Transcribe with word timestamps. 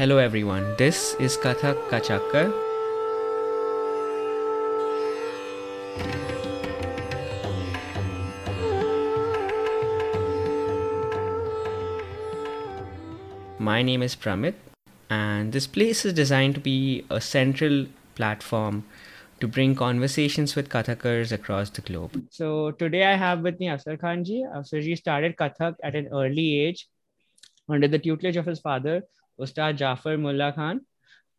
Hello 0.00 0.16
everyone, 0.16 0.74
this 0.78 1.14
is 1.20 1.36
Kathak 1.36 1.76
Kachakkar. 1.90 2.50
My 13.58 13.82
name 13.82 14.00
is 14.00 14.16
Pramit, 14.16 14.54
and 15.10 15.52
this 15.52 15.66
place 15.66 16.06
is 16.06 16.14
designed 16.14 16.54
to 16.54 16.62
be 16.62 17.04
a 17.10 17.20
central 17.20 17.84
platform 18.14 18.86
to 19.40 19.46
bring 19.46 19.74
conversations 19.74 20.56
with 20.56 20.70
Kathakars 20.70 21.30
across 21.30 21.68
the 21.68 21.82
globe. 21.82 22.24
So 22.30 22.70
today 22.70 23.04
I 23.04 23.16
have 23.16 23.40
with 23.40 23.60
me 23.60 23.66
Afsar 23.66 24.00
Khan 24.00 24.24
ji. 24.24 24.46
Afsar 24.56 24.96
started 24.96 25.36
Kathak 25.36 25.74
at 25.84 25.94
an 25.94 26.08
early 26.10 26.58
age 26.58 26.88
under 27.68 27.86
the 27.86 27.98
tutelage 27.98 28.38
of 28.38 28.46
his 28.46 28.60
father, 28.60 29.02
Ustad 29.40 29.78
Jafar 29.78 30.16
Mullah 30.18 30.52
Khan, 30.52 30.80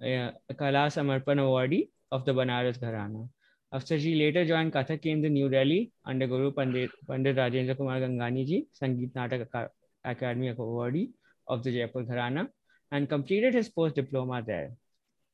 eh, 0.01 0.31
a 0.49 0.53
Kala 0.53 0.87
Samarpan 0.95 1.39
awardee 1.45 1.89
of 2.11 2.25
the 2.25 2.33
Banaras 2.33 2.79
Gharana. 2.79 3.29
Afsar 3.73 3.99
ji 3.99 4.15
later 4.15 4.43
joined 4.43 4.73
Kathak 4.73 5.05
in 5.05 5.21
the 5.21 5.29
New 5.29 5.49
Delhi 5.49 5.91
under 6.05 6.27
Guru 6.27 6.51
Pandit, 6.51 6.89
Pandit 7.07 7.37
Rajendra 7.37 7.77
Kumar 7.77 7.99
Gangani 7.99 8.45
ji, 8.45 8.67
Sangeet 8.81 9.13
Natak 9.13 9.69
Academy 10.03 10.53
awardee 10.53 11.11
of 11.47 11.63
the 11.63 11.71
Jaipur 11.71 12.03
Gharana, 12.03 12.47
and 12.91 13.07
completed 13.07 13.53
his 13.53 13.69
post 13.69 13.95
diploma 13.95 14.41
there. 14.45 14.71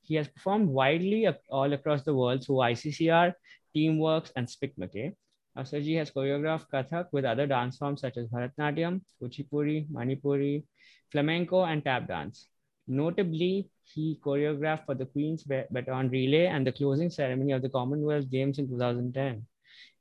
He 0.04 0.16
has 0.16 0.28
performed 0.28 0.70
widely 0.70 1.28
all 1.50 1.74
across 1.74 2.04
the 2.04 2.14
world 2.14 2.44
through 2.44 2.58
ICCR, 2.58 3.34
Teamworks, 3.76 4.32
and 4.36 4.48
SPICMAKE. 4.48 5.16
Afsarji 5.58 5.98
has 5.98 6.12
choreographed 6.12 6.68
Kathak 6.72 7.08
with 7.12 7.26
other 7.26 7.48
dance 7.48 7.78
forms 7.78 8.02
such 8.02 8.18
as 8.18 8.28
Bharatnatyam, 8.28 9.02
Kuchipuri, 9.22 9.90
Manipuri, 9.90 10.64
Flamenco, 11.12 11.64
and 11.64 11.84
tap 11.84 12.08
dance. 12.08 12.48
Notably, 12.88 13.70
he 13.84 14.20
choreographed 14.24 14.86
for 14.86 14.96
the 14.96 15.06
Queen's 15.06 15.44
Baton 15.44 16.10
Relay 16.10 16.48
and 16.48 16.66
the 16.66 16.72
closing 16.72 17.10
ceremony 17.10 17.52
of 17.52 17.62
the 17.62 17.70
Commonwealth 17.70 18.30
Games 18.30 18.60
in 18.60 18.68
2010. 18.68 19.46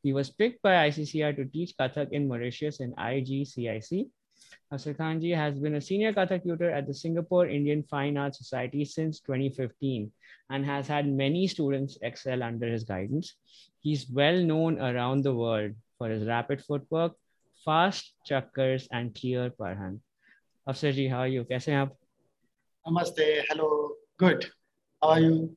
He 0.02 0.12
was 0.12 0.30
picked 0.30 0.62
by 0.62 0.88
ICCR 0.88 1.34
to 1.36 1.44
teach 1.46 1.76
Kathak 1.76 2.12
in 2.12 2.28
Mauritius 2.28 2.80
in 2.80 2.92
IGCIC 2.94 4.10
Afsar 4.72 4.96
Khanji 4.96 5.34
has 5.34 5.58
been 5.60 5.76
a 5.76 5.80
senior 5.80 6.12
Kathak 6.12 6.42
tutor 6.42 6.70
at 6.70 6.86
the 6.86 6.94
Singapore 6.94 7.46
Indian 7.46 7.82
Fine 7.84 8.16
Arts 8.16 8.38
Society 8.38 8.84
since 8.84 9.20
2015 9.20 10.10
and 10.50 10.66
has 10.66 10.88
had 10.88 11.06
many 11.06 11.46
students 11.46 11.96
excel 12.02 12.42
under 12.42 12.66
his 12.66 12.82
guidance. 12.82 13.36
He's 13.80 14.10
well 14.10 14.42
known 14.42 14.80
around 14.80 15.22
the 15.22 15.34
world 15.34 15.74
for 15.98 16.08
his 16.08 16.26
rapid 16.26 16.64
footwork, 16.64 17.14
fast 17.64 18.12
chakkars, 18.28 18.88
and 18.90 19.14
clear 19.14 19.50
parhan. 19.50 20.00
Afsar 20.68 20.92
ji, 20.92 21.06
how 21.06 21.20
are 21.20 21.28
you? 21.28 21.46
Hain 21.48 21.60
aap? 21.60 21.92
Namaste. 22.86 23.42
Hello. 23.48 23.94
Good. 24.16 24.46
How 25.02 25.08
are 25.08 25.20
you? 25.20 25.56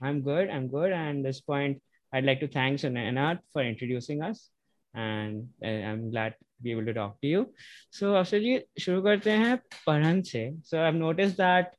I'm 0.00 0.22
good. 0.22 0.48
I'm 0.48 0.66
good. 0.66 0.92
And 0.92 1.18
at 1.18 1.24
this 1.24 1.42
point, 1.42 1.82
I'd 2.10 2.24
like 2.24 2.40
to 2.40 2.48
thank 2.48 2.80
Sunanat 2.80 3.40
for 3.52 3.62
introducing 3.62 4.22
us. 4.22 4.48
And 4.94 5.50
uh, 5.62 5.68
I'm 5.68 6.10
glad 6.10 6.30
to 6.30 6.62
be 6.62 6.70
able 6.70 6.86
to 6.86 6.94
talk 6.94 7.20
to 7.20 7.26
you. 7.26 7.52
So 7.90 8.14
Afsar 8.14 8.40
ji, 8.40 8.62
शुरू 8.78 9.02
करते 9.02 9.30
हैं 9.30 9.58
पढ़न 9.86 10.22
से. 10.22 10.64
So 10.64 10.80
I've 10.80 10.94
noticed 10.94 11.36
that 11.36 11.74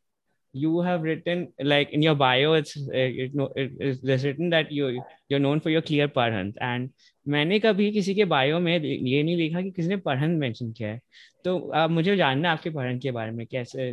you 0.54 0.82
have 0.82 1.02
written 1.02 1.48
like 1.64 1.90
in 1.92 2.02
your 2.04 2.16
bio 2.16 2.54
it's 2.54 2.76
it, 2.76 3.32
it, 3.56 3.72
it's 3.80 4.24
written 4.24 4.50
that 4.52 4.72
you 4.72 5.02
you're 5.30 5.40
known 5.40 5.62
for 5.62 5.70
your 5.70 5.82
clear 5.82 6.08
पढ़न 6.08 6.54
and 6.62 6.90
मैंने 7.28 7.60
कभी 7.60 7.92
किसी 7.92 8.16
के 8.16 8.26
बायो 8.26 8.60
में 8.60 8.74
ये 8.80 9.24
नहीं 9.24 9.36
लिखा 9.38 9.62
कि 9.62 9.72
किसी 9.72 9.88
ने 9.90 9.98
पढ़न 10.06 10.32
मेंशन 10.40 10.72
किया 10.72 10.90
है 10.90 11.02
तो 11.46 11.58
आप 11.82 11.90
मुझे 11.90 12.16
जानना 12.18 12.52
आपके 12.52 12.70
पढ़न 12.70 13.00
के 13.00 13.12
बारे 13.12 13.32
में 13.32 13.46
कैसे 13.48 13.92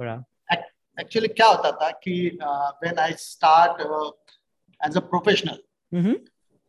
थोड़ा। 0.00 0.24
एक्चुअली 1.00 1.28
क्या 1.28 1.46
होता 1.46 1.72
था 1.72 1.90
कि 1.90 2.38
when 2.82 2.98
I 2.98 3.12
start 3.12 3.80
as 4.84 4.96
a 4.96 5.00
professional 5.00 5.62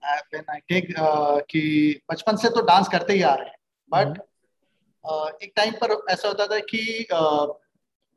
when 0.06 0.44
I 0.50 0.60
take 0.60 0.94
कि 1.50 1.62
बचपन 2.12 2.36
से 2.36 2.50
तो 2.50 2.62
डांस 2.62 2.88
करते 2.88 3.14
ही 3.14 3.22
आ 3.22 3.34
रहे 3.34 3.50
हैं 3.50 3.58
बट 3.90 4.08
uh, 4.08 5.44
एक 5.44 5.54
टाइम 5.56 5.74
पर 5.84 6.06
ऐसा 6.10 6.28
होता 6.28 6.48
था 6.48 6.60
कि 6.60 7.08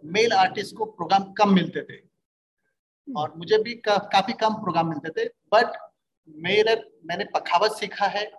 मेल 0.05 0.31
uh, 0.31 0.37
आर्टिस्ट 0.37 0.77
को 0.77 0.85
प्रोग्राम 0.85 1.33
कम 1.33 1.55
मिलते 1.55 1.83
थे। 1.83 2.01
hmm. 2.01 3.17
और 3.17 3.35
मुझे 3.37 3.59
भी 3.59 3.75
का, 3.75 3.97
काफ़ी 3.97 4.33
कम 4.33 4.55
प्रोग्राम 4.55 4.89
मिलते 4.89 5.11
थे 5.11 5.29
बट 5.29 5.91
मेरे 6.29 6.99
मैंने 7.05 7.25
पखावत 7.25 7.73
सीखा 7.73 8.07
है 8.07 8.33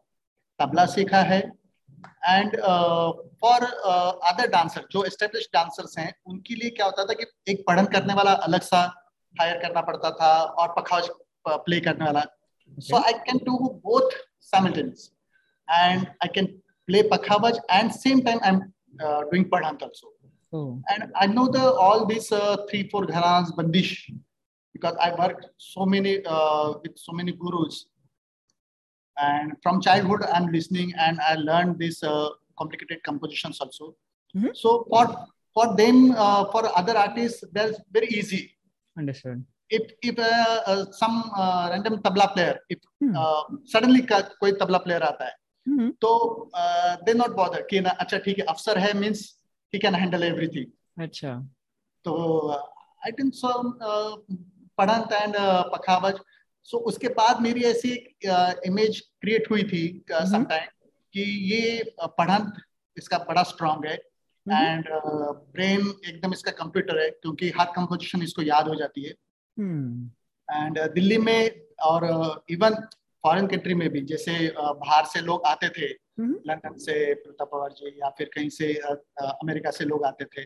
तबला 0.59 0.85
सीखा 0.85 1.21
है 1.21 1.62
एंड 2.25 2.55
फॉर 3.41 3.63
अदर 4.31 4.47
डांसर 4.47 4.87
जो 4.91 5.03
एस्टेब्लिश 5.05 5.49
डांसर्स 5.53 5.97
हैं 5.97 6.13
उनके 6.25 6.55
लिए 6.55 6.69
क्या 6.69 6.85
होता 6.85 7.05
था 7.05 7.13
कि 7.13 7.51
एक 7.51 7.63
पढ़न 7.67 7.85
करने 7.85 8.13
वाला 8.13 8.31
अलग 8.31 8.61
सा 8.61 9.09
हायर 9.41 9.61
करना 9.61 9.81
पड़ता 9.81 10.09
था 10.11 10.43
और 10.43 10.73
पखावज 10.77 11.09
प्ले 11.47 11.79
uh, 11.79 11.85
करने 11.85 12.05
वाला। 12.05 12.23
So 12.79 12.97
I 12.97 13.13
can 13.13 13.37
do 13.37 13.57
both 13.85 14.11
and 15.69 16.07
I 16.07 16.27
can 16.27 16.45
play 16.85 17.01
pakhawaj 17.03 17.59
and 17.71 17.91
same 17.91 18.21
time 18.21 18.39
I 18.43 18.49
am 18.49 18.59
doing 19.29 19.45
पढ़न 19.45 19.65
also 19.65 20.17
and 20.91 21.13
I 21.17 21.27
know 21.27 21.47
the 21.47 21.57
all 21.57 22.05
this 22.05 22.33
three 22.69 22.83
four 22.83 23.05
gharanas 23.05 23.49
bandish 23.57 24.07
because 24.11 24.95
I 24.95 25.11
work 25.11 25.41
so 25.59 25.85
many 25.85 26.15
with 26.17 26.93
so 26.97 27.15
many 27.17 27.31
gurus 27.31 27.85
And 29.16 29.52
from 29.62 29.80
childhood, 29.80 30.22
I'm 30.32 30.52
listening 30.52 30.92
and 30.96 31.20
I 31.20 31.34
learned 31.34 31.78
these 31.78 32.02
uh, 32.02 32.28
complicated 32.56 33.02
compositions 33.02 33.60
also. 33.60 33.96
Mm-hmm. 34.34 34.48
So 34.54 34.86
for 34.88 35.26
for 35.54 35.76
them, 35.76 36.12
uh, 36.12 36.44
for 36.52 36.70
other 36.76 36.96
artists, 36.96 37.42
that's 37.52 37.80
very 37.92 38.08
easy. 38.08 38.54
Understood. 38.96 39.44
if 39.70 39.92
if 40.02 40.18
uh, 40.18 40.60
uh, 40.66 40.84
some 40.92 41.30
uh, 41.36 41.68
random 41.70 42.00
tabla 42.04 42.32
player 42.32 42.56
if 42.68 42.78
hmm. 43.00 43.14
uh, 43.14 43.42
suddenly 43.64 44.02
कोई 44.06 44.52
tabla 44.60 44.78
player 44.84 45.02
आता 45.02 45.24
है 45.24 45.34
hmm. 45.66 45.90
तो 46.00 46.50
they 47.04 47.14
not 47.14 47.34
bother 47.36 47.66
कि 47.70 47.80
ना 47.80 47.90
अच्छा 48.00 48.18
ठीक 48.24 48.38
है 48.38 48.44
अफसर 48.48 48.78
है 48.78 48.92
means 48.98 49.20
he 49.74 49.78
can 49.78 49.94
handle 49.94 50.22
everything 50.24 51.02
अच्छा 51.04 51.34
तो 52.04 52.14
I 53.06 53.12
think 53.18 53.34
so 53.34 53.52
पढ़ंत 54.78 55.12
and 55.12 55.34
pakhawaj 55.74 56.20
so 56.63 56.77
so, 56.77 56.83
उसके 56.83 57.07
बाद 57.07 57.41
मेरी 57.41 57.63
ऐसी 57.63 57.93
इमेज 58.67 58.99
क्रिएट 59.21 59.49
हुई 59.51 59.63
थी 59.63 60.05
सम 60.11 60.43
टाइम 60.43 60.67
कि 61.13 61.21
ये 61.53 61.95
पढ़ंत 62.01 62.53
इसका 62.97 63.17
बड़ा 63.17 63.43
स्ट्रांग 63.43 63.85
है 63.85 63.95
एंड 64.47 64.85
ब्रेन 65.55 65.81
एकदम 66.07 66.33
इसका 66.33 66.51
कंप्यूटर 66.51 67.01
है 67.01 67.09
क्योंकि 67.09 67.49
हर 67.49 67.65
कंपोजिशन 67.65 68.21
इसको 68.21 68.41
याद 68.41 68.67
हो 68.67 68.75
जाती 68.75 69.03
है। 69.03 69.13
एंड 70.47 70.79
uh, 70.79 70.93
दिल्ली 70.93 71.17
में 71.17 71.65
और 71.81 72.05
इवन 72.49 72.75
फॉरेन 73.23 73.47
कंट्री 73.47 73.73
में 73.73 73.89
भी 73.89 74.01
जैसे 74.01 74.47
uh, 74.47 74.75
बाहर 74.75 75.05
से 75.05 75.21
लोग 75.21 75.45
आते 75.45 75.69
थे 75.69 75.87
लंदन 76.19 76.77
से 76.77 77.13
प्रताप 77.13 77.49
पवार 77.51 77.71
जी 77.71 77.87
या 77.87 78.09
फिर 78.09 78.29
कहीं 78.33 78.49
से 78.49 78.73
अमेरिका 79.19 79.71
से 79.71 79.85
लोग 79.85 80.05
आते 80.05 80.25
थे। 80.25 80.43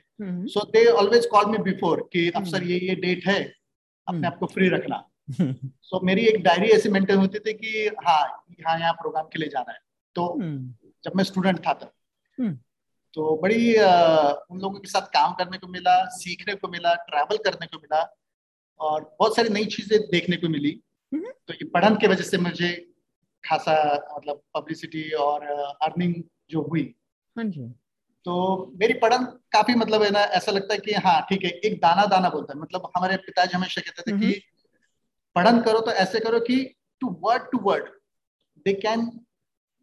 So 0.47 0.63
they 0.72 0.85
always 0.85 1.25
call 1.25 1.45
me 1.45 1.57
before 1.57 2.09
कि 2.13 2.29
अफसर 2.35 2.63
ये 2.63 2.79
ये 2.79 2.95
डेट 2.95 3.27
है 3.27 3.53
अपने 4.07 4.27
आप 4.27 4.38
को 4.38 4.45
फ्री 4.45 4.69
रखना। 4.69 5.03
सो 5.31 5.97
so, 5.97 6.03
मेरी 6.03 6.25
एक 6.25 6.43
डायरी 6.43 6.67
ऐसी 6.67 6.89
मेंटेन 6.89 7.17
होती 7.17 7.39
थी 7.39 7.53
कि 7.53 7.88
हाँ 8.07 8.45
यहाँ 8.59 8.79
यहाँ 8.79 8.93
प्रोग्राम 8.93 9.25
के 9.25 9.39
लिए 9.39 9.49
जाना 9.49 9.71
है। 9.71 9.79
तो 10.15 10.38
जब 11.03 11.11
मैं 11.15 11.23
स्टूडेंट 11.23 11.67
था 11.67 11.73
तब। 11.73 11.91
तो 13.13 13.39
बड़ी 13.41 13.75
आ, 13.75 14.31
उन 14.31 14.59
लोगों 14.59 14.79
के 14.79 14.89
साथ 14.89 15.01
काम 15.01 15.33
करने 15.33 15.57
को 15.57 15.67
मिला 15.67 16.05
सीखने 16.05 16.55
को 16.55 16.67
मिला 16.67 16.93
ट्रैवल 16.95 17.38
करने 17.38 17.65
को 17.67 17.77
मिला 17.77 18.17
और 18.79 19.15
बहुत 19.19 19.35
सारी 19.35 19.49
नई 19.49 19.65
चीज़ें 19.65 19.99
देखने 20.01 20.38
को 20.38 20.49
मिली। 20.49 20.81
तो 21.47 21.53
ये 21.53 21.65
पढ़न 21.65 21.95
की 21.95 22.07
वजह 22.07 22.23
से 22.23 22.38
मुझे 22.38 22.94
खासा 23.44 23.73
मतलब 24.17 24.41
पब्लिसिटी 24.55 25.11
और 25.11 25.44
अर्निंग 25.81 26.23
जो 26.49 26.61
हुई। 26.61 26.95
हाँ 27.61 27.73
तो 28.25 28.65
मेरी 28.81 28.94
पढ़न 28.94 29.23
काफ़ी 29.25 29.75
मतलब 29.75 30.03
है 30.03 30.11
ना 30.11 30.19
ऐसा 30.19 30.51
लगता 30.51 30.73
है 30.73 30.79
कि 30.79 30.94
हाँ 30.94 31.21
ठीक 31.29 31.44
है 31.44 31.49
एक 31.51 31.79
दाना 31.79 32.05
दाना 32.05 32.29
बोलता 32.29 32.53
है। 32.53 32.59
मतलब 32.59 32.91
हमारे 32.97 33.18
पिताजी 33.18 33.57
हमेशा 33.57 33.81
कहते 33.81 34.01
थे 34.01 34.18
कि 34.19 34.41
पढ़न 35.38 35.62
करो 35.62 35.80
तो 35.81 35.92
ऐसे 36.04 36.19
करो 36.19 36.39
कि 36.42 36.57
to 37.01 37.10
word 37.22 37.44
to 37.51 37.57
word 37.63 37.89
they 38.66 38.74
can 38.75 39.10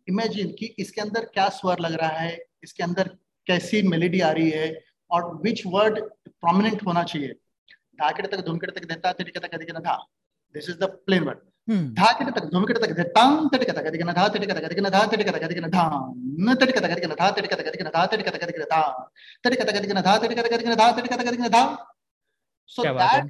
imagine 0.09 0.51
कि 0.59 0.75
इसके 0.79 1.01
अंदर 1.01 1.25
क्या 1.35 1.49
स्वर 1.59 1.81
लग 1.81 1.95
रहा 2.01 2.19
है 2.19 2.39
इसके 2.65 2.83
अंदर 2.83 3.09
कैसी 3.47 3.83
मेलेडी 3.89 4.21
आ 4.21 4.31
रही 4.33 4.51
है 4.51 4.69
और 5.11 5.35
विच 5.43 5.63
वर्ड 5.75 6.01
प्रोमिनेंट 6.27 6.87
होना 6.87 7.03
चाहिए 7.05 7.33
धाकिट 8.01 8.31
तक 8.31 8.45
धुमकिट 8.47 8.71
तक 8.79 8.85
देता 8.85 9.13
तिटिक 9.13 9.39
तक 9.39 9.55
अधिक 9.55 9.73
धा 9.79 9.97
this 10.55 10.69
is 10.69 10.79
the 10.79 10.91
plain 11.07 11.25
word 11.25 11.95
धाकिट 11.99 12.35
तक 12.35 12.51
धुमकिट 12.53 12.79
तक 12.79 12.91
देतां 12.97 13.29
तिटिक 13.49 13.71
तक 13.71 13.87
अधिक 13.87 14.05
धा 14.11 14.27
तिटिक 14.29 14.51
तक 14.51 14.65
अधिक 14.65 14.83
धा 14.89 15.05
तिटिक 15.07 15.29
तक 15.29 15.43
अधिक 15.43 15.65
धा 15.69 15.85
न 16.41 16.55
तिटिक 16.55 16.79
तक 16.79 16.91
अधिक 16.91 17.15
धा 17.15 17.31
तिटिक 17.31 17.53
तक 17.53 17.67
अधिक 17.67 17.87
धा 17.89 18.07
तिटिक 18.07 18.29
तक 18.29 18.43
अधिक 18.43 18.63
धा 18.69 18.83
तिटिक 19.45 19.63
तक 19.63 19.75
अधिक 19.75 19.95
धा 20.01 20.19
तिटिक 20.19 20.39
तक 20.39 20.53
अधिक 20.53 20.75
धा 20.77 20.91
तिटिक 20.93 21.13
तक 21.15 21.27
अधिक 21.27 21.51
धा 21.51 21.65
so 22.71 22.83
that 22.85 23.27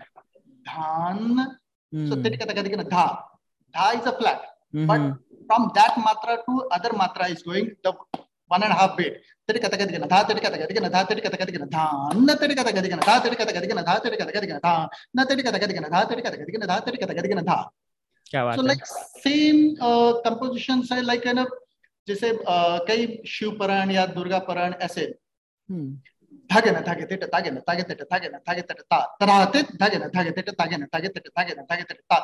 Mm. 1.94 2.08
So 2.08 2.17
that 2.17 2.38
katakadikana 2.43 2.85
dha. 2.94 3.06
Dha 3.75 3.87
is 3.99 4.06
a 4.06 4.14
flat. 4.19 4.41
Mm 4.75 4.81
-hmm. 4.81 4.87
But 4.91 5.02
from 5.49 5.62
that 5.76 5.94
matra 6.06 6.35
to 6.46 6.55
other 6.76 6.93
matra 7.02 7.31
is 7.35 7.43
going 7.49 7.69
the 7.85 7.93
one 8.55 8.62
and 8.67 8.73
a 8.76 8.79
half 8.81 8.96
bit. 8.96 9.23
Tiri 9.49 9.61
katakadikana 9.64 10.08
dha, 10.12 10.19
tiri 10.29 10.41
katakadikana 10.46 10.91
dha, 10.94 11.00
tiri 11.08 11.23
katakadikana 11.26 11.67
dha. 11.76 11.85
Na 12.29 12.35
tiri 12.41 12.55
katakadikana 12.61 13.05
dha, 13.08 13.14
tiri 13.25 13.37
katakadikana 13.41 13.85
dha, 13.88 13.94
tiri 14.05 14.17
katakadikana 14.23 14.61
dha. 14.67 14.75
Na 15.14 15.25
tiri 15.31 15.43
katakadikana 15.46 15.88
dha, 15.94 16.00
tiri 16.11 16.23
katakadikana 16.26 16.67
dha, 16.70 16.76
tiri 16.87 16.99
katakadikana 17.02 17.44
dha. 17.50 17.58
So 18.56 18.62
like 18.62 18.85
same 19.23 19.76
uh, 19.81 20.20
compositions 20.23 20.91
are 20.91 21.02
like 21.02 21.23
kind 21.23 21.38
of 21.38 21.49
जैसे 22.08 22.31
कई 22.88 23.06
शिव 23.26 23.50
पुराण 23.58 23.91
या 23.91 24.06
दुर्गा 24.17 24.38
पुराण 24.49 24.73
ऐसे 24.87 25.05
dhagena 26.50 26.81
dhageteta 26.88 27.26
dhagena 27.35 27.61
dhageteta 27.69 28.05
dhagena 28.11 28.38
dhageteta 28.49 28.85
ta 28.91 28.99
taratit 29.20 29.67
dhagena 29.81 30.08
dhageteta 30.17 30.52
dhagena 30.61 30.87
dhageteta 30.94 31.31
dhagena 31.37 31.62
dhageteta 31.70 32.05
ta 32.11 32.20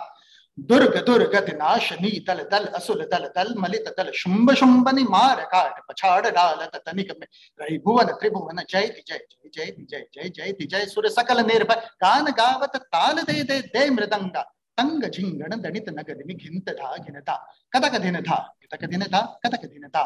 दुर्ग 0.58 0.96
दुर्ग 1.06 1.34
नाशनी 1.58 2.10
दल 2.28 2.40
दल 2.52 2.64
असुल 2.78 3.02
दल 3.12 3.24
दल 3.36 3.52
मलित 3.58 3.86
दल 3.98 4.10
शुंभ 4.14 4.50
शुंभनि 4.60 5.04
मार 5.10 5.40
काट 5.52 5.76
पछाड़ 5.88 6.30
डाल 6.38 6.64
तनिक 6.86 7.10
में 7.20 7.26
रही 7.60 7.78
भुवन 7.84 8.08
त्रिभुवन 8.20 8.62
जय 8.72 8.88
ति 8.96 9.02
जय 9.08 9.20
जय 9.56 9.70
जय 9.90 10.02
जय 10.14 10.28
जय 10.36 10.52
जय 10.52 10.66
जय 10.72 10.86
सुर 10.86 11.08
सकल 11.18 11.44
निर्भय 11.46 11.86
गान 12.04 12.30
गावत 12.40 12.76
ताल 12.94 13.22
दे 13.30 13.42
दे 13.50 13.60
दे 13.74 13.88
मृदंगा 13.90 14.42
तंग 14.80 15.04
झिंगण 15.04 15.60
दणित 15.60 15.88
नगदिनि 15.90 16.34
घिंत 16.34 16.70
धा 16.70 16.94
घिनता 16.96 17.34
कतक 17.72 17.96
दिन 18.02 18.20
था 18.20 18.36
गितक 18.62 18.84
दिन 18.84 19.02
था 19.12 19.20
कतक 19.44 19.66
दिन 19.66 19.86
था 19.88 20.04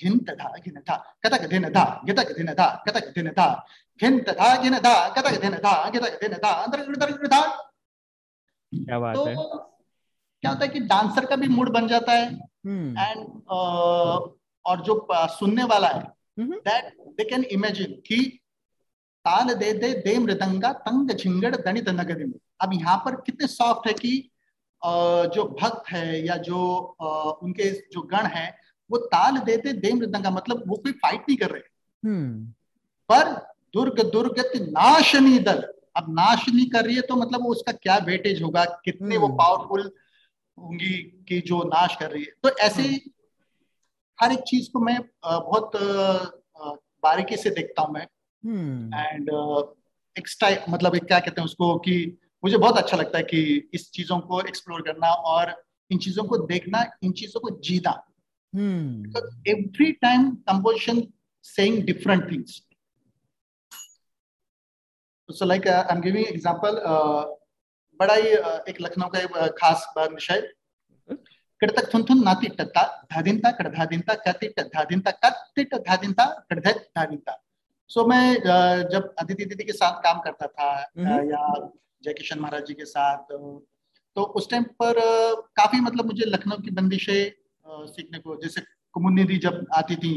घिंत 0.00 0.30
धा 0.30 0.52
घिन 0.58 0.78
था 0.80 0.96
कतक 1.24 1.46
दिन 1.48 1.68
था 1.68 1.84
गितक 2.06 2.32
दिन 2.36 2.52
था 2.54 2.68
कतक 2.88 3.12
दिन 3.14 3.30
था 3.30 3.48
घिंत 4.00 4.30
था 4.30 4.54
घिन 4.62 4.78
था 4.78 4.94
कतक 5.10 5.40
दिन 5.40 5.58
था 5.58 5.74
गितक 5.90 6.18
दिन 6.20 6.34
था 6.34 6.50
अंदर 6.62 6.80
अंदर 6.80 7.26
था 7.26 7.42
क्या 8.72 8.98
बात 8.98 9.14
तो, 9.14 9.26
है 9.26 9.34
क्या 9.34 10.50
होता 10.50 10.64
है 10.64 10.70
कि 10.70 10.80
डांसर 10.86 11.26
का 11.26 11.36
भी 11.36 11.48
मूड 11.48 11.68
बन 11.72 11.86
जाता 11.88 12.12
है 12.12 12.26
एंड 12.26 13.20
uh, 13.52 14.18
और 14.64 14.80
जो 14.80 15.06
सुनने 15.12 15.64
वाला 15.64 15.88
है 15.88 16.02
दैट 16.38 16.94
दे 17.18 17.24
कैन 17.24 17.44
इमेजिन 17.50 17.92
कि 18.06 18.18
ताल 19.24 19.54
दे 19.54 19.72
दे 19.72 19.92
दे 20.02 20.18
मृदंगा 20.18 20.72
तंग 20.86 21.10
झिंगड़ 21.10 21.54
दणित 21.56 21.88
नगदी 21.90 22.24
में 22.24 22.38
अब 22.64 22.72
यहाँ 22.74 22.96
पर 23.04 23.14
कितने 23.22 23.46
सॉफ्ट 23.48 23.86
है 23.88 23.92
कि 23.94 24.12
जो 25.34 25.44
भक्त 25.60 25.88
है 25.88 26.24
या 26.26 26.36
जो 26.46 26.60
उनके 27.42 27.70
जो 27.88 28.02
गण 28.08 28.26
है 28.28 28.46
वो 28.90 28.98
ताल 29.08 29.38
देते 29.42 29.72
दे 29.74 29.92
मृदंगा 29.92 30.30
मतलब 30.30 30.62
वो 30.66 30.76
कोई 30.76 30.92
फाइट 30.94 31.20
नहीं 31.20 31.36
कर 31.36 31.50
रहे 31.50 31.62
हम्म। 32.02 32.44
पर 33.08 33.32
दुर्ग 33.74 34.00
दुर्गत 34.10 34.52
नाशनी 34.70 35.38
दल 35.40 35.62
अब 35.96 36.06
नाश 36.10 36.44
नहीं 36.48 36.68
कर 36.70 36.84
रही 36.84 36.96
है 36.96 37.02
तो 37.02 37.16
मतलब 37.16 37.46
उसका 37.46 37.72
क्या 37.74 37.96
वेटेज 38.04 38.42
होगा 38.42 38.64
कितने 38.84 39.16
वो 39.16 39.28
पावरफुल 39.34 39.80
हम्म। 39.80 39.90
होंगी 40.58 40.94
कि 41.28 41.40
जो 41.46 41.62
नाश 41.66 41.96
कर 42.00 42.10
रही 42.10 42.22
है 42.22 42.32
तो 42.42 42.56
ऐसे 42.58 42.82
हम्म। 42.82 43.10
हर 44.18 44.32
एक 44.32 44.42
चीज़ 44.48 44.70
को 44.72 44.80
मैं 44.80 44.98
बहुत 45.24 45.70
बारीकी 47.02 47.36
से 47.36 47.50
देखता 47.52 47.82
हूँ 47.82 47.94
मैं 47.94 48.06
एंड 49.04 49.30
एक्स्ट्रा 50.16 50.50
मतलब 50.68 50.94
एक 50.94 51.04
क्या 51.04 51.18
कहते 51.20 51.40
हैं 51.40 51.46
उसको 51.46 51.74
कि 51.78 51.96
मुझे 52.44 52.56
बहुत 52.56 52.78
अच्छा 52.78 52.96
लगता 52.96 53.18
है 53.18 53.24
कि 53.24 53.70
इस 53.74 53.90
चीज़ों 53.90 54.18
को 54.20 54.40
एक्सप्लोर 54.40 54.82
करना 54.82 55.12
और 55.32 55.54
इन 55.90 55.98
चीज़ों 55.98 56.24
को 56.24 56.36
देखना 56.46 56.84
इन 57.02 57.12
चीज़ों 57.12 57.40
को 57.40 57.50
जीना। 57.60 57.92
Every 59.48 59.92
time 59.92 60.30
composition 60.48 61.02
saying 61.42 61.82
different 61.84 62.30
things 62.30 62.60
so 65.28 65.44
like 65.44 65.68
I 65.68 65.94
am 65.94 66.00
giving 66.00 66.26
example 66.26 66.76
बड़ा 68.00 68.14
ही 68.14 68.34
uh, 68.36 68.68
एक 68.68 68.80
लखनऊ 68.80 69.08
का 69.08 69.18
एक 69.18 69.30
uh, 69.30 69.48
खास 69.58 69.86
विषय 69.98 70.40
कृतक 71.60 71.92
थुन 71.94 72.02
थुन 72.02 72.22
नाती 72.24 72.48
टत्ता 72.48 72.82
धादिनता 73.12 73.50
कड़धादिनता 73.50 74.14
कति 74.26 74.48
टधादिनता 74.58 75.10
कति 75.24 75.64
टधादिनता 75.64 76.26
कड़धत 76.50 76.88
धादिनता 76.96 77.40
सो 77.90 78.06
मैं 78.06 78.36
uh, 78.36 78.90
जब 78.92 79.14
अदिति 79.18 79.44
दीदी 79.44 79.64
के 79.64 79.72
साथ 79.72 80.02
काम 80.02 80.20
करता 80.20 80.46
था 80.46 80.70
uh, 80.86 81.30
या 81.30 81.72
जय 82.04 82.12
किशन 82.12 82.38
महाराज 82.38 82.66
जी 82.66 82.74
के 82.74 82.84
साथ 82.86 83.32
तो 84.16 84.22
उस 84.34 84.48
टाइम 84.50 84.64
पर 84.80 85.00
काफ़ी 85.56 85.80
मतलब 85.80 86.06
मुझे 86.06 86.26
लखनऊ 86.26 86.58
की 86.58 86.70
बंदिशें 86.72 87.22
सीखने 87.88 88.18
को 88.18 88.36
जैसे 88.42 88.60
कुमुन्नी 88.94 89.36
जब 89.38 89.66
आती 89.74 89.96
थी 89.96 90.12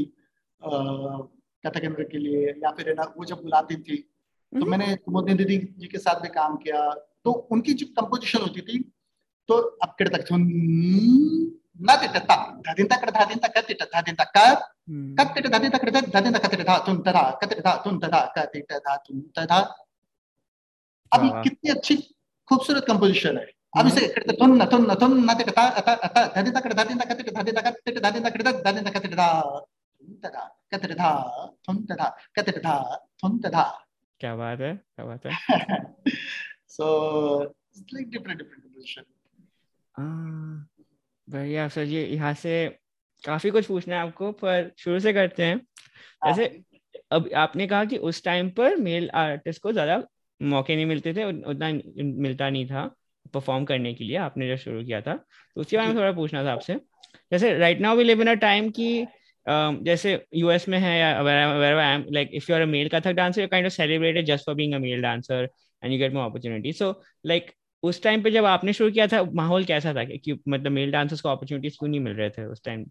कथक 0.62 1.80
केंद्र 1.82 2.04
के 2.04 2.18
लिए 2.18 2.54
या 2.64 2.72
फिर 2.72 2.94
ना 2.96 3.04
वो 3.18 3.26
जब 3.26 3.42
बुलाती 3.42 3.76
थी 3.78 3.98
तो 3.98 4.60
हम्म। 4.60 4.70
मैंने 4.72 4.96
कुमुन्नी 4.98 5.34
दीदी 5.36 5.58
जी 5.78 5.88
के 5.88 5.98
साथ 6.00 6.22
भी 6.22 6.30
काम 6.32 6.56
किया 6.58 6.82
तो 7.24 7.32
उनकी 7.52 7.74
जो 7.74 7.86
कंपोजिशन 7.94 8.42
होती 8.42 8.62
थी 8.62 8.80
तो 9.50 9.58
अब 9.84 9.96
किड़ 9.98 10.08
तक 10.10 10.32
धादिंता 11.88 12.96
कर 12.96 13.10
धादिंता 13.12 13.48
कतिट 13.50 13.84
धादिंता 13.86 14.24
कर 14.30 14.56
कतिट 15.18 15.48
धादिंता 15.48 15.78
कर 15.78 16.00
धादिंता 16.08 16.40
कतिट 16.40 16.62
धा 16.68 16.78
तुम 16.86 17.02
तदा 17.02 17.30
कतिट 17.44 17.60
धा 17.60 17.76
तुम 17.84 18.00
तदा 18.00 18.22
कतिट 18.38 18.72
धा 18.74 18.96
तुम 19.00 19.22
तदा 19.36 19.60
अब 21.14 21.24
ये 21.24 21.30
हाँ। 21.30 21.44
कितनी 21.44 21.72
अच्छी 21.72 21.96
खूबसूरत 22.48 22.86
कंपोजिशन 22.88 23.38
है। 23.38 23.46
अब 23.80 23.88
इसे 23.88 24.08
धा 24.08 24.48
धा 24.48 24.66
धा 33.50 33.84
क्या 34.20 34.36
बात 34.36 34.60
है 34.60 34.74
क्या 34.76 35.06
बात 35.06 35.26
है। 35.26 35.32
So 36.68 37.44
like 37.94 38.10
different 38.10 38.38
different 38.38 38.64
composition 38.64 39.04
बढ़िया 41.30 41.68
सर 41.68 41.86
जी 41.86 42.04
यहाँ 42.04 42.34
से 42.34 42.80
काफ़ी 43.26 43.50
कुछ 43.50 43.66
पूछना 43.66 43.96
है 43.96 44.02
आपको 44.02 44.32
पर 44.32 44.72
शुरू 44.78 45.00
से 45.00 45.14
करते 45.14 45.44
हैं। 45.44 45.58
जैसे 46.26 46.64
अब 47.12 47.30
आपने 47.36 47.68
कहा 47.68 47.86
कि 47.86 47.98
उस 47.98 48.24
टाइम 48.24 48.50
पर 48.50 48.76
मेल 48.76 49.10
आर्टिस्ट 49.10 49.62
को 49.62 49.72
ज़्यादा 49.72 50.04
मौके 50.42 50.76
नहीं 50.76 50.86
मिलते 50.86 51.14
थे 51.14 51.24
उतना 51.24 51.72
मिलता 52.04 52.50
नहीं 52.50 52.66
था 52.68 52.86
परफॉर्म 53.34 53.66
करने 53.66 53.94
के 53.94 54.04
लिए 54.04 54.16
आपने 54.18 54.48
जब 54.48 54.56
शुरू 54.56 54.84
किया 54.84 55.02
था। 55.02 55.16
तो 55.16 55.62
उसके 55.62 55.78
बारे 55.78 55.88
में 55.88 55.98
थोड़ा 55.98 56.12
पूछना 56.12 56.44
था 56.44 56.52
आपसे। 56.52 56.76
जैसे 57.32 57.58
right 57.58 57.80
now 57.82 57.96
we 57.96 58.04
live 58.04 58.22
in 58.22 58.28
a 58.28 58.34
time 58.34 58.70
की 58.70 59.08
जैसे 59.84 60.26
यूएस 60.36 60.68
में 60.70 60.78
है 60.80 61.00
या 61.00 61.22
like 62.12 62.30
if 62.34 62.46
you 62.50 62.56
are 62.56 62.62
a 62.62 62.66
male 62.66 62.90
Kathak 62.90 63.12
dancer 63.12 63.42
you 63.42 63.48
kind 63.48 63.66
of 63.66 63.74
celebrated 63.74 64.26
just 64.26 64.46
for 64.46 64.56
being 64.56 64.74
a 64.74 64.78
male 64.78 65.02
dancer 65.02 65.50
and 65.84 65.94
you 65.94 66.00
get 66.00 66.14
more 66.14 66.26
opportunity 66.26 66.74
so 66.74 67.04
like 67.26 67.52
उस 67.84 68.02
time 68.04 68.24
पे 68.24 68.32
जब 68.32 68.46
आपने 68.46 68.74
शुरू 68.74 68.92
किया 68.92 69.08
था 69.08 69.24
माहौल 69.24 69.66
कैसा 69.66 69.94
था? 69.94 70.04
कि 70.04 70.40
मतलब 70.48 70.72
मेल 70.72 70.92
डांसर्स 70.92 71.22
को 71.22 71.30
अपॉर्चुनिटीज़ 71.30 71.78
क्यों 71.80 71.90
नहीं 71.90 72.00
मिल 72.00 72.14
रहे 72.14 72.30
थे 72.30 72.46
उस 72.46 72.64
टाइम 72.64 72.86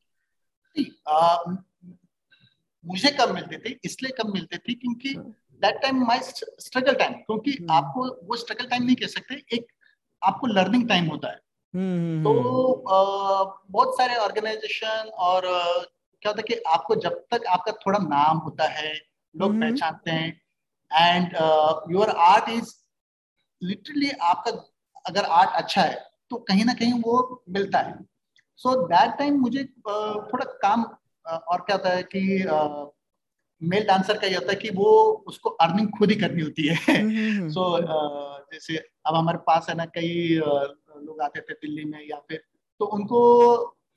मुझे 2.84 3.10
कम 3.10 3.34
मिलते 3.34 3.58
थे 3.58 3.76
इसलिए 3.84 4.22
कम 4.22 4.32
मिलते 4.32 4.58
थे 4.58 4.74
क्योंकि 4.74 5.08
हाँ। 5.08 5.34
That 5.60 5.82
time 5.82 6.06
my 6.06 6.20
struggle 6.22 6.94
time 6.94 7.12
क्योंकि 7.12 7.52
hmm. 7.52 7.70
आपको 7.70 8.26
वो 8.26 8.36
स्ट्रगल 8.36 8.66
टाइम 8.66 8.82
नहीं 8.82 8.96
कह 8.96 9.06
सकते 9.06 9.42
एक 9.52 9.66
आपको 10.22 10.46
लर्निंग 10.46 10.88
टाइम 10.88 11.06
होता 11.06 11.28
है 11.28 11.36
hmm. 11.36 12.24
तो 12.24 12.32
uh, 12.88 13.52
बहुत 13.70 13.96
सारे 13.98 14.16
ऑर्गेनाइजेशन 14.16 15.10
और 15.14 15.42
क्या 16.22 16.32
होता 16.32 16.40
है 16.40 16.54
कि 16.54 16.62
आपको 16.66 16.94
जब 16.94 17.24
तक 17.30 17.46
आपका 17.46 17.72
थोड़ा 17.72 17.98
नाम 17.98 18.38
होता 18.38 18.68
है 18.68 18.94
लोग. 19.36 19.60
पहचानते 19.60 20.10
हैं 20.10 20.40
and 20.92 21.34
your 21.92 22.10
art 22.10 22.48
is 22.48 22.74
literally 23.62 24.10
आपका 24.10 24.50
अगर 25.06 25.24
आर्ट 25.24 25.50
अच्छा 25.50 25.82
है 25.82 26.04
तो 26.30 26.36
कहीं 26.36 26.64
ना 26.64 26.74
कहीं 26.74 26.92
वो 26.92 27.44
मिलता 27.48 27.78
है 27.78 27.98
सो 28.56 28.86
दैट 28.86 29.18
टाइम 29.18 29.40
मुझे 29.40 29.64
uh, 29.64 30.32
थोड़ा 30.32 30.44
काम 30.44 30.84
uh, 30.84 31.40
और 31.48 31.60
क्या 31.60 31.76
होता 31.76 31.90
है 31.90 32.02
कि 32.02 32.44
uh, 32.44 32.95
मेल 33.62 33.84
डांसर 33.84 34.18
का 34.18 34.26
ये 34.26 34.34
होता 34.34 34.52
है 34.52 34.56
कि 34.56 34.70
वो 34.70 34.90
उसको 35.26 35.50
अर्निंग 35.50 35.88
खुद 35.98 36.10
ही 36.10 36.16
करनी 36.16 36.42
होती 36.42 36.66
है। 36.68 36.76
सो 36.76 36.90
हम्म, 36.92 37.10
हम्म, 37.10 37.48
so, 37.48 37.64
हम्म। 37.88 38.44
जैसे 38.52 38.76
अब 39.06 39.14
हमारे 39.14 39.38
पास 39.38 39.66
है 39.68 39.74
ना 39.76 39.84
कई 39.84 40.34
लोग 40.36 41.20
आते 41.20 41.40
थे 41.40 41.54
दिल्ली 41.54 41.84
में 41.84 41.98
या 42.08 42.16
फिर 42.28 42.42
तो 42.80 42.84
उनको 42.86 43.20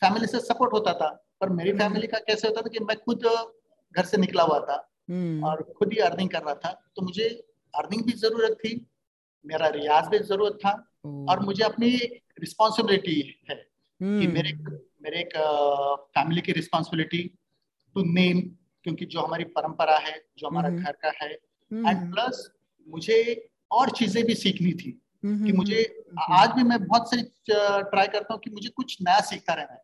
फैमिली 0.01 0.27
से 0.27 0.39
सपोर्ट 0.39 0.73
होता 0.73 0.93
था। 0.93 1.09
पर 1.41 1.49
मेरी 1.49 1.71
फैमिली 1.73 2.07
का 2.07 2.19
कैसे 2.19 2.47
होता 2.47 2.61
था 2.61 2.69
कि 2.69 2.79
मैं 2.79 2.97
खुद 2.97 3.25
घर 3.95 4.05
से 4.05 4.17
निकला 4.17 4.43
हुआ 4.43 4.59
था 4.59 4.75
और 5.47 5.61
खुद 5.77 5.93
ही 5.93 5.99
अर्निंग 5.99 6.29
कर 6.29 6.41
रहा 6.41 6.53
था। 6.55 6.71
तो 6.95 7.01
मुझे 7.01 7.27
अर्निंग 7.73 8.03
भी 8.05 8.11
ज़रूरत 8.11 8.57
थी 8.59 8.85
मेरा 9.45 9.67
रियाज 9.67 10.07
भी 10.07 10.19
ज़रूरत 10.19 10.57
था 10.65 10.71
और 11.29 11.39
मुझे 11.39 11.63
अपनी 11.63 11.89
रिस्पॉन्सिबिलिटी 12.39 13.39
है 13.49 13.55
कि 14.03 14.27
मेरे 14.27 14.53
मेरे 15.01 15.19
एक 15.19 15.37
फैमिली 16.17 16.41
की 16.41 16.51
रिस्पॉन्सिबिलिटी 16.51 17.23
टू 17.95 18.03
नेम 18.03 18.39
क्योंकि 18.85 19.05
जो 19.05 19.21
हमारी 19.21 19.43
परंपरा 19.51 19.97
है 19.97 20.17
जो 20.37 20.47
हमारा 20.47 20.69
घर 20.69 20.91
का 21.03 21.11
है। 21.21 21.29
एंड 21.29 22.11
प्लस 22.11 22.49
मुझे 22.87 23.19
और 23.71 23.89
चीज़ें 23.91 24.23
भी 24.25 24.35
सीखनी 24.35 24.71
थी 24.73 24.91
कि 25.25 25.51
मुझे 25.53 25.83
आज 26.31 26.51
भी 26.51 26.63
मैं 26.63 26.83
बहुत 26.83 27.09
सारी 27.09 27.21
ट्राई 27.49 28.07
करता 28.07 28.33
हूँ 28.33 28.41
कि 28.41 28.49
मुझे 28.49 28.69
कुछ 28.69 28.97
नया 29.01 29.19
सीखता 29.21 29.53
रहना 29.53 29.73
है 29.73 29.81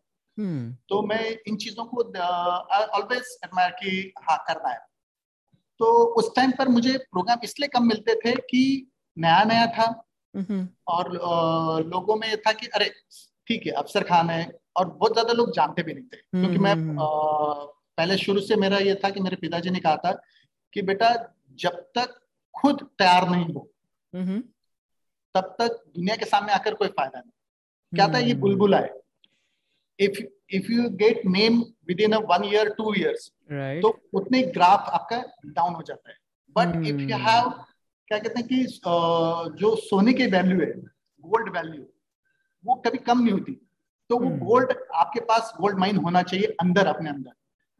तो 0.88 1.00
मैं 1.02 1.24
इन 1.48 1.56
चीज़ों 1.56 1.84
को 1.84 2.02
ऑलवेज 2.02 3.38
एडमायर 3.44 3.70
की 3.72 4.12
हाँ 4.22 4.36
करना 4.48 4.70
है। 4.70 4.78
तो 5.80 5.86
उस 6.14 6.30
टाइम 6.36 6.50
पर 6.58 6.68
मुझे 6.68 6.96
प्रोग्राम 7.12 7.38
इसलिए 7.44 7.68
कम 7.68 7.86
मिलते 7.88 8.14
थे 8.16 8.32
कि 8.42 8.90
नया 9.16 9.42
नया 9.44 9.66
था 9.68 9.86
और 10.88 11.12
लोगों 11.84 12.16
में 12.16 12.36
था 12.38 12.52
कि 12.52 12.66
अरे 12.66 12.88
ठीक 13.48 13.66
है 13.66 13.72
अफसर 13.74 14.04
खान 14.04 14.30
है 14.30 14.50
और 14.76 14.88
बहुत 14.88 15.12
ज़्यादा 15.12 15.32
लोग 15.32 15.52
जानते 15.54 15.82
भी 15.82 15.94
नहीं 15.94 16.04
थे। 16.04 16.16
क्योंकि 16.16 16.58
मैं 16.58 16.74
पहले 17.98 18.16
शुरू 18.18 18.40
से 18.40 18.56
मेरा 18.56 18.78
ये 18.78 18.94
था 19.04 19.10
कि 19.10 19.20
मेरे 19.20 19.36
पिताजी 19.36 19.70
ने 19.70 19.80
कहा 19.80 19.96
था 19.96 20.12
कि 20.74 20.82
बेटा 20.82 21.10
जब 21.58 21.76
तक 21.94 22.18
खुद 22.54 22.82
तैयार 22.98 23.28
नहीं 23.30 23.52
हो 23.54 23.68
तब 25.34 25.54
तक 25.58 25.82
दुनिया 25.94 26.16
के 26.16 26.24
सामने 26.26 26.52
आकर 26.52 26.74
कोई 26.74 26.88
फ़ायदा 26.90 27.18
नहीं। 27.18 27.32
क्या 27.92 28.06
था 28.08 28.18
ये 28.18 28.30
हम्म। 28.30 28.40
बुलबुला 28.40 28.78
है 28.78 28.94
if 29.98 30.20
if 30.56 30.70
you 30.72 30.88
get 30.96 31.20
name 31.26 31.60
within 32.00 32.14
one 32.30 32.44
year 32.44 32.68
two 32.74 32.94
years 32.94 33.30
तो 33.82 33.88
उतने 34.14 34.42
ग्राफ 34.54 34.88
आपका 34.94 35.22
डाउन 35.46 35.74
हो 35.74 35.82
जाता 35.82 36.10
है। 36.10 36.16
बट 36.56 36.86
इफ़ 36.86 37.00
यू 37.00 37.16
हैव 37.26 37.50
क्या 38.08 38.18
कहते 38.18 38.40
हैं 38.40 38.48
कि 38.48 38.64
जो 39.60 39.74
सोने 39.78 40.12
की 40.12 40.26
वैल्यू 40.26 40.60
है 40.60 40.72
गोल्ड 41.24 41.48
वैल्यू 41.56 41.86
वो 42.64 42.74
कभी 42.86 42.98
कम 43.06 43.20
नहीं 43.20 43.32
होती। 43.32 43.52
तो 44.10 44.18
वो 44.18 44.28
गोल्ड 44.46 44.70
हम्म। 44.72 44.98
आपके 44.98 45.20
पास 45.28 45.52
गोल्ड 45.60 45.78
माइन 45.78 45.96
होना 46.04 46.22
चाहिए 46.22 46.56
अंदर 46.60 46.86
अपने 46.86 47.10
अंदर। 47.10 47.32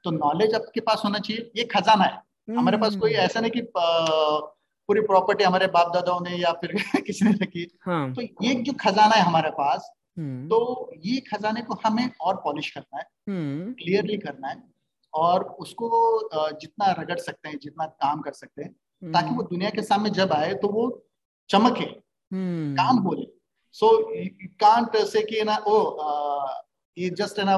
तो 0.07 0.11
नॉलेज 0.13 0.55
आपके 0.55 0.81
पास 0.83 1.03
होना 1.05 1.19
चाहिए 1.19 1.51
ये 1.57 1.65
खजाना 1.67 2.05
है 2.05 2.57
हमारे 2.57 2.79
पास 2.79 2.97
कोई 2.97 3.13
ऐसा 3.21 3.41
नहीं 3.41 3.51
कि 3.51 3.63
पूरी 4.89 5.01
प्रॉपर्टी 5.03 5.45
हमारे 5.45 5.67
बाप 5.69 5.93
दादाओं 5.95 6.21
ने 6.21 6.37
या 6.37 6.53
फिर 6.55 6.75
किसी 7.07 7.25
ने 7.25 7.31
रखी 7.35 7.67
हाँ. 7.83 8.13
तो 8.15 8.23
ये 8.23 8.55
जो 8.63 8.73
खजाना 8.81 9.15
है 9.15 9.23
हमारे 9.23 9.51
पास 9.53 9.91
हम्म। 10.17 10.49
तो 10.49 10.91
ये 11.05 11.19
खजाने 11.27 11.63
को 11.63 11.75
हमें 11.85 12.11
और 12.21 12.37
पॉलिश 12.45 12.71
करना 12.71 12.99
है 12.99 13.05
क्लियरली 13.75 14.15
हम्म। 14.15 14.27
करना 14.27 14.49
है 14.49 14.63
और 15.15 15.45
उसको 15.61 15.89
जितना 16.61 16.91
रगड़ 16.93 17.19
सकते 17.19 17.49
हैं 17.49 17.59
जितना 17.59 17.87
काम 17.87 18.21
कर 18.21 18.33
सकते 18.35 18.63
हैं 18.63 19.13
ताकि 19.13 19.35
वो 19.35 19.43
दुनिया 19.45 19.71
के 19.71 19.83
सामने 19.85 20.11
जब 20.13 20.33
आए 20.33 20.55
तो 20.57 20.69
वो 20.71 20.89
चमके 21.51 21.93
काम 22.77 23.03
बोले 23.03 23.27
सो 23.75 23.91
कांट 24.61 24.97
से 25.07 25.23
कि 25.23 25.43
ना 25.45 25.57
ओ 25.67 25.79
ये 26.97 27.11
जस्ट 27.13 27.39
है 27.39 27.45
ना 27.45 27.57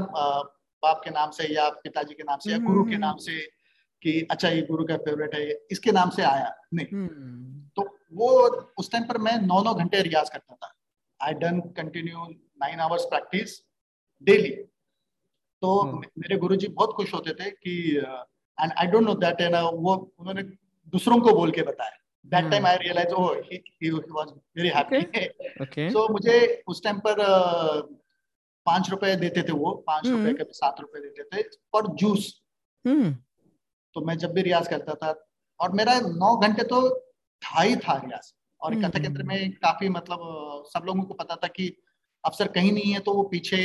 बाप 0.82 1.00
के 1.04 1.10
नाम 1.10 1.30
से 1.30 1.52
या 1.54 1.68
पिताजी 1.84 2.14
के 2.14 2.22
नाम 2.22 2.38
से 2.38 2.50
या 2.52 2.58
गुरु 2.58 2.84
के 2.84 2.96
नाम 2.96 3.16
से 3.18 3.38
कि 4.02 4.20
अच्छा 4.30 4.48
ये 4.48 4.62
गुरु 4.62 4.84
का 4.84 4.96
फेवरेट 4.96 5.34
है 5.34 5.44
इसके 5.70 5.92
नाम 5.92 6.10
से 6.10 6.22
आया? 6.22 6.54
नहीं। 6.74 6.86
हम्म। 6.86 7.60
तो 7.76 7.82
वो 8.14 8.28
उस 8.78 8.90
टाइम 8.92 9.04
पर 9.04 9.18
मैं 9.18 9.36
नौ 9.42 9.62
नौ 9.62 9.74
घंटे 9.74 10.02
रियाज 10.02 10.30
करता 10.30 10.54
था। 10.54 10.72
I 11.20 11.34
done 11.34 11.60
continue 11.76 12.26
nine 12.62 12.80
hours 12.80 13.04
practice 13.04 13.58
daily 14.22 14.50
तो 15.62 15.78
हम्म। 15.80 15.98
मेरे 16.18 16.36
गुरुजी 16.36 16.68
बहुत 16.68 16.92
खुश 16.96 17.14
होते 17.14 17.34
थे 17.34 17.50
कि 17.50 17.74
and 18.58 18.72
I 18.72 18.86
don't 18.86 19.04
know 19.04 19.14
that 19.16 19.40
है 19.40 19.48
ना 19.50 19.62
वो 19.62 19.94
उन्होंने 20.18 20.42
दूसरों 20.42 21.20
को 21.20 21.32
बोल 21.34 21.50
के 21.50 21.62
बताया। 21.62 21.96
That 22.26 22.50
time 22.50 22.66
I 22.66 22.76
realise 22.76 23.12
oh 23.14 23.26
he 23.42 23.90
was 23.90 24.28
very 24.56 24.68
happy 24.68 25.90
so 25.90 26.08
मुझे 26.12 26.62
उस 26.68 26.82
टाइम 26.84 26.98
पर 27.06 27.24
uh, 27.26 27.97
पाँच 28.68 28.90
रुपए 28.90 29.14
देते 29.16 29.42
थे 29.42 29.52
वो 29.54 29.72
पाँच 29.86 30.06
रुपए 30.06 30.20
हम्म। 30.20 30.36
कभी 30.36 30.54
सात 30.54 30.80
रुपए 30.80 31.00
देते 31.00 31.24
थे 31.26 31.42
फॉर 31.72 31.88
जूस। 31.96 32.32
तो 32.84 34.04
मैं 34.06 34.16
जब 34.18 34.32
भी 34.32 34.42
रियाज 34.42 34.68
करता 34.68 34.94
था 34.94 35.14
और 35.60 35.72
मेरा 35.72 35.98
नौ 36.02 36.36
घंटे 36.38 36.62
तो 36.64 36.80
था 37.42 37.62
ही 37.62 37.76
था 37.78 37.96
रियाज। 37.96 38.32
और 38.60 38.72
हम्म, 38.72 38.82
कथक 38.82 39.00
केंद्र 39.02 39.20
हम्म, 39.20 39.28
में 39.28 39.42
हम्म। 39.42 39.52
काफ़ी 39.62 39.88
मतलब 39.88 40.64
सब 40.66 40.84
लोगों 40.86 41.02
को 41.02 41.14
पता 41.14 41.34
था 41.36 41.48
कि 41.48 41.66
अफसर 42.24 42.48
कहीं 42.52 42.72
नहीं 42.72 42.92
है 42.92 43.00
तो 43.00 43.12
वो 43.14 43.22
पीछे 43.32 43.56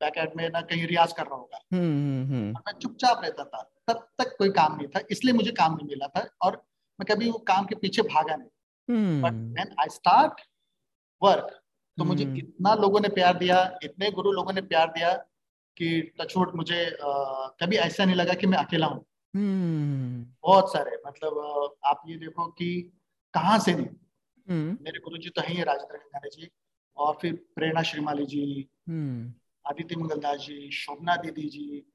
एड 0.00 0.32
में 0.36 0.48
ना 0.50 0.60
कहीं 0.62 0.86
रियाज 0.86 1.12
कर 1.12 1.26
रहा 1.26 1.36
होगा। 1.36 1.56
और 1.56 2.62
मैं 2.66 2.72
चुपचाप 2.78 3.20
रहता 3.24 3.44
था 3.44 3.62
तब 3.88 4.06
तक 4.18 4.34
कोई 4.38 4.50
काम 4.52 4.76
नहीं 4.76 4.88
था 4.88 5.00
इसलिए 5.10 5.34
मुझे 5.34 5.52
काम 5.52 5.74
नहीं 5.74 5.88
मिला 5.88 6.06
था 6.08 6.26
और 6.42 6.56
मैं 6.98 7.06
कभी 7.06 7.30
वो 7.30 7.38
काम 7.48 7.66
के 7.66 7.74
पीछे 7.76 8.02
भागा 8.04 8.36
नहीं। 8.36 9.20
But 9.22 9.32
when 9.32 9.74
I 9.80 9.88
start 9.90 10.40
work 11.22 11.59
तो 12.00 12.04
मुझे 12.04 12.24
इतना 12.24 12.74
लोगों 12.74 13.00
ने 13.00 13.08
प्यार 13.08 13.38
दिया 13.38 13.78
इतने 13.82 14.10
गुरु 14.10 14.32
लोगों 14.32 14.52
ने 14.52 14.60
प्यार 14.60 14.86
दिया 14.86 15.12
कि 15.76 16.12
टचवुड 16.20 16.56
मुझे 16.56 16.98
आ, 17.04 17.12
कभी 17.46 17.76
ऐसा 17.76 18.04
नहीं 18.04 18.16
लगा 18.16 18.34
कि 18.34 18.46
मैं 18.46 18.58
अकेला 18.58 18.86
हूँ 18.86 19.04
hmm. 19.36 20.32
बहुत 20.42 20.72
सारे 20.72 20.98
मतलब 21.06 21.38
आप 21.84 22.02
ये 22.06 22.16
देखो 22.16 22.46
कि 22.46 22.92
कहाँ 23.34 23.58
से 23.58 23.74
नहीं 23.74 23.86
hmm. 23.86 24.82
मेरे 24.82 24.98
गुरु 24.98 25.16
जी 25.16 25.28
तो 25.28 25.42
है 25.42 25.64
राजेंद्र 25.64 25.96
गंगाने 25.96 26.30
जी 26.30 26.48
और 26.96 27.18
फिर 27.22 27.46
प्रेरणा 27.56 27.82
श्रीमाली 27.82 28.26
जी. 28.26 28.68
आदित्य 29.66 29.96
मंगलदास 29.96 30.40
जी 30.40 30.70
शोभना 30.70 31.16
दीदी 31.16 31.48
जी. 31.48 31.86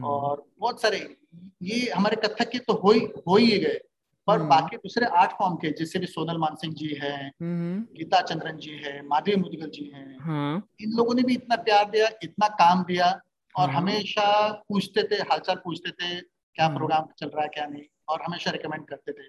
और 0.00 0.50
बहुत 0.58 0.82
सारे 0.82 1.16
ये 1.62 1.90
हमारे 1.90 2.16
कथक 2.16 2.50
के 2.50 2.58
तो 2.58 2.72
हो 2.72 2.90
ही 2.92 3.00
हो 3.00 3.36
ही 3.36 3.58
गए 3.58 3.80
पर 4.26 4.38
hmm. 4.38 4.48
बाकी 4.50 4.76
दूसरे 4.76 5.06
आठ 5.06 5.32
फॉर्म 5.32 5.54
के 5.54 5.70
जैसे 5.70 5.98
भी 5.98 6.06
सोनल 6.06 6.36
मान 6.36 6.54
सिंह 6.54 6.74
जी 6.74 6.88
है 7.02 7.30
hmm. 7.30 7.96
गीता 7.98 8.20
चंद्रन 8.20 8.56
जी 8.56 8.70
है 8.70 9.06
माधवी 9.06 9.36
मुदगल 9.36 9.70
जी 9.70 9.92
है 9.94 10.04
hmm. 10.16 10.62
इन 10.80 10.96
लोगों 10.96 11.14
ने 11.14 11.22
भी 11.22 11.34
इतना 11.34 11.56
प्यार 11.56 11.90
दिया 11.90 12.08
इतना 12.22 12.48
काम 12.48 12.84
दिया 12.84 13.20
और 13.54 13.68
hmm. 13.68 13.76
हमेशा 13.76 14.52
पूछते 14.68 15.02
थे 15.02 15.14
हालचाल 15.14 15.56
पूछते 15.56 15.90
थे 15.90 16.20
क्या. 16.20 16.68
प्रोग्राम 16.68 17.08
चल 17.18 17.26
रहा 17.26 17.42
है 17.42 17.48
क्या 17.48 17.66
नहीं 17.66 17.82
और 18.08 18.22
हमेशा 18.22 18.50
रिकमेंड 18.50 18.86
करते 18.86 19.12
थे 19.12 19.28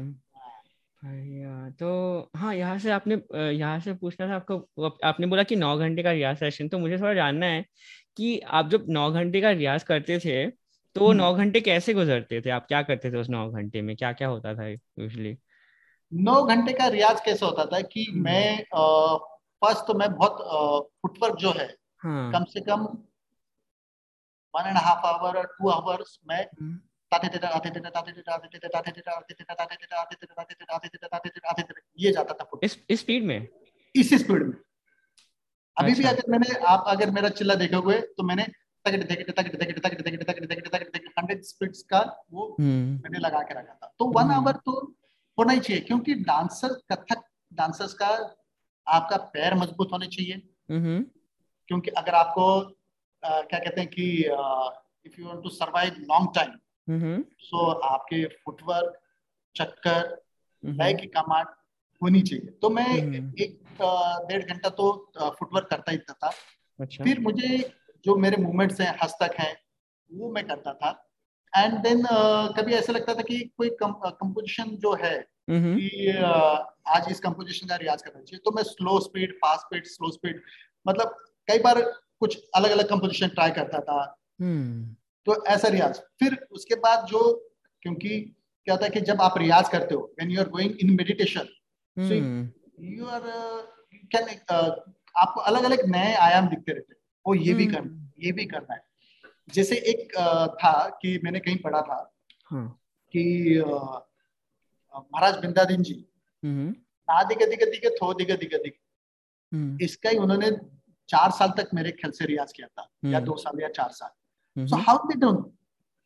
बढ़िया 1.05 1.71
तो 1.71 1.91
हाँ 2.37 2.55
यहाँ 2.55 2.79
से 2.79 2.91
आपने 2.91 3.15
यहाँ 3.55 3.81
से 3.81 3.95
पूछना 3.95 4.29
था 4.29 4.35
आपको 4.35 4.99
आपने 5.05 5.27
बोला 5.27 5.43
कि 5.43 5.57
नौ 5.57 5.79
घंटे 5.79 6.03
का 6.03 6.13
रियाज 6.13 6.37
सेशन 6.37 6.69
तो 6.69 6.79
मुझे 6.79 6.99
थोड़ा 6.99 7.15
जानना 7.15 7.47
है 7.47 7.67
कि 8.17 8.39
आप 8.51 8.69
जब 8.69 8.87
नौ 8.89 9.11
घंटे 9.13 9.41
का 9.41 9.51
रियाज 9.51 9.83
करते 9.83 10.19
थे 10.19 10.47
तो 10.97 11.01
वो 11.01 11.13
नौ 11.13 11.33
घंटे 11.35 11.61
कैसे 11.61 11.95
गुजरते 11.95 12.41
थे 12.41 12.51
आप 12.51 12.67
क्या 12.67 12.83
करते 12.83 13.11
थे 13.11 13.17
उस 13.17 13.31
नौ 13.31 13.49
घंटे 13.51 13.83
में 13.83 13.95
क्या 13.97 14.13
क्या 14.13 14.29
होता 14.29 14.55
था 14.55 14.69
यूजली 14.69 15.37
नौ 16.13 16.43
घंटे 16.45 16.73
का 16.73 16.87
रियाज 16.89 17.21
कैसे 17.25 17.47
होता 17.47 17.65
था 17.67 17.81
कि 17.81 18.05
हम्म। 18.05 18.23
मैं 18.23 18.63
फ़र्स्ट 19.63 19.87
तो 19.87 19.95
मैं 19.95 20.13
बहुत 20.15 20.39
फुटवर्क 21.03 21.37
जो 21.37 21.51
है 21.51 21.67
हाँ. 21.99 22.33
कम 22.33 22.45
से 22.45 22.61
कम 22.61 22.85
वन 24.55 24.69
एंड 24.69 24.77
हाफ़ 24.77 25.07
आवर 25.07 25.37
और 25.39 25.47
टू 25.59 25.69
आवर्स 25.69 26.19
में 26.29 26.47
ये 31.99 32.13
जाता 32.13 32.35
था 32.35 32.59
इस 32.63 32.79
स्पीड 32.93 33.25
में 33.25 33.49
इस 33.95 34.15
स्पीड 34.15 34.43
में 34.43 34.55
अभी 35.77 35.95
भी 35.95 36.05
अगर 36.05 36.31
मैंने 36.31 36.55
आप 36.67 36.85
अगर 36.89 37.11
मेरा 37.11 37.29
चिल्ला 37.29 37.55
देखोगे 37.55 38.01
तो 38.17 38.23
मैंने 38.23 38.47
हंड्रेड 41.19 41.43
स्पीड्स 41.43 41.83
का 41.83 42.01
वो 42.33 42.57
मैंने 42.61 43.19
लगा 43.19 43.41
के 43.41 43.55
रखा 43.55 43.75
था 43.75 43.93
तो 43.99 44.07
वन 44.13 44.31
आवर 44.31 44.57
तो 44.67 44.73
होना 45.39 45.53
ही 45.53 45.61
चाहिए 45.61 45.83
क्योंकि 45.83 46.15
डांसर 46.23 46.75
कथक 46.93 47.23
डांसर्स 47.53 47.95
का 47.95 48.09
आपका 48.87 49.17
पैर 49.35 49.55
मज़बूत 49.55 49.93
होने 49.93 50.07
चाहिए 50.07 50.43
क्योंकि 51.69 51.91
अगर 51.91 52.15
आपको 52.15 52.47
क्या 53.23 53.59
कहते 53.59 53.81
हैं 53.81 53.91
कि 53.91 54.07
if 55.07 55.21
you 55.21 55.27
want 55.27 55.43
to 55.43 55.49
survive 55.49 56.05
long 56.11 56.35
time 56.35 57.23
so 57.41 57.71
आपके 57.73 58.25
फुटवर्क 58.45 59.01
चक्कर 59.57 60.17
लय 60.63 60.93
की 60.93 61.07
कमांड 61.07 61.47
होनी 62.03 62.21
चाहिए। 62.23 62.51
तो 62.63 62.71
मैं 62.71 62.87
एक 63.41 63.59
डेढ़ 64.29 64.43
घंटा 64.45 64.69
तो 64.71 64.91
फुटवर्क 65.19 65.69
करता 65.71 65.93
ही 65.93 65.99
था। 65.99 66.33
अच्छा। 66.79 67.05
फिर 67.05 67.21
मुझे 67.21 67.59
जो 68.05 68.17
मेरे 68.17 68.37
मूवमेंट्स 68.43 68.81
हैं 68.81 68.95
हस्तक 69.03 69.35
हैं 69.41 69.55
वो 70.11 70.31
मैं 70.33 70.47
करता 70.47 70.73
था। 70.75 70.91
एंड 71.53 71.79
देन 71.79 72.03
uh, 72.03 72.59
कभी 72.59 72.73
ऐसा 72.75 72.93
लगता 72.93 73.15
था 73.15 73.23
कि 73.23 73.39
कोई 73.59 73.71
कंपोजिशन 73.83 74.77
जो 74.77 74.95
है 74.95 75.15
कि 75.51 76.13
uh, 76.19 76.59
आज 76.89 77.11
इस 77.11 77.21
कंपोजिशन 77.21 77.67
का 77.67 77.77
रियाज 77.77 78.03
करना 78.03 78.21
चाहिए 78.21 78.41
तो 78.45 78.51
मैं 78.51 78.63
slow 78.63 78.99
speed 79.01 79.35
fast 79.37 79.67
speed 79.67 79.87
slow 79.87 80.11
speed 80.11 80.41
मतलब 80.87 81.17
कई 81.49 81.59
बार 81.59 81.81
कुछ 82.21 82.39
अलग 82.55 82.71
अलग 82.71 82.89
कंपोजिशन 82.89 83.29
ट्राई 83.29 83.51
करता 83.51 83.81
था। 83.81 84.01
हम्म। 84.41 84.95
तो 85.27 85.45
ऐसा 85.47 85.69
रियाज। 85.69 85.99
फिर 86.21 86.37
उसके 86.51 86.75
बाद 86.85 87.07
जो 87.07 87.21
क्योंकि 87.83 88.19
क्या 88.67 88.75
होता 88.75 88.85
है 88.87 88.91
कि 88.91 89.01
जब 89.01 89.21
आप 89.23 89.39
रियाज 89.39 89.69
करते 89.69 89.95
हो 89.95 90.01
when 90.19 90.31
you 90.31 90.41
are 90.41 90.49
going 90.49 90.77
in 90.81 90.91
meditation 90.91 91.49
you 91.97 93.07
are 93.07 93.21
can 94.15 94.29
आपको 95.17 95.41
अलग 95.41 95.65
अलग 95.65 95.85
नए 95.87 96.15
आयाम 96.17 96.49
दिखते 96.49 96.73
रहते 96.73 96.95
ओ 97.27 97.35
ये 97.35 97.55
भी 97.55 97.67
करना। 97.67 98.11
ये 98.19 98.33
भी 98.33 98.45
करना 98.45 98.75
है। 98.75 98.85
जैसे 99.49 99.77
एक 99.77 100.13
uh, 100.19 100.49
था 100.55 100.89
कि 101.03 101.19
मैंने 101.25 101.41
कहीं 101.41 101.57
पढ़ा 101.57 101.81
था 101.83 101.99
हाँ. 102.47 102.67
कि 103.15 103.25
uh, 103.61 104.01
महाराज 104.95 105.39
बिंदादीन 105.39 105.83
जी। 105.83 105.95
ना 106.43 107.23
दिगे 107.23 107.47
दिगे 107.47 107.67
दिगे 107.71 107.91
थो 107.91 108.13
दिगे 108.15 108.37
दिगे 108.37 108.59
दिगे 108.59 109.85
इसका 109.85 110.11
ही 110.11 110.17
उन्होंने 110.17 110.51
चार 111.09 111.31
साल 111.31 111.51
तक 111.51 111.71
मेरे 111.75 111.91
ख्याल 111.91 112.13
से 112.13 112.25
रियाज 112.25 112.53
किया 112.53 112.67
था 112.69 112.89
या 113.05 113.19
हम्म। 113.19 113.27
दो 113.27 113.37
साल 113.37 113.61
या 113.63 113.69
चार 113.69 113.91
साल। 113.91 114.67
सो 114.67 114.77
हाउ 114.77 115.09
दे 115.09 115.19
डोंट 115.21 115.51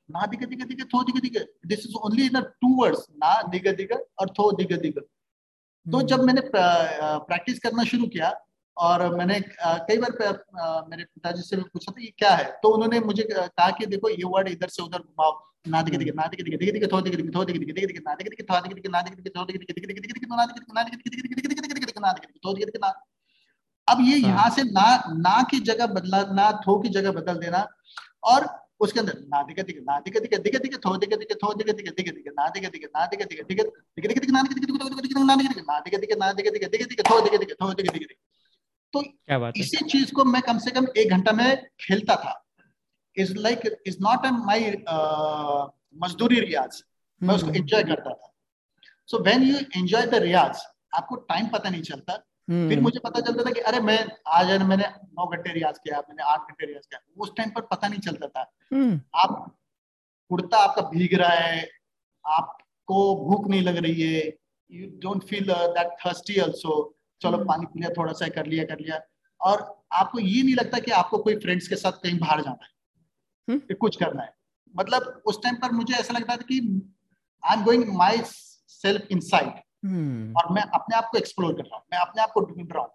ना 0.08 0.26
दिगे 0.26 0.46
दिगे 0.46 0.64
दिखे 0.64 0.84
थो 0.84 1.02
दिगे 1.02 1.20
दिगे 1.20 1.40
this 1.66 1.86
is 1.86 1.94
only 1.96 2.26
in 2.26 2.40
two 2.40 2.74
words 2.82 3.06
ना 3.24 3.40
दिगे 3.42 3.72
दिगे 3.72 3.94
और 3.94 4.30
थो 4.30 4.50
दिगे 4.52 4.76
दिगे 4.76 5.00
तो 5.86 6.02
जब 6.02 6.22
मैंने 6.24 6.40
प्रैक्टिस 6.54 7.58
करना 7.58 7.84
शुरू 7.84 8.06
किया 8.14 8.34
और 8.76 9.08
मैंने 9.16 9.40
कई 9.88 9.98
बार 9.98 10.86
मेरे 10.90 11.04
पिताजी 11.04 11.42
से 11.42 11.56
पूछा 11.56 11.92
था 11.92 12.02
ये 12.02 12.12
क्या 12.18 12.30
है 12.36 12.50
तो 12.62 12.68
उन्होंने 12.74 13.00
मुझे 13.00 13.22
कहा 13.32 13.70
कि 13.78 13.86
देखो 13.86 14.08
ये 14.08 14.24
वर्ड 14.32 14.48
इधर 14.48 14.68
से 14.68 14.82
उधर 14.82 14.98
घुमाओ 14.98 15.38
ना 15.68 15.82
दिखे 15.82 15.98
दिखे 15.98 16.12
ना 16.16 16.26
दिखे 16.26 16.42
दिखे 16.42 16.56
दिखे 16.56 16.72
दिखे 16.72 16.86
थो 16.92 17.00
दिखे 17.00 17.16
दिखे 17.16 17.30
थो 17.36 17.44
दिखे 17.44 17.58
दिखे 17.58 17.72
दिखे 17.72 17.86
दिखे 17.86 18.02
ना 18.08 18.14
दिखे 18.14 18.30
दिखे 18.30 18.44
थो 18.50 18.60
दिखे 18.60 18.74
दिखे 18.74 18.88
ना 18.88 19.02
दिखे 19.02 19.16
दिखे 19.16 19.30
थो 19.38 19.44
दिखे 19.44 19.58
दिखे 19.58 19.72
दिखे 19.74 20.00
दिखे 20.00 20.20
दिखे 20.20 20.36
ना 20.36 20.44
दिखे 20.46 20.60
दिखे 20.60 20.74
ना 20.74 20.82
दिखे 20.82 20.96
दिखे 20.96 21.10
दिखे 21.10 21.34
दिखे 21.34 21.48
दिखे 21.48 21.74
दिखे 21.74 21.86
दिखे 21.86 22.00
ना 22.00 22.12
दिखे 22.12 22.26
दिखे 22.26 22.48
थो 22.48 22.54
दिखे 22.54 22.66
दिखे 22.66 22.78
ना 22.78 22.92
अब 23.88 23.98
ये 24.00 24.18
हाँ। 24.20 24.30
यहाँ 24.30 24.50
से 24.50 24.62
ना 24.62 24.86
ना 25.16 25.42
की 25.50 25.60
जगह 25.60 25.86
बदला 25.86 26.22
ना 26.34 26.50
थो 26.66 26.78
की 26.82 26.88
जगह 26.88 27.12
बदल 27.12 27.38
देना 27.38 27.66
और 28.24 28.46
उसके 28.80 29.00
अंदर 29.00 29.18
ना 29.32 29.42
दिखे 29.42 29.62
दिखे 29.62 29.80
ना 29.80 29.98
दिखे 30.06 30.20
दिखे 30.20 30.38
दिखे 30.46 30.58
दिखे 30.58 30.78
थो 30.86 30.96
दिखे 31.02 31.16
दिखे 31.16 31.34
थो 31.42 31.52
दिखे 31.54 31.72
दिखे 31.72 31.90
दिखे 31.98 32.12
दिखे 32.12 32.30
ना 32.38 32.48
दिखे 32.56 32.68
दिखे 32.68 32.88
ना 32.96 33.06
दिखे 33.06 33.24
दिखे 33.24 33.42
दिखे 33.42 33.64
दिखे 33.96 34.08
दिखे 34.08 34.20
दिखे 34.20 34.32
ना 34.32 34.42
दिखे 34.42 34.60
दिखे 34.60 34.72
दिखे 35.02 35.24
ना 35.24 35.36
दिखे 35.36 35.48
दिखे 35.48 35.64
ना 35.66 35.78
दिखे 35.80 35.98
दिखे 35.98 36.16
ना 36.16 36.32
दिखे 36.32 36.50
दिखे 36.50 36.68
दिखे 36.68 36.84
दिखे 36.84 37.10
थो 37.10 37.20
दिखे 37.20 37.38
दिखे 37.38 37.54
थो 37.62 37.72
दिखे 37.72 37.98
दिखे 37.98 38.14
तो 38.94 39.02
क्या 39.02 39.38
बात 39.38 39.58
इसी 39.58 39.84
चीज़ 39.84 40.12
को 40.14 40.24
मैं 40.24 40.42
कम 40.42 40.58
से 40.66 40.70
कम 40.70 40.86
एक 40.98 41.10
घंटा 41.10 41.32
में 41.40 41.48
खेलता 41.80 42.16
था 42.24 42.34
is 43.16 43.34
like 43.38 43.66
is 43.86 43.96
not 44.02 44.26
my 44.46 44.70
मजदूरी 46.04 46.40
रियाज 46.40 46.82
मैं 47.20 47.34
उसको 47.34 47.50
एंजॉय 47.50 47.82
करता 47.90 48.12
था 48.12 48.32
so 49.08 49.22
when 49.24 49.42
you 49.42 49.58
enjoy 49.76 50.06
the 50.06 50.22
riyaz 50.22 50.62
आपको 50.94 51.16
टाइम 51.32 51.48
पता 51.48 51.70
नहीं 51.70 51.82
चलता 51.82 52.22
फिर 52.48 52.72
हम्म। 52.72 52.82
मुझे 52.82 53.00
पता 53.04 53.20
चलता 53.20 53.42
था 53.44 53.50
कि 53.50 53.60
अरे 53.60 53.80
मैं 53.80 53.98
आज 54.32 54.50
मैंने 54.62 54.84
नौ 54.88 55.26
घंटे 55.26 55.52
रियाज 55.52 55.78
किया 55.78 55.98
मैंने 55.98 56.22
आठ 56.22 56.40
घंटे 56.40 56.66
रियाज 56.66 56.86
किया। 56.86 57.00
उस 57.18 57.32
टाइम 57.36 57.50
पर 57.50 57.60
पता 57.70 57.88
नहीं 57.88 58.00
चलता 58.00 58.26
था। 58.28 58.50
हम्म। 58.72 59.00
आप 59.14 59.56
कुर्ता 60.30 60.58
आपका 60.58 60.82
भीग 60.90 61.14
रहा 61.14 61.30
है 61.30 61.68
आपको 62.24 62.98
भूख 63.24 63.48
नहीं 63.48 63.62
लग 63.62 63.76
रही 63.76 64.02
है 64.02 64.22
you 64.70 64.86
don't 65.02 65.24
feel 65.24 65.46
that 65.50 65.96
thirsty 66.06 66.40
also 66.40 66.78
चलो 67.20 67.36
हम्म। 67.36 67.48
पानी 67.48 67.66
पी 67.66 67.80
लिया 67.80 67.90
थोड़ा 67.96 68.12
सा 68.12 68.28
कर 68.28 68.46
लिया 68.46 68.64
कर 68.64 68.80
लिया। 68.80 69.00
और 69.40 69.66
आपको 69.92 70.18
ये 70.18 70.42
नहीं 70.42 70.54
लगता 70.54 70.78
कि 70.78 70.90
आपको 70.90 71.18
कोई 71.18 71.36
फ्रेंड्स 71.36 71.68
के 71.68 71.76
साथ 71.76 72.02
कहीं 72.02 72.18
बाहर 72.18 72.40
जाना 72.42 72.64
है 72.64 73.58
कि 73.58 73.74
कुछ 73.74 73.96
करना 73.96 74.22
है। 74.22 74.34
मतलब 74.74 75.22
उस 75.26 75.42
टाइम 75.42 75.56
पर 75.56 75.72
मुझे 75.72 75.94
ऐसा 75.94 76.14
लगता 76.14 76.36
था 76.36 76.46
कि 76.50 76.58
I 77.42 77.56
am 77.56 77.64
going 77.64 77.84
myself 78.24 79.06
inside 79.90 80.36
और 80.36 80.52
मैं 80.52 80.62
अपने 80.62 80.96
आप 80.96 81.08
को 81.12 81.18
एक्सप्लोर 81.18 81.52
कर 81.52 81.62
रहा 81.62 81.76
हूँ 81.76 81.84
मैं 81.92 81.98
अपने 81.98 82.22
आप 82.22 82.30
को 82.30 82.40
ढूंढ 82.40 82.72
रहा 82.72 82.82
हूँ। 82.82 82.90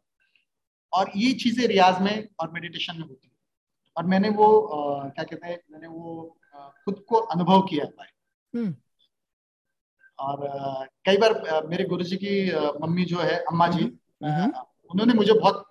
और 0.93 1.11
ये 1.15 1.33
चीज़ें 1.33 1.67
रियाज 1.67 2.01
में 2.01 2.27
और 2.39 2.51
मेडिटेशन 2.51 2.93
में 2.95 3.07
होती 3.07 3.27
है। 3.27 3.33
और 3.97 4.05
मैंने 4.05 4.29
वो 4.29 4.61
आ, 4.61 5.09
क्या 5.09 5.23
कहते 5.23 5.47
हैं 5.47 5.59
मैंने 5.71 5.87
वो 5.87 6.37
आ, 6.55 6.67
खुद 6.67 7.05
को 7.07 7.15
अनुभव 7.15 7.61
किया 7.61 7.85
हुआ 7.85 8.03
है। 8.03 8.09
हम्म। 8.55 8.75
और 10.19 10.47
आ, 10.47 10.85
कई 11.05 11.17
बार 11.17 11.63
मेरे 11.67 11.83
गुरु 11.83 12.03
जी 12.03 12.15
की 12.15 12.51
मम्मी 12.85 13.05
जो 13.05 13.19
है 13.19 13.37
अम्मा 13.37 13.67
जी 13.67 13.83
हम्म। 14.23 14.51
उन्होंने 14.91 15.13
मुझे 15.13 15.33
बहुत 15.33 15.65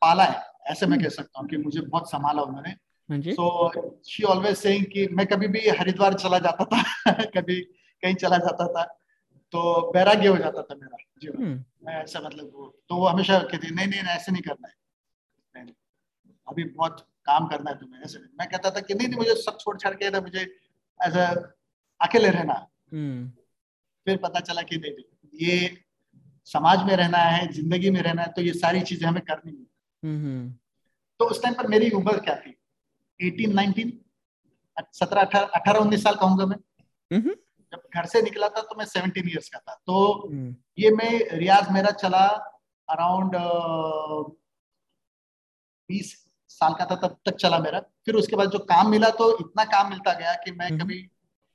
पाला 0.00 0.24
है 0.24 0.52
ऐसे 0.66 0.86
मैं 0.86 1.02
कह 1.02 1.08
सकता 1.08 1.40
हूँ 1.40 1.48
कि 1.48 1.56
मुझे 1.56 1.80
बहुत 1.80 2.10
संभाला 2.10 2.42
उन्होंने। 2.42 2.74
सो 3.32 3.72
शी 4.08 4.22
ऑलवेज 4.22 4.56
सेइंग 4.56 4.84
कि 4.86 5.08
मैं 5.08 5.26
कभी 5.26 5.48
भी 5.48 5.68
हरिद्वार 5.68 6.14
चला 6.14 6.38
जाता 6.38 6.64
था 6.64 6.82
कभी 7.24 7.60
कहीं 8.02 8.14
चला 8.14 8.38
जाता 8.38 8.66
था। 8.66 9.01
तो 9.52 9.90
बैराग्य 9.94 10.28
हो 10.28 10.36
जाता 10.36 10.62
था 10.62 10.74
मेरा 10.74 10.96
जीवन। 11.22 11.42
हम्म। 11.42 11.86
मैं 11.86 12.02
ऐसा 12.02 12.20
मतलब 12.20 12.50
वो 12.54 12.66
तो 12.88 12.96
वो 12.96 13.06
हमेशा 13.06 13.38
कहती 13.40 13.74
नहीं 13.74 13.86
नहीं 13.86 14.00
ऐसे 14.00 14.32
नहीं 14.32 14.42
करना 14.42 14.68
है। 14.68 14.74
नहीं 15.54 15.74
अभी 16.48 16.64
बहुत 16.66 17.00
काम 17.26 17.46
करना 17.48 17.70
है 17.70 17.78
तुम्हें 17.78 18.00
ऐसे 18.00 18.18
मैं 18.18 18.48
कहता 18.48 18.70
था 18.70 18.80
कि 18.80 18.94
नहीं 18.94 19.08
नहीं 19.08 19.18
मुझे 19.18 19.34
सब 19.42 19.58
छोड़ 19.60 19.76
छाड़ 19.78 19.94
के 19.94 20.20
मुझे 20.20 20.46
ऐसा 21.00 21.26
अकेले 22.00 22.30
रहना। 22.30 22.54
हम्म। 22.92 23.28
फिर 24.06 24.16
पता 24.16 24.40
चला 24.40 24.62
कि 24.62 24.76
नहीं 24.76 25.04
ये 25.42 25.76
समाज 26.46 26.82
में 26.84 26.94
रहना 26.96 27.18
है 27.18 27.46
ज़िंदगी 27.52 27.90
में 27.90 28.00
रहना 28.02 28.22
है 28.22 28.32
तो 28.32 28.42
ये 28.42 28.52
सारी 28.54 28.80
चीज़ें 28.82 29.06
हमें 29.08 29.22
करनी 29.22 29.52
है। 29.52 29.66
हम्म, 30.02 30.50
तो 31.20 31.24
उस 31.24 31.42
टाइम 31.42 31.54
पर 31.54 31.66
मेरी 31.66 31.90
उम्र 31.90 32.18
क्या 32.20 32.34
थी? 32.36 32.56
Eighteen 33.20 33.52
nineteen? 33.54 33.92
सत्रह 34.92 35.20
अठारह 35.20 35.46
अठारह 35.56 35.80
उन्नीस 35.80 36.02
साल 36.02 36.14
कहूँगा 36.14 36.46
मैं। 36.46 36.56
जब 37.72 37.82
घर 37.94 38.06
से 38.06 38.22
निकला 38.22 38.48
था 38.48 38.62
तो 38.62 38.74
मैं 38.78 38.84
सेवनटीन 38.86 39.28
ईयर्स 39.28 39.48
का 39.48 39.58
था। 39.58 39.74
तो 39.86 40.28
हम्म। 40.28 40.54
ये 40.78 40.90
मैं 40.90 41.10
रियाज 41.38 41.70
मेरा 41.72 41.90
चला 41.92 42.26
अराउंड 42.88 43.36
बीस 45.90 46.12
साल 46.50 46.74
का 46.74 46.86
था 46.86 46.96
तब 46.96 47.16
तक 47.26 47.36
चला 47.36 47.58
मेरा। 47.58 47.80
फिर 48.06 48.14
उसके 48.14 48.36
बाद 48.36 48.50
जो 48.50 48.58
काम 48.70 48.90
मिला 48.90 49.08
तो 49.10 49.30
इतना 49.38 49.64
काम 49.64 49.90
मिलता 49.90 50.12
गया 50.12 50.34
कि 50.34 50.50
मैं 50.50 50.66
हम्म। 50.66 50.80
कभी 50.80 51.00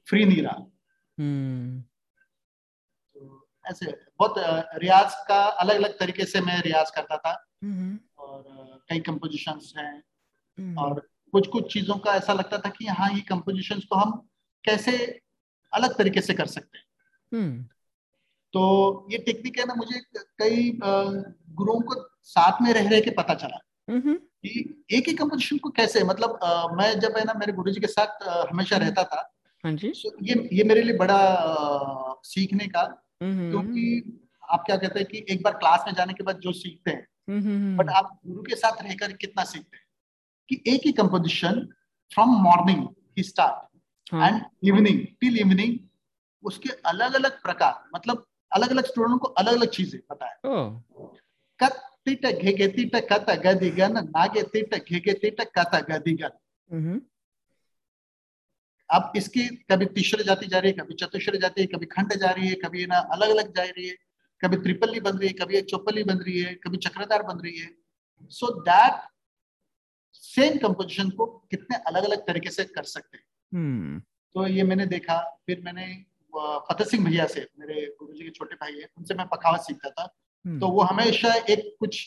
फ्री 0.07 0.25
नहीं 0.25 0.41
रहा। 0.43 0.59
तो 3.15 3.47
ऐसे 3.65 3.91
बहुत 4.19 4.33
रियाज 4.77 5.15
का 5.27 5.43
अलग 5.61 5.75
अलग 5.75 5.97
तरीके 5.99 6.25
से 6.25 6.41
मैं 6.41 6.61
रियाज 6.61 6.91
करता 6.91 7.17
था। 7.17 7.33
और 8.17 8.79
कई 8.89 8.99
कंपोजिशन 8.99 9.59
हैं। 9.77 10.75
और 10.77 10.99
कुछ 11.33 11.47
कुछ 11.47 11.73
चीज़ों 11.73 11.97
का 11.97 12.13
ऐसा 12.15 12.33
लगता 12.33 12.57
था 12.57 12.69
कि 12.69 12.85
हाँ 12.87 13.09
ये 13.11 13.21
कंपोजिशन 13.21 13.79
को 13.79 13.95
हम 13.95 14.11
कैसे 14.63 14.93
अलग 15.73 15.97
तरीके 15.97 16.21
से 16.21 16.33
कर 16.33 16.45
सकते 16.45 16.77
हैं। 16.77 16.85
हम्म। 17.33 17.63
तो 18.53 19.07
ये 19.11 19.17
टेक्निक 19.17 19.59
है 19.59 19.65
ना 19.65 19.73
मुझे 19.73 19.99
कई 20.17 20.79
गुरुओं 21.49 21.79
को 21.79 22.09
साथ 22.23 22.61
में 22.61 22.73
रह 22.73 22.89
रहे 22.89 23.01
के 23.01 23.11
पता 23.11 23.33
चला 23.33 23.59
कि 24.21 24.85
एक 24.91 25.07
ही 25.07 25.13
कंपोजिशन 25.13 25.57
को 25.57 25.69
कैसे 25.69 26.03
मतलब 26.03 26.39
आ, 26.43 26.67
मैं 26.67 26.99
जब 26.99 27.17
है 27.17 27.23
ना 27.23 27.33
मेरे 27.33 27.53
गुरु 27.53 27.71
जी 27.71 27.79
के 27.79 27.87
साथ 27.87 28.23
आ, 28.23 28.45
हमेशा 28.49 28.75
हम्म। 28.75 28.85
रहता 28.87 29.03
था 29.03 29.33
हाँ 29.63 29.73
जी। 29.73 29.91
so, 29.91 30.11
ये 30.21 30.49
ये 30.53 30.63
मेरे 30.63 30.81
लिए 30.81 30.97
बड़ा 30.97 31.17
आ, 31.17 32.13
सीखने 32.23 32.67
का 32.67 32.83
क्योंकि 33.23 34.19
आप 34.49 34.63
क्या 34.65 34.77
कहते 34.77 34.99
हैं 34.99 35.07
कि 35.07 35.25
एक 35.29 35.43
बार 35.43 35.53
क्लास 35.53 35.83
में 35.87 35.93
जाने 35.93 36.13
के 36.13 36.23
बाद 36.23 36.39
जो 36.39 36.51
सीखते 36.51 36.91
हैं 36.91 37.07
बट 37.77 37.89
आप 37.89 38.19
गुरु 38.27 38.43
के 38.43 38.55
साथ 38.55 38.83
रहकर 38.83 39.11
कितना 39.11 39.43
सीखते 39.43 39.77
हैं? 39.77 39.85
कि 40.49 40.63
एक 40.67 40.81
ही 40.85 40.91
composition 40.91 41.67
from 42.13 42.29
morning 42.29 42.87
he 43.17 43.23
start 43.23 43.76
and 44.13 44.41
evening 44.63 45.05
till 45.21 45.37
evening 45.39 45.77
उसके 46.43 46.69
अलग 46.85 47.13
अलग 47.13 47.41
प्रकार 47.41 47.89
मतलब 47.95 48.25
अलग 48.51 48.69
अलग 48.69 48.85
स्टूडेंट 48.85 49.19
को 49.21 49.27
अलग 49.41 49.53
अलग 49.53 49.69
चीज़ें 49.69 49.99
बताए 50.11 50.35
कत 51.59 51.83
तिट 52.05 52.25
घेगे 52.25 52.67
तिट 52.67 52.95
कत 53.11 53.29
गदिगन 53.45 53.97
नागे 54.05 54.43
तिट 54.53 54.75
घेगे 54.75 55.13
तिट 55.23 55.41
कत 55.57 55.75
गदिगन 55.89 56.31
अब 58.89 59.11
इसकी 59.15 59.47
कभी 59.71 59.85
तीसरे 59.95 60.23
जाति 60.23 60.47
जा 60.47 60.59
रही 60.59 60.71
है 60.71 60.77
कभी 60.77 60.93
चतुश्र 60.95 61.37
जाती 61.37 61.61
है 61.61 61.67
कभी 61.67 61.85
खंड 61.85 62.13
जा 62.13 62.29
रही 62.31 62.47
है 62.47 62.55
कभी 62.55 62.85
ना 62.85 62.99
अलग 63.13 63.29
अलग 63.29 63.55
जा 63.55 63.63
रही 63.63 63.87
है 63.87 63.95
कभी 64.41 64.57
त्रिपल्ली 64.57 64.99
बन 64.99 65.17
रही 65.17 65.27
है 65.27 65.33
कभी 65.33 65.61
चौपल्ली 65.63 66.03
बन 66.03 66.17
रही 66.17 66.39
है 66.39 66.53
कभी 66.63 66.77
चक्रदार 66.77 67.23
बन 67.23 67.39
रही 67.39 67.59
है। 67.59 67.69
सो 68.31 68.51
दैट 68.61 69.01
सेम 70.13 70.57
कंपोजिशन 70.57 71.09
को 71.09 71.25
कितने 71.51 71.77
अलग 71.87 72.03
अलग 72.03 72.25
तरीके 72.27 72.49
से 72.49 72.63
कर 72.65 72.83
सकते 72.85 73.17
हैं। 73.17 73.25
हम्म। 73.51 73.99
तो 74.35 74.47
ये 74.47 74.63
मैंने 74.63 74.85
देखा 74.85 75.17
फिर 75.45 75.61
मैंने 75.61 75.85
फतेह 76.69 76.87
सिंह 76.87 77.05
भैया 77.05 77.25
से 77.27 77.47
मेरे 77.59 77.85
गुरु 77.99 78.13
जी 78.13 78.23
के 78.23 78.29
छोटे 78.29 78.55
भाई 78.55 78.73
है 78.73 78.89
उनसे 78.97 79.13
मैं 79.13 79.27
पखावत 79.27 79.61
सीखता 79.61 79.89
था। 79.89 80.03
हम्म। 80.45 80.59
तो 80.59 80.67
वो 80.67 80.81
हमेशा 80.81 81.33
एक 81.49 81.75
कुछ 81.79 82.01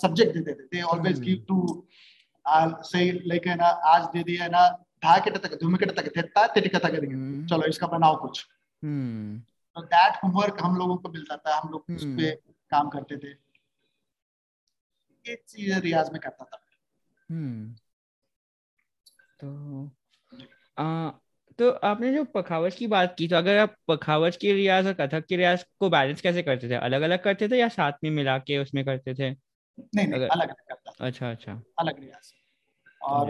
सब्जेक्ट 0.00 0.38
देते 0.38 0.66
थे। 0.66 0.82
ऑलवेज 0.82 1.20
गिव 1.20 1.44
टू 1.48 1.86
से 2.88 3.10
लेके 3.28 3.54
ना 3.54 3.66
आज 3.66 4.04
दे 4.06 4.22
दिया 4.22 4.48
ना 4.48 4.68
धा 5.04 5.16
के 5.18 5.30
तक 5.30 5.58
धूम 5.60 5.76
के 5.76 5.86
तक 5.86 6.12
देता 6.14 6.46
तेरी 6.46 6.68
कथा 6.68 6.88
करेंगे। 6.88 7.14
हम्म। 7.14 7.46
चलो 7.46 7.66
इसका 7.66 7.86
बनाओ 7.86 8.20
कुछ। 8.20 8.44
तो 9.74 9.82
दैट 9.82 10.18
होमवर्क 10.24 10.56
हम 10.62 10.76
लोगों 10.76 10.96
को 10.96 11.08
मिलता 11.08 11.36
था 11.36 11.58
हम 11.58 11.68
लोग 11.68 11.84
उस 11.90 12.04
पे 12.18 12.30
काम 12.70 12.88
करते 12.88 13.16
थे। 13.16 13.32
एक 15.24 15.44
चीज़ 15.48 15.78
रियाज 15.78 16.10
में 16.12 16.20
करता 16.20 16.44
था। 16.44 16.56
तो 19.40 19.90
आ, 20.78 21.10
तो 21.58 21.70
आपने 21.70 22.12
जो 22.12 22.24
पखावज 22.24 22.74
की 22.74 22.86
बात 22.86 23.14
की 23.18 23.28
तो 23.28 23.36
अगर 23.36 23.58
आप 23.58 23.74
पखावज 23.88 24.36
की 24.36 24.52
रियाज 24.52 24.86
और 24.86 24.92
कथक 24.92 25.24
की 25.26 25.36
रियाज 25.36 25.64
को 25.80 25.90
बैलेंस 25.90 26.20
कैसे 26.20 26.42
करते 26.42 26.70
थे? 26.70 26.74
अलग 26.74 27.02
अलग 27.02 27.22
करते 27.22 27.48
थे 27.48 27.58
या 27.58 27.68
साथ 27.68 27.92
में 28.04 28.10
मिला 28.10 28.38
के 28.38 28.58
उसमें 28.58 28.84
करते 28.84 29.14
थे? 29.14 29.30
नहीं, 29.30 30.06
नहीं 30.06 30.12
अगर... 30.12 30.28
अलग 30.28 30.48
अलग 30.48 30.54
करता 30.54 31.06
अच्छा 31.06 31.30
अच्छा। 31.30 31.62
अलग 31.78 32.00
रियाज। 32.00 32.32
और 33.02 33.26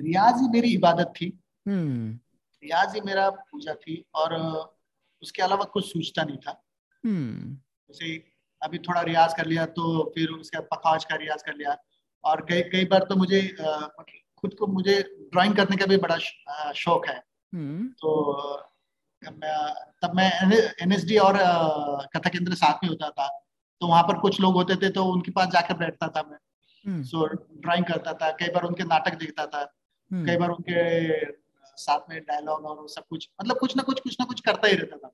रियाज 0.00 0.34
ही 0.40 0.48
मेरी 0.48 0.72
इबादत 0.74 1.12
थी। 1.20 1.40
हम्म। 1.68 2.12
रियाज 2.64 2.94
ही 2.94 3.00
मेरा 3.00 3.30
पूजा 3.30 3.74
थी 3.74 4.04
और 4.14 4.34
उसके 5.22 5.42
अलावा 5.42 5.64
कुछ 5.64 5.92
सोचता 5.92 6.22
नहीं 6.24 6.36
था। 6.36 6.62
हम्म। 7.04 7.54
जैसे 7.88 8.24
अभी 8.62 8.78
थोड़ा 8.78 9.02
रियाज 9.02 9.34
कर 9.34 9.46
लिया 9.46 9.66
तो 9.66 10.12
फिर 10.14 10.28
उसके 10.28 10.58
बाद 10.58 10.68
पखावज 10.72 11.04
का 11.04 11.16
रियाज 11.16 11.42
कर 11.42 11.54
लिया। 11.54 11.76
और 12.24 12.46
कई 12.48 12.62
कई 12.62 12.84
बार 12.84 13.06
तो 13.08 13.16
मुझे 13.16 13.40
खुद 14.42 14.54
को 14.54 14.66
मुझे 14.68 15.00
ड्राइंग 15.32 15.56
करने 15.56 15.76
का 15.76 15.86
भी 15.86 15.96
बड़ा 15.98 16.18
शौक 16.74 17.06
है 17.06 17.16
हम्म। 17.52 17.86
तो 18.00 18.10
तब 19.22 20.12
मैं 20.14 20.30
एन 20.82 20.92
एस 20.92 21.04
डी 21.04 21.16
और 21.18 21.38
कथा 22.14 22.30
केंद्र 22.30 22.54
साथ 22.54 22.84
में 22.84 22.88
होता 22.90 23.10
था 23.10 23.28
तो 23.80 23.86
वहाँ 23.86 24.02
पर 24.02 24.18
कुछ 24.18 24.40
लोग 24.40 24.54
होते 24.54 24.76
थे 24.76 24.90
तो 24.90 25.04
उनके 25.06 25.32
पास 25.32 25.48
जाकर 25.48 25.76
बैठता 25.76 26.08
था 26.08 26.22
मैं 26.22 26.38
हम्म। 26.84 27.02
सो 27.02 27.26
ड्राइंग 27.26 27.84
करता 27.84 28.12
था 28.12 28.30
कई 28.32 28.48
बार 28.48 28.64
उनके 28.64 28.84
नाटक 28.84 29.14
देखता 29.14 29.46
था 29.46 29.60
हम्म। 30.10 30.26
कई 30.26 30.36
बार 30.36 30.50
उनके 30.50 30.80
साथ 31.78 32.10
में 32.10 32.20
डायलॉग 32.20 32.64
और 32.66 32.88
सब 32.88 33.06
कुछ 33.10 33.28
मतलब 33.40 33.58
कुछ 33.58 33.76
ना 33.76 33.82
कुछ 33.82 34.00
कुछ 34.00 34.16
ना 34.20 34.26
कुछ 34.26 34.40
करता 34.40 34.68
ही 34.68 34.76
रहता 34.76 34.96
था 34.98 35.12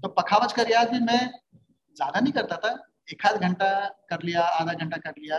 तो 0.00 0.08
पखावज 0.14 0.52
का 0.52 0.62
रियाज 0.62 0.90
भी 0.90 0.98
मैं 1.02 1.20
ज़्यादा 1.96 2.20
नहीं 2.20 2.32
करता 2.32 2.56
था 2.56 2.70
एक 3.12 3.26
आध 3.26 3.40
घंटा 3.40 3.70
कर 4.10 4.22
लिया 4.22 4.42
आधा 4.56 4.72
घंटा 4.74 4.96
कर 4.96 5.14
लिया 5.18 5.38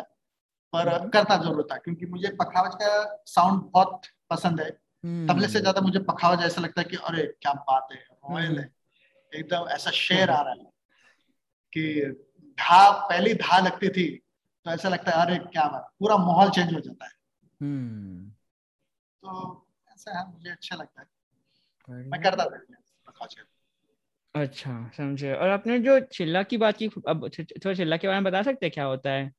पर 0.73 0.89
हम्म। 0.89 1.09
करना 1.09 1.37
ज़रूर 1.37 1.67
था 1.71 1.77
क्योंकि 1.77 2.05
मुझे 2.05 2.29
पखावज 2.41 2.75
का 2.75 3.21
साउंड 3.25 3.61
बहुत 3.73 4.01
पसंद 4.29 4.61
है। 4.61 4.69
हम्म। 5.03 5.27
तबले 5.27 5.47
से 5.47 5.59
ज़्यादा 5.59 5.81
मुझे 5.81 5.99
पखावज 5.99 6.43
ऐसा 6.45 6.61
लगता 6.61 6.81
है 6.81 6.87
कि 6.89 6.97
अरे 6.97 7.23
क्या 7.41 7.53
बात 7.53 7.87
है 7.91 7.97
रॉयल 7.97 8.57
है। 8.57 8.63
हम्म। 8.63 9.39
एकदम 9.39 9.67
ऐसा 9.69 9.91
शेर 9.91 10.29
आ 10.29 10.41
रहा 10.41 10.53
है 10.53 10.69
कि 11.73 11.83
धा 12.57 12.91
पहली 13.09 13.33
धा 13.33 13.59
लगती 13.59 13.89
थी 13.89 14.07
तो 14.65 14.71
ऐसा 14.71 14.89
लगता 14.89 15.11
है 15.11 15.25
अरे 15.25 15.37
क्या 15.45 15.67
बात 15.67 15.91
पूरा 15.99 16.17
माहौल 16.17 16.49
चेंज 16.49 16.73
हो 16.73 16.79
जाता 16.79 17.05
है। 17.05 17.11
हम्म। 17.61 18.29
तो 19.23 19.67
ऐसा 19.93 20.17
है 20.19 20.31
मुझे 20.31 20.49
अच्छा 20.49 20.75
लगता 20.75 21.01
है। 21.01 21.07
मैं 22.05 22.21
करता 22.21 22.45
था 22.45 22.59
अच्छा 24.35 24.91
समझे। 24.97 25.33
और 25.33 25.49
आपने 25.49 25.79
जो 25.79 25.99
चिल्ला 25.99 26.43
की 26.43 26.57
बात 26.57 26.77
की 26.77 26.89
अब 27.07 27.29
थोड़ा 27.39 27.73
चिल्ला 27.73 27.97
के 27.97 28.07
बारे 28.07 28.19
में 28.19 28.31
बता 28.31 28.41
सकते 28.43 28.65
हैं 28.65 28.73
क्या 28.73 28.83
होता 28.83 29.09
है? 29.09 29.31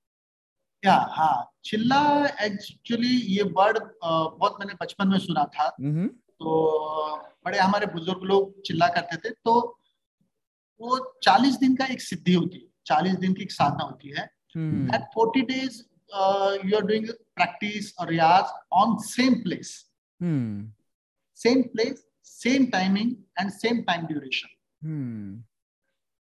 या 0.83 0.95
हाँ 1.13 1.53
चिल्ला 1.65 2.03
एक्चुअली 2.45 3.15
ये 3.37 3.43
वर्ड 3.59 3.79
बहुत 4.05 4.57
मैंने 4.61 4.75
बचपन 4.81 5.09
में 5.09 5.19
सुना 5.19 5.45
था। 5.55 5.69
तो 6.41 6.51
बड़े 7.47 7.59
हमारे 7.59 7.87
बुज़ुर्ग 7.87 8.23
लोग 8.25 8.61
चिल्ला 8.67 8.89
करते 8.97 9.17
थे 9.19 9.31
तो 9.45 9.53
वो 10.81 10.99
चालीस 11.23 11.57
दिन 11.59 11.75
का 11.77 11.87
एक 11.93 12.01
सिद्धि 12.01 12.33
होती 12.33 12.59
है 12.59 12.69
चालीस 12.87 13.17
दिन 13.17 13.35
की 13.35 13.43
एक 13.43 13.53
साधना 13.53 13.85
होती 13.85 14.09
है। 14.09 14.25
At 14.95 15.03
forty 15.15 15.43
days 15.51 15.81
you 16.67 16.77
are 16.77 16.87
doing 16.87 17.09
practice 17.09 17.95
और 17.99 18.09
रियाज 18.09 18.53
on 18.83 18.97
same 19.05 19.35
place 19.43 19.69
same 21.41 21.63
place 21.73 22.05
same 22.27 22.67
timing 22.73 23.15
and 23.41 23.51
same 23.53 23.83
time 23.83 24.07
duration 24.07 24.49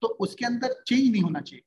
तो 0.03 0.09
उसके 0.21 0.45
अंदर 0.47 0.83
चेंज 0.87 1.11
नहीं 1.11 1.23
होना 1.23 1.41
चाहिए। 1.41 1.65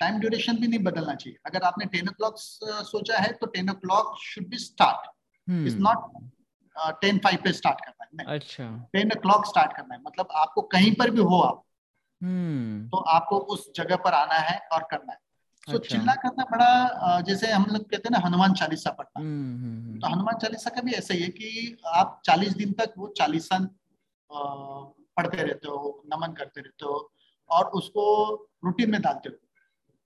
टाइम 0.00 0.18
ड्यूरेशन 0.20 0.56
भी 0.56 0.66
नहीं 0.66 0.82
बदलना 0.84 1.14
चाहिए। 1.14 1.38
अगर 1.46 1.62
आपने 1.62 1.86
टेन 1.86 2.08
ओ 2.08 2.30
सोचा 2.36 3.18
है 3.18 3.32
तो 3.32 3.46
ten 3.48 3.70
O 3.70 4.00
should 4.22 4.48
be 4.48 4.58
start 4.58 5.10
is 5.66 5.78
not 5.78 6.98
ten 7.02 7.18
five 7.24 7.38
पे 7.44 7.52
स्टार्ट 7.52 7.84
करना 7.84 8.22
है। 8.22 8.36
अच्छा। 8.36 8.64
टेन 8.92 9.12
ओ 9.12 9.42
स्टार्ट 9.44 9.76
करना 9.76 9.94
है। 9.94 10.00
मतलब 10.02 10.28
आपको 10.36 10.62
कहीं 10.74 10.94
पर 10.94 11.10
भी 11.10 11.20
हो 11.22 11.40
आप 11.42 11.62
hmm. 12.22 12.90
तो 12.90 12.98
आपको 13.10 13.38
उस 13.54 13.70
जगह 13.76 13.96
पर 13.96 14.14
आना 14.14 14.38
है 14.40 14.58
और 14.72 14.86
करना 14.90 15.12
है। 15.12 15.18
तो 15.66 15.78
अच्छा। 15.78 15.96
चिल्ला 15.96 16.14
करना 16.14 16.44
बड़ा 16.50 17.20
जैसे 17.20 17.52
हम 17.52 17.64
लोग 17.64 17.82
कहते 17.82 18.08
हैं 18.08 18.10
ना 18.10 18.26
हनुमान 18.26 18.52
चालीसा 18.54 18.90
पढ़ना। 18.90 19.20
Hmm. 19.20 20.02
तो 20.02 20.14
हनुमान 20.14 20.38
चालीसा 20.38 20.70
का 20.70 20.80
भी 20.80 20.92
ऐसा 20.92 21.14
ही 21.14 21.22
है 21.22 21.28
कि 21.28 21.76
आप 21.94 22.20
चालीस 22.24 22.52
दिन 22.56 22.72
तक 22.72 22.92
वो 22.98 23.08
चालीसा 23.18 23.58
पढ़ते 24.30 25.42
रहते 25.42 25.68
हो 25.68 26.02
नमन 26.06 26.32
करते 26.32 26.60
रहते 26.60 26.86
हो 26.86 27.12
और 27.50 27.64
उसको 27.74 28.04
रूटीन 28.64 28.90
में 28.90 29.00
डालते 29.02 29.28
हो। 29.28 29.36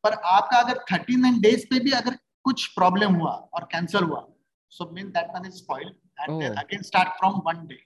पर 0.04 0.12
आपका 0.32 0.58
अगर 0.58 0.78
थर्टी 0.92 1.16
नाइन 1.16 1.40
डेज़ 1.40 1.66
पे 1.70 1.80
भी 1.80 1.90
अगर 2.00 2.18
कुछ 2.44 2.66
प्रॉब्लम 2.74 3.14
हुआ 3.14 3.32
और 3.54 3.64
कैंसर 3.72 4.02
हुआ 4.02 4.26
so 4.72 4.90
mean 4.94 5.10
that 5.10 5.30
one 5.34 5.46
is 5.46 5.54
spoiled 5.56 5.94
and 6.20 6.58
again 6.58 6.82
start 6.82 7.18
from 7.18 7.40
one 7.46 7.66
day 7.66 7.84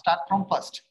start 0.00 0.28
from 0.28 0.42
first 0.52 0.82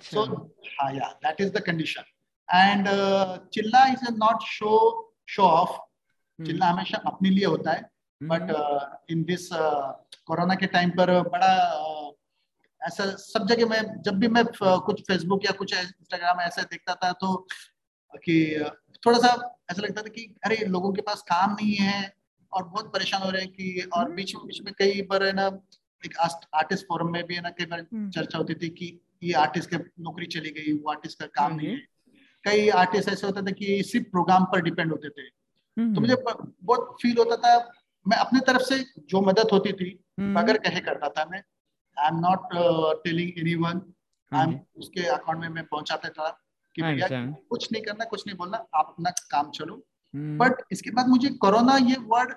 so 0.00 0.50
uh, 0.78 0.90
yeah 0.90 1.12
that 1.22 1.40
is 1.40 1.52
the 1.52 1.60
condition. 1.60 2.04
And 2.48 2.86
uh, 2.86 3.38
chilla 3.50 3.94
is 3.94 4.02
a 4.02 4.12
not 4.12 4.42
show 4.44 5.06
show 5.26 5.44
off. 5.44 5.70
hmm. 6.38 6.46
चिल्ला 6.46 6.66
हमेशा 6.66 6.98
अपने 7.06 7.30
लिए 7.30 7.44
होता 7.44 7.72
है 7.72 7.88
but 8.20 8.50
in 9.10 9.22
this 9.24 9.48
corona 10.26 10.54
के 10.54 10.66
time 10.66 10.90
पर 10.90 11.12
बड़ा 11.28 11.52
uh, 11.76 12.12
ऐसा 12.80 13.04
सब 13.16 13.46
जगह 13.46 13.66
मैं 13.66 13.80
जब 14.02 14.18
भी 14.18 14.28
मैं 14.28 14.44
कुछ 14.58 15.00
फेसबुक 15.00 15.44
या 15.44 15.52
कुछ 15.52 15.74
इंस्टाग्राम 15.74 16.40
ऐसा 16.40 16.62
देखता 16.62 16.94
था 16.94 17.12
तो 17.20 17.34
कि 18.14 18.36
थोड़ा 19.02 19.18
सा 19.18 19.28
ऐसा 19.70 19.82
लगता 19.82 20.02
था 20.02 20.08
कि 20.08 20.34
अरे 20.44 20.56
लोगों 20.66 20.92
के 20.92 21.02
पास 21.02 21.22
काम 21.22 21.52
नहीं 21.52 21.74
है 21.76 22.00
और 22.52 22.64
बहुत 22.64 22.92
परेशान 22.92 23.22
हो 23.22 23.30
रहे 23.30 23.42
हैं 23.42 23.50
कि 23.50 23.88
और 23.88 24.04
हम्म। 24.04 24.14
बीच 24.14 24.34
में 24.34 24.46
बीच 24.46 24.60
में 24.62 24.72
कई 24.78 25.02
बार 25.02 25.22
है 25.22 25.32
ना 25.32 25.46
एक 26.02 26.16
आर्टिस्ट 26.18 26.86
फोरम 26.86 27.12
में 27.12 27.22
भी 27.26 27.34
है 27.34 27.40
ना 27.40 27.50
कई 27.50 27.66
बार 27.66 27.80
हम्म। 27.82 28.10
चर्चा 28.10 28.38
होती 28.38 28.54
थी 28.54 28.68
कि 28.70 28.98
ये 29.22 29.32
आर्टिस्ट 29.38 29.70
के 29.70 29.76
नौकरी 30.02 30.26
चली 30.28 30.50
गई 30.50 30.72
वो 30.74 30.90
आर्टिस्ट 30.90 31.18
का 31.18 31.26
काम 31.34 31.54
नहीं 31.56 31.68
है 31.68 31.76
कई 32.44 32.68
आर्टिस्ट 32.76 33.08
ऐसे 33.08 33.26
होते 33.26 33.42
थे 33.42 33.52
कि 33.54 33.82
सिर्फ़ 33.82 34.06
प्रोग्राम 34.10 34.44
पर 34.44 34.62
डिपेंड 34.62 34.90
होते 34.90 35.08
थे 35.10 35.22
हम्म। 35.76 35.94
तो 35.94 36.00
मुझे 36.00 36.16
बहुत 36.24 36.96
फील 37.02 37.16
होता 37.18 37.36
था 37.38 37.56
मैं 38.06 38.16
अपने 38.16 38.40
तरफ़ 38.42 38.62
से 38.64 38.78
जो 39.08 39.20
मदद 39.22 39.50
होती 39.52 39.72
थी 39.72 39.90
अगर 40.36 40.58
कहे 40.58 40.80
करता 40.80 41.08
था 41.10 41.24
मैं 41.24 41.42
I 41.96 42.08
am 42.08 42.20
not 42.20 42.54
telling 43.04 43.38
anyone 43.56 43.82
I 44.32 44.44
am 44.44 44.58
उसके 44.76 45.06
अकाउंट 45.08 45.40
में 45.40 45.48
मैं 45.50 45.64
पहुंचाता 45.66 46.08
था 46.10 46.28
कि 46.74 46.82
भैया 46.82 47.08
कुछ 47.50 47.68
नहीं 47.72 47.82
करना 47.82 48.04
कुछ 48.04 48.22
नहीं 48.26 48.36
बोलना 48.36 48.58
आप 48.74 48.86
अपना 48.88 49.10
काम 49.30 49.50
चलो। 49.50 49.76
But 50.14 50.52
hmm. 50.52 50.72
इसके 50.72 50.90
बाद 50.90 51.08
मुझे 51.08 51.28
कोरोना 51.42 51.76
ये 51.76 51.96
वर्ड 52.06 52.34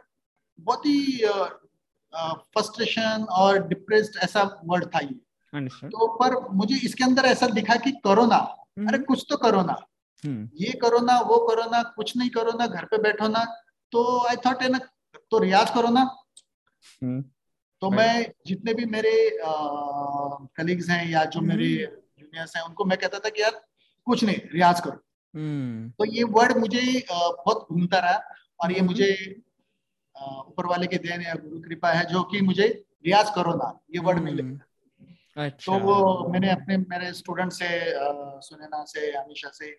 बहुत 0.60 0.86
ही 0.86 1.18
फ्रस्ट्रेशन 2.14 3.26
और 3.32 3.68
डिप्रेस्ड 3.68 4.18
ऐसा 4.24 4.44
वर्ड 4.66 4.86
था 4.86 5.00
ये। 5.00 5.68
तो 5.88 6.08
पर 6.18 6.38
मुझे 6.54 6.76
इसके 6.86 7.04
अंदर 7.04 7.26
ऐसा 7.26 7.48
दिखा 7.48 7.76
कि 7.76 7.92
कोरोना 8.04 8.40
hmm. 8.40 8.88
अरे 8.88 9.00
कुछ 9.00 9.26
तो 9.30 9.38
कोरोना 9.38 9.76
hmm. 10.24 10.48
ये 10.56 10.72
कोरोना 10.80 11.20
वो 11.22 11.38
कोरोना 11.48 11.84
कुछ 11.96 12.18
नहीं 12.18 12.30
कोरोना 12.30 12.68
घर 12.68 12.86
पे 12.86 12.98
बैठो 12.98 13.28
ना। 13.28 13.44
तो 13.92 14.28
आई 14.28 14.36
थॉट 14.46 14.62
है 14.64 14.70
ना 14.70 14.80
तो 15.32 15.40
रियाज 15.40 15.70
करो 15.70 15.90
ना। 15.90 16.04
तो 17.82 17.90
मैं 17.90 18.32
जितने 18.48 18.74
भी 18.74 18.86
मेरे 18.86 19.12
कलीग्स 20.58 20.90
हैं 20.90 21.06
या 21.10 21.24
जो 21.26 21.42
मेरे 21.42 21.68
जूनियर्स 22.20 22.56
हैं 22.58 22.64
उनको 22.64 22.86
मैं 22.86 22.98
कहता 22.98 23.20
था 23.20 23.30
कि 23.30 23.42
यार 23.42 23.62
कुछ 24.06 24.24
नहीं 24.24 24.38
रियाज 24.54 24.80
करो 24.80 24.92
hmm. 24.92 25.98
तो 25.98 26.06
ये 26.06 26.24
वर्ड 26.24 26.58
मुझे 26.58 27.06
बहुत 27.12 27.68
घूमता 27.72 28.00
रहा 28.00 28.22
और 28.60 28.72
ये. 28.72 28.82
मुझे 28.82 29.42
ऊपर 30.22 30.66
वाले 30.66 30.88
के 30.88 30.98
देन 30.98 31.22
या 31.22 31.34
गुरु 31.34 31.62
कृपा 31.62 31.90
है 31.90 32.06
जो 32.06 32.24
कि 32.24 32.42
मुझे 32.42 32.68
रियाज 33.06 33.30
करो 33.30 33.54
ना 33.54 33.80
ये 33.96 34.00
वर्ड 34.00 34.18
hmm. 34.18 34.26
मिले 34.26 34.74
अच्छा। 35.38 35.80
तो 35.80 35.86
वो 35.86 36.28
मैंने 36.28 36.50
अपने 36.50 36.78
मेरे 36.78 37.14
स्टूडेंट 37.14 37.52
से 37.52 37.68
सुनैना 38.42 38.84
से 38.86 39.12
अमीशा 39.12 39.50
से 39.54 39.72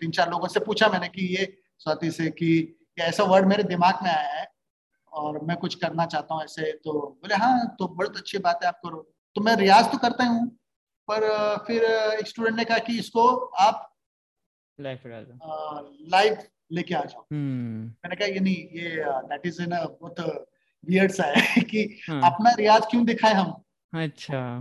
तीन 0.00 0.10
चार 0.10 0.30
लोगों 0.30 0.48
से 0.48 0.60
पूछा 0.60 0.88
मैंने 0.88 1.08
कि 1.08 1.26
ये 1.36 1.56
स्वाति 1.78 2.10
से 2.10 2.30
कि 2.30 2.76
ऐसा 2.98 3.24
वर्ड 3.24 3.46
मेरे 3.46 3.62
दिमाग 3.62 3.94
में 4.02 4.10
आया 4.10 4.40
है 4.40 4.46
और 5.12 5.38
मैं 5.44 5.56
कुछ 5.56 5.74
करना 5.74 6.06
चाहता 6.06 6.34
हूँ 6.34 6.44
ऐसे 6.44 6.72
तो 6.72 6.92
बोले 6.92 7.34
हाँ 7.34 7.76
तो 7.78 7.88
बहुत 7.88 8.16
अच्छी 8.16 8.38
बात 8.38 8.60
है 8.62 8.68
आप 8.68 8.80
करो 8.84 9.14
तो 9.34 9.40
मैं 9.40 9.56
रियाज 9.56 9.92
तो 9.92 9.98
करता 9.98 10.24
हूँ 10.24 10.59
पर 11.10 11.56
फिर 11.66 11.84
एक 12.18 12.26
स्टूडेंट 12.26 12.56
ने 12.56 12.64
कहा 12.64 12.78
कि 12.78 12.98
इसको 12.98 13.36
आप 13.36 13.96
लाइव 14.80 16.38
लेके 16.72 16.94
आ 16.94 17.00
जाओ। 17.00 17.22
hmm. 17.22 17.90
मैंने 18.02 18.16
कहा 18.16 18.26
ये 18.26 18.40
नहीं 18.40 18.54
ये 18.54 19.04
दैट 19.06 19.46
इज़ 19.46 19.62
ना 19.62 19.84
बहुत 19.84 20.48
वियर्ड 20.88 21.12
सा 21.12 21.24
है 21.24 21.62
कि 21.70 22.00
hmm. 22.10 22.24
अपना 22.24 22.50
रियाज 22.50 22.86
क्यों 22.90 23.04
दिखाए 23.06 23.32
हम? 23.32 23.62
अच्छा। 23.94 24.58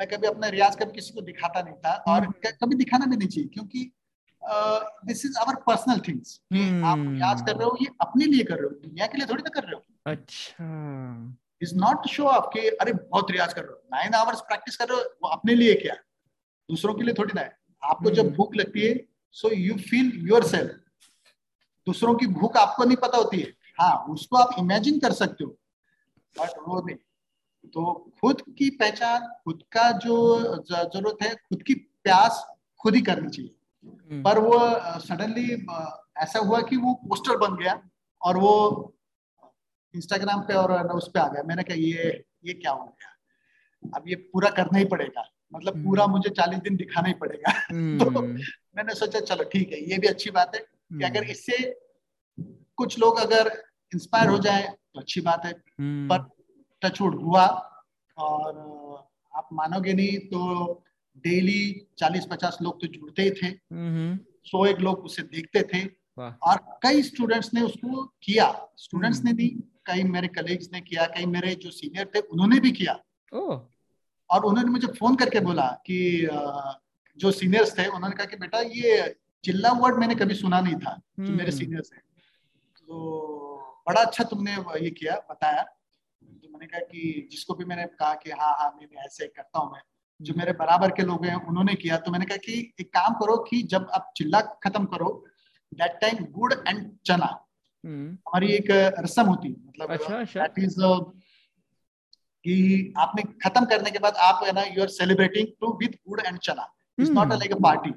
मैं 0.00 0.06
कभी 0.08 0.26
अपना 0.26 0.48
रियाज 0.48 0.76
कभी 0.76 0.92
किसी 0.92 1.14
को 1.14 1.20
दिखाता 1.20 1.62
नहीं 1.62 1.74
था 1.74 2.04
और 2.08 2.20
hmm. 2.20 2.46
कभी 2.46 2.74
दिखाना 2.74 3.06
भी 3.06 3.16
नहीं 3.16 3.28
चाहिए 3.28 3.48
क्योंकि 3.48 3.92
this 5.06 5.24
is 5.24 5.38
our 5.38 5.54
personal 5.54 6.00
things 6.08 6.42
आप 6.84 6.98
रियाज 6.98 7.40
कर 7.40 7.56
रहे 7.56 7.64
हो 7.64 7.76
ये 7.82 7.88
अपने 8.00 8.24
लिए 8.24 8.44
कर 8.44 8.54
रहे 8.54 8.64
हो 8.64 8.70
दुनिया 8.70 9.06
के 9.06 9.18
लिए 9.18 9.26
थोड़ी 9.26 9.42
ना 9.42 9.50
कर 9.60 9.62
रहे 9.62 9.74
हो। 9.74 9.84
अच्छा। 10.06 10.66
इज़ 11.62 11.74
नॉट 11.76 12.06
शो 12.06 12.24
ऑफ़ 12.24 12.44
कि 12.52 12.68
अरे 12.70 12.92
बहुत 12.92 13.30
रियाज 13.30 13.52
कर 13.54 13.62
रहे 13.62 13.70
हो। 13.70 13.82
नाइन 13.92 14.14
आवर्स 14.14 14.40
प्रैक्टिस 14.40 14.76
कर 14.76 14.88
रहे 14.88 14.98
हो 14.98 15.04
वो 15.22 15.28
अपने 15.28 15.54
लिए 15.54 15.74
क्या? 15.74 15.94
दूसरों 16.68 16.94
के 16.94 17.02
लिए 17.02 17.14
थोड़ी 17.18 17.32
ना 17.34 17.40
है। 17.40 17.58
आपको 17.82 18.10
जब 18.10 18.24
hmm. 18.24 18.36
भूख 18.36 18.56
लगती 18.56 18.80
है 18.80 18.94
so 19.32 19.50
you 19.50 19.74
feel 19.78 20.28
your 20.28 20.46
self 20.46 20.80
दूसरों 21.86 22.14
की 22.14 22.26
भूख 22.26 22.56
आपको 22.56 22.84
नहीं 22.84 22.96
पता 22.96 23.18
होती 23.18 23.40
है। 23.40 23.52
हाँ 23.80 23.96
उसको 24.10 24.36
आप 24.36 24.54
इमेजिन 24.58 24.98
कर 25.00 25.12
सकते 25.12 25.44
हो। 25.44 25.50
बट 26.36 26.58
वो 26.68 26.80
नहीं। 26.86 26.96
तो 27.68 27.94
खुद 28.20 28.42
की 28.58 28.70
पहचान 28.70 29.26
खुद 29.44 29.62
का 29.72 29.90
जो 29.98 30.14
ज़रूरत 30.64 31.22
है 31.22 31.34
खुद 31.34 31.62
की 31.62 31.74
प्यास 31.74 32.44
खुद 32.80 32.94
ही 32.94 33.00
करनी 33.00 33.30
चाहिए। 33.30 33.50
hmm. 33.50 34.24
पर 34.24 34.38
वो 34.38 34.58
सडनली 35.00 35.66
ऐसा 36.18 36.38
हुआ 36.38 36.60
कि 36.62 36.76
वो 36.76 36.94
पोस्टर 37.04 37.36
बन 37.36 37.56
गया 37.56 37.80
और 38.20 38.36
वो 38.36 38.52
इंस्टाग्राम 39.94 40.40
पे 40.40 40.54
और 40.54 40.86
उस 40.92 41.08
पर 41.08 41.20
आ 41.20 41.28
गया। 41.28 41.42
मैंने 41.42 41.62
कहा 41.62 41.74
ये 41.74 42.24
ये 42.44 42.52
क्या 42.52 42.72
हो 42.72 42.84
गया? 42.84 43.16
अब 43.96 44.08
ये 44.08 44.14
पूरा 44.14 44.50
करना 44.50 44.78
ही 44.78 44.84
पड़ेगा। 44.84 45.24
मतलब 45.54 45.74
हम्म। 45.74 45.84
पूरा 45.84 46.06
मुझे 46.06 46.30
चालीस 46.30 46.58
दिन 46.58 46.76
दिखाना 46.76 47.08
ही 47.08 47.14
पड़ेगा। 47.14 47.52
तो 48.04 48.18
हम्म। 48.18 48.38
मैंने 48.76 48.94
सोचा 48.94 49.20
चलो 49.20 49.44
ठीक 49.44 49.72
है 49.72 49.90
ये 49.90 49.98
भी 49.98 50.06
अच्छी 50.06 50.30
बात 50.30 50.54
है 50.54 50.60
कि 50.60 51.04
अगर 51.04 51.20
हम्म। 51.20 51.30
इससे 51.30 51.80
कुछ 52.76 52.98
लोग 52.98 53.18
अगर 53.18 53.64
इंस्पायर 53.94 54.28
हो 54.28 54.38
जाए 54.38 54.68
तो 54.94 55.00
अच्छी 55.00 55.20
बात 55.20 55.44
है। 55.44 55.52
पर 55.80 56.28
टचवुड 56.82 57.22
हुआ 57.22 57.46
और 58.16 58.56
आप 59.36 59.48
मानोगे 59.52 59.92
नहीं 59.92 60.18
तो 60.18 60.84
डेली 61.18 61.86
चालीस 61.98 62.26
पचास 62.30 62.58
लोग 62.62 62.80
तो 62.80 62.86
जुड़ते 62.86 63.22
ही 63.22 63.30
थे। 63.30 63.54
सौ 64.50 64.66
एक 64.66 64.78
लोग 64.78 64.98
उसे 64.98 65.22
देखते 65.22 65.62
थे। 65.62 66.00
और 66.22 66.56
कई 66.82 67.02
स्टूडेंट्स 67.02 67.54
ने 67.54 67.62
उसको 67.62 68.04
किया। 68.22 68.68
स्टूडेंट्स 68.76 69.22
ने 69.24 69.32
दी। 69.32 69.69
कई 69.86 70.02
मेरे 70.02 70.28
कलीग्स 70.28 70.68
ने 70.72 70.80
किया 70.80 71.06
कई 71.06 71.26
मेरे 71.26 71.54
जो 71.54 71.70
सीनियर 71.70 72.10
थे 72.14 72.20
उन्होंने 72.20 72.60
भी 72.60 72.70
किया। 72.70 72.92
और 74.30 74.44
उन्होंने 74.44 74.70
मुझे 74.70 74.86
फ़ोन 74.88 75.16
करके 75.16 75.40
बोला 75.40 75.66
कि 75.86 76.28
जो 77.18 77.30
सीनियर्स 77.30 77.78
थे 77.78 77.86
उन्होंने 77.86 78.16
कहा 78.16 78.26
कि 78.26 78.36
बेटा 78.36 78.60
ये 78.60 79.16
चिल्ला 79.44 79.72
वर्ड 79.72 79.96
मैंने 79.96 80.14
कभी 80.14 80.34
सुना 80.34 80.60
नहीं 80.60 80.74
था 80.74 81.00
जो 81.20 81.32
मेरे 81.32 81.52
सीनियर्स 81.52 81.90
हम्म। 81.92 81.96
हैं। 81.96 82.04
तो 82.78 83.84
बड़ा 83.88 84.00
अच्छा 84.00 84.24
तुमने 84.24 84.52
ये 84.84 84.90
किया 84.90 85.16
बताया। 85.30 85.62
तो 85.62 86.48
मैंने 86.48 86.66
कहा 86.66 86.80
कि 86.80 87.28
जिसको 87.30 87.54
भी 87.54 87.64
मैंने 87.64 87.84
कहा 87.84 88.14
कि 88.14 88.30
हाँ 88.30 88.52
हाँ 88.58 88.70
मैं 88.70 89.04
ऐसे 89.04 89.26
करता 89.26 89.58
हूँ 89.58 89.72
मैं। 89.72 89.82
जो 90.20 90.34
मेरे 90.36 90.52
बराबर 90.52 90.90
के 90.90 91.02
लोग 91.02 91.24
हैं 91.26 91.34
उन्होंने 91.34 91.74
किया। 91.74 91.96
तो 91.96 92.10
मैंने 92.10 92.24
कहा 92.24 92.36
कि 92.36 92.74
एक 92.80 92.88
काम 92.88 93.14
करो 93.14 93.36
कि 93.36 93.62
जब 93.62 93.90
आप 93.94 94.12
चिल्ला 94.16 94.40
खत्म 94.40 94.84
करो 94.84 95.24
दैट 95.74 95.98
टाइम 96.00 96.24
गुड़ 96.24 96.52
एंड 96.68 96.90
चना। 97.06 97.24
हम्म। 97.24 97.49
हमारी 97.86 98.52
एक 98.52 98.70
रस्म 99.00 99.22
होती 99.22 99.48
है 99.48 99.54
मतलब 99.68 99.90
अच्छा 99.90 100.16
अच्छा। 100.16 100.46
दैट 100.46 100.64
इज़ 100.64 100.76
कि 102.44 102.94
आपने 102.98 103.22
खत्म 103.22 103.64
करने 103.64 103.90
के 103.90 103.98
बाद 103.98 104.14
आप 104.16 104.44
है 104.44 104.52
ना 104.52 104.62
you 104.62 104.82
are 104.82 104.88
celebrating 104.88 105.46
too 105.60 105.72
with 105.72 105.96
gur 106.08 106.20
and 106.20 106.38
chana 106.38 106.72
it's 106.98 107.10
not 107.10 107.28
like 107.28 107.52
a 107.52 107.58
party 107.62 107.90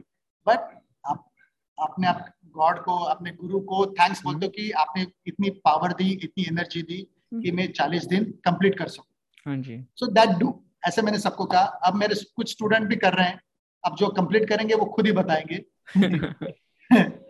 but 0.48 0.60
आप 1.06 1.32
अपने 1.78 2.08
आप 2.08 2.26
गॉड 2.56 2.80
को 2.80 2.98
अपने 2.98 3.32
गुरु 3.32 3.60
को 3.60 3.86
थैंक्स 3.86 4.20
हम्म। 4.20 4.32
बोलते 4.32 4.46
हो 4.46 4.52
कि 4.52 4.72
आपने 4.72 5.06
इतनी 5.28 5.50
पावर 5.50 5.94
दी 5.94 6.12
इतनी 6.14 6.44
एनर्जी 6.44 6.82
दी 6.82 7.08
कि 7.34 7.52
मैं 7.52 7.72
चालीस 7.72 8.06
दिन 8.06 8.24
कंप्लीट 8.46 8.78
कर 8.78 8.88
सकूँ। 8.88 9.08
हाँ 9.46 9.62
जी। 9.62 9.84
सो 9.96 10.08
दैट 10.08 10.30
डू 10.30 10.64
ऐसे 10.88 11.02
मैंने 11.02 11.20
सबको 11.20 11.46
कहा। 11.46 11.62
अब 11.62 11.96
मेरे 11.96 12.16
कुछ 12.36 12.52
स्टूडेंट 12.52 12.88
भी 12.88 12.96
कर 12.96 13.14
रहे 13.14 13.28
हैं। 13.28 13.42
अब 13.84 13.96
जो 13.96 14.08
कंप्लीट 14.08 14.50
करेंगे 14.50 14.76
वो 14.76 14.86
खुद 14.86 15.06
ही 15.06 15.12
बताएँगे। 15.12 15.64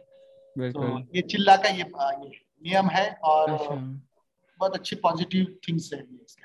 तो 0.59 0.99
ये 1.15 1.21
चिल्ला 1.21 1.55
का 1.55 1.69
ये, 1.69 1.77
ये 1.77 2.41
नियम 2.63 2.87
है 2.87 3.13
और 3.13 3.51
अच्छा। 3.51 3.75
बहुत 4.59 4.75
अच्छी 4.75 4.95
पॉजिटिव 4.95 5.59
थिंग्स 5.67 5.93
है 5.93 5.99
इसके 5.99 6.43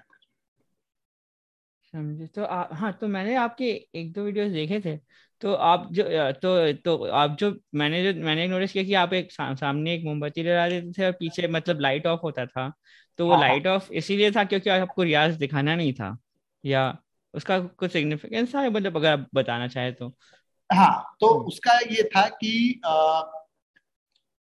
समझे। 1.85 2.27
तो 2.27 2.45
आ, 2.45 2.75
हाँ 2.75 2.93
तो 2.93 3.09
मैंने 3.09 3.35
आपके 3.35 3.65
एक 3.95 4.13
दो 4.13 4.23
वीडियोस 4.23 4.53
देखे 4.53 4.81
थे। 4.81 4.97
तो 5.41 5.55
आप 5.55 5.89
जो 5.93 6.33
तो 6.33 6.73
तो 6.73 7.05
आप 7.05 7.37
जो 7.41 7.61
मैंने 7.75 8.13
जो 8.13 8.21
मैंने 8.25 8.49
नोटिस 8.49 8.73
किया 8.73 8.85
कि 8.85 8.95
आप 8.95 9.13
एक 9.13 9.33
सा, 9.33 9.55
सामने 9.55 9.95
एक 9.95 10.05
मोमबत्ती 10.05 10.43
लगा 10.43 10.69
देते 10.69 10.93
थे 10.93 11.07
और 11.07 11.13
पीछे 11.13 11.49
मतलब 11.49 11.81
लाइट 11.81 12.07
ऑफ़ 12.07 12.21
होता 12.21 12.47
था। 12.47 12.73
तो 13.19 13.27
वो 13.27 13.33
हाँ, 13.33 13.41
हाँ। 13.41 13.49
लाइट 13.49 13.67
ऑफ़ 13.67 13.93
इसीलिए 13.93 14.31
था 14.31 14.45
क्योंकि 14.45 14.71
आपको 14.71 15.03
रियाज 15.03 15.35
दिखाना 15.35 15.75
नहीं 15.77 15.93
था। 15.93 16.19
या 16.65 16.99
उसका 17.35 17.61
कुछ 17.61 17.93
सिग्निफिकेंस 17.93 18.55
था 18.55 18.71
मतलब 18.71 18.97
अगर 18.97 19.13
आप 19.13 19.27
बताना 19.35 19.69
चाहे 19.69 19.93
तो? 19.93 20.17
हाँ 20.73 21.17
तो 21.21 21.35
हम्म। 21.35 21.47
उसका 21.47 21.79
ये 21.79 22.03
था 22.03 22.29
कि 22.29 22.81
अ, 22.85 22.91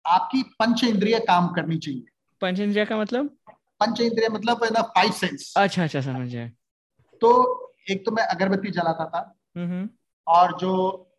आपकी 0.05 0.43
पंच 0.59 0.85
इंद्रिय 0.85 1.19
काम 1.19 1.49
करनी 1.49 1.79
चाहिए। 1.79 2.05
पंच 2.43 2.61
इंद्रिया 2.61 2.85
का 2.85 2.97
मतलब? 2.97 3.27
पंच 3.81 4.01
इंद्रिय 4.01 4.29
मतलब 4.29 4.65
है 4.65 4.71
ना 4.71 4.83
फाइव 4.97 5.13
सेंस 5.13 5.53
अच्छा 5.57 5.85
अच्छा 5.85 6.01
समझ 6.01 6.33
गए 6.35 6.49
तो 7.23 7.31
एक 7.91 8.05
तो 8.07 8.11
मैं 8.11 8.23
अगरबत्ती 8.25 8.71
जलाता 8.71 9.05
था 9.05 9.21
हम्म 9.57 9.89
और 10.27 10.57
जो 10.59 10.73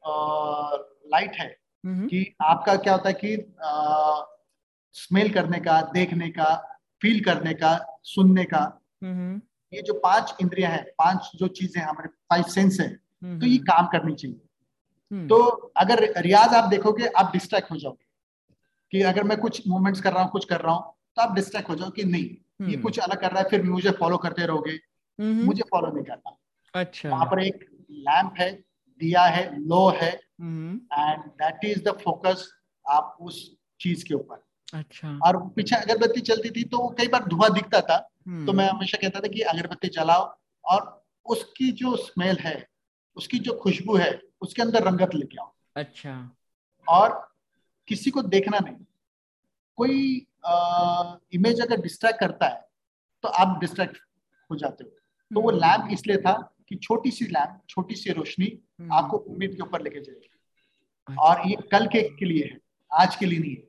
आ, 0.05 0.77
लाइट 1.11 1.31
है 1.35 1.47
हम्म 1.85 2.07
कि 2.07 2.35
आपका 2.41 2.75
क्या 2.75 2.93
होता 2.93 3.09
है 3.09 3.13
कि 3.13 3.35
आ, 3.63 4.21
स्मेल 4.95 5.33
करने 5.33 5.59
का 5.59 5.81
देखने 5.81 6.29
का 6.29 6.53
फील 7.01 7.23
करने 7.23 7.53
का 7.53 7.99
सुनने 8.03 8.43
का 8.43 8.61
हम्म 9.03 9.41
ये 9.73 9.81
जो 9.81 9.93
पाँच 9.93 10.35
इंद्रिया 10.41 10.69
है 10.69 10.83
पाँच 10.97 11.31
जो 11.35 11.47
चीज़ें 11.47 11.81
हमारे 11.83 12.09
फाइव 12.29 12.43
सेंस 12.43 12.79
है 12.79 12.87
हम्म 12.87 13.39
तो 13.39 13.45
ये 13.45 13.57
काम 13.57 13.87
करनी 13.87 14.15
चाहिए। 14.15 14.41
हम्म, 15.11 15.27
तो 15.27 15.37
अगर 15.77 16.21
रियाज 16.21 16.53
आप 16.53 16.69
देखोगे 16.69 17.07
आप 17.07 17.31
डिस्ट्रैक्ट 17.33 17.71
हो 17.71 17.77
जाओगे। 17.77 18.05
कि 18.91 19.01
अगर 19.01 19.23
मैं 19.23 19.37
कुछ 19.37 19.67
मूवमेंट्स 19.67 20.01
कर 20.01 20.13
रहा 20.13 20.23
हूँ 20.23 20.31
कुछ 20.31 20.45
कर 20.45 20.61
रहा 20.61 20.73
हूँ 20.73 20.93
तो 21.15 21.21
आप 21.21 21.35
डिस्ट्रैक्ट 21.35 21.69
हो 21.69 21.75
जाओ 21.75 21.89
कि 21.89 22.03
नहीं 22.03 22.23
ये 22.23 22.65
हम्म, 22.65 22.81
कुछ 22.81 22.99
अलग 22.99 23.19
कर 23.21 23.31
रहा 23.31 23.41
है 23.41 23.49
फिर 23.49 23.63
मुझे 23.63 23.91
फॉलो 23.91 24.17
करते 24.17 24.45
रहोगे। 24.45 24.71
हम्म, 24.71 25.45
मुझे 25.45 25.63
फॉलो 25.71 25.91
नहीं 25.91 26.03
करना। 26.05 26.35
अच्छा। 26.73 27.09
वहाँ 27.09 27.25
पर 27.25 27.43
एक 27.43 27.65
लैंप 27.91 28.33
है 28.39 28.51
दिया 29.01 29.23
है 29.23 29.43
लो 29.59 29.87
है 30.01 30.11
and 30.11 31.23
that 31.41 31.65
is 31.65 31.83
the 31.83 31.97
focus 32.03 32.47
आप 32.85 33.17
उस 33.21 33.39
चीज़ 33.79 34.05
के 34.05 34.13
ऊपर। 34.13 34.43
अच्छा। 34.73 35.17
और 35.25 35.37
पीछे 35.47 35.75
अगरबत्ती 35.75 36.21
चलती 36.21 36.49
थी 36.49 36.63
तो 36.63 36.87
कई 36.99 37.07
बार 37.07 37.23
धुआँ 37.27 37.49
दिखता 37.53 37.81
था 37.81 37.97
तो 37.97 38.31
हम्म, 38.31 38.57
मैं 38.57 38.69
हमेशा 38.69 38.97
कहता 39.01 39.19
था 39.19 39.27
कि 39.27 39.41
अगरबत्ती 39.41 39.87
जलाओ 39.87 40.31
और 40.65 41.05
उसकी 41.25 41.71
जो 41.71 41.95
स्मेल 41.95 42.37
है 42.39 42.55
उसकी 43.17 43.39
जो 43.39 43.53
खुशबू 43.53 43.95
है 43.97 44.11
उसके 44.41 44.61
अंदर 44.61 44.83
रंगत 44.83 45.15
लेके 45.15 45.37
आओ। 45.41 45.53
अच्छा। 45.75 46.13
और 46.87 47.30
किसी 47.87 48.11
को 48.11 48.21
देखना 48.23 48.59
नहीं। 48.59 48.85
कोई 49.77 50.25
इमेज 51.33 51.61
अगर 51.61 51.81
डिस्ट्रैक्ट 51.81 52.19
करता 52.19 52.47
है 52.47 52.59
तो 53.23 53.29
आप 53.29 53.59
डिस्ट्रैक्ट 53.59 53.97
हो 54.49 54.55
जाते 54.55 54.83
हो। 54.83 54.89
तो 54.89 55.41
वो 55.41 55.49
हम्म, 55.49 55.59
लैम्प 55.59 55.91
इसलिए 55.93 56.17
था 56.17 56.33
कि 56.69 56.75
छोटी 56.77 57.11
सी 57.11 57.25
लैम्प 57.27 57.61
छोटी 57.69 57.95
सी 57.95 58.11
रोशनी 58.11 58.45
हम्म, 58.79 58.93
आपको 58.93 59.17
उम्मीद 59.17 59.55
के 59.55 59.63
ऊपर 59.63 59.81
लेके 59.81 60.01
जाएगी। 60.01 60.29
अच्छा, 61.07 61.21
और 61.21 61.47
ये 61.49 61.55
कल 61.71 61.87
के 61.87 62.01
के 62.09 62.25
लिए 62.25 62.43
है 62.45 62.59
आज 62.91 63.15
के 63.15 63.25
लिए 63.25 63.39
नहीं 63.39 63.55
है। 63.55 63.63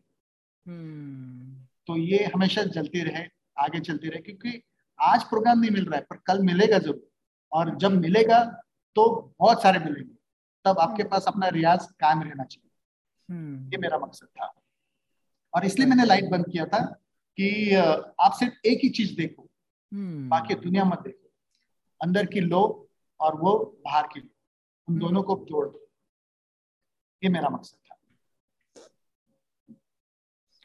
हम्म, 0.66 1.64
तो 1.86 1.96
ये 1.96 2.24
हमेशा 2.34 2.62
जलती 2.64 3.02
रहे 3.02 3.24
आगे 3.58 3.80
चलती 3.80 4.08
रहे 4.08 4.20
क्योंकि 4.22 4.62
आज 4.98 5.24
प्रोग्राम 5.24 5.58
नहीं 5.60 5.70
मिल 5.70 5.84
रहा 5.84 5.96
है 5.96 6.06
पर 6.10 6.16
कल 6.26 6.42
मिलेगा 6.42 6.78
ज़रूर। 6.78 7.08
और 7.52 7.76
जब 7.76 7.92
मिलेगा 7.92 8.44
तो 8.96 9.34
बहुत 9.40 9.62
सारे 9.62 9.78
मिलेंगे। 9.78 10.14
तब 10.64 10.78
आपके 10.78 11.04
पास 11.04 11.24
अपना 11.28 11.48
रियाज 11.50 11.86
कायम 12.00 12.22
रहना 12.22 12.44
चाहिए। 12.44 12.68
हम्म, 12.68 12.71
ये 13.72 13.78
मेरा 13.78 13.98
मकसद 13.98 14.26
था। 14.26 14.62
और 15.54 15.64
इसलिए 15.64 15.86
मैंने 15.88 16.04
लाइट 16.04 16.24
बंद 16.24 16.44
किया 16.52 16.64
था 16.64 16.84
कि 17.40 17.74
आप 18.20 18.32
सिर्फ़ 18.32 18.54
एक 18.66 18.80
ही 18.82 18.88
चीज़ 18.88 19.16
देखो 19.16 19.48
हम्म, 19.92 20.28
बाकी 20.28 20.54
दुनिया 20.54 20.84
मत 20.84 20.98
देखो। 20.98 21.30
अंदर 22.02 22.26
की 22.26 22.40
लो 22.40 22.88
और 23.20 23.40
वो 23.40 23.80
बाहर 23.84 24.08
की 24.12 24.20
लो। 24.20 24.28
उन 24.88 24.94
हम्म। 24.94 25.04
दोनों 25.04 25.22
को 25.22 25.46
जोड़ 25.48 25.68
दो। 25.68 25.88
ये 27.24 27.30
मेरा 27.30 27.48
मकसद 27.48 27.76
था। 27.76 27.98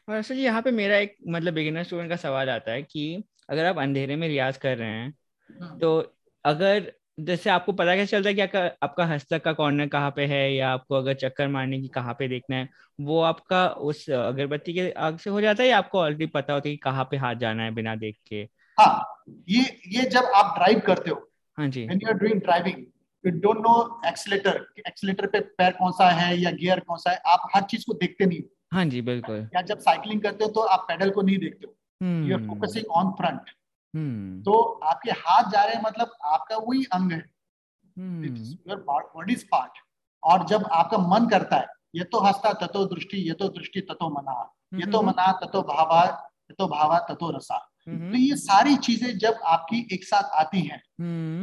और 0.08 0.14
असल 0.14 0.34
यहाँ 0.34 0.62
पे 0.62 0.70
मेरा 0.70 0.96
एक 0.96 1.16
मतलब 1.28 1.54
बिगिनर 1.54 1.82
स्टूडेंट 1.82 2.10
का 2.10 2.16
सवाल 2.16 2.50
आता 2.50 2.72
है 2.72 2.82
कि 2.82 3.24
अगर 3.50 3.64
आप 3.64 3.78
अंधेरे 3.78 4.16
में 4.16 4.28
रियाज 4.28 4.56
कर 4.56 4.78
रहे 4.78 4.88
हैं 4.88 5.18
तो 5.78 6.16
अगर 6.44 6.97
जैसे 7.18 7.50
आपको 7.50 7.72
पता 7.72 7.94
कैसे 7.96 8.10
चलता 8.10 8.28
है 8.28 8.34
कि 8.34 8.40
आपका 8.40 8.70
आपका 8.82 9.04
हस्तक 9.06 9.44
का 9.44 9.52
कॉर्नर 9.52 9.86
कहाँ 9.86 10.10
पे 10.16 10.26
है 10.26 10.54
या 10.54 10.70
आपको 10.70 10.94
अगर 10.94 11.14
चक्कर 11.14 11.48
मारने 11.48 11.80
की 11.80 11.88
कहाँ 11.88 12.14
पे 12.14 12.28
देखना 12.28 12.56
है 12.56 12.68
वो 13.00 13.20
आपका 13.20 13.68
उस 13.68 14.10
अगरबत्ती 14.10 14.72
के 14.72 14.90
आग 14.90 15.18
से 15.18 15.30
हो 15.30 15.40
जाता 15.40 15.62
है 15.62 15.68
या 15.68 15.78
आपको 15.78 15.98
ऑलरेडी 16.00 16.26
पता 16.26 16.52
होता 16.52 16.68
है 16.68 16.74
कि 16.74 16.78
कहाँ 16.78 17.04
पे 17.04 17.16
हाथ 17.16 17.34
जाना 17.34 17.62
है 17.62 17.70
बिना 17.70 17.96
देख 17.96 18.16
के? 18.26 18.48
हाँ 18.80 19.22
ये 19.48 19.80
ये 19.86 20.02
जब 20.02 20.24
आप 20.24 20.54
ड्राइव 20.58 20.80
करते 20.80 21.10
हो 21.10 21.30
हाँ 21.58 21.68
जी। 21.68 21.86
you 21.86 22.08
are 22.08 22.18
doing 22.18 22.38
driving 22.38 22.78
you 23.24 23.32
don't 23.40 23.62
know 23.62 23.76
accelerator 24.06 24.54
accelerator 24.88 25.26
पे 25.26 25.40
पैर 25.40 25.72
कौन 25.72 25.92
सा 25.92 26.10
है 26.10 26.36
या 26.38 26.50
गियर 26.50 26.80
कौन 26.80 26.98
सा 26.98 27.10
है 27.10 27.20
आप 27.26 27.50
हर 27.56 27.62
चीज़ 27.62 27.84
को 27.86 27.92
देखते 27.92 28.26
नहीं 28.26 28.40
हो। 28.40 28.48
हाँ 28.72 28.84
जी 28.84 29.02
बिल्कुल। 29.02 29.48
या 29.54 29.62
जब 29.62 29.78
साइकिलिंग 29.78 30.22
करते 30.22 30.44
हो 30.44 30.50
तो 30.50 30.60
आप 30.60 30.86
पेडल 30.88 31.10
को 31.10 31.22
नहीं 31.22 31.38
देखते 31.38 31.66
हो। 31.66 31.74
You 32.28 32.34
are 32.34 32.42
focusing 32.42 32.84
on 32.90 33.10
front 33.10 33.40
हम्म। 33.94 34.42
तो 34.42 34.58
आपके 34.84 35.10
हाथ 35.18 35.50
जा 35.50 35.62
रहे 35.64 35.74
हैं 35.74 35.82
मतलब 35.82 36.10
आपका 36.26 36.56
वही 36.58 36.84
अंग 36.92 37.12
है। 37.12 37.24
योर 37.96 38.84
बॉडीज 38.88 39.42
पार्ट 39.48 39.78
और 40.22 40.46
जब 40.46 40.64
आपका 40.72 40.98
मन 41.08 41.28
करता 41.28 41.56
है 41.56 41.66
ये 41.94 42.04
तो 42.04 42.20
हस्ता 42.20 42.52
ततो 42.60 42.84
दृष्टि 42.86 43.18
ये 43.18 43.32
तो 43.34 43.48
दृष्टि 43.48 43.80
ततो 43.80 44.08
मना। 44.10 44.38
ये 44.74 44.86
तो 44.86 44.98
हम्म, 44.98 45.08
मना 45.08 45.32
ततो 45.42 45.62
भावा 45.64 46.02
ये 46.04 46.54
तो 46.54 46.66
भावा 46.68 46.98
ततो 47.08 47.30
रसा। 47.30 47.56
हम्म, 47.88 48.10
तो 48.10 48.18
ये 48.18 48.36
सारी 48.36 48.76
चीज़ें 48.78 49.16
जब 49.18 49.38
आपकी 49.46 49.86
एक 49.92 50.04
साथ 50.04 50.36
आती 50.40 50.60
हैं 50.62 50.80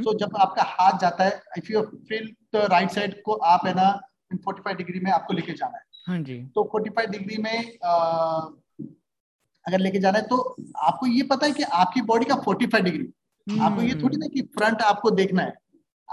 तो 0.04 0.14
जब 0.20 0.38
आपका 0.38 0.64
हाथ 0.70 0.98
जाता 1.00 1.24
है 1.24 1.42
if 1.58 1.72
you 1.72 1.82
feel 2.10 2.28
the 2.56 2.68
right 2.72 2.92
side 2.92 3.22
को 3.24 3.34
आप 3.46 3.66
है 3.68 3.74
ना 3.74 3.88
45 4.38 4.76
डिग्री 4.78 5.00
में 5.00 5.12
आपको 5.12 5.34
लेके 5.34 5.54
जाना 5.54 5.78
है। 5.78 5.84
हाँ 6.08 6.20
जी। 6.20 6.38
तो 6.56 6.64
45 6.76 7.10
डिग्री 7.10 7.38
में 7.38 7.78
अगर 9.68 9.80
लेके 9.80 10.00
जाना 10.00 10.20
है 10.20 10.28
तो 10.28 10.56
आपको 10.78 11.08
ये 11.08 11.24
पता 11.24 11.46
है 11.46 11.52
कि 11.52 11.64
आपकी 11.64 12.02
बॉडी 12.02 12.26
का 12.26 12.36
45 12.36 12.82
डिग्री 12.82 13.60
आपको 13.60 13.82
ये 13.82 14.04
थोड़ी 14.04 14.18
ना 14.18 14.28
कि 14.28 14.42
फ्रंट 14.42 14.82
आपको 14.82 15.12
देखना 15.12 15.42
है। 15.42 15.54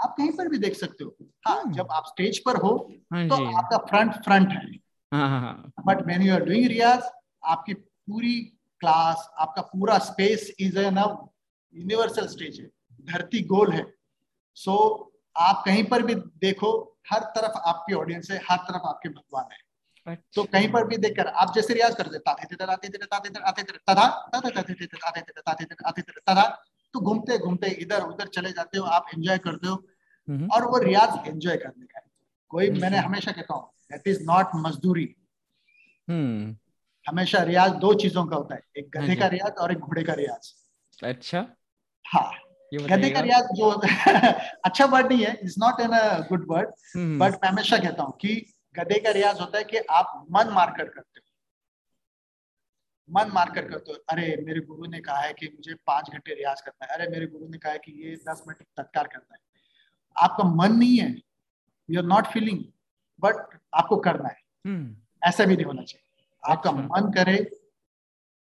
आप 0.03 0.15
कहीं 0.17 0.31
पर 0.31 0.47
भी 0.47 0.57
देख 0.57 0.75
सकते 0.75 1.03
हो। 1.03 1.15
हाँ 1.47 1.61
हम्म। 1.61 1.73
जब 1.73 1.87
आप 1.91 2.03
स्टेज 2.05 2.39
पर 2.39 2.55
हो 2.55 2.93
हाँ 3.13 3.27
तो 3.27 3.57
आपका 3.57 3.77
फ्रंट 3.77 4.13
फ्रंट 4.13 4.49
है। 4.49 4.65
हाँ 5.11 5.29
हाँ 5.29 5.41
हाँ। 5.41 5.71
But 5.85 6.07
when 6.07 6.21
you 6.21 6.33
are 6.33 6.43
doing 6.43 6.67
riyaz 6.67 7.03
आपकी 7.45 7.73
पूरी 7.73 8.39
क्लास 8.79 9.29
आपका 9.37 9.61
पूरा 9.61 9.97
space 9.97 10.51
is 10.59 10.79
an 10.79 10.97
universal 11.75 12.27
stage 12.27 12.59
है। 12.59 12.69
धरती 13.01 13.43
गोल 13.43 13.71
है। 13.71 13.93
सो 14.55 14.75
so, 14.75 15.13
आप 15.37 15.63
कहीं 15.65 15.83
पर 15.83 16.03
भी 16.03 16.15
देखो 16.15 16.97
हर 17.11 17.19
तरफ़ 17.19 17.57
आपकी 17.57 17.93
ऑडियंस 17.93 18.31
है 18.31 18.41
हर 18.51 18.57
तरफ़ 18.57 18.81
आपके 18.83 19.09
भगवान 19.09 19.45
है। 19.51 19.57
तो 20.07 20.11
अच्छा 20.11 20.43
कहीं 20.43 20.71
पर 20.71 20.87
भी 20.87 20.97
देखकर 20.97 21.27
आप 21.27 21.53
जैसे 21.55 21.73
रियाज 21.73 21.95
करते 21.95 22.19
तथा 26.29 26.43
तो 26.93 26.99
घूमते 26.99 27.37
घूमते 27.37 27.67
इधर 27.67 28.01
उधर 28.01 28.27
चले 28.27 28.51
जाते 28.51 28.77
हो 28.77 28.85
आप 28.85 29.05
एंजॉय 29.13 29.37
करते 29.37 29.67
हो। 29.67 29.83
हम्म, 30.29 30.47
और 30.47 30.65
वो 30.65 30.77
रियाज 30.77 31.27
एंजॉय 31.27 31.57
करने 31.57 31.85
का 31.85 31.99
कोई 32.49 32.69
हम्म। 32.69 32.81
मैंने 32.81 32.97
हमेशा 32.97 33.31
कहता 33.31 33.53
हूँ 33.53 33.71
दैट 33.91 34.07
इज़ 34.07 34.23
नॉट 34.23 34.47
मजदूरी। 34.55 35.15
हम्म। 36.09 36.57
हमेशा 37.09 37.43
रियाज 37.43 37.71
दो 37.71 37.93
चीज़ों 37.93 38.25
का 38.25 38.35
होता 38.35 38.55
है 38.55 38.61
एक 38.77 38.97
हाँ 38.97 39.05
गधे 39.05 39.15
का 39.15 39.27
रियाज 39.27 39.51
और 39.51 39.71
एक 39.71 39.77
घोड़े 39.77 40.03
का 40.03 40.13
रियाज। 40.13 40.53
अच्छा। 41.03 41.47
हाँ। 42.07 42.31
गधे 42.73 43.09
का 43.09 43.19
रियाज 43.19 43.43
जो 43.43 43.69
अच्छा 44.65 44.85
वर्ड 44.85 45.11
नहीं 45.11 45.25
है 45.25 45.39
is 45.43 45.55
not 45.59 45.81
an 45.81 45.89
a 45.89 46.19
good 46.19 46.45
word 46.49 46.67
but 46.97 47.33
मैं 47.33 47.49
हमेशा 47.49 47.77
कहता 47.77 48.03
हूँ 48.03 48.17
कि 48.21 48.52
गधे 48.75 48.99
का 48.99 49.11
रियाज 49.11 49.39
होता 49.41 49.57
है 49.57 49.63
कि 49.63 49.77
आप 49.77 50.25
मन 50.31 50.49
मारकर 50.49 50.87
करते 50.87 51.19
हो। 51.19 51.29
मन 53.09 53.31
मारकर 53.33 53.67
करते 53.69 53.91
हो 53.91 53.97
अरे 54.09 54.35
मेरे 54.45 54.59
गुरु 54.59 54.85
ने 54.85 54.99
कहा 54.99 55.17
है 55.17 55.33
कि 55.33 55.47
मुझे 55.47 55.73
पाँच 55.87 56.09
घंटे 56.09 56.33
रियाज 56.33 56.61
करना 56.61 56.85
है। 56.85 56.93
अरे 56.93 57.07
मेरे 57.07 57.27
गुरु 57.27 57.47
ने 57.47 57.57
कहा 57.57 57.71
है 57.71 57.79
कि 57.79 57.91
ये 58.03 58.15
दस 58.29 58.43
मिनट 58.47 58.65
तत्कार 58.77 59.07
करना 59.07 59.33
है। 59.33 59.41
आपका 60.15 60.43
मन 60.43 60.75
नहीं 60.75 60.97
है 60.99 61.09
you 61.89 61.99
are 61.99 62.05
not 62.05 62.27
feeling 62.27 62.63
but 63.19 63.59
आपको 63.73 63.97
करना 63.97 64.29
है। 64.29 64.41
हम्म, 64.65 64.95
ऐसा 65.23 65.45
भी 65.45 65.55
नहीं 65.55 65.65
होना 65.65 65.83
चाहिए। 65.83 66.51
आपका 66.51 66.69
अच्छा। 66.69 66.81
मन 66.83 67.11
करे 67.11 67.35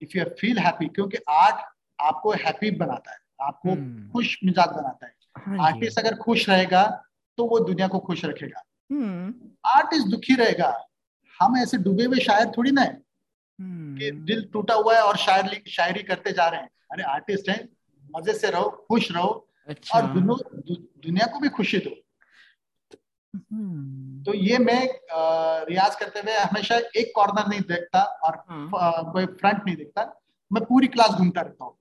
इफ़ 0.01 0.17
यू 0.17 0.25
फील 0.39 0.59
हैप्पी 0.59 0.87
क्योंकि 0.87 1.17
आर्ट 1.29 1.65
आपको 1.99 2.31
हैप्पी 2.33 2.71
बनाता 2.71 3.11
है 3.11 3.17
आपको 3.41 3.71
हम्म। 3.71 4.09
खुश 4.11 4.37
मिजाज 4.43 4.69
बनाता 4.69 5.05
है। 5.05 5.11
आर्टिस्ट 5.59 5.99
हाँ 5.99 6.05
अगर 6.05 6.17
खुश 6.17 6.49
रहेगा 6.49 6.83
तो 7.37 7.45
वो 7.45 7.59
दुनिया 7.59 7.87
को 7.87 7.99
खुश 7.99 8.23
रखेगा। 8.25 8.63
आर्टिस्ट 9.67 10.03
हम्म। 10.03 10.11
दुखी 10.11 10.35
रहेगा 10.35 10.73
हम 11.39 11.57
ऐसे 11.57 11.77
डूबे 11.77 12.03
हुए 12.03 12.19
शायर 12.19 12.51
थोड़ी 12.57 12.71
ना 12.71 12.81
है 12.81 13.01
कि 13.59 13.63
हम्म। 13.63 14.25
दिल 14.25 14.43
टूटा 14.53 14.73
हुआ 14.73 14.95
है 14.95 15.01
और 15.01 15.17
शायरी 15.17 15.61
शायरी 15.71 16.03
करते 16.03 16.31
जा 16.31 16.47
रहे 16.47 16.61
हैं 16.61 16.69
अरे 16.91 17.03
आर्टिस्ट 17.11 17.49
हैं 17.49 17.59
मज़े 18.03 18.33
से 18.33 18.49
रहो 18.51 18.69
खुश 18.89 19.11
रहो 19.11 19.29
अच्छा। 19.67 19.99
और 19.99 20.07
दुनिया 20.19 21.25
को 21.25 21.39
भी 21.39 21.49
खुशी 21.49 21.77
दो 21.77 21.99
तो 24.23 24.33
ये 24.33 24.57
मैं 24.57 24.81
रियाज 25.67 25.95
करते 25.95 26.19
हुए 26.19 26.33
हमेशा 26.33 26.75
एक 26.97 27.11
कॉर्नर 27.15 27.47
नहीं 27.47 27.61
देखता 27.61 28.01
और 28.23 28.35
हाँ। 28.49 29.11
कोई 29.13 29.25
फ्रंट 29.25 29.65
नहीं 29.65 29.75
देखता 29.75 30.03
मैं 30.51 30.63
पूरी 30.65 30.87
क्लास 30.87 31.11
घूमता 31.11 31.41
रहता 31.41 31.65
हूँ 31.65 31.75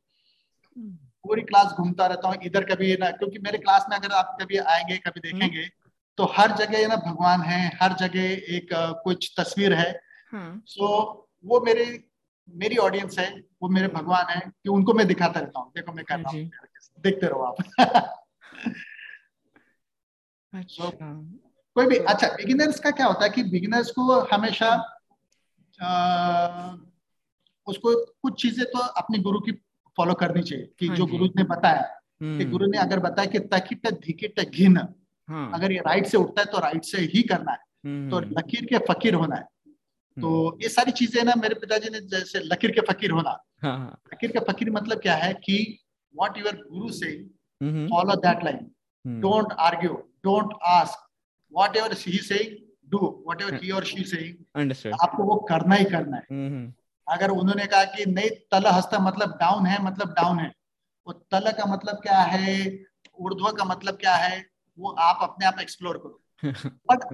हम्म। 0.77 0.97
पूरी 1.25 1.43
क्लास 1.43 1.73
घूमता 1.73 2.07
रहता 2.07 2.29
हूँ 2.29 2.37
इधर 2.45 2.65
कभी 2.65 2.97
ना 2.97 3.11
क्योंकि 3.11 3.39
मेरे 3.39 3.59
क्लास 3.59 3.87
में 3.91 3.97
अगर 3.97 4.13
आप 4.13 4.37
कभी 4.41 4.57
आएँगे 4.57 4.97
कभी 4.99 5.29
हम्म। 5.29 5.39
देखेंगे 5.39 5.69
तो 6.17 6.25
हर 6.25 6.57
जगह 6.57 6.89
ना 6.89 6.97
भगवान 6.97 7.41
है 7.41 7.79
हर 7.83 7.93
जगह 7.93 8.23
एक 8.57 8.69
कुछ 9.05 9.35
तस्वीर 9.41 9.73
है 9.73 9.93
सो 9.93 10.37
हाँ। 10.37 10.63
so, 10.65 10.89
वो 11.45 11.61
मेरे 11.61 12.05
मेरी 12.49 12.77
ऑडियंस 12.77 13.19
है 13.19 13.45
वो 13.63 13.69
मेरे 13.69 13.89
भगवान 13.89 14.27
है 14.31 14.41
कि 14.41 14.69
उनको 14.69 14.95
मैं 14.95 15.07
दिखाता 15.07 15.41
रहता 15.41 15.61
हूँ 15.61 15.73
देखो 15.77 15.93
मैं 15.93 16.05
कर 16.05 16.19
रहा 16.19 16.31
हूँ 16.31 16.51
देखते 17.01 17.27
रहो 17.27 17.43
आप 17.43 17.57
अच्छा। 20.53 20.85
so, 20.85 20.93
कोई 21.77 21.87
भी 21.87 21.97
अच्छा 21.97 22.29
बिगिनर्स 22.29 22.81
का 22.81 22.91
क्या 22.91 23.07
होता 23.07 23.25
है 23.25 23.31
कि 23.31 23.43
बिगिनर्स 23.43 23.91
को 23.91 24.21
हमेशा 24.21 24.69
आ, 25.83 26.77
उसको 27.67 27.95
कुछ 28.23 28.43
चीज़ें 28.43 28.67
तो 28.67 28.79
अपने 28.79 29.19
गुरु 29.19 29.41
की 29.41 29.53
फॉलो 29.97 30.15
करनी 30.15 30.43
चाहिए 30.43 30.73
कि 30.79 30.87
हाँ 30.87 30.97
जो 30.97 31.07
गुरु 31.07 31.27
ने 31.27 31.45
बताया 31.45 31.83
कि 31.83 32.25
हम्म। 32.25 32.51
गुरु 32.51 32.67
ने 32.67 32.79
अगर 32.79 32.99
बताया 32.99 33.31
कि 33.31 33.39
तकिट 33.39 33.87
धिकिट 33.95 34.41
घिन। 34.41 34.79
अगर 35.29 35.73
ये 35.73 35.79
राइट 35.79 36.07
से 36.07 36.17
उठता 36.17 36.41
है 36.41 36.47
तो 36.47 36.59
राइट 36.59 36.85
से 36.85 36.99
ही 36.99 37.23
करना 37.23 37.53
है। 37.53 37.59
तो 38.11 38.17
हम्म। 38.17 38.35
लकीर 38.39 38.65
के 38.65 38.79
फकीर 38.79 39.15
होना 39.15 39.37
है। 39.37 39.43
तो 40.17 40.49
हम्म। 40.49 40.63
ये 40.63 40.69
सारी 40.69 40.93
चीज़ें 40.93 41.23
ना 41.25 41.33
मेरे 41.37 41.55
पिताजी 41.55 41.91
ने 41.91 42.01
जैसे 42.01 42.39
लकीर 42.39 42.71
के 42.71 42.81
फकीर 42.93 43.11
होना। 43.11 43.31
हाँ, 43.63 43.79
हाँ। 43.79 44.01
लकीर 44.15 44.33
के 44.33 44.41
फकीर 44.53 44.71
मतलब 44.71 44.99
क्या 44.99 45.15
है 45.15 45.33
कि 45.35 45.79
वॉट 46.17 46.39
यूर 46.39 46.69
गुरु 46.73 46.93
से 46.93 47.13
follow 47.89 48.17
that 48.17 48.45
line 48.45 49.21
don't 49.21 49.53
argue 49.53 49.95
don't 50.25 50.53
ask 50.63 51.09
whatever 51.77 51.93
he 51.93 52.19
say 52.19 52.69
do 52.89 53.25
what 53.27 53.43
ever 53.43 53.55
he 53.55 53.71
और 53.71 53.85
शी 53.85 54.05
से 54.05 54.91
आपको 54.91 55.23
वो 55.23 55.37
करना 55.37 55.75
ही 55.75 55.85
करना 55.85 56.17
है। 56.17 56.23
हम्म, 56.31 56.73
अगर 57.09 57.31
उन्होंने 57.31 57.67
कहा 57.67 57.85
कि 57.85 58.07
नहीं 58.07 58.31
तल 58.31 58.67
हस्ता 58.67 58.99
मतलब 58.99 59.31
डाउन 59.31 59.67
है 59.67 59.83
मतलब 59.85 60.09
डाउन 60.09 60.39
है। 60.39 60.53
वो 61.07 61.13
तल 61.13 61.51
का 61.53 61.65
मतलब 61.67 61.97
क्या 61.97 62.19
है? 62.19 62.85
उर्ध्व 63.19 63.51
का 63.53 63.65
मतलब 63.65 63.95
क्या 63.95 64.15
है? 64.15 64.52
वो 64.79 64.91
आप 64.91 65.19
अपने 65.23 65.47
आप 65.47 65.59
एक्सप्लोर 65.61 65.99
करो। 65.99 66.19
बट 66.69 67.05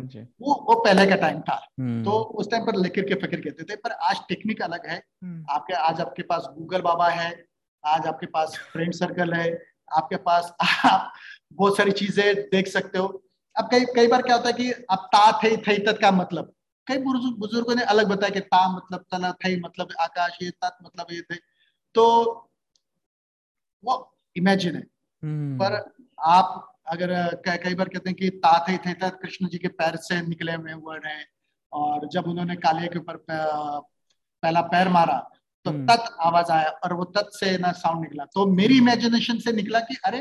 वो 0.41 0.55
वो 0.69 0.75
पहले 0.75 1.07
का 1.07 1.17
टाइम 1.17 1.41
था। 1.41 1.69
हम्म। 1.81 2.05
तो 2.05 2.11
उस 2.11 2.51
टाइम 2.51 2.67
पर 2.67 2.77
लेकर 2.77 3.03
के 3.03 3.15
फकीर 3.15 3.41
कहते 3.41 3.65
थे 3.65 3.77
पर 3.77 3.91
आज 3.91 4.21
टेक्निक 4.29 4.63
अलग 4.63 4.87
है। 4.87 5.03
हम्म। 5.23 5.47
आपके 5.51 5.75
आज 5.75 6.01
आपके 6.01 6.23
पास 6.23 6.47
गूगल 6.59 6.81
बाबा 6.81 7.09
है 7.09 7.47
आज 7.87 8.07
आपके 8.07 8.27
पास 8.27 8.59
फ्रेंड 8.73 8.93
सर्कल 8.93 9.33
है 9.33 9.65
आपके 9.93 10.17
पास 10.17 10.57
आप 10.85 11.13
बहुत 11.53 11.77
सारी 11.77 11.93
चीज़ें 11.93 12.35
देख 12.35 12.69
सकते 12.69 12.99
हो। 12.99 13.23
अब 13.57 13.69
कई 13.71 13.85
कई 13.85 14.07
बार 14.07 14.23
क्या 14.23 14.37
होता 14.37 14.49
है 14.49 14.53
कि 14.53 14.73
अब 14.73 14.99
ता 14.99 15.41
थे 15.45 15.57
थे 15.57 15.79
तत् 15.79 16.01
का 16.01 16.11
मतलब। 16.11 16.53
कई 16.87 16.99
बुज़ुर्गों 16.99 17.75
ने 17.75 17.83
अलग 17.83 18.09
बताया 18.09 18.31
कि 18.31 18.41
ता 18.41 18.77
मतलब 18.77 19.05
तना 19.13 19.33
थे 19.33 19.61
मतलब 19.61 19.89
आकाश 20.01 20.39
ये 20.43 20.51
तत् 20.51 20.85
मतलब 20.85 21.07
ये 21.13 21.21
थे। 21.21 21.35
तो 21.95 22.05
वो 23.85 24.17
इमेजिन 24.37 24.77
है। 24.77 24.87
हम्म। 25.25 25.59
पर 25.59 25.95
आप 26.21 26.78
अगर 26.91 27.13
कई 27.47 27.75
बार 27.75 27.89
कहते 27.89 28.11
हैं 28.11 28.17
कि 28.17 28.31
तात 28.39 28.71
थे 28.87 29.11
कृष्ण 29.13 29.49
जी 29.49 29.59
के 29.59 29.69
पैर 29.75 29.97
से 30.03 30.21
निकले 30.23 30.53
हुए 30.55 30.73
वर्ड 30.83 31.07
है 31.07 31.25
और 31.73 32.09
जब 32.09 32.27
उन्होंने 32.27 32.57
कालिया 32.57 32.87
के 32.87 32.99
ऊपर 32.99 33.17
पहला 33.29 34.61
पैर 34.69 34.89
मारा 34.89 35.19
तो 35.67 35.71
हम्म। 35.71 35.87
तत् 35.87 36.13
आवाज़ 36.21 36.53
आया 36.53 36.71
और 36.85 36.93
वो 36.93 37.05
तत् 37.17 37.35
से 37.37 37.57
ना 37.59 37.73
साउंड 37.75 38.03
निकला 38.03 38.25
तो 38.25 38.47
मेरी 38.53 38.77
इमेजिनेशन 38.79 39.39
से 39.39 39.53
निकला 39.53 39.81
कि 39.81 39.97
अरे 40.05 40.21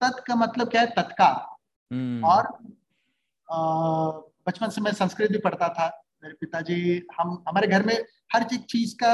तत् 0.00 0.20
का 0.26 0.34
मतलब 0.34 0.68
क्या 0.68 0.80
है 0.80 0.86
तत्काल 0.92 1.36
हम्म। 1.90 2.24
और 2.24 2.46
बचपन 4.46 4.70
से 4.70 4.80
मैं 4.80 4.92
संस्कृत 4.94 5.32
भी 5.32 5.38
पढ़ता 5.38 5.68
था 5.68 5.88
मेरे 6.22 6.34
पिताजी 6.34 6.78
हम 7.20 7.44
हमारे 7.48 7.66
घर 7.68 7.82
में 7.82 7.94
हर 8.34 8.46
एक 8.54 8.64
चीज़ 8.70 8.94
का 9.02 9.12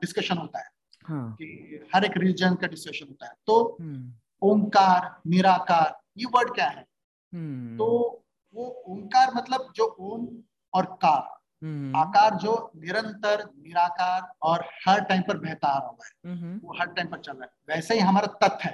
डिस्कशन 0.00 0.38
होता 0.38 0.58
है 0.58 0.68
हाँ. 1.04 1.36
कि 1.40 1.88
हर 1.94 2.04
एक 2.04 2.16
रिलीजन 2.16 2.54
का 2.54 2.66
डिस्कशन 2.66 3.06
होता 3.08 3.26
है 3.26 3.32
तो 3.46 3.76
हम्म। 3.80 4.12
ओंकार 4.42 5.14
निराकार 5.26 5.96
ये 6.18 6.26
वर्ड 6.26 6.54
क्या 6.54 6.66
है? 6.66 6.82
hmm. 6.82 7.78
तो 7.78 8.24
वो 8.54 8.66
ओंकार 8.88 9.34
मतलब 9.34 9.72
जो 9.76 9.84
ओम 10.00 10.26
और 10.74 10.86
कार। 11.04 11.22
hmm. 11.64 11.96
आकार 11.96 12.34
जो 12.34 12.70
निरंतर 12.76 13.44
निराकार 13.58 14.32
और 14.42 14.64
हर 14.88 15.00
टाइम 15.00 15.22
पर 15.22 15.38
बहता 15.38 15.68
आ 15.68 15.78
रहा 15.78 15.88
है। 15.88 16.34
hmm. 16.34 16.64
वो 16.64 16.76
हर 16.80 16.86
टाइम 16.86 17.08
पर 17.08 17.18
चल 17.18 17.32
रहा 17.32 17.44
है। 17.44 17.74
वैसे 17.74 17.94
ही 17.94 18.00
हमारा 18.00 18.26
तत् 18.42 18.64
है 18.64 18.72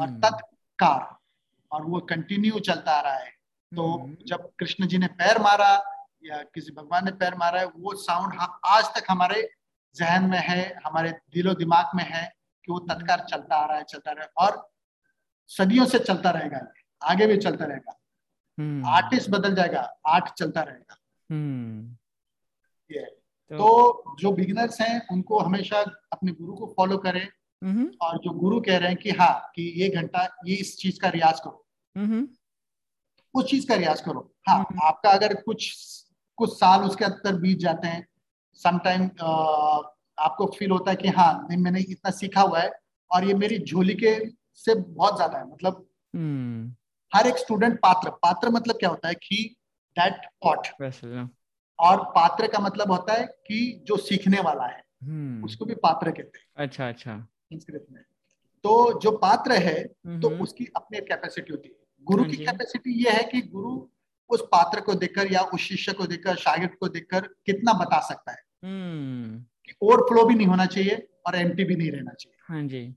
और 0.00 0.18
तत्कार 0.20 1.16
और 1.72 1.84
वो 1.84 2.00
कंटिन्यू 2.00 2.58
चलता 2.60 2.92
आ 2.92 3.00
रहा 3.00 3.14
है। 3.14 3.30
तो 3.72 4.16
जब 4.26 4.50
कृष्ण 4.58 4.86
जी 4.86 4.98
ने 4.98 5.06
पैर 5.06 5.38
मारा 5.38 5.72
या 6.24 6.42
किसी 6.54 6.72
भगवान 6.72 7.04
ने 7.04 7.10
पैर 7.10 7.34
मारा 7.34 7.60
है 7.60 7.66
वो 7.66 7.94
साउंड 7.94 8.34
आज 8.66 8.84
तक 8.84 9.10
हमारे 9.10 9.48
जहन 9.96 10.24
में 10.24 10.38
है 10.38 10.74
हमारे 10.86 11.10
दिलो 11.34 11.54
दिमाग 11.54 11.90
में 11.94 12.04
है 12.04 12.22
कि 12.64 12.72
वो 12.72 12.78
तत्कार 12.78 13.20
चलता 13.20 13.56
आ 13.56 13.66
रहा 13.66 13.76
है 13.76 13.84
चलता 13.84 14.12
रहा 14.12 14.24
है। 14.24 14.30
और 14.38 14.73
सदियों 15.46 15.86
से 15.86 15.98
चलता 15.98 16.30
रहेगा 16.30 16.72
आगे 17.02 17.26
भी 17.26 17.36
चलता 17.36 17.64
रहेगा। 17.64 18.00
आर्टिस्ट 18.90 19.28
हम्म। 19.28 19.38
बदल 19.38 19.54
जाएगा 19.54 20.00
आर्ट 20.08 20.24
चलता 20.34 20.62
रहेगा। 20.62 20.96
हम्म। 21.30 21.96
ये। 22.96 23.00
तो, 23.00 23.56
तो 23.56 24.16
जो 24.18 24.32
बिगिनर्स 24.32 24.80
हैं 24.80 25.08
उनको 25.12 25.38
हमेशा 25.38 25.80
अपने 26.12 26.32
गुरु 26.32 26.54
को 26.54 26.74
फॉलो 26.76 26.98
करें। 26.98 27.28
हम्म। 27.64 27.90
और 28.02 28.18
जो 28.18 28.30
गुरु 28.30 28.60
कह 28.60 28.78
रहे 28.78 28.88
हैं 28.88 28.96
कि 28.96 29.10
हाँ 29.10 29.50
कि 29.54 29.62
ये 29.62 29.88
घंटा 29.88 30.36
ये 30.46 30.54
इस 30.54 30.78
चीज़ 30.78 31.00
का 31.00 31.08
रियाज 31.08 31.40
करो। 31.40 31.66
उस 33.34 33.50
चीज़ 33.50 33.68
का 33.68 33.74
रियाज 33.74 34.00
करो। 34.00 34.34
हाँ 34.48 34.66
आपका 34.82 35.10
अगर 35.10 35.34
कुछ 35.34 35.74
कुछ 36.36 36.60
साल 36.60 36.82
उसके 36.82 37.04
अंदर 37.04 37.34
बीत 37.34 37.58
जाते 37.58 37.88
हैं 37.88 38.08
समटाइम 38.54 39.04
आपको 40.18 40.46
फील 40.46 40.70
होता 40.70 40.90
है 40.90 40.96
कि 40.96 41.08
हाँ 41.08 41.46
नहीं 41.50 41.58
मैंने 41.58 41.80
इतना 41.80 42.10
सीखा 42.10 42.40
हुआ 42.40 42.60
है 42.60 42.70
और 43.10 43.24
ये 43.24 43.34
मेरी 43.34 43.58
झोली 43.58 43.94
के 43.94 44.43
से 44.58 44.74
बहुत 44.74 45.16
ज़्यादा 45.16 45.38
है। 45.38 45.44
मतलब 45.52 45.86
hmm. 46.14 46.74
हर 47.12 47.26
एक 47.26 47.36
स्टूडेंट 47.36 47.78
पात्र 47.78 48.10
पात्र 48.10 48.50
मतलब 48.50 48.76
क्या 48.76 48.88
होता 48.88 49.08
है 49.08 49.14
कि 49.14 49.56
दैट 49.96 50.26
पॉट 50.42 50.66
और 51.78 52.02
पात्र 52.04 52.46
का 52.46 52.58
मतलब 52.58 52.90
होता 52.92 53.12
है 53.12 53.26
कि 53.46 53.84
जो 53.86 53.96
सीखने 53.96 54.40
वाला 54.40 54.66
है 54.66 54.82
hmm. 55.04 55.44
उसको 55.44 55.64
भी 55.64 55.74
पात्र 55.74 56.10
कहते 56.10 56.38
हैं। 56.38 56.46
अच्छा 56.56 56.88
अच्छा। 56.88 57.18
संस्कृत 57.20 57.86
में। 57.92 58.02
तो 58.64 59.00
जो 59.00 59.10
पात्र 59.10 59.52
है 59.52 59.76
hmm. 59.84 60.22
तो 60.22 60.30
उसकी 60.42 60.68
अपनी 60.76 61.00
कैपेसिटी 61.00 61.52
होती 61.52 61.68
है। 61.68 61.74
गुरु 62.04 62.22
हाँ 62.22 62.30
की 62.30 62.36
कैपेसिटी 62.36 63.04
ये 63.04 63.10
है 63.10 63.22
कि 63.22 63.40
गुरु 63.40 63.88
उस 64.30 64.42
पात्र 64.42 64.80
को 64.80 64.94
देखकर 64.94 65.32
या 65.32 65.40
उस 65.40 65.60
शिष्य 65.60 65.92
को 65.92 66.06
देखकर 66.06 66.36
शागिर्द 66.36 66.74
को 66.74 66.88
देखकर 66.88 67.20
कितना 67.46 67.72
बता 67.72 68.00
सकता 68.00 68.32
है। 68.32 68.38
hmm. 68.38 69.44
कि 69.66 69.74
ओवरफ्लो 69.82 70.24
भी 70.24 70.34
नहीं 70.34 70.46
होना 70.46 70.66
चाहिए 70.66 71.08
और 71.26 71.36
एम्प्टी 71.36 71.64
भी 71.64 71.76
नहीं 71.76 71.90
रहना 71.90 72.12
चाहिए। 72.12 72.38
हाँ 72.48 72.62
जी। 72.68 72.94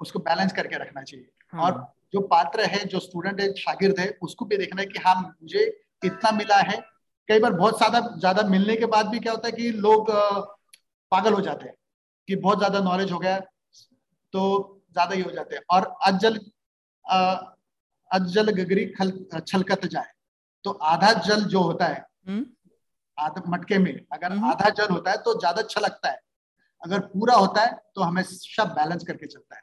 उसको 0.00 0.18
बैलेंस 0.20 0.52
करके 0.52 0.76
रखना 0.76 1.02
चाहिए 1.02 1.28
हाँ। 1.52 1.62
और 1.62 1.86
जो 2.12 2.20
पात्र 2.26 2.64
है 2.64 2.84
जो 2.84 2.98
स्टूडेंट 2.98 3.40
है 3.40 3.52
शागिर्द 3.54 4.00
है 4.00 4.08
उसको 4.22 4.44
भी 4.44 4.56
देखना 4.56 4.80
है 4.80 4.86
कि 4.86 4.98
हाँ 4.98 5.14
मुझे 5.22 5.64
इतना 6.04 6.30
मिला 6.32 6.56
है 6.62 6.80
कई 7.28 7.38
बार 7.38 7.52
बहुत 7.52 7.78
ज़्यादा 7.78 8.00
ज़्यादा 8.18 8.42
मिलने 8.48 8.76
के 8.76 8.86
बाद 8.86 9.06
भी 9.06 9.18
क्या 9.18 9.32
होता 9.32 9.48
है 9.48 9.52
कि 9.52 9.70
लोग 9.78 10.10
पागल 11.12 11.32
हो 11.32 11.40
जाते 11.40 11.66
हैं 11.66 11.74
कि 12.28 12.36
बहुत 12.36 12.58
ज़्यादा 12.58 12.80
नॉलेज 12.80 13.12
हो 13.12 13.18
गया 13.18 13.38
तो 14.34 14.42
ज़्यादा 14.92 15.14
ही 15.14 15.22
हो 15.22 15.30
जाते 15.30 15.56
हैं 15.56 15.62
और 15.70 15.94
अजल 16.06 16.38
अजल 18.10 18.50
गगरी 18.52 18.84
खल 18.90 19.12
छलकत 19.40 19.86
जाए 19.86 20.12
तो 20.64 20.70
आधा 20.86 21.12
जल 21.20 21.42
जो 21.44 21.60
होता 21.60 21.86
है 21.86 22.04
हम्म। 22.28 22.44
आधा 23.18 23.42
मटके 23.48 23.78
में 23.78 23.92
अगर 24.12 24.32
हम्म। 24.32 24.50
आधा 24.50 24.70
जल 24.70 24.92
होता 24.94 25.10
है 25.10 25.16
तो 25.18 25.38
ज़्यादा 25.38 25.62
छलकता 25.64 26.10
है 26.10 26.20
अगर 26.82 27.00
पूरा 27.08 27.34
होता 27.34 27.62
है 27.62 27.74
तो 27.94 28.02
हमेशा 28.02 28.64
बैलेंस 28.74 29.04
करके 29.04 29.26
चलता 29.26 29.56
है 29.56 29.62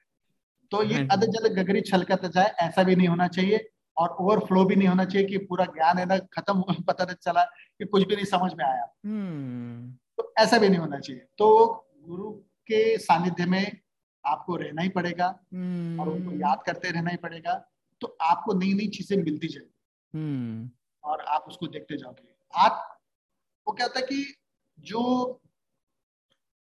तो 0.73 0.81
ये 0.83 0.95
हाँ 0.95 1.07
अध 1.11 1.23
जल 1.25 1.47
गगरी 1.53 1.81
छलकत 1.81 2.25
जाए 2.25 2.53
ऐसा 2.61 2.83
भी 2.83 2.95
नहीं 2.95 3.07
होना 3.07 3.27
चाहिए 3.27 3.69
और 3.97 4.15
ओवरफ्लो 4.21 4.63
भी 4.65 4.75
नहीं 4.75 4.87
होना 4.87 5.05
चाहिए 5.05 5.27
कि 5.27 5.37
पूरा 5.45 5.65
ज्ञान 5.65 5.97
है 5.97 6.05
ना 6.05 6.17
खत्म 6.33 6.63
पता 6.87 7.03
नहीं 7.03 7.15
चला 7.21 7.43
कि 7.43 7.85
कुछ 7.85 8.07
भी 8.07 8.15
नहीं 8.15 8.25
समझ 8.25 8.53
में 8.53 8.65
आया 8.65 8.87
हम्म। 9.05 9.91
तो 10.17 10.33
ऐसा 10.37 10.57
भी 10.57 10.69
नहीं 10.69 10.79
होना 10.79 10.99
चाहिए 10.99 11.25
तो 11.37 11.49
गुरु 12.07 12.31
के 12.67 12.97
सानिध्य 12.97 13.45
में 13.45 13.77
आपको 14.23 14.55
रहना 14.55 14.81
ही 14.81 14.89
पड़ेगा 14.89 15.27
और 15.27 16.09
उनको 16.09 16.29
हम्म। 16.29 16.41
याद 16.41 16.63
करते 16.65 16.91
रहना 16.91 17.11
ही 17.11 17.17
पड़ेगा 17.17 17.53
तो 18.01 18.17
आपको 18.21 18.53
नई 18.53 18.73
नई 18.73 18.87
चीज़ें 18.87 19.17
मिलती 19.17 19.47
जाएगी 19.47 20.19
हम्म। 20.19 20.69
और 21.03 21.21
आप 21.27 21.45
उसको 21.47 21.67
देखते 21.67 21.97
जाओगे 21.97 22.33
आप 22.53 22.81
वो 23.67 23.73
क्या 23.73 23.85
होता 23.85 23.99
है 23.99 24.05
कि 24.05 24.25
जो 24.77 25.39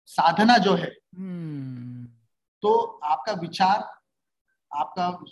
साधना 0.09 0.57
जो 0.57 0.73
है. 0.73 0.89
तो 2.63 2.75
आपका 3.03 3.33
विचार 3.33 3.98
आपका 4.75 5.23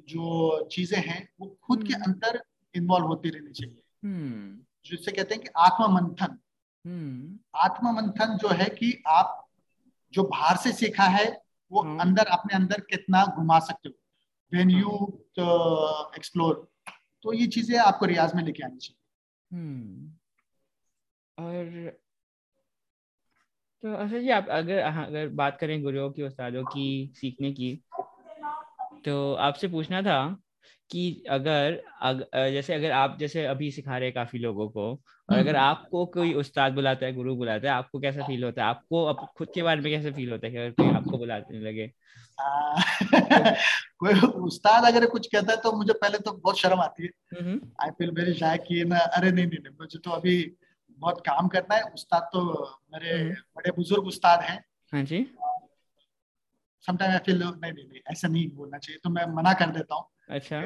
जो 0.00 0.68
चीज़ें 0.72 0.98
हैं 0.98 1.28
वो 1.40 1.58
खुद. 1.62 1.88
के 1.88 1.94
अंदर 1.94 2.42
इन्वॉल्व 2.74 3.06
होती 3.06 3.28
रहनी 3.28 3.52
चाहिए 3.52 3.76
hmm. 3.76 4.66
जिससे 4.90 5.12
कहते 5.12 5.34
हैं 5.34 5.44
कि 5.44 5.48
आत्मा 5.56 5.86
मंथन 5.86 6.38
hmm. 6.86 7.44
आत्मा 7.54 7.92
मंथन 7.92 8.36
जो 8.36 8.48
है 8.48 8.64
कि 8.64 9.02
आप 9.06 9.48
जो 10.12 10.22
बाहर 10.22 10.56
से 10.56 10.72
सीखा 10.72 11.04
है 11.04 11.42
वो 11.72 11.82
hmm. 11.82 12.00
अंदर 12.00 12.26
अपने 12.26 12.56
अंदर 12.56 12.80
कितना 12.80 13.24
घुमा 13.24 13.58
सकते 13.58 13.88
हो 13.88 13.94
वेन 14.56 14.70
यू 14.70 15.22
एक्सप्लोर 16.16 16.72
तो 17.22 17.32
ये 17.32 17.46
चीज़ें 17.46 17.78
आपको 17.78 18.06
रियाज 18.06 18.34
में 18.34 18.42
लेके 18.42 18.62
आनी 18.62 18.76
चाहिए. 18.76 19.00
और 21.38 21.90
तो 23.82 23.94
अच्छा 23.94 24.18
जी 24.18 24.30
आप 24.30 24.48
अगर 24.48 24.78
अगर 24.78 25.28
बात 25.28 25.58
करें 25.60 25.82
गुरुओं 25.82 26.10
की 26.10 26.22
उस्तादों 26.22 26.64
की 26.64 27.12
सीखने 27.14 27.52
की 27.52 27.82
तो 29.04 29.34
आपसे 29.34 29.68
पूछना 29.68 30.02
था 30.02 30.36
कि 30.90 31.24
अगर 31.30 31.82
अग, 32.02 32.26
जैसे 32.34 32.74
अगर 32.74 32.90
आप 32.90 33.16
जैसे 33.20 33.44
अभी 33.44 33.70
सिखा 33.70 33.98
रहे 33.98 34.04
हैं 34.04 34.14
काफ़ी 34.14 34.38
लोगों 34.38 34.68
को 34.68 34.90
और 35.30 35.38
अगर 35.38 35.56
हम्म। 35.56 35.66
आपको 35.66 36.06
कोई 36.06 36.34
उस्ताद 36.34 36.72
बुलाता 36.72 37.06
है 37.06 37.12
गुरु 37.12 37.36
बुलाता 37.36 37.68
है 37.68 37.74
आपको 37.74 38.00
कैसा 38.00 38.26
फील 38.26 38.44
होता 38.44 38.62
है? 38.62 38.68
आपको 38.68 39.04
अब 39.04 39.28
खुद 39.38 39.48
के 39.54 39.62
बारे 39.62 39.80
में 39.80 39.92
कैसे 39.92 40.12
फील 40.12 40.30
होता 40.30 40.46
है 40.46 40.52
कि 40.52 40.58
अगर 40.58 40.70
कोई 40.70 40.88
आपको 40.88 41.18
बुलाने 41.18 41.60
लगे? 41.60 41.92
कोई 43.98 44.20
उस्ताद 44.20 44.84
अगर 44.84 45.06
कुछ 45.06 45.26
कहता 45.26 45.52
है 45.52 45.60
तो 45.60 45.72
मुझे 45.72 45.92
पहले 45.92 46.18
तो 46.18 46.32
बहुत 46.32 46.58
शर्म 46.58 46.80
आती 46.80 47.02
है। 47.02 47.10
आई 47.56 47.90
फील 47.90 48.10
वेरी 48.10 48.34
शाय 48.34 48.58
कि 48.58 48.84
ना 48.84 48.98
अरे 48.98 49.32
नहीं 49.32 49.46
नहीं 49.46 49.58
नहीं 49.58 49.74
मुझे 49.80 49.98
तो 49.98 50.10
अभी 50.10 50.56
बहुत 50.98 51.20
काम 51.20 51.48
करना 51.48 51.74
है। 51.74 51.82
उस्ताद 51.82 52.22
तो 52.22 52.64
मेरे 52.94 53.18
हम्म। 53.18 53.30
बड़े 53.30 53.70
बुज़ुर्ग 53.70 54.04
उस्ताद 54.04 54.40
हैं। 54.40 54.64
हाँ 54.92 55.02
जी। 55.02 55.26
समटाइम 56.86 57.12
आई 57.12 57.18
फील 57.18 57.42
नहीं 57.42 57.72
नहीं 57.72 57.86
नहीं 57.88 58.00
ऐसा 58.10 58.28
नहीं 58.28 58.48
बोलना 58.50 58.78
चाहिए। 58.78 59.00
तो 59.04 59.10
मैं 59.10 59.24
मना 59.34 59.52
कर 59.52 59.70
देता 59.70 59.94
हूँ। 59.94 60.04
अच्छा। 60.30 60.60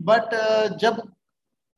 बट 0.00 0.34
uh, 0.34 0.76
जब 0.78 0.96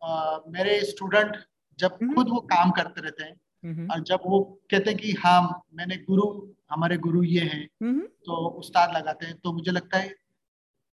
uh, 0.03 0.41
मेरे 0.49 0.81
स्टूडेंट 0.85 1.37
जब 1.79 1.99
हम्म। 2.03 2.15
खुद 2.15 2.29
वो 2.29 2.41
काम 2.51 2.71
करते 2.71 3.01
रहते 3.01 3.25
हैं 3.25 3.35
हम्म। 3.65 3.91
और 3.93 4.01
जब 4.03 4.21
वो 4.27 4.41
कहते 4.71 4.91
हैं 4.91 4.99
कि 4.99 5.13
हाँ 5.13 5.41
मैंने 5.75 5.97
गुरु 6.09 6.27
हमारे 6.71 6.97
गुरु 6.99 7.23
ये 7.25 7.45
हैं। 7.45 7.65
हम्म। 7.83 8.01
तो 8.27 8.37
उस्ताद 8.61 8.97
लगाते 8.97 9.27
हैं। 9.27 9.37
तो 9.45 9.53
मुझे 9.53 9.73
लगता 9.73 9.99
है 9.99 10.15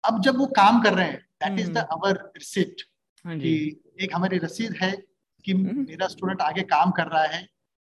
अब 0.03 0.21
जब 0.21 0.37
वो 0.37 0.45
काम 0.55 0.81
कर 0.81 0.93
रहे 0.93 1.07
हैं 1.07 1.19
that 1.43 1.59
is 1.59 1.71
the 1.71 1.87
our 1.91 2.19
receipt 2.37 2.81
कि 3.25 3.53
एक 4.01 4.15
हमारी 4.15 4.37
रसीद 4.37 4.75
है 4.81 4.91
कि 5.45 5.53
मेरा 5.53 6.07
स्टूडेंट 6.07 6.41
आगे 6.41 6.61
काम 6.69 6.91
कर 6.91 7.07
रहा 7.07 7.23
है। 7.23 7.41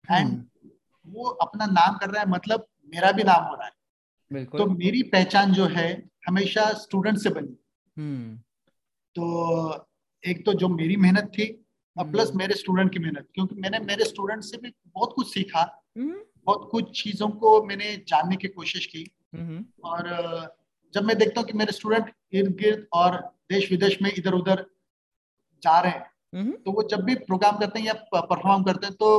एंड 0.05 0.45
वो 1.05 1.29
अपना 1.41 1.65
नाम 1.65 1.97
कर 1.97 2.09
रहा 2.09 2.21
है 2.21 2.29
मतलब 2.29 2.67
मेरा 2.93 3.11
भी 3.11 3.23
नाम 3.23 3.43
हो 3.43 3.55
रहा 3.55 3.65
है। 3.65 3.74
तो 4.31 4.65
मेरी 4.67 5.01
पहचान 5.03 5.51
जो 5.53 5.65
है 5.67 5.87
हमेशा 6.27 6.71
स्टूडेंट 6.75 7.17
से 7.17 7.29
बनी 7.29 7.57
हम्म। 7.97 8.35
तो 9.15 9.87
एक 10.23 10.45
तो 10.45 10.53
जो 10.53 10.67
मेरी 10.69 10.95
मेहनत 10.97 11.31
थी 11.33 11.47
और 11.95 12.09
प्लस 12.11 12.27
हम्म। 12.27 12.37
मेरे 12.37 12.55
स्टूडेंट 12.55 12.91
की 12.93 12.99
मेहनत 12.99 13.27
क्योंकि 13.33 13.55
मैंने 13.55 13.79
मेरे 13.79 14.05
स्टूडेंट 14.05 14.43
से 14.43 14.57
भी 14.57 14.71
बहुत 14.87 15.13
कुछ 15.15 15.33
सीखा 15.33 15.61
हम्म। 15.97 16.19
बहुत 16.45 16.67
कुछ 16.71 17.03
चीज़ों 17.03 17.29
को 17.29 17.61
मैंने 17.63 17.95
जानने 18.07 18.35
की 18.35 18.47
कोशिश 18.47 18.85
की 18.85 19.03
और 19.83 20.09
जब 20.93 21.03
मैं 21.03 21.17
देखता 21.17 21.41
हूँ 21.41 21.47
कि 21.47 21.57
मेरे 21.57 21.71
स्टूडेंट 21.71 22.11
इर्द 22.33 22.55
गिर्द 22.55 22.85
और 22.93 23.17
देश 23.51 23.71
विदेश 23.71 23.97
में 24.01 24.11
इधर 24.13 24.33
उधर 24.33 24.65
जा 25.63 25.79
रहे 25.79 25.91
हैं 25.91 26.51
तो 26.63 26.71
वो 26.71 26.83
जब 26.83 27.03
भी 27.03 27.15
प्रोग्राम 27.23 27.57
करते 27.57 27.79
हैं 27.79 27.85
या 27.87 27.93
परफॉर्म 28.13 28.63
करते 28.63 28.87
हैं 28.87 28.95
तो 28.95 29.09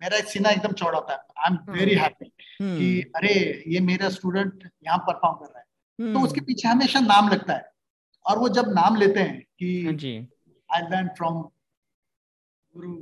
मेरा 0.00 0.20
सीना 0.26 0.50
एकदम 0.50 0.72
चौड़ा 0.72 0.98
होता 0.98 1.12
है। 1.12 1.18
आई 1.38 1.50
एम 1.50 1.72
वेरी 1.72 1.94
हैप्पी 1.94 2.26
कि 2.58 3.12
अरे 3.16 3.32
ये 3.68 3.80
मेरा 3.82 4.08
स्टूडेंट 4.10 4.68
यहाँ 4.84 4.98
परफॉर्म 5.08 5.36
कर 5.36 5.46
रहा 5.46 5.58
है। 5.58 6.12
तो 6.14 6.20
उसके 6.20 6.40
पीछे 6.40 6.68
हमेशा 6.68 7.00
नाम 7.00 7.28
लगता 7.28 7.54
है। 7.54 7.68
और 8.24 8.38
वो 8.38 8.48
जब 8.50 8.68
नाम 8.74 8.96
लेते 8.96 9.20
हैं 9.20 9.40
कि 9.40 9.68
आई 10.70 10.80
लर्न 10.82 11.08
फ्रॉम 11.16 11.40
गुरु 12.74 12.94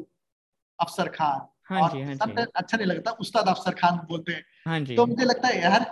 अफसर 0.79 1.09
खान 1.09 1.47
हाँ 1.69 1.89
जी, 1.91 2.03
हाँ 2.03 2.15
जी. 2.15 2.43
अच्छा 2.57 2.77
नहीं 2.77 2.87
लगता 2.87 3.11
उस्ताद 3.21 3.49
अफसर 3.49 3.75
खान 3.75 3.97
बोलते 4.09 4.33
हैं। 4.33 4.45
हाँ 4.67 4.79
जी. 4.81 4.97
तो 4.97 5.07
मुझे 5.07 5.25
लगता 5.25 5.49
है 5.49 5.61
यार 5.63 5.85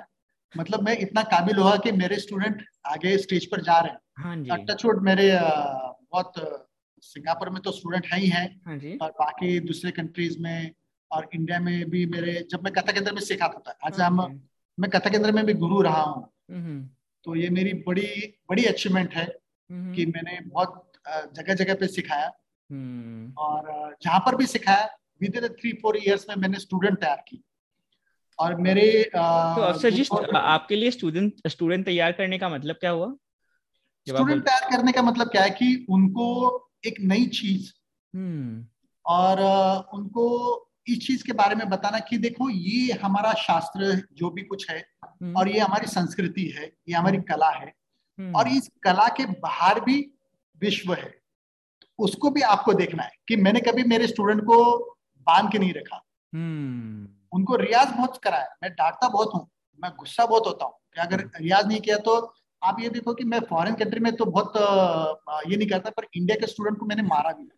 मतलब 0.55 0.83
मैं 0.83 0.97
इतना 0.99 1.23
काबिल 1.33 1.57
हुआ 1.57 1.77
कि 1.77 1.93
मेरे 1.93 2.19
स्टूडेंट 2.19 2.65
आगे 2.87 3.17
स्टेज 3.19 3.47
पर 3.51 3.61
जा 3.63 3.79
रहे 3.79 3.93
हैं। 3.93 3.99
हाँ 4.19 4.37
जी. 4.37 4.65
टचवुड 4.65 5.03
मेरे 5.03 5.29
बहुत 5.33 6.33
सिंगापुर 7.03 7.51
में 7.51 7.61
तो 7.63 7.73
स्टूडेंट 7.73 8.07
है 8.13 8.19
ही 8.21 8.29
है। 8.29 8.45
हाँ 8.67 8.77
जी. 8.79 8.97
और 8.97 9.11
बाकी 9.11 9.59
दूसरे 9.61 9.91
कंट्रीज़ 9.91 10.39
में 10.41 10.71
और 11.17 11.29
इंडिया 11.35 11.59
में 11.61 11.91
भी 11.91 12.05
मेरे 12.07 12.47
जब 12.51 12.65
मैं 12.65 12.73
कथा 12.73 12.93
केंद्र 12.93 13.13
में 13.13 13.21
सिखाता 13.21 13.59
था 13.61 13.79
आज 13.85 14.01
हाँ 14.01 14.09
हम 14.09 14.41
मैं 14.79 14.91
कथा 14.91 15.11
केंद्र 15.11 15.33
में 15.33 15.45
भी 15.47 15.55
गुरु 15.55 15.81
रहा 15.83 16.03
हूँ 16.03 16.29
हम्म। 16.51 16.89
तो 17.25 17.35
ये 17.35 17.49
मेरी 17.51 17.73
बड़ी 17.87 18.35
बड़ी 18.51 18.65
अचीवमेंट 18.65 19.15
है 19.15 19.25
हम्म। 19.71 19.95
कि 19.95 20.07
मैंने 20.07 20.41
बहुत 20.41 20.93
जगह 21.09 21.55
जगह 21.55 21.75
पे 21.75 21.87
सिखाया 21.87 22.31
हम्म। 22.71 23.33
और 23.39 23.97
जहाँ 24.03 24.21
पर 24.21 24.37
भी 24.37 24.47
सिखाया 24.47 24.89
with 25.21 25.37
in 25.37 25.49
three 25.49 25.73
four 25.73 25.97
years 25.97 26.27
में 26.29 26.37
मैंने 26.37 26.59
स्टूडेंट 26.59 26.99
तैयार 26.99 27.25
की 27.29 27.43
और 28.39 28.55
मेरे 28.55 29.11
तो 29.15 29.63
अफसर 29.63 29.91
जी 29.91 30.05
आपके 30.35 30.77
लिए 30.77 30.91
स्टूडेंट 30.91 31.49
स्टूडेंट 31.49 31.85
तैयार 31.87 32.13
करने 32.13 32.39
का 32.39 32.49
मतलब 32.49 32.77
क्या 32.77 32.91
हुआ 32.91 33.15
स्टूडेंट 34.07 34.45
तैयार 34.45 34.71
करने 34.71 34.93
का 34.93 35.03
मतलब 35.03 35.29
क्या 35.29 35.43
है 35.43 35.51
कि 35.51 35.87
उनको 35.91 36.27
एक 36.87 37.01
नई 37.01 37.27
चीज़। 37.27 37.73
और 39.05 39.41
उनको 39.95 40.27
इस 40.89 41.07
चीज़ 41.07 41.25
के 41.25 41.33
बारे 41.33 41.55
में 41.55 41.69
बताना 41.69 41.99
कि 41.99 42.19
देखो 42.19 42.49
ये 42.51 42.93
हमारा 42.93 43.33
शास्त्र 43.33 43.95
जो 44.13 44.31
भी 44.31 44.43
कुछ 44.43 44.71
है 44.71 44.79
हम्म। 45.05 45.37
और 45.37 45.49
ये 45.49 45.59
हमारी 45.59 45.87
संस्कृति 45.87 46.47
है 46.57 46.65
ये 46.89 46.95
हमारी 46.95 47.17
हम्म। 47.17 47.27
कला 47.27 47.51
है 47.51 47.73
हम्म। 48.19 48.37
और 48.37 48.49
इस 48.49 48.71
कला 48.83 49.09
के 49.09 49.27
बाहर 49.41 49.81
भी 49.81 49.99
विश्व 50.61 50.93
है। 50.95 51.15
उसको 51.99 52.31
भी 52.31 52.41
आपको 52.41 52.73
देखना 52.73 53.03
है 53.03 53.13
कि 53.29 53.37
मैंने 53.37 53.61
कभी 53.61 53.83
मेरे 53.83 54.07
स्टूडेंट 54.07 54.43
को 54.43 54.59
बाँध 55.27 55.53
के 55.53 55.59
नहीं 55.59 55.73
रखा। 55.73 56.03
उनको 57.33 57.57
रियाज 57.57 57.89
बहुत 57.89 58.21
करा 58.25 58.39
है 58.39 58.49
मैं 58.63 58.71
डांटता 58.73 59.09
बहुत 59.09 59.31
हूँ 59.35 59.49
मैं 59.83 59.91
गुस्सा 59.99 60.27
बहुत 60.27 60.47
होता 60.47 60.65
हूँ 60.65 60.75
कि 60.95 61.01
अगर 61.01 61.21
रियाज 61.41 61.67
नहीं 61.67 61.81
किया 61.81 61.97
तो 61.99 62.35
आप 62.63 62.77
ये 62.81 62.89
देखो 62.89 63.15
कि 63.15 63.25
मैं 63.25 63.41
फॉरेन 63.41 63.75
कंट्री 63.75 64.01
में 64.01 64.17
तो 64.17 64.25
बहुत 64.25 64.53
ये 65.51 65.57
नहीं 65.57 65.69
करता 65.69 65.91
पर 65.91 66.07
इंडिया 66.15 66.37
के 66.41 66.47
स्टूडेंट 66.47 66.79
को 66.79 66.87
मैंने 66.87 67.03
मारा 67.03 67.33
भी। 67.33 67.49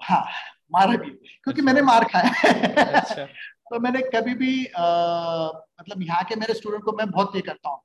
हाँ। 0.00 0.24
मारा 0.72 0.96
भी 0.96 1.10
क्योंकि 1.44 1.62
मैंने 1.62 1.82
मार 1.82 2.04
खाया 2.04 2.98
अच्छा। 3.00 3.24
तो 3.70 3.78
मैंने 3.80 4.00
कभी 4.14 4.34
भी 4.34 4.64
आ, 4.66 5.46
मतलब 5.80 6.02
यहाँ 6.02 6.24
के 6.24 6.36
मेरे 6.36 6.54
स्टूडेंट 6.54 6.82
को 6.84 6.92
मैं 6.92 7.10
बहुत 7.10 7.36
ये 7.36 7.42
करता 7.42 7.68
हूँ 7.68 7.80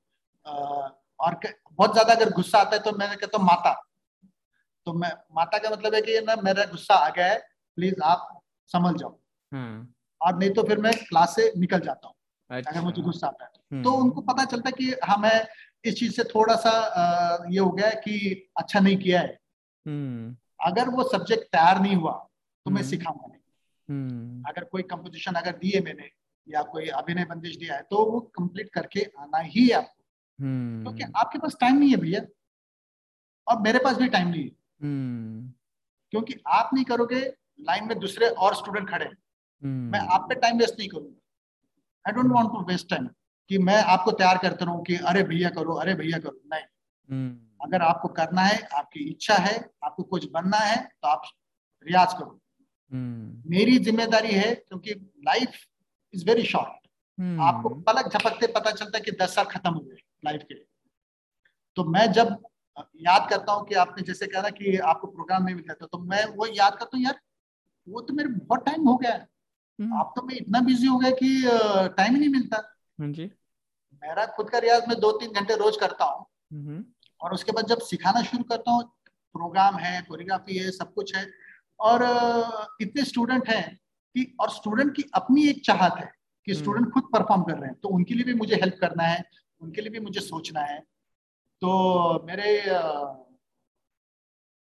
और 1.20 1.40
बहुत 1.70 1.92
ज़्यादा 1.92 2.14
अगर 2.14 2.30
गुस्सा 2.30 2.58
आता 2.58 2.76
है 2.76 2.82
तो 2.82 2.92
मैंने 2.92 3.16
कहता 3.16 3.38
हूँ 3.38 3.46
माता 3.46 3.72
तो 4.86 4.92
मैं 4.94 5.10
माता 5.34 5.58
का 5.58 5.70
मतलब 5.70 5.94
है 5.94 6.00
कि 6.02 6.20
ना 6.20 6.36
मेरा 6.42 6.64
गुस्सा 6.66 6.94
आ 6.96 7.08
गया 7.08 7.26
है 7.26 7.38
प्लीज़ 7.78 8.00
आप 8.04 8.28
समझ 8.70 8.94
जाओ 8.96 9.18
हम्म। 9.52 9.86
और 10.20 10.38
नहीं 10.38 10.50
तो 10.50 10.62
फिर 10.62 10.78
मैं 10.78 10.92
क्लास 10.98 11.34
से 11.36 11.52
निकल 11.56 11.80
जाता 11.80 12.08
हूँ 12.08 12.14
अच्छा। 12.50 12.70
अगर 12.70 12.80
मुझे 12.80 13.02
गुस्सा 13.02 13.26
आता 13.26 13.44
है 13.44 13.50
तो, 13.50 13.60
हम्म। 13.72 13.82
तो 13.82 13.92
उनको 13.94 14.20
पता 14.22 14.44
चलता 14.44 14.68
है 14.68 14.72
कि 14.72 14.90
हाँ 15.04 15.16
मैं 15.18 15.46
इस 15.84 15.98
चीज़ 15.98 16.12
से 16.12 16.24
थोड़ा 16.24 16.56
सा 16.56 16.72
ये 17.50 17.58
हो 17.58 17.70
गया 17.70 17.88
है 17.88 17.94
कि 17.96 18.50
अच्छा 18.58 18.80
नहीं 18.80 18.96
किया 18.96 19.20
है 19.20 19.38
हम्म। 19.86 20.36
अगर 20.62 20.88
वो 20.88 21.08
सब्जेक्ट 21.08 21.44
तैयार 21.52 21.80
नहीं 21.80 21.96
हुआ 21.96 22.12
तो 22.64 22.70
मैं 22.70 22.80
हम्म। 22.80 22.90
सिखाऊँगा 22.90 23.26
नहीं। 23.26 23.38
हम्म। 23.88 24.44
अगर 24.48 24.64
कोई 24.64 24.82
कंपोजिशन 24.82 25.32
अगर 25.32 25.52
दिए 25.52 25.80
मैंने 25.80 26.10
या 26.48 26.62
कोई 26.62 26.86
अभिनय 26.86 27.24
बंदिश 27.24 27.56
दिया 27.56 27.74
है 27.74 27.82
तो 27.82 28.10
वो 28.10 28.20
कंप्लीट 28.20 28.70
करके 28.72 29.00
आना 29.18 29.38
ही 29.38 29.66
है 29.66 29.72
आपको। 29.72 30.04
हम्म। 30.44 30.82
क्योंकि 30.84 31.04
तो 31.04 31.18
आपके 31.18 31.38
पास 31.38 31.56
टाइम 31.60 31.76
नहीं 31.76 31.90
है 31.90 31.96
भैया। 31.96 32.20
और 33.48 33.60
मेरे 33.60 33.78
पास 33.78 33.96
भी 33.96 34.08
टाइम 34.08 34.28
नहीं 34.28 34.44
है। 34.44 34.50
क्योंकि 36.10 36.34
आप 36.46 36.70
नहीं 36.74 36.84
करोगे 36.84 37.20
लाइन 37.60 37.88
में 37.88 37.98
दूसरे 37.98 38.28
और 38.28 38.54
स्टूडेंट 38.54 38.90
खड़े 38.90 39.04
हैं। 39.04 39.16
मैं 39.90 40.00
आप 40.00 40.26
पे 40.28 40.34
टाइम 40.34 40.58
वेस्ट 40.58 40.74
नहीं 40.78 40.88
करूँगा। 40.88 41.20
I 42.06 42.12
don't 42.12 42.32
want 42.32 42.48
to 42.48 42.64
waste 42.64 42.88
time 42.88 43.06
कि 43.48 43.58
मैं 43.58 43.82
आपको 43.82 44.12
तैयार 44.12 44.38
करते 44.38 44.64
रहूँ 44.64 44.84
कि 44.84 44.96
अरे 44.96 45.22
भैया 45.22 45.50
करो 45.50 45.74
अरे 45.74 45.94
भैया 45.94 46.18
करो। 46.18 46.40
नहीं। 46.46 47.36
अगर 47.64 47.82
आपको 47.82 48.08
करना 48.08 48.42
है 48.42 48.62
आपकी 48.62 49.00
इच्छा 49.00 49.34
है 49.34 49.70
आपको 49.84 50.02
कुछ 50.02 50.30
बनना 50.30 50.56
है 50.56 50.76
तो 51.02 51.08
आप 51.08 51.22
रियाज 51.86 52.12
करो। 52.12 52.40
मेरी 52.92 53.78
ज़िम्मेदारी 53.78 54.32
है 54.32 54.54
क्योंकि 54.54 54.94
लाइफ 55.26 55.58
इज़ 56.14 56.24
वेरी 56.26 56.44
शॉर्ट 56.44 56.88
आपको 57.40 57.68
पलक 57.68 58.08
झपकते 58.08 58.46
पता 58.46 58.70
चलता 58.70 58.98
है 58.98 59.04
कि 59.04 59.10
दस 59.12 59.34
साल 59.34 59.44
खत्म 59.44 59.70
हो 59.70 59.80
गए 59.80 59.96
लाइफ 60.24 60.42
के 60.42 60.54
तो 61.76 61.84
मैं 61.84 62.10
जब 62.12 62.36
याद 62.76 63.28
करता 63.30 63.52
हूँ 63.52 63.66
कि 63.66 63.74
आपने 63.74 64.02
जैसे 64.02 64.26
कहा 64.26 64.50
कि 64.50 64.76
आपको 64.76 65.06
प्रोग्राम 65.06 65.44
नहीं 65.44 65.54
मिलता 65.54 65.74
था 65.74 65.86
तो 65.86 65.98
मैं 65.98 66.24
वो 66.36 66.46
याद 66.46 66.72
करता 66.72 66.96
हूँ 66.96 67.04
यार 67.04 67.20
वो 67.88 68.00
तो 68.00 68.14
मेरे 68.14 68.28
बहुत 68.28 68.64
टाइम 68.66 68.88
हो 68.88 68.96
गया 68.96 69.12
है। 69.12 69.28
हम्म। 69.78 69.98
आप 69.98 70.12
तो 70.16 70.22
मैं 70.22 70.34
इतना 70.34 70.60
बिज़ी 70.60 70.86
हो 70.86 70.98
गया 70.98 71.10
कि 71.10 71.42
टाइम 71.96 72.14
ही 72.14 72.20
नहीं 72.20 72.28
मिलता। 72.28 72.56
हाँ 73.00 73.08
जी। 73.12 73.24
मेरा 74.02 74.26
खुद 74.26 74.50
का 74.50 74.58
रियाज 74.58 74.88
मैं 74.88 74.98
दो 75.00 75.10
तीन 75.12 75.32
घंटे 75.32 75.56
रोज 75.56 75.76
करता 75.76 76.04
हूँ। 76.04 76.24
हम्म। 76.52 76.84
और 77.20 77.34
उसके 77.34 77.52
बाद 77.52 77.66
जब 77.66 77.80
सिखाना 77.80 78.22
शुरू 78.22 78.44
करता 78.44 78.70
हूँ 78.70 78.82
प्रोग्राम 79.34 79.76
है 79.76 80.00
कोरियोग्राफी 80.02 80.56
है 80.56 80.70
सब 80.70 80.92
कुछ 80.94 81.14
है 81.16 81.24
और 81.82 82.02
इतने 82.80 83.04
स्टूडेंट 83.04 83.48
हैं 83.48 83.76
कि 84.14 84.24
और 84.40 84.50
स्टूडेंट 84.50 84.94
की 84.96 85.04
अपनी 85.14 85.46
एक 85.48 85.64
चाहत 85.64 85.94
है 85.98 86.10
कि 86.46 86.54
स्टूडेंट 86.54 86.82
हम्म। 86.82 86.92
खुद 86.92 87.08
परफॉर्म 87.12 87.42
कर 87.42 87.58
रहे 87.58 87.70
हैं। 87.70 87.78
तो 87.82 87.88
उनके 87.88 88.14
लिए 88.14 88.24
भी 88.24 88.34
मुझे 88.34 88.56
हेल्प 88.56 88.76
करना 88.80 89.04
है 89.04 89.24
उनके 89.60 89.80
लिए 89.80 89.90
भी 89.90 90.00
मुझे 90.00 90.20
सोचना 90.20 90.60
है। 90.62 90.78
तो 91.62 92.24
मेरे 92.26 92.60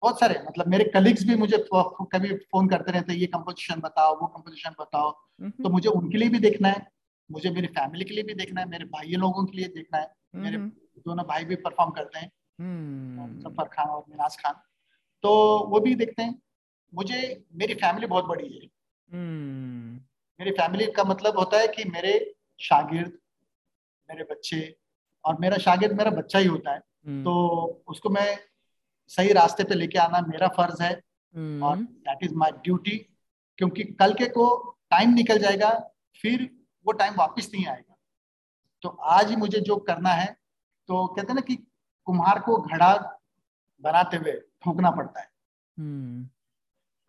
बहुत 0.02 0.20
सारे 0.20 0.42
मतलब 0.46 0.66
मेरे 0.68 0.84
कलीग्स 0.94 1.24
भी 1.24 1.34
मुझे 1.36 1.58
कभी 1.74 2.34
फ़ोन 2.34 2.68
करते 2.68 2.92
रहते 2.92 3.12
हैं 3.12 3.18
ये 3.20 3.26
कंपोजिशन 3.26 3.80
बताओ 3.80 4.18
वो 4.20 4.26
कंपोजिशन 4.26 4.74
बताओ। 4.80 5.10
तो 5.42 5.70
मुझे 5.70 5.88
उनके 5.88 6.18
लिए 6.18 6.28
भी 6.28 6.38
देखना 6.38 6.68
है 6.68 6.86
मुझे 7.30 7.50
मेरी 7.50 7.66
फैमिली 7.66 8.04
के 8.04 8.14
लिए 8.14 8.24
भी 8.24 8.34
देखना 8.34 8.60
है 8.60 8.68
मेरे 8.68 8.84
भाई 8.86 9.12
लोगों 9.16 9.44
के 9.46 9.56
लिए 9.56 9.68
देखना 9.68 9.98
है 9.98 10.10
मेरे 10.34 10.58
दोनों 10.58 11.24
भाई 11.26 11.44
भी 11.44 11.56
परफॉर्म 11.58 11.90
करते 11.90 12.18
हैं। 12.18 12.30
सफ़र 13.42 13.68
खान 13.68 13.88
और 13.88 14.04
मिनाज 14.08 14.36
खान। 14.36 14.54
तो 15.24 15.30
वो 15.70 15.80
भी 15.80 15.94
देखते 15.94 16.22
हैं। 16.22 16.34
मुझे 16.92 17.44
मेरी 17.54 17.74
फैमिली 17.74 18.06
बहुत 18.06 18.24
बड़ी 18.24 18.48
है। 18.48 18.68
मेरी 20.40 20.50
फैमिली 20.50 20.86
का 20.86 21.04
मतलब 21.04 21.38
होता 21.38 21.58
है 21.58 21.68
कि 21.68 21.84
मेरे 21.84 22.12
शागिर्द 22.60 23.12
मेरे 24.08 24.24
बच्चे 24.24 24.76
और 25.24 25.38
मेरा 25.40 25.56
शागिर्द 25.58 25.96
मेरा 25.98 26.10
बच्चा 26.10 26.38
ही 26.38 26.46
होता 26.46 26.72
है। 26.72 26.78
तो 27.24 27.84
उसको 27.88 28.10
मैं 28.10 28.38
सही 29.10 29.32
रास्ते 29.32 29.64
पे 29.64 29.74
लेके 29.74 29.98
आना 29.98 30.20
मेरा 30.20 30.48
फ़र्ज़ 30.48 30.82
है 30.82 30.92
और 31.62 31.76
दैट 31.78 32.18
इज़ 32.22 32.34
माई 32.34 32.50
ड्यूटी 32.52 32.96
क्योंकि 33.58 33.84
कल 33.84 34.14
के 34.14 34.26
को 34.26 34.46
टाइम 34.90 35.12
निकल 35.14 35.38
जाएगा 35.38 35.70
फिर 36.22 36.48
वो 36.86 36.92
टाइम 36.92 37.14
वापस 37.14 37.50
नहीं 37.54 37.66
आएगा। 37.66 37.96
तो 38.82 38.88
आज 38.88 39.30
ही 39.30 39.36
मुझे 39.36 39.60
जो 39.60 39.76
करना 39.76 40.10
है 40.10 40.26
तो 40.88 41.06
कहते 41.06 41.28
हैं 41.28 41.34
ना 41.34 41.40
कि 41.40 41.56
कुम्हार 42.06 42.40
को 42.40 42.56
घड़ा 42.56 42.94
बनाते 43.82 44.16
हुए 44.16 44.32
ठोकना 44.32 44.90
पड़ता 44.90 45.20
है। 45.20 45.30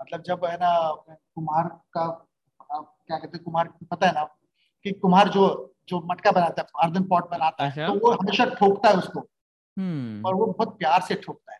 मतलब 0.04 0.22
जब 0.22 0.46
है 0.46 0.56
ना 0.58 0.72
कुम्हार 1.08 1.68
का 1.94 2.08
क्या 2.72 3.18
कहते 3.18 3.38
हैं 3.38 3.44
कुम्हार 3.44 3.68
पता 3.92 4.08
है 4.08 4.14
ना 4.14 4.24
कि 4.86 4.92
कुम्हार 4.94 5.30
जो 5.30 5.46
जो 5.90 6.00
मटका 6.06 6.32
बनाता 6.32 6.62
है 6.62 6.68
अर्दन 6.84 7.04
पॉट 7.04 7.30
बनाता 7.32 7.64
है 7.64 7.70
अच्छा। 7.72 7.88
तो 7.88 8.00
वो 8.00 8.12
हमेशा 8.14 8.46
ठोकता 8.56 8.90
है 8.90 8.96
उसको 8.96 9.20
हम्म। 9.20 10.26
और 10.26 10.36
वो 10.36 10.46
बहुत 10.48 10.78
प्यार 10.80 11.02
से 11.02 11.16
ठोकता 11.16 11.54
है 11.54 11.60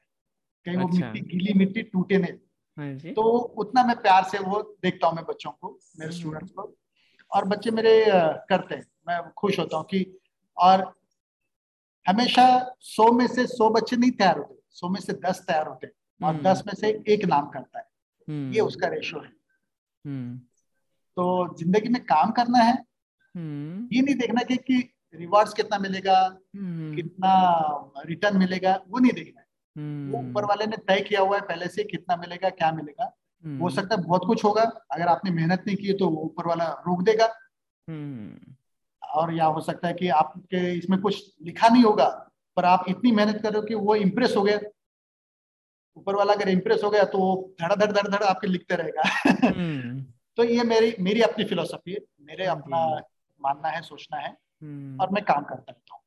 कहीं 0.66 0.78
वो 0.78 0.88
अच्छा। 0.88 1.00
मिट्टी 1.00 1.20
गीली 1.22 1.54
मिट्टी 1.60 1.84
टूटे 1.84 2.18
नहीं 2.18 2.34
हाँ 2.78 3.14
तो 3.14 3.22
उतना 3.58 3.84
मैं 3.84 3.96
प्यार 4.02 4.24
से 4.24 4.40
वो 4.42 4.62
देखता 4.84 5.08
हूँ 5.08 5.16
मैं 5.16 5.26
बच्चों 5.26 5.52
को 5.52 5.78
मेरे 6.00 6.12
स्टूडेंट्स 6.12 6.52
हम्म। 6.52 6.62
को 6.62 6.76
और 7.32 7.46
बच्चे 7.48 7.72
मेरे 7.72 7.94
करते 8.50 8.76
हैं 8.76 8.86
मैं 9.08 9.22
खुश 9.32 9.60
होता 9.60 9.78
हूँ 9.78 9.86
कि 9.86 10.06
और 10.58 10.86
हमेशा 12.06 12.46
सौ 12.88 13.12
में 13.12 13.28
से 13.28 13.46
सौ 13.48 13.70
बच्चे 13.70 13.96
नहीं 13.96 14.12
तैयार 14.12 14.38
होते 14.38 14.62
सौ 14.72 14.90
में 14.90 15.00
से 15.00 15.14
दस 15.26 15.44
तैयार 15.48 15.68
होते 15.68 15.88
और 15.88 16.30
हम्म। 16.30 16.44
दस 16.44 16.64
में 16.68 16.74
से 16.74 16.90
एक 17.08 17.26
नाम 17.26 17.50
करता 17.50 17.80
है 17.80 17.86
ये 18.30 18.60
हम्म। 18.60 18.68
उसका 18.68 18.88
रेशो 18.88 19.20
है 19.20 19.32
तो 21.18 21.56
ज़िंदगी 21.58 21.90
में 21.90 22.04
काम 22.06 22.32
करना 22.32 22.60
है 22.60 22.74
ये 23.36 24.02
नहीं 24.02 24.16
देखना 24.16 24.44
कि, 24.44 24.56
कि 24.58 24.92
रिवार्ड्स 25.14 25.54
कितना 25.54 25.78
मिलेगा 25.80 26.18
कितना 26.56 28.04
रिटर्न 28.06 28.38
मिलेगा 28.38 28.80
वो 28.88 29.00
नहीं 29.00 29.12
देखना 29.12 29.42
वो 29.76 30.20
ऊपर 30.20 30.42
हम्म। 30.42 30.48
वाले 30.48 30.66
ने 30.66 30.78
तय 30.78 31.02
किया 31.02 31.22
हुआ 31.22 31.38
है 31.38 31.42
पहले 31.44 31.68
से 31.68 31.84
कितना 31.84 32.16
मिलेगा 32.16 32.50
क्या 32.52 32.72
मिलेगा 32.72 33.04
हो 33.04 33.50
हम्म। 33.50 33.70
सकता 33.70 33.96
है 33.96 34.04
बहुत 34.04 34.26
कुछ 34.26 34.44
होगा 34.44 34.64
अगर 34.92 35.08
आपने 35.08 35.32
मेहनत 35.32 35.64
नहीं 35.68 35.78
की 35.78 35.94
तो 35.94 36.08
ऊपर 36.20 36.48
वाला 36.48 36.68
रोक 36.88 37.02
देगा 37.04 37.26
हम्म। 37.88 38.54
और 39.02 39.34
या 39.34 39.46
हो 39.46 39.62
सकता 39.62 39.88
है 39.88 39.94
कि 39.94 40.08
आपके 40.18 40.72
इसमें 40.78 41.00
कुछ 41.02 41.24
लिखा 41.44 41.68
नहीं 41.68 41.84
होगा 41.84 42.08
पर 42.58 42.66
आप 42.66 42.86
इतनी 42.90 43.12
मेहनत 43.12 43.42
कर 43.42 43.52
रहे 43.52 43.60
हो 43.60 43.68
कि 43.68 43.76
वो 43.78 43.96
इम्प्रेस 43.98 44.34
हो 44.38 44.44
गया 44.44 44.60
ऊपर 45.98 46.16
वाला 46.16 46.34
अगर 46.34 46.50
इम्प्रेस 46.50 46.84
हो 46.84 46.90
गया 46.90 47.04
तो 47.04 47.18
वो 47.18 47.56
धड़ 47.62 47.74
धड़ 47.74 47.92
धड़ 47.92 48.08
धड़ 48.08 48.24
आपके 48.24 48.48
लिखते 48.48 48.76
रहेगा। 48.76 49.04
तो 50.38 50.44
ये 50.44 50.64
मेरी 50.64 50.96
मेरी 51.00 51.22
अपनी 51.22 51.46
फिलोसफी 51.46 51.92
है। 51.92 52.00
मेरे 52.22 52.46
हाँ 52.46 52.56
अपना 52.56 52.86
मानना 53.42 53.70
है 53.70 53.82
सोचना 53.82 54.18
है 54.18 54.36
और 55.00 55.10
मैं 55.10 55.24
काम 55.24 55.44
करता 55.44 55.72
रहता 55.72 55.96
हूँ। 55.96 56.02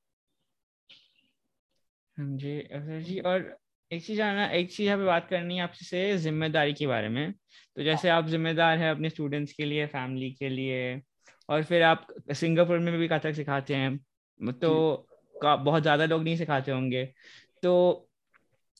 हाँ 2.16 2.36
जी 2.36 2.60
अक्षर 2.60 3.02
जी 3.02 3.18
और 3.20 3.56
एक 3.90 4.04
चीज़ 4.06 4.22
आना 4.22 4.46
एक 4.46 4.70
चीज़ 4.72 4.86
यहाँ 4.86 4.98
पे 4.98 5.04
बात 5.04 5.28
करनी 5.30 5.56
है 5.56 5.62
आपसे 5.62 6.16
ज़िम्मेदारी 6.18 6.72
के 6.72 6.86
बारे 6.86 7.08
में। 7.08 7.32
तो 7.32 7.82
जैसे 7.82 8.08
आप 8.08 8.26
जिम्मेदार 8.26 8.78
है 8.78 8.90
अपने 8.90 9.10
स्टूडेंट्स 9.10 9.52
के 9.52 9.64
लिए 9.64 9.86
फैमिली 9.86 10.30
के 10.30 10.48
लिए 10.48 11.02
और 11.48 11.64
फिर 11.64 11.82
आप 11.82 12.06
सिंगापुर 12.32 12.78
में 12.78 12.98
भी 12.98 13.08
कथक 13.08 13.34
सिखाते 13.34 13.74
हैं 13.74 13.96
तो 14.52 15.06
बहुत 15.42 15.82
ज़्यादा 15.82 16.04
लोग 16.04 16.22
नहीं 16.22 16.36
सिखाते 16.36 16.70
होंगे। 16.72 17.04
तो 17.62 18.08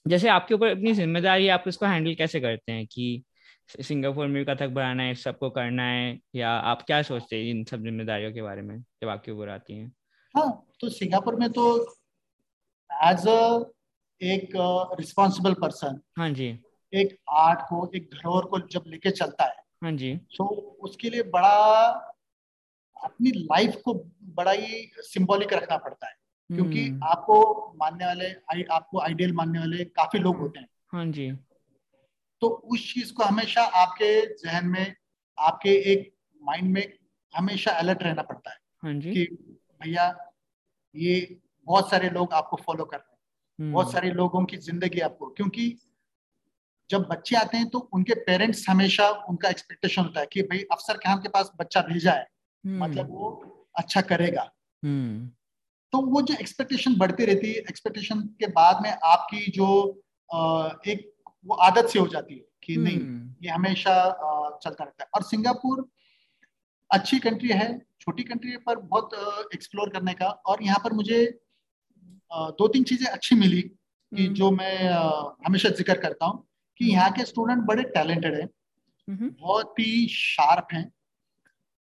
जैसे 0.09 0.28
आपके 0.28 0.54
ऊपर 0.54 0.68
अपनी 0.68 0.92
ज़िम्मेदारी 0.92 1.48
आप 1.48 1.64
इसको 1.66 1.86
हैंडल 1.86 2.14
कैसे 2.14 2.40
करते 2.40 2.72
हैं 2.72 2.86
कि 2.86 3.24
सिंगापुर 3.80 4.26
में 4.26 4.44
भी 4.44 4.54
कथक 4.54 4.68
बढ़ाना 4.68 5.02
है 5.02 5.14
सबको 5.14 5.50
करना 5.50 5.82
है 5.82 6.20
या 6.34 6.50
आप 6.50 6.82
क्या 6.82 7.02
सोचते 7.02 7.36
हैं 7.36 7.44
इन 7.44 7.64
सब 7.64 7.82
जिम्मेदारियों 7.82 8.32
के 8.32 8.42
बारे 8.42 8.62
में 8.62 8.78
जब 8.80 9.09
आपके 9.09 9.32
ऊपर 9.32 9.48
आती 9.48 9.74
हैं? 9.74 9.92
हाँ 10.36 10.66
तो 10.80 10.88
सिंगापुर 10.88 11.34
में 11.34 11.50
तो 11.50 11.94
एज 13.04 13.28
अ 13.28 13.72
एक 14.22 14.50
रिस्पॉन्सिबल 15.00 15.54
uh, 15.54 15.61
पर्सन 15.61 16.00
हाँ 16.18 16.30
जी। 16.30 16.61
एक 16.94 17.18
आर्ट 17.30 17.61
को 17.61 17.90
एक 17.94 18.11
धरोहर 18.14 18.44
को 18.44 18.59
जब 18.59 18.84
लेके 18.86 19.11
चलता 19.11 19.44
है 19.44 19.57
हाँ 19.84 19.92
जी। 19.92 20.16
तो 20.16 20.44
उसके 20.80 21.11
लिए 21.11 21.22
बड़ा 21.22 21.84
अपनी 23.04 23.30
लाइफ 23.30 23.76
को 23.84 23.94
बड़ा 24.22 24.52
ही 24.52 24.90
सिंबॉलिक 24.96 25.52
रखना 25.52 25.76
पड़ता 25.76 26.07
है। 26.07 26.26
क्योंकि 26.51 26.88
हम्म। 26.88 27.05
आपको 27.05 27.74
मानने 27.80 28.07
वाले 28.07 28.64
आपको 28.64 29.01
आइडियल 29.01 29.32
मानने 29.32 29.59
वाले 29.59 29.84
काफ़ी 29.84 30.18
लोग 30.18 30.36
होते 30.36 30.61
हैं 30.61 30.68
हाँ 30.92 31.07
जी 31.07 31.30
तो 32.42 32.49
उस 32.49 32.92
चीज़ 32.94 33.12
को 33.14 33.24
हमेशा 33.24 33.62
आपके 33.62 34.11
जहन 34.36 34.66
में 34.66 34.94
आपके 35.38 35.70
एक 35.92 36.12
माइंड 36.42 36.72
में 36.72 36.92
हमेशा 37.34 37.70
अलर्ट 37.72 38.03
रहना 38.03 38.22
पड़ता 38.22 38.51
है 38.51 38.59
हाँ 38.82 38.94
जी 38.94 39.12
कि 39.12 39.24
भैया 39.82 40.14
ये 40.94 41.40
बहुत 41.66 41.90
सारे 41.90 42.11
लोग 42.11 42.32
आपको 42.32 42.57
फॉलो 42.57 42.84
कर 42.84 42.97
रहे 42.97 43.11
हैं 43.11 43.18
हम्म। 43.59 43.72
बहुत 43.72 43.92
सारे 43.92 44.11
लोगों 44.11 44.44
की 44.44 44.57
ज़िंदगी 44.57 45.01
आपको 45.01 45.26
क्योंकि 45.26 45.76
जब 46.90 47.07
बच्चे 47.09 47.36
आते 47.36 47.57
हैं 47.57 47.68
तो 47.68 47.78
उनके 47.78 48.14
पेरेंट्स 48.14 48.68
हमेशा 48.68 49.09
उनका 49.28 49.49
एक्सपेक्टेशन 49.49 50.03
होता 50.03 50.20
है 50.20 50.26
कि 50.26 50.42
भाई 50.42 50.59
अफसर 50.72 50.97
खान 50.97 51.18
के 51.18 51.28
पास 51.28 51.53
बच्चा 51.61 51.80
भेजा 51.80 52.12
है 52.12 52.26
हम्म। 52.64 52.82
मतलब 52.84 53.11
वो 53.11 53.30
अच्छा 53.78 54.01
करेगा। 54.01 54.51
तो 55.93 56.01
वो 56.05 56.22
जो 56.22 56.34
एक्सपेक्टेशन 56.34 56.97
बढ़ती 56.97 57.24
रहती 57.24 57.53
है 57.53 57.61
एक्सपेक्टेशन 57.61 58.20
के 58.41 58.47
बाद 58.53 58.82
में 58.82 58.91
आपकी 58.91 59.51
जो 59.51 59.68
एक 60.87 61.12
वो 61.47 61.55
आदत 61.62 61.89
से 61.89 61.99
हो 61.99 62.07
जाती 62.09 62.34
है 62.34 62.45
कि 62.62 62.76
नहीं 62.76 62.99
ये 63.43 63.51
हमेशा 63.51 63.95
चलता 64.62 64.84
रहता 64.84 65.05
है 65.05 65.09
और 65.14 65.22
सिंगापुर 65.22 65.89
अच्छी 66.91 67.18
कंट्री 67.18 67.49
है 67.51 67.68
छोटी 68.01 68.22
कंट्री 68.22 68.51
है 68.51 68.57
पर 68.59 68.76
बहुत 68.78 69.51
एक्सप्लोर 69.55 69.91
करने 69.91 70.12
का 70.14 70.26
और 70.47 70.62
यहाँ 70.62 70.78
पर 70.84 70.93
मुझे 70.93 71.24
दो 72.30 72.68
तीन 72.68 72.84
चीज़ें 72.84 73.07
अच्छी 73.07 73.37
मिली 73.37 73.62
कि 73.62 74.24
हम्म। 74.24 74.34
जो 74.34 74.51
मैं 74.51 74.89
हमेशा 75.47 75.68
ज़िक्र 75.70 75.99
करता 75.99 76.26
हूँ 76.26 76.47
कि 76.80 76.84
हम्म। 76.84 76.95
यहाँ 76.95 77.11
के 77.11 77.24
स्टूडेंट 77.24 77.62
बड़े 77.64 77.82
टैलेंटेड 77.91 78.34
हैं 78.34 78.49
हम्म। 79.09 79.28
बहुत 79.41 79.78
ही 79.78 80.07
शार्प 80.09 80.68
हैं 80.72 80.91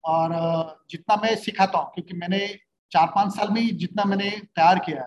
और 0.03 0.33
जितना 0.89 1.15
मैं 1.15 1.35
सिखाता 1.35 1.77
हूँ 1.77 1.91
क्योंकि 1.93 2.13
मैंने 2.15 2.47
चार 2.91 3.07
पाँच 3.15 3.35
साल 3.35 3.49
में 3.49 3.77
जितना 3.77 4.03
मैंने 4.05 4.29
तैयार 4.29 4.79
किया 4.79 5.03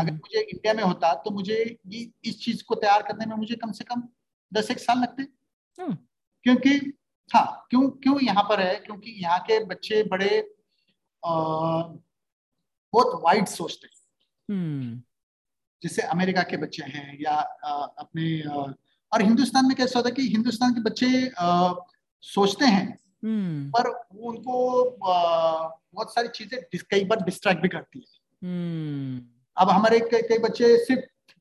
अगर 0.00 0.12
मुझे 0.12 0.40
इंडिया 0.40 0.72
में 0.74 0.82
होता 0.84 1.12
तो 1.24 1.30
मुझे 1.30 1.54
ये 1.86 2.10
इस 2.24 2.40
चीज़ 2.44 2.62
को 2.64 2.74
तैयार 2.74 3.02
करने 3.02 3.26
में 3.26 3.36
मुझे 3.36 3.54
कम 3.54 3.72
से 3.72 3.84
कम 3.84 4.02
दस 4.52 4.70
एक 4.70 4.78
साल 4.78 4.98
लगते। 4.98 5.22
क्योंकि 6.44 6.74
हाँ 7.30 7.66
क्यों 7.70 7.88
क्यों 8.02 8.18
यहाँ 8.22 8.42
पर 8.48 8.60
है? 8.60 8.74
क्योंकि 8.76 9.10
यहाँ 9.22 9.38
के 9.40 9.64
बच्चे 9.64 10.02
बड़े 10.02 10.38
आ, 11.22 11.32
बहुत 12.92 13.20
वाइड 13.24 13.46
सोचते 13.46 13.86
हैं। 13.86 14.56
हम्म। 14.56 15.00
जैसे 15.82 16.02
अमेरिका 16.02 16.42
के 16.42 16.56
बच्चे 16.56 16.84
हैं 16.84 17.18
या 17.20 17.32
आ, 17.64 17.72
अपने 17.98 18.42
आ, 18.42 18.54
और 19.12 19.22
हिंदुस्तान 19.22 19.66
में 19.66 19.76
कैसा 19.76 19.98
होता 19.98 20.08
है 20.08 20.14
कि 20.14 20.28
हिंदुस्तान 20.28 20.74
के 20.74 20.80
बच्चे 20.80 21.30
आ, 21.38 21.72
सोचते 22.22 22.64
हैं 22.64 22.84
हम्म। 22.86 23.11
पर 23.24 23.88
वो 23.88 24.30
उनको 24.30 24.56
बहुत 24.98 26.14
सारी 26.14 26.28
चीज़ें 26.28 26.60
कई 26.90 27.04
बार 27.04 27.22
डिस्ट्रैक्ट 27.24 27.62
भी 27.62 27.68
करती 27.68 27.98
है। 27.98 28.48
हम्म। 28.48 29.20
अब 29.56 29.70
हमारे 29.70 29.98
कई 30.02 30.22
कई 30.22 30.38
बच्चे 30.38 30.76
सिर्फ़ 30.84 31.34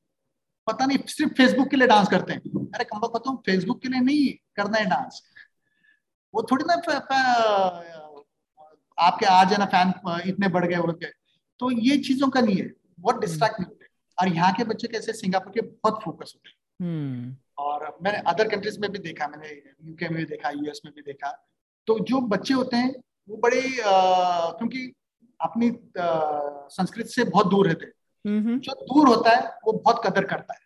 पता 0.68 0.86
नहीं 0.86 0.98
सिर्फ़ 1.08 1.34
फेसबुक 1.34 1.68
के 1.70 1.78
लिए 1.78 1.88
डांस 1.88 2.08
करते 2.08 2.34
हैं। 2.34 2.40
अरे 2.68 2.84
कम 2.84 3.00
बताऊँ 3.08 3.38
फेसबुक 3.46 3.82
के 3.82 3.90
लिए 3.90 4.02
नहीं 4.02 4.28
करना 4.56 4.78
है 4.78 4.86
डांस 4.86 5.22
वो 6.34 6.44
थोड़ी 6.52 6.66
ना 6.68 6.74
आपके 8.98 9.26
आज 9.26 9.52
है 9.52 9.58
ना 9.58 9.66
फ़ैन 9.66 9.94
इतने 10.30 10.48
बढ़ 10.48 10.66
गए 10.66 10.78
उड़ 10.78 10.92
गए 10.92 11.12
तो 11.60 11.72
ये 11.72 11.98
चीज़ों 11.98 12.30
का 12.30 12.42
नहीं 12.42 12.56
है। 12.58 12.70
बहुत 13.00 13.20
डिस्ट्रैक्ट 13.22 13.60
नहीं 13.60 13.68
होते। 13.68 13.86
और 14.18 14.28
यहाँ 14.28 14.54
के 14.54 14.64
बच्चे 14.64 14.88
कैसे 14.88 15.14
सिंगापुर 15.14 15.54
के 15.54 15.62
बहुत 15.62 16.00
फोकस 16.04 16.34
होते 16.36 16.50
हैं। 16.50 16.56
हम्म। 16.82 17.36
और 17.64 17.98
मैंने 18.04 18.18
अदर 18.28 18.48
कंट्रीज़ 18.48 18.80
में 18.80 18.92
भी 18.92 19.00
देखा 19.00 19.28
मैंने 19.28 19.50
यूके 19.90 20.10
में 20.10 20.18
भी 20.18 20.26
देखा 20.26 20.50
यूएस 20.50 20.82
में 20.86 20.94
भी 20.96 21.02
देखा। 21.02 21.32
तो 21.88 22.00
जो 22.02 22.20
बच्चे 22.28 22.54
होते 22.54 22.78
हैं 22.78 22.92
वो 23.30 23.38
बड़े 23.38 23.62
क्योंकि 23.68 24.92
अपनी 25.40 25.72
संस्कृति 25.98 27.10
से 27.10 27.24
बहुत 27.26 27.48
दूर 27.48 27.68
रहते 27.68 27.86
हैं। 27.86 28.60
जो 28.60 28.74
दूर 28.84 29.08
होता 29.08 29.32
है 29.32 29.48
वो 29.66 29.72
बहुत 29.76 30.02
कदर 30.06 30.26
करता 30.26 30.54
है। 30.54 30.60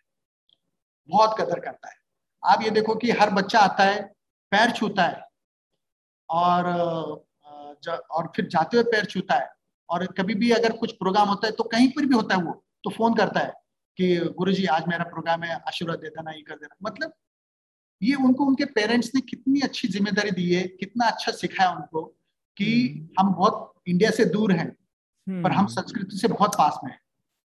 बहुत 1.08 1.36
कदर 1.40 1.60
करता 1.60 1.88
है। 1.88 1.94
आप 2.42 2.62
ये 2.62 2.70
देखो 2.70 2.94
कि 2.94 3.10
हर 3.12 3.30
बच्चा 3.30 3.58
आता 3.60 3.84
है 3.84 4.02
पैर 4.52 4.70
छूता 4.70 5.02
है 5.02 5.22
और 6.28 6.64
और 8.10 8.32
फिर 8.36 8.46
जाते 8.46 8.76
हुए 8.76 8.84
पैर 8.92 9.04
छूता 9.04 9.34
है। 9.34 9.48
और 9.88 10.06
कभी 10.12 10.34
भी 10.34 10.50
अगर 10.50 10.76
कुछ 10.76 10.92
प्रोग्राम 10.92 11.28
होता 11.28 11.46
है 11.46 11.52
तो 11.52 11.64
कहीं 11.64 11.88
पर 11.88 12.06
भी 12.06 12.14
होता 12.14 12.34
है 12.34 12.42
वो 12.42 12.52
तो 12.84 12.90
फ़ोन 12.90 13.14
करता 13.14 13.40
है 13.40 13.52
कि 13.98 14.16
गुरु 14.38 14.52
जी 14.52 14.64
आज 14.68 14.86
मेरा 14.88 15.04
प्रोग्राम 15.04 15.42
है 15.42 15.54
आशीर्वाद 15.58 15.98
दे 15.98 16.08
देना 16.08 16.30
ये 16.30 16.42
कर 16.42 16.56
देना। 16.56 16.76
मतलब 16.82 17.12
ये 18.02 18.14
उनको 18.14 18.44
उनके 18.44 18.64
पेरेंट्स 18.64 19.10
ने 19.14 19.20
कितनी 19.20 19.60
अच्छी 19.60 19.88
ज़िम्मेदारी 19.88 20.30
दी 20.30 20.52
है 20.54 20.62
कितना 20.62 21.06
अच्छा 21.06 21.32
सिखाया 21.32 21.70
उनको 21.70 22.02
कि 22.56 22.88
हम्म। 22.88 23.08
हम 23.20 23.34
बहुत 23.34 23.72
इंडिया 23.88 24.10
से 24.10 24.24
दूर 24.24 24.52
हैं 24.52 24.68
पर 25.26 25.50
हम 25.52 25.58
हम्म। 25.58 25.66
संस्कृति 25.66 26.16
से 26.16 26.28
बहुत 26.28 26.54
पास 26.54 26.78
में 26.84 26.90
हैं। 26.92 27.00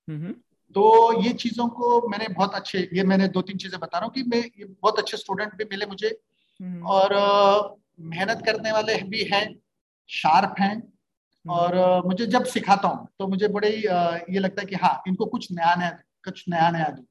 हम्म। 0.09 0.33
तो 0.75 1.23
ये 1.23 1.33
चीज़ों 1.33 1.69
को 1.69 2.09
मैंने 2.09 2.29
बहुत 2.29 2.55
अच्छे 2.55 2.89
ये 2.93 3.03
मैंने 3.05 3.29
दो 3.29 3.43
तीन 3.43 3.59
चीज़ें 3.59 3.79
बता 3.81 3.99
रहा 3.99 4.07
हूँ 4.07 4.15
कि 4.15 4.23
मैं 4.23 4.39
ये 4.39 4.65
बहुत 4.65 4.99
अच्छे 4.99 5.17
स्टूडेंट 5.17 5.55
भी 5.55 5.65
मिले 5.65 5.87
मुझे। 5.87 6.19
और 6.87 7.15
मेहनत 8.01 8.43
करने 8.47 8.73
वाले 8.73 8.97
भी 9.03 9.25
हैं 9.25 9.45
शार्प 10.11 10.55
हैं। 10.61 10.93
और 11.45 11.75
मुझे 12.07 12.27
जब 12.27 12.45
सिखाता 12.45 12.89
हूँ 12.89 13.09
तो 13.19 13.27
मुझे 13.29 13.49
बड़े 13.49 13.69
ये 13.71 14.39
लगता 14.39 14.61
है 14.61 14.67
कि 14.67 14.77
हाँ 14.77 15.03
इनको 15.09 15.27
कुछ 15.27 15.53
नया 15.53 15.75
नया 15.75 15.91
कुछ 16.25 16.45
नया 16.49 16.71
नया 16.71 16.89
दू। 16.89 17.05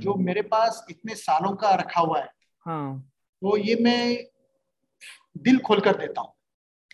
जो 0.00 0.14
मेरे 0.14 0.42
पास 0.42 0.84
इतने 0.90 1.14
सालों 1.14 1.52
का 1.56 1.74
रखा 1.74 2.00
हुआ 2.00 2.20
है 2.20 2.28
हाँ. 2.66 2.98
तो 3.42 3.56
ये 3.56 3.76
मैं 3.80 4.24
दिल 5.38 5.58
खोल 5.58 5.80
कर 5.80 5.96
देता 5.96 6.20
हूँ। 6.20 6.32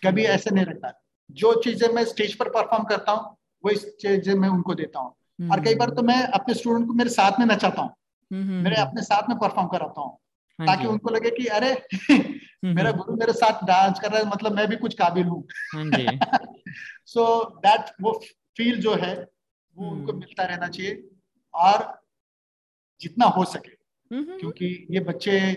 कभी 0.03 0.23
ऐसे 0.25 0.51
नहीं 0.51 0.65
रखता 0.65 0.91
जो 1.29 1.53
चीज़ें 1.61 1.87
मैं 1.93 2.03
स्टेज 2.05 2.35
पर 2.35 2.49
परफॉर्म 2.49 2.83
करता 2.83 3.11
हूँ 3.11 3.35
वो 3.63 3.71
इस 3.71 3.85
चीज़ें 4.01 4.33
मैं 4.35 4.49
उनको 4.49 4.75
देता 4.75 4.99
हूँ। 4.99 5.49
और 5.51 5.59
कई 5.59 5.75
बार 5.75 5.89
तो 5.89 6.01
मैं 6.03 6.21
अपने 6.23 6.53
स्टूडेंट 6.53 6.87
को 6.87 6.93
मेरे 6.93 7.09
साथ 7.09 7.39
में 7.39 7.45
नचाता 7.45 7.81
हूँ। 7.81 7.95
मेरे 8.63 8.75
अपने 8.75 9.01
साथ 9.01 9.29
में 9.29 9.37
परफॉर्म 9.37 9.67
कराता 9.67 10.01
हूँ। 10.01 10.17
हाँ 10.59 10.67
ताकि 10.67 10.87
उनको 10.87 11.09
लगे 11.09 11.29
कि 11.29 11.45
अरे 11.47 11.71
मेरा 12.65 12.91
गुरु 12.91 13.15
मेरे 13.15 13.33
साथ 13.33 13.63
डांस 13.65 13.99
कर 13.99 14.11
रहा 14.11 14.19
है 14.19 14.29
मतलब 14.29 14.55
मैं 14.55 14.67
भी 14.67 14.75
कुछ 14.75 14.93
काबिल 14.93 15.25
हूँ। 15.25 15.43
सो 17.05 17.25
दैट 17.59 17.93
वो 18.01 18.11
फील 18.57 18.81
जो 18.81 18.95
है 18.95 19.13
वो 19.77 19.89
उनको 19.91 20.13
मिलता 20.13 20.43
रहना 20.43 20.67
चाहिए। 20.67 21.09
और 21.53 22.01
जितना 23.01 23.25
हो 23.25 23.45
सके। 23.45 23.78
क्योंकि 24.11 24.87
ये 24.91 24.99
बच्चे 24.99 25.53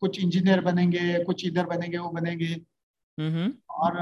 कुछ 0.00 0.20
इंजीनियर 0.20 0.60
बनेंगे 0.60 1.24
कुछ 1.24 1.46
इधर 1.46 1.66
बनेंगे 1.66 1.98
वो 1.98 2.08
बनेंगे। 2.08 2.54
और 3.70 3.96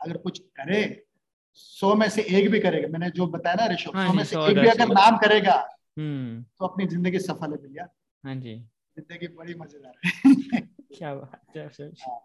अगर 0.00 0.16
कुछ 0.16 0.38
करे 0.38 1.06
सौ 1.54 1.94
में 1.94 2.08
से 2.08 2.22
एक 2.22 2.50
भी 2.50 2.60
करेगा। 2.60 2.88
मैंने 2.88 3.10
जो 3.10 3.26
बताया 3.26 3.54
ना 3.54 3.66
ऋषभ 3.66 3.96
हाँ 3.96 4.06
सौ 4.08 4.12
में 4.12 4.24
से 4.24 4.36
एक 4.36 4.58
भी 4.58 4.68
अगर 4.68 4.88
नाम 4.88 5.16
करेगा 5.16 5.54
हम्म। 5.98 6.42
तो 6.42 6.66
अपनी 6.66 6.86
ज़िंदगी 6.86 7.18
सफल 7.18 7.52
है 7.52 7.56
भैया। 7.58 7.88
हाँ 8.24 8.34
जी। 8.34 8.54
ज़िंदगी 8.98 9.26
बड़ी 9.26 9.54
मज़ेदार 9.54 9.94
है। 10.04 10.12
क्या 10.98 11.14
बात 11.14 11.56
है 11.56 11.66
हाँ। 12.00 12.20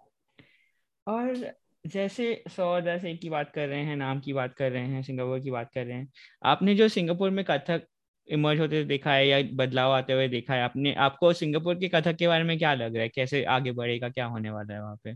और 1.08 1.54
जैसे 1.88 2.44
सौ 2.50 2.82
दस 2.82 3.06
एक 3.06 3.22
की 3.22 3.30
बात 3.30 3.52
कर 3.56 3.68
रहे 3.68 3.84
हैं 3.84 3.96
नाम 3.96 4.20
की 4.20 4.34
बात 4.34 4.54
कर 4.54 4.72
रहे 4.72 4.88
हैं 4.88 5.02
सिंगापुर 5.04 5.40
की 5.40 5.52
बात 5.52 5.72
कर 5.74 5.86
रहे 5.86 5.98
हैं। 5.98 6.12
आपने 6.44 6.76
जो 6.76 6.88
सिंगापुर 6.88 7.30
में 7.30 7.46
कथक 7.46 7.88
इमर्ज 8.30 8.60
होते 8.60 8.84
देखा 8.86 9.12
है 9.12 9.28
या 9.28 9.38
बदलाव 9.56 9.92
आते 9.92 10.14
हुए 10.14 10.28
देखा 10.28 10.54
है? 10.54 10.62
आपने 10.64 10.94
आपको 11.02 11.32
सिंगापुर 11.36 11.76
की 11.76 11.88
कथक 11.90 12.16
के 12.16 12.28
बारे 12.28 12.44
में 12.44 12.58
क्या 12.58 12.74
लग 12.74 12.96
रहा 12.96 13.04
है? 13.04 13.10
कैसे 13.10 13.44
आगे 13.56 13.72
बढ़ेगा? 13.74 14.10
क्या 14.10 14.26
होने 14.26 14.50
वाला 14.50 14.74
है 14.74 14.82
वहाँ 14.82 14.96
पे? 15.04 15.16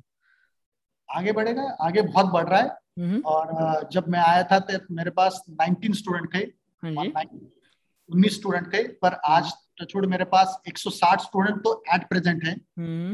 आगे 1.09 1.31
बढ़ेगा 1.31 1.63
आगे 1.81 2.01
बहुत 2.03 2.31
बढ़ 2.33 2.47
रहा 2.49 2.59
है। 2.59 3.19
और 3.21 3.89
जब 3.91 4.07
मैं 4.07 4.19
आया 4.19 4.43
था 4.43 4.59
तो 4.61 4.77
मेरे 4.91 5.11
पास 5.11 5.43
19 5.51 5.95
स्टूडेंट 5.95 6.33
थे। 6.35 6.39
हाँ 6.87 7.23
उन्नीस 8.09 8.35
स्टूडेंट 8.35 8.73
थे। 8.73 8.83
पर 8.95 9.13
आज 9.25 9.51
छोड़ 9.81 10.05
मेरे 10.05 10.25
पास 10.25 10.61
160 10.67 11.21
स्टूडेंट 11.21 11.63
तो 11.63 11.71
एट 11.95 12.07
प्रेजेंट 12.09 12.43
है। 12.45 12.55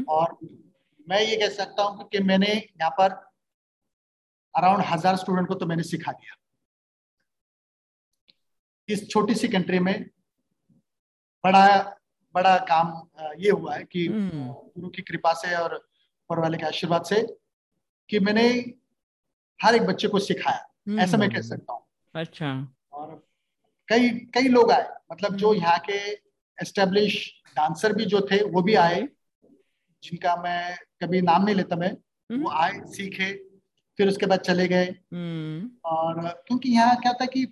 और 0.08 0.36
मैं 1.08 1.20
ये 1.20 1.36
कह 1.36 1.48
सकता 1.50 1.82
हूँ 1.82 2.08
कि 2.08 2.18
मैंने 2.20 2.48
यहाँ 2.48 2.90
पर 2.90 3.12
अराउंड 4.54 4.82
हज़ार 4.84 5.16
स्टूडेंट 5.16 5.48
को 5.48 5.54
तो 5.54 5.66
मैंने 5.66 5.82
सिखा 5.82 6.12
दिया। 6.12 6.34
इस 8.90 9.08
छोटी 9.10 9.34
सी 9.34 9.48
कंट्री 9.48 9.78
में 9.78 9.94
बड़ा 11.44 11.66
बड़ा 12.34 12.56
काम 12.66 12.92
ये 13.38 13.50
हुआ 13.50 13.74
है 13.74 13.84
कि 13.84 14.06
हम्म। 14.06 14.46
गुरु 14.46 14.88
की 14.88 15.02
कृपा 15.02 15.32
से 15.34 15.54
और 15.56 15.74
ऊपर 15.74 16.38
वाले 16.38 16.58
के 16.58 16.66
आशीर्वाद 16.66 17.04
से 17.04 17.22
कि 18.10 18.18
मैंने 18.20 18.48
हर 19.60 19.74
एक 19.74 19.82
बच्चे 19.82 20.08
को 20.08 20.18
सिखाया 20.20 21.02
ऐसा 21.02 21.16
मैं 21.16 21.28
कह 21.30 21.36
हम्म। 21.36 21.48
सकता 21.48 21.72
हूँ 21.72 21.82
अच्छा 22.14 22.52
और 22.92 23.14
कई 23.88 24.08
कई 24.34 24.48
लोग 24.48 24.72
आए 24.72 24.88
मतलब 25.12 25.36
जो 25.36 25.50
हम्म। 25.50 25.60
यहाँ 25.60 25.78
के 25.80 25.98
एस्टेब्लिश 26.58 27.16
डांसर 27.56 27.92
भी 27.92 28.04
जो 28.04 28.20
थे 28.30 28.42
वो 28.44 28.62
भी 28.62 28.74
आए 28.76 29.06
जिनका 30.02 30.34
मैं 30.36 30.76
कभी 31.02 31.20
नाम 31.22 31.44
नहीं 31.44 31.54
लेता 31.54 31.76
मैं 31.76 31.92
वो 32.30 32.50
आए 32.52 32.80
सीखे 32.88 33.32
फिर 33.98 34.08
उसके 34.08 34.26
बाद 34.26 34.40
चले 34.40 34.66
गए 34.68 34.86
और 35.86 36.20
क्योंकि 36.46 36.70
यहाँ 36.70 36.96
क्या 36.96 37.12
था 37.12 37.26
कि 37.26 37.44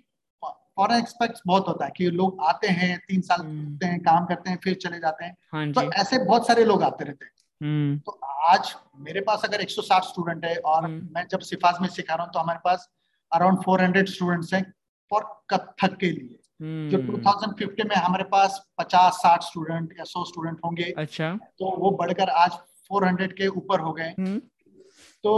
फॉरन 0.79 0.97
एक्सपेक्ट 0.97 1.39
बहुत 1.47 1.67
होता 1.67 1.85
है 1.85 1.91
कि 1.95 2.05
लोग 2.09 2.37
आते 2.41 2.67
हैं 2.67 2.97
तीन 3.07 3.21
साल 3.21 3.37
करते 3.37 3.49
हम्म। 3.49 3.85
हैं 3.85 3.99
काम 4.01 4.25
करते 4.25 4.49
हैं 4.49 4.59
फिर 4.63 4.73
चले 4.73 4.99
जाते 4.99 5.25
हैं। 5.25 5.35
हाँ 5.53 5.71
तो 5.71 5.81
ऐसे 5.91 6.23
बहुत 6.25 6.47
सारे 6.47 6.63
लोग 6.65 6.83
आते 6.83 7.05
रहते 7.05 7.25
हैं। 7.25 7.31
हम्म। 7.61 7.97
तो 7.97 8.11
आज 8.49 8.75
मेरे 8.97 9.21
पास 9.21 9.41
अगर 9.45 9.61
160 9.61 10.03
स्टूडेंट 10.03 10.45
है 10.45 10.55
और 10.55 10.83
हम्म। 10.85 11.09
मैं 11.15 11.25
जब 11.31 11.39
सिफाज 11.39 11.81
में 11.81 11.87
सिखा 11.87 12.15
रहा 12.15 12.23
हूँ 12.23 12.31
तो 12.33 12.39
हमारे 12.39 12.59
पास 12.63 12.89
अराउंड 13.31 13.59
400 13.59 14.07
स्टूडेंट्स 14.09 14.53
हैं 14.53 14.63
फॉर 15.11 15.23
कथक 15.49 15.97
के 15.97 16.11
लिए। 16.11 16.35
जो 16.89 16.97
2050 16.97 17.85
में 17.85 17.95
हमारे 17.95 18.23
पास 18.23 18.61
50-60 18.79 19.43
स्टूडेंट 19.43 19.93
या 19.99 20.03
100 20.03 20.23
स्टूडेंट 20.25 20.59
होंगे। 20.65 20.91
अच्छा। 20.97 21.33
तो 21.59 21.75
वो 21.77 21.91
बढ़कर 21.91 22.29
आज 22.37 22.57
400 22.91 23.33
के 23.33 23.47
ऊपर 23.47 23.79
हो 23.79 23.93
गए। 23.93 24.39
तो 25.23 25.35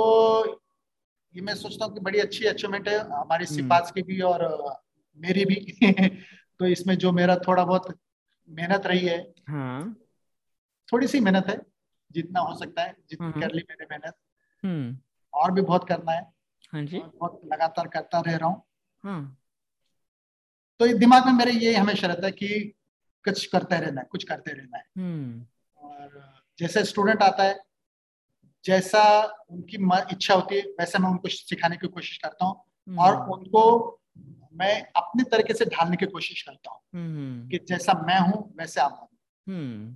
ये 1.35 1.41
मैं 1.41 1.55
सोचता 1.55 1.85
हूँ 1.85 1.93
कि 1.93 1.99
बड़ी 1.99 2.19
अच्छी 2.19 2.45
अचीवमेंट 2.45 2.87
है 2.87 2.97
हमारी 3.09 3.45
सिफाज 3.45 3.91
की 3.91 4.01
भी 4.01 4.19
और 4.21 4.47
मेरी 5.19 5.45
भी 5.45 5.55
तो 6.59 6.65
इसमें 6.65 6.95
जो 6.97 7.11
मेरा 7.11 7.35
थोड़ा 7.37 7.63
बहुत 7.65 7.97
मेहनत 8.49 8.87
रही 8.87 9.05
है 9.05 9.19
हाँ. 9.49 9.95
थोड़ी 10.93 11.07
सी 11.07 11.19
मेहनत 11.19 11.49
है 11.49 11.59
जितना 12.11 12.39
हो 12.39 12.55
सकता 12.55 12.83
है 12.83 12.95
जितनी 13.09 13.27
हाँ। 13.27 13.41
कर 13.41 13.51
ली 13.51 13.63
मैंने 13.69 13.85
मेहनत 13.91 14.15
हम्म। 14.63 14.97
और 15.33 15.51
भी 15.51 15.61
बहुत 15.61 15.87
करना 15.87 16.11
है 16.11 16.21
हाँ 16.73 16.83
जी 16.85 16.99
बहुत 16.99 17.41
लगातार 17.45 17.87
करता 17.87 18.19
रह 18.19 18.35
रहा 18.35 18.49
हूँ 18.49 18.63
हाँ. 19.03 19.37
तो 20.79 20.87
दिमाग 20.97 21.25
में 21.25 21.33
मेरे 21.33 21.51
ये 21.51 21.75
हमेशा 21.75 22.07
रहता 22.07 22.25
है 22.25 22.31
कि 22.31 22.47
कुछ 23.25 23.45
करते 23.45 23.79
रहना 23.79 24.01
है 24.01 24.07
कुछ 24.11 24.23
करते 24.23 24.51
रहना 24.51 24.77
है 24.77 24.85
हम्म। 24.97 25.45
और 25.77 26.21
जैसे 26.59 26.83
स्टूडेंट 26.83 27.21
आता 27.21 27.43
है 27.43 27.59
जैसा 28.65 29.03
उनकी 29.49 29.77
इच्छा 30.11 30.33
होती 30.33 30.55
है 30.55 30.61
वैसे 30.79 30.99
मैं 30.99 31.09
उनको 31.09 31.27
सिखाने 31.27 31.77
की 31.77 31.87
कोशिश 31.87 32.17
करता 32.17 32.45
हूँ 32.45 32.97
और 32.99 33.15
हम्म। 33.15 33.31
उनको 33.31 34.00
मैं 34.53 34.81
अपने 34.95 35.23
तरीके 35.23 35.53
से 35.53 35.65
ढालने 35.65 35.97
की 35.97 36.05
कोशिश 36.05 36.41
करता 36.41 36.71
हूँ 36.71 36.79
हम्म। 36.95 37.47
कि 37.49 37.59
जैसा 37.69 37.93
मैं 38.07 38.19
हूँ 38.19 38.53
वैसे 38.57 38.81
आप 38.81 39.07
हम्म। 39.47 39.95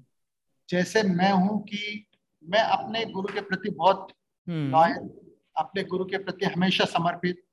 जैसे 0.70 1.04
मैं 1.04 1.32
हूँ 1.32 1.62
कि 1.64 2.06
मैं 2.44 2.62
अपने 2.62 3.06
गुरु 3.06 3.34
के 3.34 3.42
प्रति 3.42 3.70
बहुत 3.70 4.14
लॉयल 4.48 4.94
हम्म। 4.94 5.10
अपने 5.58 5.84
गुरु 5.84 6.06
के 6.06 6.18
प्रति 6.18 6.46
हमेशा 6.46 6.86
समर्पित 6.86 7.44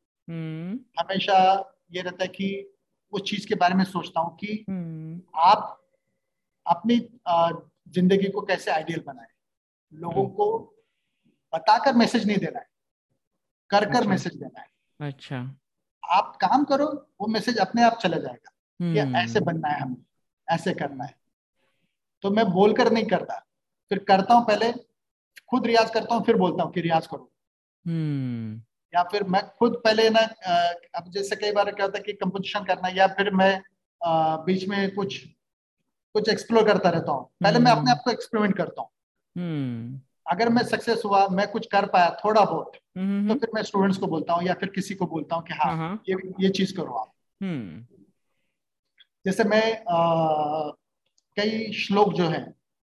हमेशा 1.00 1.38
ये 1.92 2.02
रहता 2.02 2.24
है 2.24 2.28
कि 2.28 2.48
उस 3.12 3.22
चीज़ 3.22 3.46
के 3.48 3.54
बारे 3.54 3.74
में 3.74 3.84
सोचता 3.84 4.20
हूँ 4.20 4.36
कि 4.36 4.58
आप 5.42 5.78
अपनी 6.66 6.98
ज़िंदगी 7.88 8.28
को 8.28 8.40
कैसे 8.40 8.70
आइडियल 8.70 9.02
बनाए 9.06 9.26
लोगों 9.92 10.26
को 10.28 10.46
बताकर 11.52 11.94
मैसेज 11.94 12.26
नहीं 12.26 12.38
देना 12.38 12.58
है 12.58 12.66
कर 13.70 13.84
कर 13.92 14.06
मैसेज 14.06 14.32
अच्छा। 14.32 14.46
देना 14.46 14.60
है 14.60 15.08
अच्छा 15.08 15.56
आप 16.04 16.36
काम 16.40 16.64
करो 16.64 16.86
वो 17.20 17.26
मैसेज 17.26 17.58
अपने 17.58 17.82
आप 17.82 17.98
चला 18.02 18.16
जाएगा 18.16 18.50
कि 18.80 18.98
हम्म। 18.98 19.16
ऐसे 19.16 19.40
बनना 19.40 19.68
है 19.68 19.80
हमें 19.80 19.96
ऐसे 20.48 20.72
करना 20.74 21.04
है। 21.04 21.14
तो 22.24 22.30
मैं 22.30 22.44
बोलकर 22.52 22.92
नहीं 22.92 23.06
करता 23.06 23.38
फिर 23.90 23.98
करता 23.98 24.34
हूँ 24.34 24.46
पहले 24.46 24.72
खुद 25.48 25.66
रियाज 25.66 25.90
करता 25.90 26.14
हूँ 26.14 26.24
फिर 26.24 26.36
बोलता 26.36 26.62
हूँ 26.62 26.72
कि 26.72 26.80
रियाज 26.80 27.06
करो। 27.06 27.30
हम्म। 27.84 28.60
या 28.94 29.02
फिर 29.02 29.22
मैं 29.24 29.42
खुद 29.58 29.80
पहले 29.84 30.08
ना 30.10 30.20
अब 30.94 31.10
जैसे 31.10 31.36
कई 31.36 31.52
बार 31.52 31.70
क्या 31.70 31.86
होता 31.86 31.98
है 31.98 32.04
कि 32.04 32.12
कंपोजिशन 32.12 32.64
करना 32.64 32.88
या 32.88 33.06
फिर 33.06 33.30
मैं 33.30 33.62
बीच 34.46 34.68
में 34.68 34.94
कुछ 34.94 35.18
कुछ 36.14 36.28
एक्सप्लोर 36.28 36.64
करता 36.66 36.90
रहता 36.90 37.12
हूँ। 37.12 37.24
पहले 37.42 37.58
मैं 37.58 37.72
अपने 37.72 37.90
आप 37.90 38.00
को 38.04 38.10
एक्सपेरिमेंट 38.10 38.56
करता 38.56 38.82
हूँ। 38.82 38.90
अगर 40.26 40.48
मैं 40.48 40.62
सक्सेस 40.64 41.02
हुआ 41.04 41.26
मैं 41.28 41.46
कुछ 41.48 41.66
कर 41.66 41.86
पाया 41.86 42.10
थोड़ा 42.24 42.44
बहुत 42.44 42.72
तो 43.28 43.34
फिर 43.34 43.50
मैं 43.54 43.62
स्टूडेंट्स 43.62 43.98
को 43.98 44.06
बोलता 44.06 44.32
हूँ 44.32 44.44
या 44.44 44.54
फिर 44.54 44.68
किसी 44.68 44.94
को 44.94 45.06
बोलता 45.06 45.36
हूँ 45.36 45.44
कि 45.44 45.54
हाँ, 45.54 45.76
हाँ 45.76 46.02
ये 46.08 46.16
ये 46.40 46.48
चीज़ 46.48 46.76
करो 46.76 46.92
आप। 46.92 47.12
हम्म। 47.42 47.86
जैसे 49.26 49.44
मैं 49.44 49.84
आ, 49.84 50.70
कई 51.36 51.72
श्लोक 51.72 52.12
जो 52.12 52.28
है 52.28 52.40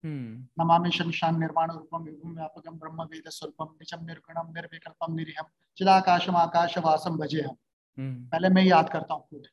हम्म। 0.05 0.63
नमामि 0.63 0.91
शमशान 0.91 1.41
निर्माण 1.41 1.71
रूपम 1.71 2.09
युगम 2.09 2.35
व्यापकम 2.35 2.79
ब्रह्म 2.79 3.03
वेद 3.03 3.29
स्वरूपम 3.29 3.65
निचम 3.65 4.05
निर्गुणम 4.05 4.53
निर्विकल्पम 4.55 5.15
निरिहम 5.15 5.47
चिदाकाशम 5.77 6.37
आकाश 6.37 6.79
वासम 6.79 7.17
भजे 7.17 7.41
हम। 7.41 7.57
हम्म। 7.99 8.27
पहले 8.27 8.49
मैं 8.49 8.65
याद 8.65 8.89
करता 8.89 9.15
हूँ 9.15 9.27
खुद। 9.31 9.47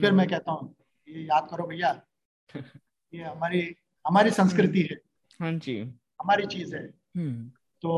फिर 0.00 0.12
मैं 0.12 0.28
कहता 0.28 0.52
हूँ 0.52 0.74
ये 1.08 1.22
याद 1.22 1.48
करो 1.50 1.66
भैया। 1.66 2.00
ये 3.14 3.22
हमारी 3.22 3.76
हमारी 4.06 4.30
संस्कृति 4.30 4.82
है। 4.82 4.96
हाँ 5.40 5.52
जी। 5.52 5.80
हमारी 6.22 6.46
चीज़ 6.46 6.76
है। 6.76 7.05
तो 7.16 7.92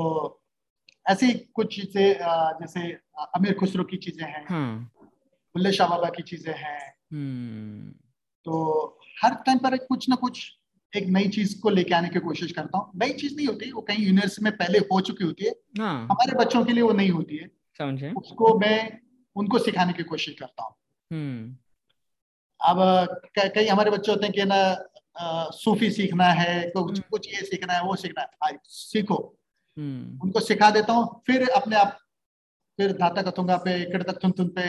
ऐसी 1.07 1.33
कुछ 1.55 1.75
चीज़ें 1.77 2.15
जैसे 2.61 2.81
अमीर 3.37 3.55
खुसरो 3.55 3.85
की 3.85 3.97
चीज़ें 3.97 4.27
हैं 4.27 4.45
हाँ। 4.49 4.91
बुल्ले 5.55 5.73
शाह 5.73 5.89
बाबा 5.89 6.09
की 6.09 6.23
चीज़ें 6.23 6.55
हैं 6.55 6.81
हम्म। 7.13 7.91
तो 8.47 9.01
हर 9.23 9.35
टाइम 9.47 9.59
पर 9.59 9.77
कुछ 9.77 10.09
ना 10.09 10.17
कुछ 10.17 10.47
एक 10.93 11.07
नई 11.07 11.29
चीज़ 11.29 11.61
को 11.61 11.71
लेके 11.71 11.95
आने 11.95 12.09
की 12.09 12.19
कोशिश 12.19 12.53
करता 12.53 12.79
हूँ 12.79 12.91
नई 12.97 13.13
चीज़ 13.13 13.35
नहीं 13.37 13.47
होती 13.47 13.71
वो 13.73 13.81
कहीं 13.81 14.07
यूनिवर्सिटी 14.07 14.45
में 14.45 14.57
पहले 14.57 14.79
हो 14.93 15.01
चुकी 15.01 15.25
होती 15.25 15.45
है 15.45 15.55
हाँ। 15.79 16.03
हमारे 16.03 16.39
बच्चों 16.39 16.65
के 16.65 16.73
लिए 16.73 16.83
वो 16.83 16.93
नहीं 16.93 17.11
होती 17.11 17.37
है 17.37 17.49
समझे 17.81 18.13
उसको 18.13 18.59
मैं 18.59 18.79
उनको 19.37 19.59
सिखाने 19.59 19.93
की 19.93 20.03
कोशिश 20.03 20.35
करता 20.35 20.63
हूँ 20.63 20.75
हम्म। 21.11 21.57
अब 22.61 22.79
कई 23.39 23.67
हमारे 23.67 23.91
बच्चे 23.91 24.13
होते 24.13 24.27
हैं 24.27 24.35
कि 24.35 24.45
ना 24.45 24.61
सूफी 25.55 25.91
सीखना 25.91 26.25
है 26.33 26.61
कुछ 26.71 26.91
हम्म। 26.91 27.03
कुछ 27.11 27.29
ये 27.29 27.43
सीखना 27.43 27.73
है 27.73 27.83
वो 27.83 27.97
सीखना 27.97 28.23
है। 28.23 28.29
हाँ, 28.45 28.53
सीखो। 28.65 29.17
हम्म। 29.77 30.21
उनको 30.23 30.41
सिखा 30.41 30.71
देता 30.71 30.93
हूँ 30.93 31.23
फिर 31.27 31.49
अपने 31.51 31.77
आप 31.77 31.99
फिर 32.79 32.93
धाता 32.93 33.23
कथुंगा 33.23 33.57
पे 33.57 33.85
किड़तक 33.85 34.23
थुन 34.25 34.33
थुन 34.39 34.49
पे 34.59 34.69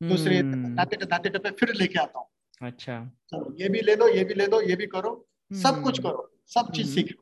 दूसरे 0.00 0.42
धाते 0.42 0.96
धाते 1.06 1.30
पे 1.38 1.50
फिर 1.50 1.72
लेके 1.74 1.98
आता 2.00 2.18
हूँ। 2.18 2.28
अच्छा। 2.68 2.98
चलो 3.30 3.54
ये 3.60 3.68
भी 3.68 3.80
ले 3.80 3.94
लो 3.96 4.08
ये 4.08 4.24
भी 4.24 4.34
ले 4.34 4.46
लो 4.46 4.60
ये 4.60 4.76
भी 4.76 4.86
करो। 4.86 5.12
सब 5.50 5.82
कुछ 5.82 5.98
करो 5.98 6.30
सब 6.46 6.72
चीज़ 6.72 6.94
सीख 6.94 7.14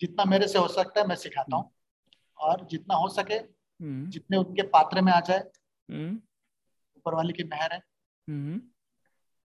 जितना 0.00 0.24
मेरे 0.24 0.48
से 0.48 0.58
हो 0.58 0.68
सकता 0.68 1.00
है 1.00 1.06
मैं 1.06 1.16
सिखाता 1.16 1.56
हूँ। 1.56 1.70
और 2.38 2.66
जितना 2.70 2.94
हो 2.94 3.08
सके 3.08 3.38
जितने 4.10 4.36
उनके 4.36 4.62
पात्र 4.68 5.00
में 5.00 5.12
आ 5.12 5.20
जाए 5.20 5.40
ऊपर 6.98 7.14
वाले 7.14 7.32
की 7.32 7.44
मेहर 7.44 7.72
है। 7.72 7.82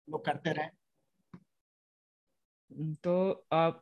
वो 0.08 0.18
करते 0.18 0.52
रहे। 0.52 0.68
तो 2.72 3.46
आप 3.52 3.82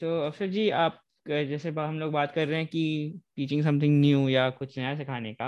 तो 0.00 0.20
अफसर 0.26 0.46
जी 0.46 0.70
आप 0.70 1.00
जैसे 1.28 1.68
हम 1.68 2.00
लोग 2.00 2.12
बात 2.12 2.32
कर 2.32 2.48
रहे 2.48 2.58
हैं 2.58 2.66
कि 2.66 3.20
टीचिंग 3.36 3.62
समथिंग 3.62 4.00
न्यू 4.00 4.28
या 4.28 4.50
कुछ 4.50 4.78
नया 4.78 4.96
सिखाने 4.96 5.34
का 5.34 5.44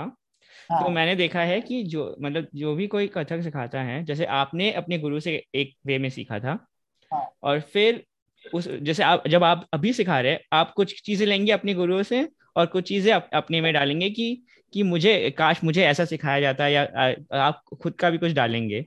हाँ. 0.71 0.83
तो 0.83 0.89
मैंने 0.89 1.15
देखा 1.15 1.41
है 1.41 1.61
कि 1.61 1.83
जो 1.83 2.15
मतलब 2.21 2.47
जो 2.55 2.75
भी 2.75 2.87
कोई 2.87 3.07
कथक 3.07 3.41
सिखाता 3.41 3.81
है 3.81 4.03
जैसे 4.05 4.25
आपने 4.25 4.71
अपने 4.71 4.99
गुरु 4.99 5.19
से 5.19 5.43
एक 5.55 5.75
वे 5.85 5.97
में 5.97 6.09
सीखा 6.09 6.39
था 6.39 6.67
हाँ. 7.11 7.29
और 7.43 7.59
फिर 7.59 8.03
उस 8.53 8.67
जैसे 8.67 9.03
आप 9.03 9.27
जब 9.27 9.43
आप 9.43 9.67
अभी 9.73 9.93
सिखा 9.93 10.19
रहे 10.19 10.31
हैं 10.31 10.39
आप 10.53 10.73
कुछ 10.73 11.01
चीज़ें 11.01 11.27
लेंगे 11.27 11.51
अपने 11.51 11.73
गुरुओं 11.73 12.03
से 12.03 12.27
और 12.55 12.65
कुछ 12.65 12.87
चीज़ें 12.87 13.13
अप, 13.13 13.29
अपने 13.33 13.61
में 13.61 13.73
डालेंगे 13.73 14.09
कि 14.09 14.43
कि 14.73 14.83
मुझे 14.83 15.29
काश 15.31 15.63
मुझे 15.63 15.83
ऐसा 15.83 16.05
सिखाया 16.05 16.39
जाता 16.39 16.67
या 16.67 16.83
आ, 16.83 17.13
आप 17.37 17.61
खुद 17.81 17.93
का 17.93 18.09
भी 18.09 18.17
कुछ 18.17 18.31
डालेंगे 18.31 18.85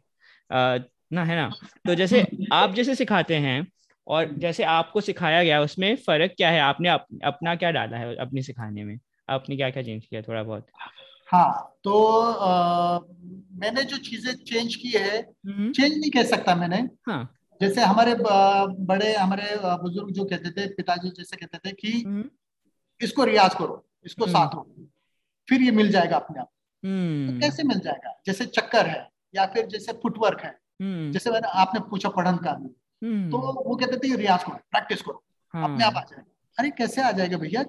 आ, 0.51 0.78
ना 1.11 1.24
है 1.24 1.36
ना? 1.36 1.50
तो 1.86 1.94
जैसे 1.94 2.26
आप 2.52 2.74
जैसे 2.74 2.94
सिखाते 2.94 3.36
हैं 3.36 3.66
और 4.06 4.34
जैसे 4.38 4.64
आपको 4.64 5.00
सिखाया 5.00 5.42
गया 5.44 5.61
उसमें 5.61 5.94
फ़र्क 5.96 6.34
क्या 6.36 6.50
है? 6.50 6.61
आपने 6.61 6.88
अप, 6.88 7.06
अपना 7.24 7.54
क्या 7.54 7.70
डाला 7.70 7.96
है 7.96 8.16
अपने 8.16 8.42
सिखाने 8.42 8.84
में? 8.84 8.98
आपने 9.28 9.56
क्या 9.56 9.70
क्या 9.70 9.82
चेंज 9.82 10.06
किया 10.06 10.22
थोड़ा 10.22 10.42
बहुत? 10.42 10.66
हाँ 11.28 11.76
तो 11.84 12.20
आ, 12.20 12.98
मैंने 13.52 13.82
जो 13.82 13.96
चीज़ें 13.96 14.32
चेंज 14.34 14.74
की 14.76 14.88
है 14.88 15.22
चेंज 15.46 15.92
नहीं 15.92 16.11
कह 16.11 16.22
सकता 16.22 16.54
मैंने। 16.54 16.76
हाँ। 17.06 17.36
जैसे 17.61 17.80
हमारे 17.80 18.14
बड़े 18.14 19.14
हमारे 19.14 19.56
बुज़ुर्ग 19.82 20.12
जो 20.12 20.24
कहते 20.24 20.50
थे 20.50 20.66
पिताजी 20.74 21.08
जैसे 21.08 21.36
कहते 21.36 21.58
थे 21.58 21.72
कि 21.72 21.92
इसको 23.00 23.24
रियाज 23.24 23.54
करो 23.54 23.84
इसको 24.06 24.26
साथ 24.26 24.54
हो 24.54 24.76
फिर 25.48 25.62
ये 25.62 25.70
मिल 25.70 25.90
जाएगा 25.90 26.16
अपने 26.16 26.40
आप। 26.40 26.50
तो 26.84 27.40
कैसे 27.40 27.62
मिल 27.62 27.78
जाएगा? 27.78 28.20
जैसे 28.26 28.44
चक्कर 28.46 28.86
है 28.86 29.08
या 29.34 29.46
फिर 29.46 29.66
जैसे 29.66 29.92
फुटवर्क 29.92 30.40
है। 30.40 30.59
जैसे 30.83 31.31
मैंने 31.31 31.49
आपने 31.49 31.81
पूछा 31.81 32.09
पढ़न 32.09 32.37
का 32.37 32.53
तो 33.31 33.39
वो 33.68 33.76
कहते 33.76 33.97
थे 33.97 34.16
रियाज 34.16 34.45
करो 34.45 34.55
प्रैक्टिस 34.55 35.03
करो 35.03 35.22
हाँ। 35.55 35.64
अपने 35.64 35.85
आप 35.85 35.95
आ 35.97 36.01
जाएगा 36.01 36.24
अरे 36.59 36.70
कैसे 36.70 37.03
आ 37.03 37.11
जाएगा 37.11 37.37
भैया? 37.37 37.62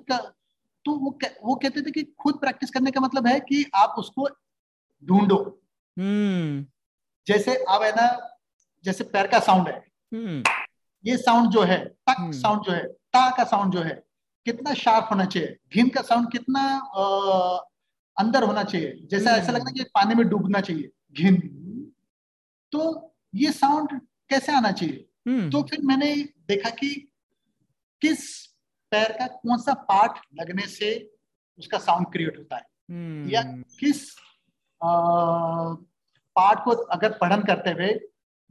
तो 0.86 0.92
वो 0.92 1.20
वो 1.44 1.56
कहते 1.56 1.82
थे 1.82 1.92
कि 1.92 2.04
खुद 2.04 2.36
प्रैक्टिस 2.36 2.70
करने 2.70 2.92
का 2.92 3.02
मतलब 3.02 3.28
है 3.28 3.40
कि 3.40 3.66
आप 3.76 3.96
उसको 3.98 4.28
ढूंढो। 5.06 5.38
हम्म। 6.00 6.66
जैसे 7.28 7.64
आप 7.70 7.82
है 7.82 7.92
ना 7.92 8.38
जैसे 8.84 9.04
पैर 9.04 9.28
का 9.28 9.40
साउंड 9.40 9.68
है। 9.68 9.84
हम्म। 10.14 10.44
ये 11.06 11.18
साउंड 11.18 11.50
जो 11.50 11.62
है 11.62 11.86
तक 11.86 12.32
साउंड 12.34 12.60
हम्म। 12.60 12.64
जो 12.64 12.72
है 12.72 12.84
ता 12.88 13.30
का 13.38 13.44
साउंड 13.44 13.74
जो 13.74 13.82
है 13.82 14.04
कितना 14.46 14.74
शार्प 14.74 15.08
होना 15.12 15.26
चाहिए? 15.26 15.58
घिन 15.74 15.90
का 15.90 16.02
साउंड 16.02 16.32
कितना 16.32 16.62
आ, 16.96 17.58
अंदर 18.18 18.44
होना 18.44 18.64
चाहिए? 18.64 19.08
जैसे 19.12 19.30
ऐसा 19.30 19.52
लगता 19.52 19.70
है 19.70 19.74
कि 19.74 19.84
पानी 19.84 20.16
में 20.16 20.28
डूबना 20.30 20.62
चाहिए 20.62 20.90
घिन। 21.14 21.61
तो 22.72 22.82
ये 23.36 23.52
साउंड 23.52 24.00
कैसे 24.30 24.52
आना 24.52 24.72
चाहिए? 24.72 25.50
तो 25.50 25.62
फिर 25.64 25.82
मैंने 25.82 26.16
देखा 26.48 26.70
कि 26.70 26.90
किस 28.02 28.46
पैर 28.92 29.12
का 29.12 29.28
कौन 29.28 29.58
सा 29.58 29.74
पार्ट 29.90 30.20
लगने 30.40 30.68
से 30.68 30.90
उसका 31.60 31.78
साउंड 31.78 32.08
क्रिएट 32.12 32.38
होता 32.38 32.56
है। 32.56 32.64
hmm. 32.64 33.34
या 33.34 33.42
किस 33.80 34.10
पार्ट 36.36 36.64
को 36.64 36.72
अगर 36.72 37.18
पढ़न 37.18 37.44
करते 37.44 37.72
हुए 37.72 38.00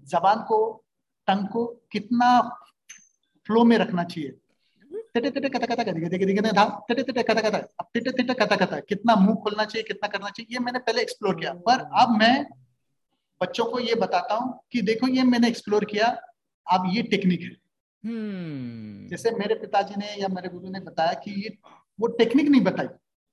जबान 0.01 0.43
को 0.43 0.59
टंग 1.27 1.49
को 1.49 1.64
कितना 1.93 2.29
फ्लो 3.47 3.64
में 3.64 3.77
रखना 3.79 4.05
चाहिए। 4.05 4.31
तिटे 5.14 5.31
तिटे 5.31 5.49
कथा 5.49 5.66
कथा 5.66 5.83
कधी 5.83 6.18
कधी 6.18 6.35
कधी 6.35 6.51
था 6.51 6.64
तिटे 6.89 7.03
तिटे 7.03 7.23
कथा 7.23 7.41
कथा 7.41 7.59
अब 7.59 7.87
तिटे 7.95 8.11
तिटे 8.11 8.35
कथा 8.35 8.57
कथा 8.57 8.81
कितना 8.81 9.14
मुँह 9.14 9.37
खोलना 9.37 9.64
चाहिए 9.64 9.83
कितना 9.83 10.09
करना 10.09 10.31
चाहिए 10.31 10.55
ये 10.55 10.59
मैंने 10.64 10.79
पहले 10.79 11.03
एक्सप्लोर 11.03 11.35
किया। 11.41 11.53
पर 11.66 11.81
अब 12.03 12.16
मैं 12.18 12.35
बच्चों 13.41 13.64
को 13.64 13.78
ये 13.80 13.95
बताता 13.97 14.34
हूँ 14.34 14.59
कि 14.72 14.82
देखो 14.82 15.09
ये 15.09 15.22
मैंने 15.24 15.49
एक्सप्लोर 15.49 15.84
किया 15.84 16.09
अब 16.66 16.91
ये 16.95 17.03
टेक्निक 17.05 17.41
है 17.41 17.57
हम्म। 18.05 19.09
जैसे 19.09 19.30
मेरे 19.32 19.55
पिताजी 19.57 19.95
ने 19.97 20.14
या 20.16 20.28
मेरे 20.28 20.49
गुरु 20.49 20.70
ने 20.70 20.80
बताया 20.80 21.12
कि 21.14 21.30
ये 21.43 21.57
वो 21.99 22.09
टेक्निक 22.14 22.49
नहीं 22.49 22.61
बताई 22.62 22.86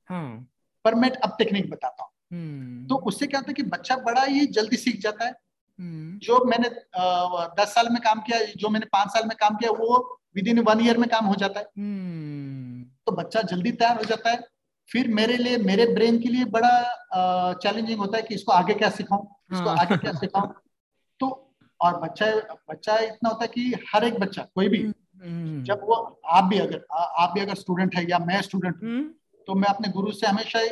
हाँ. 0.10 0.48
पर 0.86 0.96
मैं 0.96 1.10
अब 1.12 1.36
टेक्निक 1.38 1.70
बताता 1.70 2.04
हूँ 2.04 2.12
हम्म। 2.32 2.86
तो 2.88 2.96
उससे 3.08 3.28
क्या 3.28 3.40
होता 3.40 3.50
है 3.50 3.54
कि 3.54 3.64
बच्चा 3.70 3.96
बड़ा 4.02 4.24
ही 4.24 4.46
जल्दी 4.50 4.78
सीख 4.78 5.00
जाता 5.02 5.26
है 5.26 5.32
हम्म। 5.80 6.18
जो 6.20 6.44
मैंने 6.46 6.70
दस 7.56 7.74
साल 7.74 7.90
में 7.90 8.02
काम 8.02 8.22
किया 8.22 8.40
जो 8.58 8.70
मैंने 8.70 8.86
पाँच 8.94 9.10
साल 9.10 9.28
में 9.28 9.36
काम 9.40 9.56
किया 9.56 9.72
वो 9.74 9.98
विद 10.36 10.48
इन 10.48 10.60
वन 10.60 10.86
ईयर 10.86 10.98
में 10.98 11.10
काम 11.10 11.26
हो 11.26 11.36
जाता 11.36 11.60
है 11.60 11.66
hmm. 11.66 12.68
तो 13.06 13.12
बच्चा 13.12 13.42
जल्दी 13.44 13.72
तैयार 13.74 13.98
हो 13.98 14.04
जाता 14.04 14.32
है 14.32 14.40
फिर 14.90 15.08
मेरे 15.14 15.38
लिए 15.38 15.58
मेरे 15.60 15.86
ब्रेन 15.94 16.20
के 16.20 16.30
लिए 16.30 16.46
बड़ा 16.50 17.54
चैलेंजिंग 17.54 18.00
होता 18.00 18.18
है 18.18 18.24
कि 18.24 18.36
इसको 18.36 18.52
आगे 18.52 18.74
क्या 18.74 18.90
सिखाऊं 18.90 19.26
इसको 19.52 19.70
हाँ. 19.70 19.78
आगे 19.78 19.98
क्या 19.98 20.14
सिखाऊं? 20.14 20.54
और 21.80 22.00
बच्चा 22.00 22.26
बच्चा 22.70 22.98
इतना 22.98 23.30
होता 23.30 23.44
है 23.44 23.48
कि 23.48 23.74
हर 23.90 24.04
एक 24.04 24.20
बच्चा 24.20 24.44
कोई 24.56 24.70
भी 24.70 24.82
हम्म, 24.82 24.94
हम्म। 25.24 25.64
जब 25.64 25.82
वो 25.84 25.94
आप 26.28 26.44
भी 26.44 26.60
अगर 26.60 26.86
आप 26.94 27.34
भी 27.34 27.42
अगर 27.42 27.56
स्टूडेंट 27.56 27.96
है 27.96 28.04
या 28.10 28.20
मैं 28.20 28.42
स्टूडेंट 28.42 28.76
हूँ 28.76 28.90
हम्म। 28.90 29.44
तो 29.48 29.56
मैं 29.56 29.70
अपने 29.70 29.90
गुरु 29.90 30.12
से 30.12 30.28
हमेशा 30.28 30.60
ही 30.60 30.70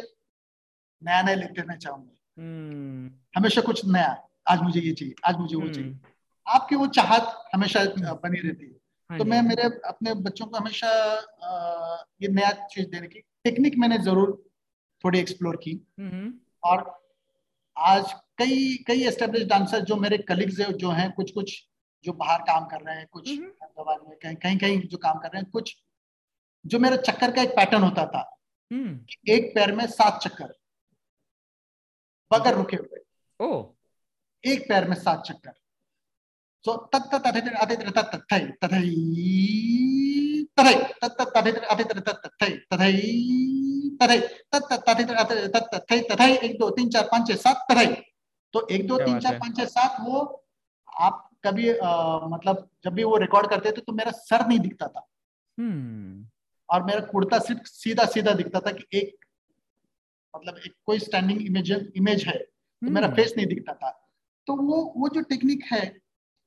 नया 1.02 1.22
नया 1.22 1.36
लेते 1.36 1.62
रहना 1.62 1.76
चाहूँगा। 1.76 3.38
हमेशा 3.38 3.62
कुछ 3.62 3.86
नया 3.88 4.10
आज 4.48 4.62
मुझे 4.62 4.82
ये 4.82 4.94
चाहिए 4.94 5.16
आज 5.26 5.38
मुझे 5.38 5.56
वो 5.56 5.68
चाहिए। 5.68 5.96
आपकी 6.46 6.76
वो 6.76 6.88
चाहत 6.98 7.50
हमेशा 7.54 7.86
बनी 8.24 8.40
रहती 8.40 8.66
है। 8.66 8.76
हाँ 9.10 9.20
तो 9.20 9.26
मैं 9.26 9.42
मेरे 9.44 9.64
अपने 9.88 10.14
बच्चों 10.26 10.46
को 10.46 10.58
हमेशा 10.58 10.90
ये 12.22 12.28
नया 12.34 12.52
चीज़ 12.68 12.88
देने 12.88 13.08
की 13.08 13.20
टेक्निक 13.44 13.78
मैंने 13.78 13.98
ज़रूर 14.04 14.38
थोड़ी 15.04 15.20
एक्सप्लोर 15.20 15.62
की। 15.68 15.80
और 16.64 16.86
आज 17.78 18.16
कई 18.38 18.76
कई 18.88 19.04
एस्टेब्लिश 19.08 19.44
डांसर 19.48 19.84
जो 19.84 19.96
मेरे 19.96 20.18
कलीग्स 20.28 20.62
जो 20.78 20.90
हैं 20.92 21.12
कुछ 21.12 21.32
कुछ 21.32 21.54
जो 22.06 22.14
बाहर 22.14 22.42
काम 22.42 22.66
कर 22.66 22.82
रहे 22.82 22.96
हैं 22.96 23.08
कुछ 23.12 23.30
हैदराबाद 23.30 24.00
में 24.10 24.18
कहीं 24.18 24.36
कहीं 24.36 24.58
कहीं 24.58 24.88
जो 24.88 24.98
काम 24.98 25.20
कर 25.20 25.30
रहे 25.30 25.42
हैं 25.42 25.50
कुछ 25.52 25.76
जो 26.66 26.80
मेरा 26.80 26.96
चक्कर 27.02 27.32
का 27.32 27.42
एक 27.42 27.56
पैटर्न 27.56 27.84
होता 27.84 28.06
था 28.06 28.24
हम्म। 28.72 29.32
एक 29.32 29.52
पैर 29.56 29.72
में 29.76 29.86
सात 29.90 30.20
चक्कर 30.24 30.54
बगैर 32.32 32.56
रुके 32.56 32.78
हुए 32.78 33.04
ओ 33.40 33.50
एक 34.44 34.68
पैर 34.70 34.88
में 34.90 34.96
सात 34.96 35.24
चक्कर 35.26 35.54
सो 36.66 36.76
तथै 46.10 46.32
एक 46.38 46.58
दो 46.60 46.70
तीन 46.70 46.90
चार 46.90 47.08
पाँच 47.12 47.28
छह 47.28 47.36
सात 47.40 47.66
तथै 47.72 47.86
तो 48.56 48.68
एक 48.68 48.88
दो 48.88 48.98
तीन 48.98 49.20
चार 49.20 49.38
पाँच 49.40 49.58
छह 49.58 49.66
सात 49.66 49.98
वो 50.02 50.20
आप 50.88 51.30
कभी 51.44 51.78
आ, 51.78 52.20
मतलब 52.28 52.70
जब 52.84 52.94
भी 52.94 53.04
वो 53.04 53.18
रिकॉर्ड 53.18 53.50
करते 53.50 53.72
थे 53.72 53.82
तो 53.82 53.94
मेरा 53.94 54.12
सर 54.12 54.48
नहीं 54.48 54.60
दिखता 54.60 54.88
था 54.88 55.02
hmm. 55.02 56.30
और 56.70 56.84
मेरा 56.84 57.00
कुर्ता 57.00 57.40
सिर्फ़ 57.40 57.62
सीधा 57.64 58.06
सीधा 58.06 58.34
दिखता 58.34 58.60
था 58.60 58.72
कि 58.72 58.86
एक 58.94 59.26
मतलब 60.36 60.58
एक 60.58 60.74
कोई 60.86 61.00
स्टैंडिंग 61.00 61.42
इमेज 61.42 61.72
इमेज 61.96 62.24
है 62.28 62.38
तो. 62.38 62.90
मेरा 62.90 63.10
फेस 63.10 63.34
नहीं 63.38 63.48
दिखता 63.48 63.74
था 63.74 63.90
तो 64.48 64.56
वो 64.56 64.94
वो 64.98 65.10
जो 65.10 65.22
टेक्निक 65.22 65.64
है 65.74 65.84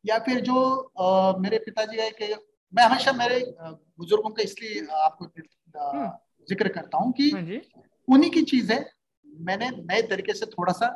या 0.04 0.18
फिर 0.18 0.40
जो 0.40 0.58
आ, 1.00 1.36
मेरे 1.38 1.58
पिताजी 1.58 2.00
है 2.00 2.10
कि 2.10 2.34
मैं 2.72 2.84
हमेशा 2.84 3.12
मेरे 3.12 3.40
बुज़ुर्गों 3.60 4.30
का 4.30 4.42
इसलिए 4.42 4.86
आपको 4.86 5.24
hmm. 5.24 6.10
ज़िक्र 6.48 6.68
करता 6.68 6.98
हूँ 6.98 7.12
कि 7.12 7.30
हाँ 7.30 7.60
उन्हीं 8.08 8.30
की 8.30 8.42
चीज़ 8.42 8.72
है 8.72 8.80
मैंने 9.26 9.70
नए 9.70 10.02
तरीके 10.02 10.32
से 10.32 10.46
थोड़ा 10.46 10.72
सा 10.72 10.88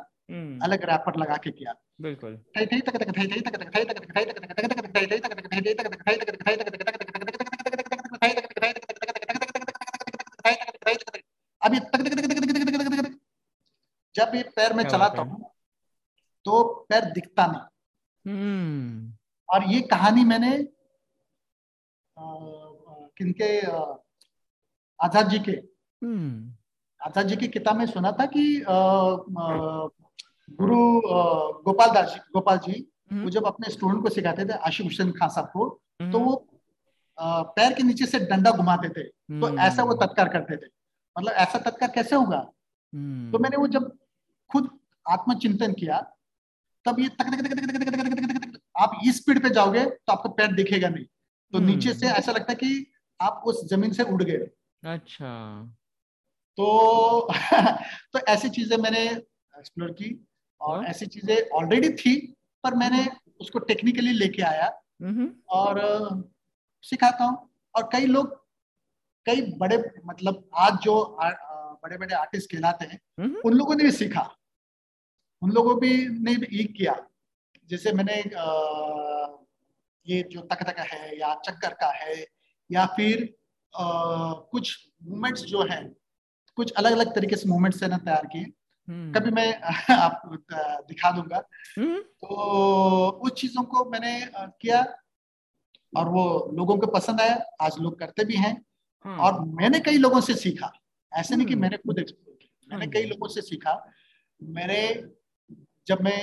अलग 0.63 0.83
रैपर 0.83 1.19
लगा 1.19 1.37
के 1.37 1.51
किया 1.51 1.73
बिल्कुल 2.01 2.37
जब 14.15 14.31
ये 14.35 14.43
पैर 14.55 14.73
में 14.73 14.83
चलाता 14.83 15.21
हूँ 15.21 15.51
तो 16.45 16.63
पैर 16.89 17.05
दिखता 17.11 17.45
नहीं 17.47 17.61
और 19.49 19.63
ये 19.71 19.81
कहानी 19.81 20.23
मैंने 20.23 20.51
किनके 23.17 23.49
आज़ाद 24.99 25.29
जी 25.29 25.39
के 25.39 25.55
आज़ाद 27.01 27.27
जी 27.27 27.35
की 27.35 27.47
किताब 27.47 27.77
में 27.77 27.85
सुना 27.85 28.11
था 28.11 28.25
कि 28.25 28.43
गुरु 30.47 30.79
गोपाल 31.63 31.91
दास 31.91 32.09
जी 32.09 32.19
गोपाल 32.33 32.57
जी 32.59 32.85
हम्म। 33.11 33.23
वो 33.23 33.29
जब 33.29 33.45
अपने 33.45 33.69
स्टूडेंट 33.71 34.01
को 34.03 34.09
सिखाते 34.11 34.45
थे 34.45 34.57
आशिफ 34.61 34.85
हुसैन 34.85 35.11
खान 35.13 35.29
साहब 35.29 35.47
को 35.47 35.67
तो 36.01 36.03
हम्म। 36.03 36.19
वो 36.19 36.35
पैर 37.17 37.73
के 37.73 37.83
नीचे 37.83 38.05
से 38.05 38.19
डंडा 38.21 38.51
घुमाते 38.53 38.89
थे 38.89 39.03
तो 39.39 39.57
ऐसा 39.59 39.83
वो 39.83 39.93
तत्कार 39.95 40.29
करते 40.29 40.57
थे 40.57 40.69
मतलब 41.15 41.31
ऐसा 41.37 41.59
तत्कार 41.61 41.91
कैसे 41.91 42.15
होगा 42.15 42.39
तो 43.31 43.39
मैंने 43.39 43.57
वो 43.57 43.67
जब 43.69 43.91
खुद 44.49 44.69
आत्मचिंतन 45.05 45.73
किया 45.73 45.99
तब 46.85 46.99
ये 46.99 47.07
तक 47.11 47.23
तक 47.25 47.41
तक 47.41 47.49
तक 47.49 47.61
तक 47.61 47.85
तक 47.85 48.15
तक 48.15 48.33
तक 48.33 48.45
तक 48.45 48.59
आप 48.77 48.99
इस 49.05 49.17
स्पीड 49.17 49.41
पे 49.43 49.49
जाओगे 49.51 49.85
तो 49.85 50.13
आपको 50.13 50.29
पैर 50.31 50.53
दिखेगा 50.53 50.89
नहीं 50.89 51.05
तो 51.05 51.57
हम्म। 51.57 51.67
नीचे 51.67 51.93
से 51.93 52.07
ऐसा 52.09 52.31
लगता 52.31 52.51
है 52.51 52.55
कि 52.55 52.85
आप 53.19 53.43
उस 53.45 53.65
ज़मीन 53.67 53.91
से 53.93 54.03
उड़ 54.05 54.23
गए 54.23 54.47
अच्छा 54.83 55.31
तो 56.57 56.67
तो 58.13 58.19
ऐसी 58.27 58.49
चीज़ें 58.49 58.77
मैंने 58.77 59.03
एक्सप्लोर 59.03 59.91
की 59.91 60.09
और 60.63 60.77
हाँ। 60.77 60.85
ऐसी 60.87 61.05
चीज़ें 61.05 61.49
ऑलरेडी 61.49 61.89
थी 61.93 62.15
पर 62.63 62.73
मैंने। 62.73 63.07
उसको 63.41 63.59
टेक्निकली 63.59 64.11
लेके 64.11 64.41
आया। 64.41 64.67
और 65.49 65.79
सिखाता 66.83 67.25
हूँ 67.25 67.49
और 67.75 67.89
कई 67.93 68.05
लोग 68.05 68.35
कई 69.25 69.41
बड़े 69.57 69.77
मतलब 70.05 70.49
आज 70.57 70.77
जो 70.83 70.95
बड़े 71.83 71.97
बड़े 71.97 72.13
आर्टिस्ट 72.15 72.51
कहलाते 72.51 72.85
हैं 72.85 72.99
उन 73.45 73.53
लोगों 73.53 73.75
ने 73.75 73.83
भी 73.83 73.91
सीखा 73.91 74.21
उन 75.41 75.51
लोगों 75.51 75.79
भी 75.79 75.91
ने 76.19 76.35
भी 76.35 76.63
किया 76.63 76.95
जैसे 77.69 77.91
मैंने 77.91 78.21
आ, 78.37 79.27
ये 80.07 80.21
जो 80.31 80.41
तक 80.41 80.63
तक 80.63 80.79
है 80.79 81.19
या 81.19 81.33
चक्कर 81.45 81.73
का 81.73 81.91
है 81.93 82.15
या 82.69 82.85
फिर 82.85 83.23
आ, 83.73 83.83
कुछ 84.33 84.77
मूवमेंट्स 85.03 85.43
जो 85.43 85.63
है 85.71 85.83
कुछ 86.57 86.71
अलग 86.71 86.91
अलग 86.91 87.15
तरीके 87.15 87.35
से 87.35 87.49
मूवमेंट्स 87.49 87.83
है 87.83 87.89
ना 87.89 87.97
तैयार 87.97 88.25
किए। 88.25 88.51
कभी 88.87 89.31
मैं 89.31 89.47
आप 89.91 90.21
दिखा 90.87 91.11
दूँगा 91.11 91.43
हम्म। 91.77 91.99
तो 91.99 93.09
उस 93.23 93.31
चीज़ों 93.31 93.63
को 93.63 93.83
मैंने 93.89 94.19
किया 94.33 94.81
और 95.93 96.09
वो 96.09 96.25
लोगों 96.53 96.77
को 96.77 96.87
पसंद 96.87 97.21
आया 97.21 97.35
आज 97.61 97.77
लोग 97.79 97.97
करते 97.99 98.25
भी 98.25 98.35
हैं 98.35 98.53
हाँ। 99.05 99.17
और 99.17 99.39
मैंने 99.51 99.79
कई 99.79 99.97
लोगों 99.97 100.21
से 100.21 100.33
सीखा 100.35 100.71
ऐसे 101.11 101.35
नहीं 101.35 101.47
कि 101.47 101.53
हम्म। 101.53 101.61
मैंने 101.61 101.77
खुद 101.77 101.99
एक्सप्लोर 101.99 102.37
किया 102.41 102.77
मैंने 102.77 102.91
कई 102.91 103.05
लोगों 103.05 103.27
से 103.27 103.41
सीखा 103.41 103.75
मेरे 104.41 104.81
जब 105.87 106.01
मैं 106.01 106.19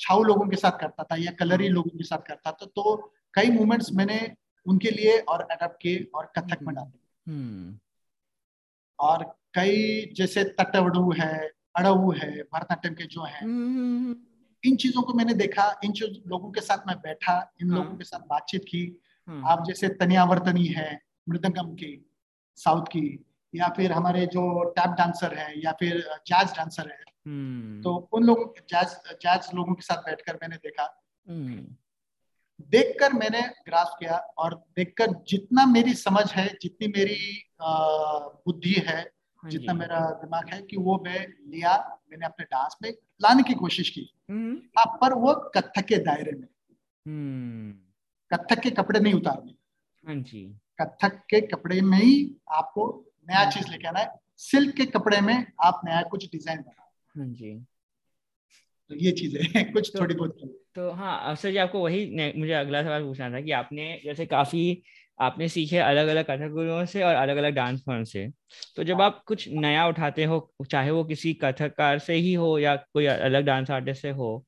छाऊ 0.00 0.22
लोगों 0.22 0.48
के 0.48 0.56
साथ 0.56 0.78
करता 0.78 1.04
था 1.04 1.16
या 1.16 1.32
कलरी 1.32 1.66
हाँ। 1.66 1.74
लोगों 1.74 1.98
के 1.98 2.04
साथ 2.04 2.26
करता 2.28 2.52
था 2.52 2.66
तो 2.66 2.96
कई 3.34 3.50
मूवमेंट्स 3.50 3.92
मैंने 3.92 4.20
उनके 4.66 4.90
लिए 4.90 5.18
और 5.20 5.40
अडेप्ट 5.42 5.80
किए 5.82 6.06
और 6.14 6.32
कथक 6.38 6.62
में 6.62 6.74
डाले 6.74 7.32
हम्म। 7.32 7.78
और 8.98 9.24
कई 9.54 10.12
जैसे 10.16 10.44
तटवड़ू 10.58 11.12
है 11.12 11.50
अड़ऊ 11.74 12.12
है 12.12 12.30
भरतनाट्यम 12.42 12.94
के 12.94 13.04
जो 13.04 13.24
है 13.24 13.42
हम्म। 13.42 14.16
इन 14.64 14.76
चीज़ों 14.76 15.02
को 15.02 15.14
मैंने 15.14 15.34
देखा 15.34 15.80
इन 15.84 15.92
लोगों 16.26 16.50
के 16.50 16.60
साथ 16.60 16.86
मैं 16.86 16.96
बैठा 16.96 17.36
इन 17.60 17.70
हाँ। 17.70 17.78
लोगों 17.78 17.96
के 17.96 18.04
साथ 18.04 18.26
बातचीत 18.28 18.64
की 18.64 18.84
हाँ। 19.28 19.42
आप 19.46 19.64
जैसे 19.66 19.88
तनियावर्तनी 19.88 20.66
है 20.66 20.90
मृदंगम 21.28 21.74
की 21.74 21.92
साउथ 22.58 22.86
की 22.86 23.24
या 23.54 23.68
फिर 23.68 23.92
हमारे 23.92 24.26
जो 24.26 24.62
टैप 24.76 24.90
डांसर 24.90 25.34
है 25.34 25.52
या 25.60 25.72
फिर 25.72 25.98
जैज 26.26 26.52
डांसर 26.56 26.88
है 26.90 27.00
हम्म। 27.26 27.82
तो 27.82 27.94
उन 28.12 28.24
लोगों 28.24 28.46
जैज 28.70 28.96
जैज 29.22 29.48
लोगों 29.54 29.74
के 29.74 29.82
साथ 29.82 30.02
बैठकर 30.02 30.34
मैंने 30.34 30.56
देखा 30.56 30.88
हम्म। 31.26 31.66
देखकर 32.70 33.12
मैंने 33.12 33.40
ग्रास 33.66 33.94
किया 33.98 34.16
और 34.38 34.54
देखकर 34.76 35.12
जितना 35.28 35.64
मेरी 35.66 35.94
समझ 35.94 36.24
है 36.32 36.46
जितनी 36.62 36.88
मेरी 36.88 37.42
बुद्धि 38.46 38.74
हाँ 38.88 39.02
जितना 39.50 39.72
मेरा 39.72 40.00
दिमाग 40.10 40.48
है 40.54 40.62
कि 40.62 40.76
वो 40.76 41.02
मैं 41.04 41.26
लिया 41.48 42.00
मैंने 42.10 42.26
अपने 42.26 42.44
डांस 42.44 42.76
में 42.82 42.90
लाने 43.22 43.42
की 43.42 43.54
कोशिश 43.54 43.90
की। 43.90 44.08
हम्म। 44.30 44.56
हाँ 44.78 44.86
पर 45.00 45.12
वो 45.12 45.34
कथक 45.56 45.84
के 45.84 45.96
दायरे 45.96 46.32
में। 46.32 46.48
कथक 48.32 48.60
के 48.60 48.70
कपड़े 48.70 49.00
नहीं 49.00 49.14
उतारने। 49.14 49.52
हाँ 50.04 50.22
कथक 50.80 51.16
के 51.30 51.40
कपड़े 51.40 51.80
में 51.80 51.98
ही 51.98 52.36
आपको 52.52 53.04
नया 53.30 53.50
चीज़ 53.50 53.70
लेके 53.70 53.88
आना 53.88 54.00
है। 54.00 54.10
सिल्क 54.36 54.74
के 54.76 54.84
कपड़े 54.86 55.20
में 55.20 55.46
आप 55.64 55.80
नया 55.84 56.02
कुछ 56.02 56.30
डिज़ाइन 56.32 56.58
बनाओ 56.58 57.20
हाँ। 57.20 57.32
जी। 57.34 57.54
तो 58.90 58.94
ये 58.94 59.12
चीज़ें 59.12 59.72
कुछ 59.72 59.90
तो, 59.94 60.00
थोड़ी 60.00 60.14
बहुत। 60.14 60.38
तो 60.74 60.90
हाँ 60.90 61.30
अफसर 61.30 61.50
जी 61.50 61.56
आपको 61.56 61.80
वही 61.80 62.32
मुझे 62.40 62.52
अगला 62.52 62.82
सवाल 62.82 63.04
पूछना 63.04 63.30
था 63.30 63.40
कि 63.40 63.50
आपने 63.52 64.00
जैसे 64.04 64.26
काफ़ी 64.26 64.82
आपने 65.20 65.48
सीखे 65.48 65.78
अलग 65.78 66.08
अलग 66.08 66.24
कथक 66.24 66.48
गुरुओं 66.48 66.84
से 66.84 67.02
और 67.02 67.14
अलग 67.14 67.36
अलग 67.36 67.52
डांस 67.54 67.82
फॉर्म 67.86 68.04
से। 68.04 68.30
तो 68.76 68.84
जब 68.84 69.00
हाँ। 69.00 69.06
आप 69.06 69.22
कुछ 69.26 69.48
नया 69.48 69.86
उठाते 69.86 70.24
हो 70.24 70.54
चाहे 70.70 70.90
वो 70.90 71.04
किसी 71.04 71.34
कथककार 71.34 71.98
से 71.98 72.14
ही 72.14 72.34
हो 72.34 72.58
या 72.58 72.76
कोई 72.76 73.06
अलग 73.06 73.44
डांस 73.44 73.70
आर्टिस्ट 73.70 74.02
से 74.02 74.10
हो 74.10 74.44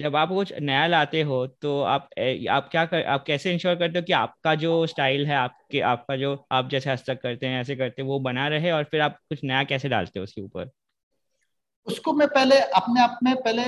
जब 0.00 0.16
आप 0.16 0.28
कुछ 0.28 0.52
नया 0.60 0.86
लाते 0.86 1.22
हो 1.22 1.46
तो 1.46 1.80
आप 1.80 2.08
आप 2.50 2.68
क्या 2.70 2.84
कर 2.84 3.02
आप 3.02 3.24
कैसे 3.24 3.52
इंश्योर 3.52 3.74
करते 3.74 3.98
हो 3.98 4.04
कि 4.04 4.12
आपका 4.12 4.54
जो 4.54 4.86
स्टाइल 4.86 5.26
है 5.26 5.34
आपके 5.34 5.80
आपका 5.80 6.16
जो 6.16 6.46
आप 6.52 6.68
जैसे 6.68 6.90
हस्तक 6.90 7.20
करते 7.22 7.46
हैं 7.46 7.60
ऐसे 7.60 7.76
करते 7.76 8.02
हैं 8.02 8.08
वो 8.08 8.20
बना 8.20 8.48
रहे 8.48 8.70
और 8.70 8.84
फिर 8.84 9.00
आप 9.00 9.18
कुछ 9.28 9.44
नया 9.44 9.64
कैसे 9.64 9.88
डालते 9.88 10.18
हो 10.18 10.24
उसके 10.24 10.40
ऊपर? 10.40 10.70
उसको 11.86 12.12
मैं 12.12 12.28
पहले 12.28 12.60
अपने 12.60 13.00
आप 13.00 13.18
में 13.22 13.36
पहले 13.36 13.62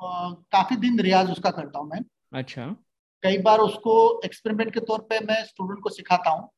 आ, 0.00 0.30
काफ़ी 0.30 0.76
दिन 0.76 1.00
रियाज 1.00 1.30
उसका 1.30 1.50
करता 1.50 1.78
हूँ 1.78 1.88
मैं। 1.88 2.00
अच्छा। 2.32 2.76
कई 3.22 3.38
बार 3.38 3.58
उसको 3.58 3.94
एक्सपेरिमेंट 4.24 4.72
के 4.74 4.80
तौर 4.80 5.00
पे 5.10 5.18
मैं 5.20 5.44
स्टूडेंट 5.44 5.80
को 5.80 5.90
सिखाता 5.90 6.30
हूँ 6.30 6.48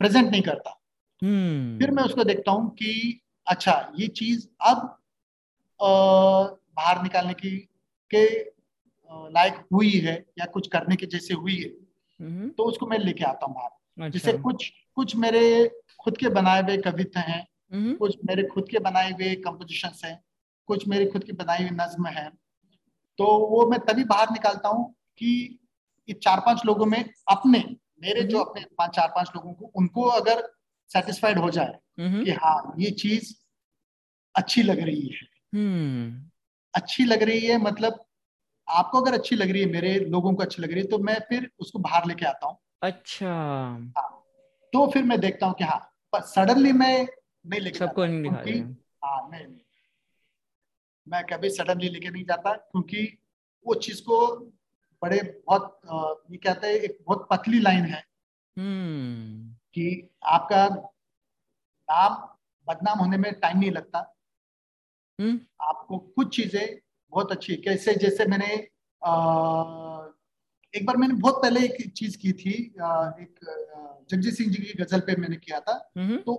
प्रेजेंट 0.00 0.16
हम्म। 0.16 0.30
नहीं 0.30 0.42
करता 0.42 0.78
हम्म। 1.22 1.78
फिर 1.78 1.90
मैं 1.90 2.02
उसको 2.02 2.24
देखता 2.24 2.52
हूँ 2.52 2.68
कि 2.70 3.20
अच्छा 3.46 3.74
ये 3.96 4.06
चीज़ 4.16 4.46
अब 4.60 4.86
बाहर 5.80 7.02
निकालने 7.02 7.34
की 7.34 7.56
के 8.10 8.24
लायक 9.30 9.64
हुई 9.72 9.90
है 9.98 10.14
या 10.38 10.46
कुछ 10.46 10.66
करने 10.66 10.96
के 10.96 11.06
जैसे 11.06 11.34
हुई 11.34 11.56
है 11.56 11.70
हम्म। 12.20 12.48
तो 12.48 12.64
उसको 12.64 12.86
मैं 12.86 12.98
लेके 12.98 13.24
आता 13.24 13.46
हूँ 13.46 13.54
बाहर 13.54 14.06
अच्छा। 14.06 14.18
जैसे 14.18 14.38
कुछ 14.38 14.72
कुछ 14.96 15.16
मेरे 15.16 15.44
खुद 16.00 16.16
के 16.16 16.28
बनाए 16.28 16.62
हुए 16.62 16.76
कविता 16.76 17.20
हैं। 17.20 17.46
कुछ 17.72 18.16
मेरे 18.24 18.42
खुद 18.42 18.68
के 18.68 18.78
बनाए 18.78 19.10
हुए 19.12 19.34
कंपोजिशन 19.36 19.92
है 20.04 20.20
कुछ 20.68 20.86
मेरे 20.88 21.06
खुद 21.06 21.24
की 21.24 21.32
बनाई 21.32 21.58
हुई 21.58 21.70
नज्म 21.70 22.06
है 22.06 22.28
तो 23.18 23.26
वो 23.48 23.66
मैं 23.66 23.78
तभी 23.80 24.04
बाहर 24.04 24.30
निकालता 24.30 24.68
हूँ 24.68 24.84
कि 25.18 25.58
ये 26.08 26.14
चार 26.14 26.40
पाँच 26.40 26.62
लोगों 26.66 26.86
में 26.86 26.98
अपने 27.30 27.58
मेरे 28.02 28.22
जो 28.22 28.38
हम्म। 28.38 28.50
अपने 28.50 28.64
पाँच 28.78 28.90
चार 28.96 29.08
पाँच 29.08 29.30
लोगों 29.36 29.52
को 29.52 29.70
उनको 29.76 30.02
अगर 30.02 30.42
सेटिस्फाइड 30.90 31.38
हो 31.38 31.50
जाए 31.50 31.78
हम्म। 32.00 32.24
कि 32.24 32.30
हाँ 32.30 32.74
ये 32.78 32.90
चीज़ 32.90 33.34
अच्छी 34.34 34.62
लग 34.62 34.80
रही 34.80 35.06
है। 35.08 35.26
अच्छी 36.74 37.04
लग 37.04 37.22
रही 37.22 37.46
है 37.46 37.58
मतलब 37.58 38.04
आपको 38.68 39.00
अगर 39.00 39.14
अच्छी 39.14 39.36
लग 39.36 39.50
रही 39.50 39.62
है 39.62 39.68
मेरे 39.68 39.98
लोगों 39.98 40.34
को 40.34 40.42
अच्छी 40.42 40.62
लग 40.62 40.72
रही 40.72 40.80
है 40.80 40.86
तो 40.86 40.98
मैं 40.98 41.18
फिर 41.20 41.50
उसको 41.58 41.78
बाहर 41.78 42.06
लेके 42.06 42.26
आता 42.26 42.46
हूँ। 42.46 42.58
अच्छा। 42.82 43.32
हाँ 43.98 44.24
तो 44.72 44.86
फिर 44.90 45.02
मैं 45.02 45.20
देखता 45.20 45.46
हूँ 45.46 45.54
कि 45.54 45.64
हाँ 45.64 45.78
पर 46.12 46.20
सडनली 46.20 46.72
मैं 46.72 47.06
नहीं 47.46 47.60
लेके 47.60 47.78
सबको 47.78 48.06
नहीं 48.06 48.22
दिखा 48.22 48.40
रहे 48.40 48.58
हाँ। 48.58 49.28
नहीं 49.30 49.46
नहीं। 49.46 49.60
मैं 51.06 51.24
कभी 51.24 51.50
सडनली 51.50 51.88
लेके 51.88 52.10
नहीं 52.10 52.24
जाता 52.24 52.52
क्योंकि 52.52 53.18
वो 53.66 53.74
चीज़ 53.74 54.02
को 54.02 54.18
बड़े 55.02 55.20
बहुत 55.46 55.80
ये 56.30 56.36
कहते 56.36 56.66
हैं 56.66 56.74
एक 56.74 56.98
बहुत 57.06 57.26
पतली 57.30 57.60
लाइन 57.60 57.84
है 57.84 58.02
हम्म। 58.56 59.54
कि 59.74 60.08
आपका 60.26 60.66
नाम 61.88 62.14
बदनाम 62.68 62.98
होने 62.98 63.16
में 63.16 63.32
टाइम 63.40 63.58
नहीं 63.58 63.70
लगता 63.70 63.98
हम्म। 65.18 65.40
आपको 65.62 65.98
कुछ 65.98 66.36
चीज़ें 66.36 66.78
बहुत 67.12 67.32
अच्छी 67.32 67.56
कैसे 67.56 67.94
जैसे 67.94 68.24
मैंने 68.26 68.54
आ, 69.02 69.12
एक 70.74 70.86
बार 70.86 70.96
मैंने 70.96 71.14
बहुत 71.14 71.42
पहले 71.42 71.60
एक 71.60 71.92
चीज़ 71.92 72.16
की 72.18 72.32
थी 72.32 72.52
एक 72.52 73.38
जगजीत 74.10 74.34
सिंह 74.34 74.50
जी 74.52 74.62
की 74.62 74.82
गज़ल 74.82 75.00
पे 75.00 75.16
मैंने 75.16 75.36
किया 75.36 75.60
था 75.60 75.74
हम्म। 75.98 76.16
तो 76.16 76.34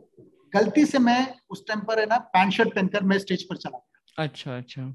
गलती 0.53 0.85
से 0.85 0.99
मैं 0.99 1.21
उस 1.49 1.65
टाइम 1.67 1.79
पर 1.79 1.99
है 1.99 2.05
ना 2.05 2.17
पैंट 2.35 2.51
शर्ट 2.53 2.73
पहनकर 2.75 3.03
मैं 3.03 3.17
स्टेज 3.19 3.43
पर 3.43 3.57
चला 3.57 3.77
गया 3.77 4.23
अच्छा 4.23 4.57
अच्छा 4.57 4.93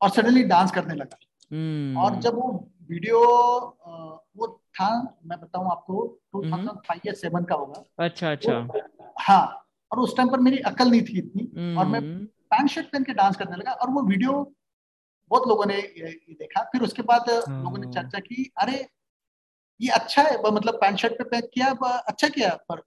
और 0.00 0.10
सडनली 0.10 0.42
डांस 0.44 0.70
करने 0.70 0.94
लगा। 0.94 1.16
और 2.02 2.20
जब 2.20 2.34
वो 2.34 2.52
वीडियो 2.90 3.18
वो 4.36 4.46
था 4.74 4.88
मैं 5.26 5.38
बताऊँ 5.40 5.70
आपको 5.70 6.04
2005 6.36 7.06
या 7.06 7.12
सेवन 7.12 7.44
का 7.44 7.54
होगा। 7.54 8.04
अच्छा 8.04 8.30
अच्छा। 8.32 8.54
हाँ 9.20 9.42
और 9.90 9.98
उस 9.98 10.16
टाइम 10.16 10.28
पर 10.30 10.40
मेरी 10.40 10.58
अकल 10.70 10.90
नहीं 10.90 11.02
थी 11.02 11.18
इतनी 11.18 11.74
और 11.76 11.86
मैं 11.86 12.00
हम्म। 12.00 12.24
पैंट 12.52 12.68
शर्ट 12.70 12.86
पहन 12.92 13.04
के 13.04 13.12
डांस 13.14 13.36
करने 13.36 13.56
लगा 13.56 13.72
और 13.72 13.90
वो 13.90 14.02
वीडियो 14.06 14.32
बहुत 15.30 15.46
लोगों 15.48 15.66
ने 15.66 15.74
ये 15.76 16.34
देखा। 16.34 16.62
फिर 16.72 16.82
उसके 16.82 17.02
बाद 17.10 17.28
लोगों 17.30 17.78
ने 17.78 17.90
चर्चा 17.92 18.18
की 18.20 18.50
अरे 18.62 18.86
ये 19.80 19.88
अच्छा 19.98 20.22
है 20.22 20.36
मतलब 20.52 20.74
पैंट 20.80 20.98
शर्ट 20.98 21.12
पे 21.18 21.24
पैक 21.24 21.50
किया 21.54 21.70
अच्छा 22.08 22.28
किया 22.28 22.48
पर 22.68 22.80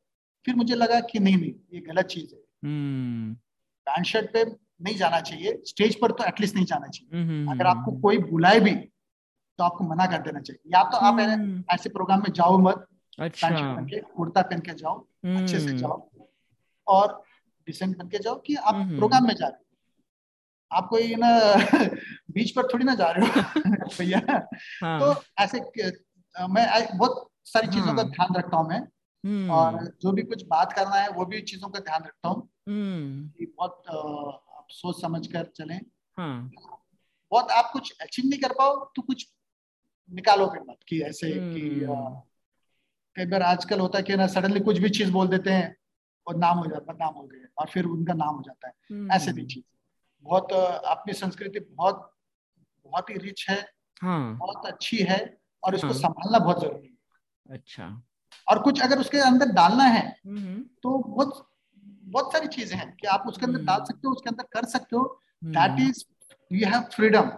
फिर 0.46 0.56
मुझे 0.56 0.76
लगा 0.76 1.00
कि 1.12 1.20
नहीं 1.20 1.38
नहीं 1.38 1.54
ये 1.74 1.80
गलत 1.82 2.06
चीज़ 2.06 2.34
है। 2.36 2.42
हम्म। 2.66 3.34
पैंट 3.88 4.06
शर्ट 4.06 4.34
पे 4.34 4.44
नहीं 4.46 4.96
जाना 4.98 5.20
चाहिए 5.22 5.62
स्टेज 5.66 5.96
पर 6.02 6.12
तो 6.12 6.24
एटलीस्ट 6.26 6.56
नहीं 6.56 6.66
जाना 6.66 6.88
चाहिए। 6.88 7.46
अगर 7.54 7.66
आपको 7.68 7.92
कोई 8.02 8.18
बुलाए 8.32 8.60
भी 8.60 8.74
तो 9.58 9.64
आपको 9.64 9.84
मना 9.84 10.06
कर 10.06 10.22
देना 10.22 10.40
चाहिए। 10.40 10.72
या 10.74 10.84
तो 10.84 10.98
आप 10.98 11.20
ऐसे 11.74 11.90
प्रोग्राम 11.90 12.20
में 12.20 12.32
जाओ 12.34 12.58
मत 12.58 12.88
अच्छा। 13.20 13.50
पहन 13.50 13.86
के 13.86 14.00
कुर्ता 14.16 14.42
पहन 14.42 14.60
के 14.60 14.74
जाओ 14.74 15.00
अच्छे 15.26 15.60
से 15.60 15.78
जाओ 15.78 16.10
और 16.88 17.22
डिसेंट 17.68 17.98
बन 17.98 18.08
के 18.08 18.20
जाओ 18.20 18.36
कि 18.36 18.56
आप 18.56 18.76
प्रोग्राम 18.76 19.28
में 19.28 19.36
जा 19.36 19.48
रहे 19.48 19.58
हो। 19.58 20.78
आप 20.78 20.88
कोई 20.90 21.16
ना 21.16 21.30
बीच 22.32 22.52
पर 22.52 22.68
थोड़ी 22.74 22.86
ना 22.86 22.96
जा 22.96 23.12
रहे 23.12 23.28
हो 23.28 23.42
भैया। 24.00 24.22
हाँ. 24.84 25.00
तो 25.00 25.24
ऐसे 25.40 25.60
मैं 26.36 26.98
बहुत 26.98 27.28
सारी 27.46 27.68
चीज़ों 27.68 27.88
हाँ. 27.88 27.96
का 27.96 28.04
ध्यान 28.04 28.36
रखता 28.36 28.58
हूँ 28.58 28.70
मैं। 28.70 28.82
और 29.50 29.84
जो 30.02 30.12
भी 30.12 30.22
कुछ 30.22 30.44
बात 30.48 30.74
करना 30.74 30.96
है 30.96 31.10
वो 31.10 31.26
भी 31.26 31.42
चीज़ों 31.42 31.70
का 31.70 31.80
ध्यान 31.80 32.04
रखता 32.04 32.30
हूँ। 32.30 32.50
बहुत 33.58 33.84
आप 33.90 34.68
सोच 34.70 35.02
समझ 35.02 35.28
कर 35.28 35.46
चले। 35.58 35.76
हाँ. 36.18 36.52
बहुत 37.32 37.52
आप 37.52 37.70
कुछ 37.74 37.94
अचीव 38.02 38.26
नहीं 38.26 38.40
कर 38.40 38.52
पाओ 38.54 38.76
तो 38.96 39.02
कुछ 39.02 39.28
निकालो 40.10 40.48
फिर 40.48 40.62
मत। 40.70 40.78
कि 40.88 41.02
ऐसे 41.02 41.32
कि 41.32 41.86
कई 43.16 43.26
बार 43.26 43.42
आजकल 43.42 43.80
होता 43.80 43.98
है 43.98 44.04
कि 44.04 44.16
ना 44.16 44.28
सडनली 44.28 44.60
कुछ 44.60 44.78
भी 44.78 44.90
चीज़ 44.90 45.12
बोल 45.12 45.28
देते 45.28 45.52
हैं 45.52 45.76
और 46.28 46.36
नाम 46.38 46.58
हो 46.58 46.66
जाता 46.66 46.94
नाम 46.94 47.14
हो 47.14 47.24
गए 47.24 47.46
और 47.58 47.68
फिर 47.68 47.86
उनका 47.86 48.14
नाम 48.14 48.36
हो 48.36 48.42
जाता 48.42 48.68
है। 48.68 49.06
ऐसे 49.16 49.34
भी 49.34 49.46
चीज़। 49.46 49.64
बहुत 50.26 50.54
अपनी 50.88 51.14
संस्कृति 51.14 51.60
बहुत 51.60 52.10
बहुत 52.86 53.10
ही 53.10 53.18
रिच 53.18 53.46
है 53.50 53.58
हाँ. 54.02 54.38
बहुत 54.38 54.66
अच्छी 54.66 54.98
है 54.98 55.18
और 55.64 55.76
इसको 55.76 55.88
हाँ. 55.88 55.98
संभालना 55.98 56.40
बहुत 56.40 56.62
ज़रूरी 56.62 56.88
है। 56.88 57.56
अच्छा। 57.56 57.88
और 58.48 58.62
कुछ 58.64 58.82
अगर 58.82 59.00
उसके 59.00 59.18
अंदर 59.18 59.52
डालना 59.52 59.84
है 59.84 60.08
तो 60.84 60.98
बहुत 61.00 61.48
बहुत 62.06 62.32
सारी 62.34 62.48
चीज़ें 62.48 62.78
हैं 62.78 62.92
कि 62.96 63.08
आप 63.08 63.24
उसके 63.28 63.46
अंदर 63.46 63.62
डाल 63.64 63.84
सकते 63.84 64.08
हो 64.08 64.14
उसके 64.14 64.30
अंदर 64.30 64.44
कर 64.54 64.66
सकते 64.66 64.96
हो। 64.96 65.04
That 65.44 65.80
is 65.80 66.04
you 66.52 66.68
have 66.68 66.82
freedom 66.96 67.32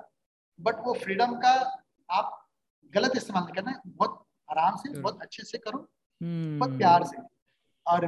but 0.59 0.79
वो 0.85 0.93
फ्रीडम 0.93 1.35
का 1.35 1.51
आप 2.09 2.44
गलत 2.95 3.11
इस्तेमाल 3.15 3.43
नहीं 3.43 3.53
करना 3.53 3.71
है 3.71 3.77
बहुत 3.87 4.25
आराम 4.51 4.75
से 4.75 5.01
बहुत 5.01 5.21
अच्छे 5.21 5.43
से 5.43 5.57
करो 5.57 5.87
बहुत 6.23 6.77
प्यार 6.77 7.03
से 7.03 7.17
और 7.85 8.07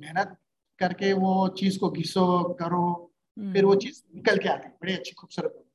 मेहनत 0.00 0.36
करके 0.78 1.12
वो 1.12 1.48
चीज़ 1.48 1.78
को 1.78 1.90
घिसो 1.90 2.42
करो 2.54 3.12
फिर 3.38 3.64
वो 3.64 3.74
चीज़ 3.74 4.02
निकल 4.14 4.38
के 4.38 4.48
आती 4.48 4.68
है 4.68 4.74
बड़ी 4.82 4.94
अच्छी 4.94 5.12
खूबसूरत 5.12 5.52
होती 5.56 5.68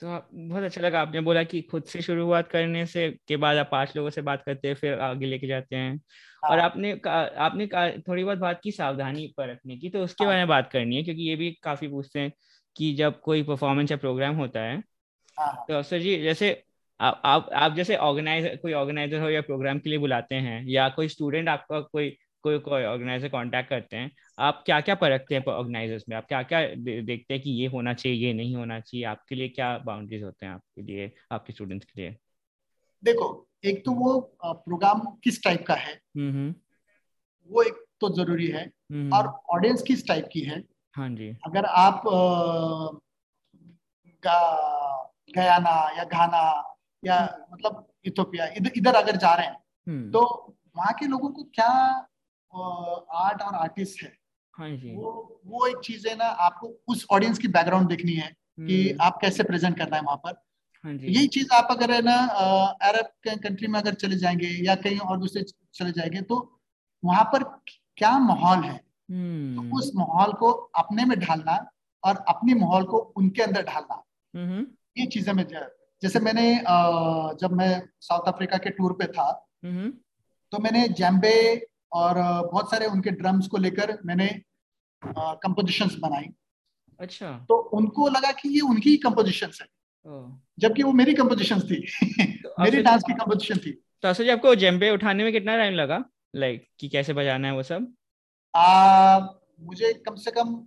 तो 0.00 0.06
बहुत 0.32 0.62
अच्छा 0.62 0.80
लगा 0.80 1.00
आपने 1.00 1.20
बोला 1.20 1.42
कि 1.42 1.62
खुद 1.62 1.84
से 1.84 2.02
शुरुआत 2.02 2.48
करने 2.48 2.86
से 2.86 3.10
के 3.28 3.36
बाद 3.36 3.56
आप 3.56 3.68
पाँच 3.72 3.96
लोगों 3.96 4.10
से 4.10 4.22
बात 4.22 4.42
करते 4.46 4.68
हैं 4.68 4.74
फिर 4.74 4.98
आगे 4.98 5.26
लेके 5.26 5.46
जाते 5.46 5.76
हैं 5.76 6.00
हाँ। 6.44 6.50
और 6.50 6.58
आपने 6.58 7.00
आपने 7.38 7.66
थोड़ी 8.08 8.24
बहुत 8.24 8.38
बात 8.38 8.60
की 8.64 8.72
सावधानी 8.72 9.34
पर 9.36 9.50
रखने 9.50 9.76
की 9.76 9.90
तो 9.90 10.04
उसके 10.04 10.24
हाँ। 10.24 10.32
बारे 10.32 10.40
में 10.40 10.48
बात 10.48 10.70
करनी 10.72 10.96
है 10.96 11.02
क्योंकि 11.02 11.22
ये 11.22 11.36
भी 11.36 11.58
काफ़ी 11.62 11.88
पूछते 11.88 12.20
हैं 12.20 12.32
कि 12.76 12.94
जब 12.94 13.20
कोई 13.20 13.42
परफॉर्मेंस 13.42 13.90
या 13.90 13.96
प्रोग्राम 13.96 14.36
होता 14.36 14.60
हाँ। 14.60 14.82
तो 15.40 15.82
सर 15.82 15.98
जी 15.98 16.22
जैसे 16.22 16.64
आप 17.00 17.22
आप 17.24 17.50
आप 17.54 17.74
जैसे 17.74 17.96
ऑर्गेनाइजर 17.96 18.56
कोई 18.56 18.72
ऑर्गेनाइजर 18.72 19.20
हो 19.20 19.28
या 19.28 19.40
प्रोग्राम 19.40 19.78
के 19.78 19.90
लिए 19.90 19.98
बुलाते 19.98 20.34
हैं 20.34 20.64
या 20.66 20.88
कोई 20.88 21.08
स्टूडेंट 21.08 21.48
आपका 21.48 21.80
कोई 21.80 22.18
कोई 22.42 22.58
कोई 22.58 22.84
ऑर्गेनाइजर 22.84 23.28
कांटेक्ट 23.28 23.70
करते 23.70 23.96
हैं 23.96 24.12
आप 24.38 24.62
क्या 24.66 24.80
क्या 24.80 24.94
परखते 24.94 25.34
हैं 25.34 25.44
ऑर्गेनाइजर्स 25.44 26.04
में? 26.08 26.16
आप 26.16 26.26
क्या 26.26 26.42
क्या 26.42 26.60
देखते 26.74 27.34
हैं 27.34 27.42
कि 27.42 27.50
ये 27.50 27.66
होना 27.66 27.94
चाहिए 27.94 28.26
ये 28.26 28.32
नहीं 28.32 28.56
होना 28.56 28.80
चाहिए? 28.80 29.04
आपके 29.04 29.34
लिए 29.34 29.48
क्या 29.48 29.78
बाउंड्रीज 29.78 30.22
होते 30.22 30.46
हैं 30.46 30.52
आपके 30.52 30.82
लिए 30.82 31.12
आपके 31.32 31.52
स्टूडेंट्स 31.52 31.86
के 31.86 32.00
लिए? 32.00 32.16
देखो 33.04 33.48
एक 33.64 33.84
तो 33.84 33.92
वो 33.92 34.20
प्रोग्राम 34.44 35.00
किस 35.24 35.44
टाइप 35.44 35.66
का 35.66 35.74
है? 35.74 36.00
हम्म, 36.16 36.30
हम्म। 36.30 36.54
वो 37.50 37.62
एक 37.62 37.74
तो 38.00 38.08
ज़रूरी 38.14 38.46
है। 38.46 38.70
हम्म, 38.92 39.14
और 39.14 39.26
ऑडियंस 39.26 39.82
किस 39.82 40.08
टाइप 40.08 40.28
की 40.32 40.40
है? 40.40 40.64
हाँ 40.94 41.08
जी। 41.10 41.36
अगर 41.46 41.64
आप 41.64 42.02
गयाना 45.28 45.76
या 45.98 46.04
घाना 46.04 46.42
या 47.02 47.18
मतलब 47.52 47.86
इथोपिया 48.04 48.46
इधर 48.56 48.70
इधर 48.76 48.94
अगर 48.94 49.16
जा 49.16 49.34
रहे 49.34 49.46
हैं 49.46 50.10
तो 50.10 50.22
वहाँ 50.76 50.92
के 50.92 51.06
लोगों 51.06 51.28
को 51.30 51.42
क्या 51.54 51.68
आर्ट 53.14 53.42
और 53.42 53.54
आर्टिस्ट 53.54 54.02
है? 54.02 54.12
हाँ 54.54 54.68
जी। 54.70 54.94
वो 54.96 55.40
वो 55.46 55.66
एक 55.66 55.78
चीज़ 55.84 56.08
है 56.08 56.14
ना 56.16 56.24
आपको 56.24 56.72
उस 56.88 57.06
ऑडियंस 57.10 57.38
की 57.38 57.48
बैकग्राउंड 57.48 57.88
देखनी 57.88 58.12
है 58.12 58.28
कि 58.60 58.88
हम्म। 58.90 59.02
आप 59.02 59.18
कैसे 59.22 59.42
प्रेजेंट 59.42 59.78
करना 59.78 59.96
है 59.96 60.02
वहाँ 60.02 60.16
पर। 60.16 60.42
हाँ 60.84 60.92
यही 60.92 61.26
चीज़ 61.26 61.52
आप 61.54 61.68
अगर 61.70 61.90
है 61.90 62.00
ना 62.02 62.16
अरब 62.82 63.10
कंट्री 63.28 63.66
में 63.66 63.78
अगर 63.80 63.94
चले 63.94 64.16
जाएँगे 64.16 64.48
या 64.66 64.74
कहीं 64.74 64.98
और 64.98 65.18
दूसरे 65.18 65.42
चले 65.74 65.92
जाएँगे 65.92 66.20
तो 66.22 66.38
वहाँ 67.02 67.24
पर 67.24 67.42
क्या 67.96 68.18
माहौल 68.18 68.64
है? 68.64 68.76
तो 68.76 69.14
हम्म। 69.14 69.72
उस 69.72 69.92
माहौल 69.94 70.32
को 70.32 70.50
अपने 70.76 71.04
में 71.04 71.18
ढालना 71.20 71.58
और 72.04 72.24
अपने 72.28 72.54
माहौल 72.54 72.84
को 72.84 72.98
उनके 73.16 73.42
अंदर 73.42 73.62
ढालना। 73.62 74.02
हम्म। 74.34 74.66
ये 74.98 75.06
चीज़ें 75.06 75.32
मैं 75.32 75.46
जैसे 76.02 76.20
मैंने 76.20 76.56
जब 77.40 77.48
मैं 77.52 77.82
साउथ 78.00 78.32
अफ्रीका 78.32 78.56
के 78.56 78.70
टूर 78.70 78.92
पे 78.92 79.06
था 79.06 79.48
तो 80.52 80.58
मैंने 80.58 80.88
जैम्बे 80.88 81.66
और 81.92 82.14
बहुत 82.52 82.70
सारे 82.70 82.86
उनके 82.86 83.10
ड्रम्स 83.10 83.46
को 83.46 83.56
लेकर 83.56 83.98
मैंने 84.04 84.42
कंपोजिशंस 85.06 85.96
बनाई। 85.96 86.26
अच्छा। 87.00 87.46
तो 87.48 87.54
उनको 87.54 88.08
लगा 88.08 88.32
कि 88.32 88.48
ये 88.48 88.60
उनकी 88.60 88.90
ही 88.90 88.96
कंपोजिशन 88.96 89.50
है। 89.60 89.66
जबकि 90.58 90.82
वो 90.82 90.92
मेरी 90.92 91.14
कंपोजिशन 91.14 91.60
थी। 91.60 91.86
तो 92.42 92.54
मेरी 92.60 92.82
डांस 92.82 93.02
की 93.02 93.12
कंपोजिशन 93.12 93.58
थी। 93.58 93.72
तो 94.02 94.08
असल 94.08 94.30
आपको 94.30 94.54
जेम्बे 94.54 94.90
उठाने 94.90 95.24
में 95.24 95.32
कितना 95.32 95.56
टाइम 95.56 95.74
लगा? 95.74 96.04
लाइक 96.36 96.68
कि 96.80 96.88
कैसे 96.88 97.12
बजाना 97.12 97.48
है 97.48 97.54
वो 97.54 97.62
सब? 97.62 97.92
आ, 98.56 99.20
मुझे 99.60 99.92
कम 99.92 100.14
से 100.14 100.30
कम 100.30 100.66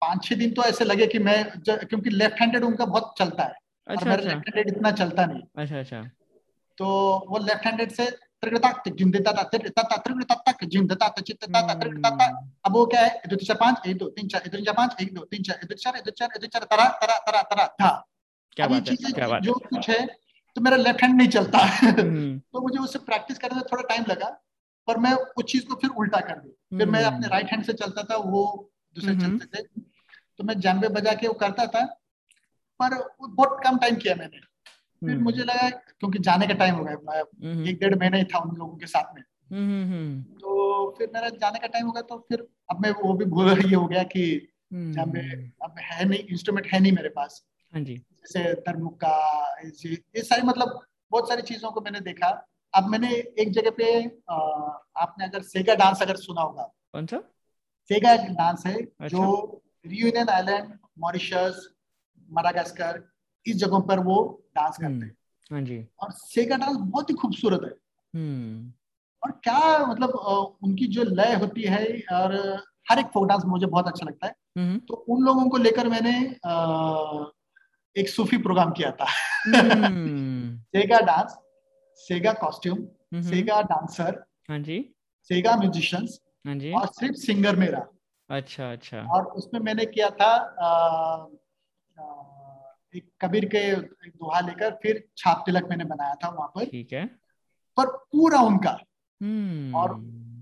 पाँच 0.00 0.24
छह 0.24 0.34
दिन 0.34 0.50
तो 0.50 0.62
ऐसे 0.62 0.84
लगे 0.84 1.06
कि 1.06 1.18
मैं 1.18 1.50
क्योंकि 1.68 2.10
लेफ़्ट 2.10 2.40
हैंडेड 2.40 2.64
उनका 2.64 2.84
बहुत 2.84 3.14
चलता 3.18 3.42
है। 3.42 3.54
अच्छा, 3.86 4.02
और 4.02 4.08
मेरा 4.08 4.22
लेफ़्ट 4.22 4.36
अच्छा। 4.36 4.50
हैंडेड 4.50 4.76
इतना 4.76 4.90
चलता 4.90 5.26
नहीं। 5.26 5.42
अच्छा 5.56 5.78
अच्छा। 5.78 6.10
तो 6.78 6.86
वो 7.28 7.38
लेफ़्ट 7.38 7.66
हैंडेड 7.66 7.90
से 7.90 8.30
अब 8.42 8.48
वो 12.72 12.86
क्या 12.86 13.00
है? 13.00 13.36
चार 13.36 13.56
पाँच 13.56 13.82
एक 13.86 13.98
दो 13.98 14.08
तीन 14.08 14.28
चार 14.28 14.42
चार 14.46 14.74
पाँच 14.74 14.96
एक 15.02 15.14
दो 15.14 15.24
तीन 15.24 15.42
चार 15.42 15.60
दो 15.64 15.74
चार 15.74 16.00
दो 16.00 16.10
चार 16.10 16.28
दो 16.40 16.46
चार 16.46 16.64
तरा 16.64 16.88
तरा 16.88 17.18
तरा 17.18 17.42
तरा 17.42 17.66
था 17.66 18.08
क्या 18.56 18.66
बात 18.66 18.88
है 18.88 18.96
क्या 18.96 19.28
बात 19.28 19.42
जो 19.42 19.52
कुछ 19.52 19.90
है 19.90 20.16
तो 20.56 20.60
मेरा 20.60 20.76
लेफ़्ट 20.76 21.02
हैंड 21.02 21.16
नहीं 21.16 21.28
चलता। 21.28 21.58
तो 22.52 22.60
मुझे 22.60 22.78
उससे 22.78 22.98
प्रैक्टिस 22.98 23.38
करने 23.38 23.54
में 23.54 23.64
थोड़ा 23.72 23.82
टाइम 23.82 24.04
लगा 24.08 24.42
पर 24.88 24.96
मैं 24.96 25.12
उस 25.12 25.44
चीज़ 25.44 25.66
को 25.66 25.74
फिर 25.74 25.90
उल्टा 25.90 26.20
कर 26.20 26.34
दी 26.34 26.78
फिर 26.78 26.86
मैं 26.86 27.04
अपने 27.04 27.28
राइट 27.28 27.46
हैंड 27.46 27.64
से 27.64 27.72
चलता 27.72 28.02
था 28.02 28.16
वो 28.16 28.70
दूसरे 28.96 29.14
चलते 29.14 29.46
थे। 29.46 29.62
तो 30.40 30.44
मैं 30.44 30.54
जैम्बे 30.60 30.88
बजा 30.88 31.12
के 31.12 31.28
वो 31.28 31.32
करता 31.40 31.66
था 31.66 31.84
पर 32.80 32.94
बहुत 33.22 33.60
कम 33.64 33.78
टाइम 33.78 33.96
किया 33.96 34.14
मैंने। 34.14 34.38
फिर 34.38 35.10
हम्म। 35.10 35.22
मुझे 35.24 35.42
लगा 35.42 35.68
क्योंकि 35.70 36.18
जाने 36.18 36.46
का 36.46 36.54
टाइम 36.54 36.74
हो 36.74 36.84
गया 36.84 36.96
मैं 37.08 37.20
हम्म। 37.20 37.68
एक 37.68 37.78
डेढ़ 37.80 37.94
महीना 37.98 38.16
ही 38.16 38.24
था 38.24 38.38
उन 38.38 38.56
लोगों 38.56 38.76
के 38.76 38.86
साथ 38.86 39.14
में। 39.14 39.22
हम्म, 39.52 40.22
तो 40.40 40.94
फिर 40.98 41.10
मेरा 41.14 41.28
जाने 41.28 41.58
का 41.58 41.66
टाइम 41.66 41.86
हो 41.86 41.92
गया 41.92 42.02
तो 42.02 42.18
फिर 42.28 42.46
अब 42.70 42.80
मैं 42.82 42.90
वो 43.02 43.12
भी 43.14 43.24
भूल 43.24 43.64
ये 43.66 43.74
हो 43.74 43.86
गया 43.86 44.02
कि 44.02 44.24
जब 44.72 45.16
अब 45.62 45.74
है 45.82 46.08
नहीं 46.08 46.24
इंस्ट्रूमेंट 46.24 46.66
है 46.66 46.80
नहीं 46.80 46.92
मेरे 46.92 47.08
पास। 47.08 47.42
हाँ 47.72 47.82
जैसे 47.82 48.52
तरमुक्का 48.60 49.14
ये 49.64 50.22
सारी 50.22 50.42
मतलब 50.42 50.78
बहुत 51.12 51.28
सारी 51.28 51.42
चीज़ों 51.42 51.70
को 51.70 51.80
मैंने 51.80 52.00
देखा। 52.00 52.28
अब 52.74 52.88
मैंने 52.88 53.14
एक 53.38 53.50
जगह 53.52 53.70
पे 53.70 53.86
आ, 54.30 54.36
आपने 54.96 55.24
अगर 55.24 55.42
सेगा 55.42 55.74
डांस 55.74 56.02
अगर 56.02 56.16
सुना 56.16 56.42
होगा। 56.42 56.72
कौन 56.92 57.06
सा? 57.06 57.18
सेगा 57.90 58.16
डांस 58.16 58.62
है 58.66 58.74
अच्छा? 58.74 59.08
जो 59.08 59.62
रियूनियन 59.84 60.28
आइलैंड 60.28 60.72
मॉरिशस 60.98 61.68
मडागास्कर 62.28 63.02
इस 63.46 63.56
जगहों 63.56 63.80
पर 63.80 63.98
वो 63.98 64.16
डांस 64.56 64.76
करते 64.76 64.92
हैं। 64.92 65.00
हम्म, 65.00 65.54
हाँ 65.54 65.62
जी। 65.62 65.84
और 66.00 66.10
सेगा 66.10 66.56
डांस 66.56 66.76
बहुत 66.76 67.10
ही 67.10 67.14
खूबसूरत 67.14 67.60
है। 67.64 67.70
हम्म। 68.14 68.72
और 69.22 69.30
क्या 69.44 69.86
मतलब 69.86 70.10
उनकी 70.62 70.86
जो 70.86 71.02
लय 71.04 71.34
होती 71.34 71.62
है 71.62 71.84
और 72.12 72.34
हर 72.90 72.98
एक 72.98 73.06
फोक 73.06 73.26
डांस 73.28 73.42
मुझे 73.46 73.66
बहुत 73.66 73.86
अच्छा 73.86 74.06
लगता 74.06 74.26
है। 74.26 74.34
हम्म। 74.58 74.78
तो 74.78 74.94
उन 75.08 75.24
लोगों 75.24 75.48
को 75.50 75.56
लेकर 75.56 75.88
मैंने 75.88 76.16
एक 77.96 78.08
सूफी 78.08 78.36
प्रोग्राम 78.38 78.72
किया 78.72 78.90
था। 78.90 79.06
Sega 80.72 80.98
dance 81.00 81.36
Sega 82.00 82.32
costume 82.32 82.86
Sega 83.22 83.60
dancer 83.62 84.24
हाँ 84.50 84.58
जी। 84.58 84.78
सेगा 85.30 85.56
म्यूजिशियंस 85.56 86.18
हाँ 86.46 86.54
जी। 86.54 86.72
और 86.72 86.86
सिर्फ़ 86.86 87.16
सिंगर 87.16 87.56
मेरा। 87.56 87.86
अच्छा 88.30 88.72
अच्छा 88.72 89.02
और 89.02 89.24
उसमें 89.24 89.60
मैंने 89.60 89.86
किया 89.86 90.10
था 90.10 90.30
आ, 90.60 90.68
आ, 92.02 92.36
एक 92.94 93.10
कबीर 93.20 93.44
के 93.44 93.58
एक 93.58 94.12
दोहा 94.16 94.40
लेकर 94.40 94.70
फिर 94.82 95.08
छाप 95.16 95.42
तिलक 95.46 95.64
मैंने 95.64 95.84
बनाया 95.84 96.14
था 96.14 96.28
वहाँ 96.28 96.48
पर 96.48 96.64
ठीक 96.64 96.92
है 96.92 97.06
पर 97.76 97.86
पूरा 97.86 98.40
उनका 98.40 98.76
hmm. 98.76 99.74
और 99.74 99.94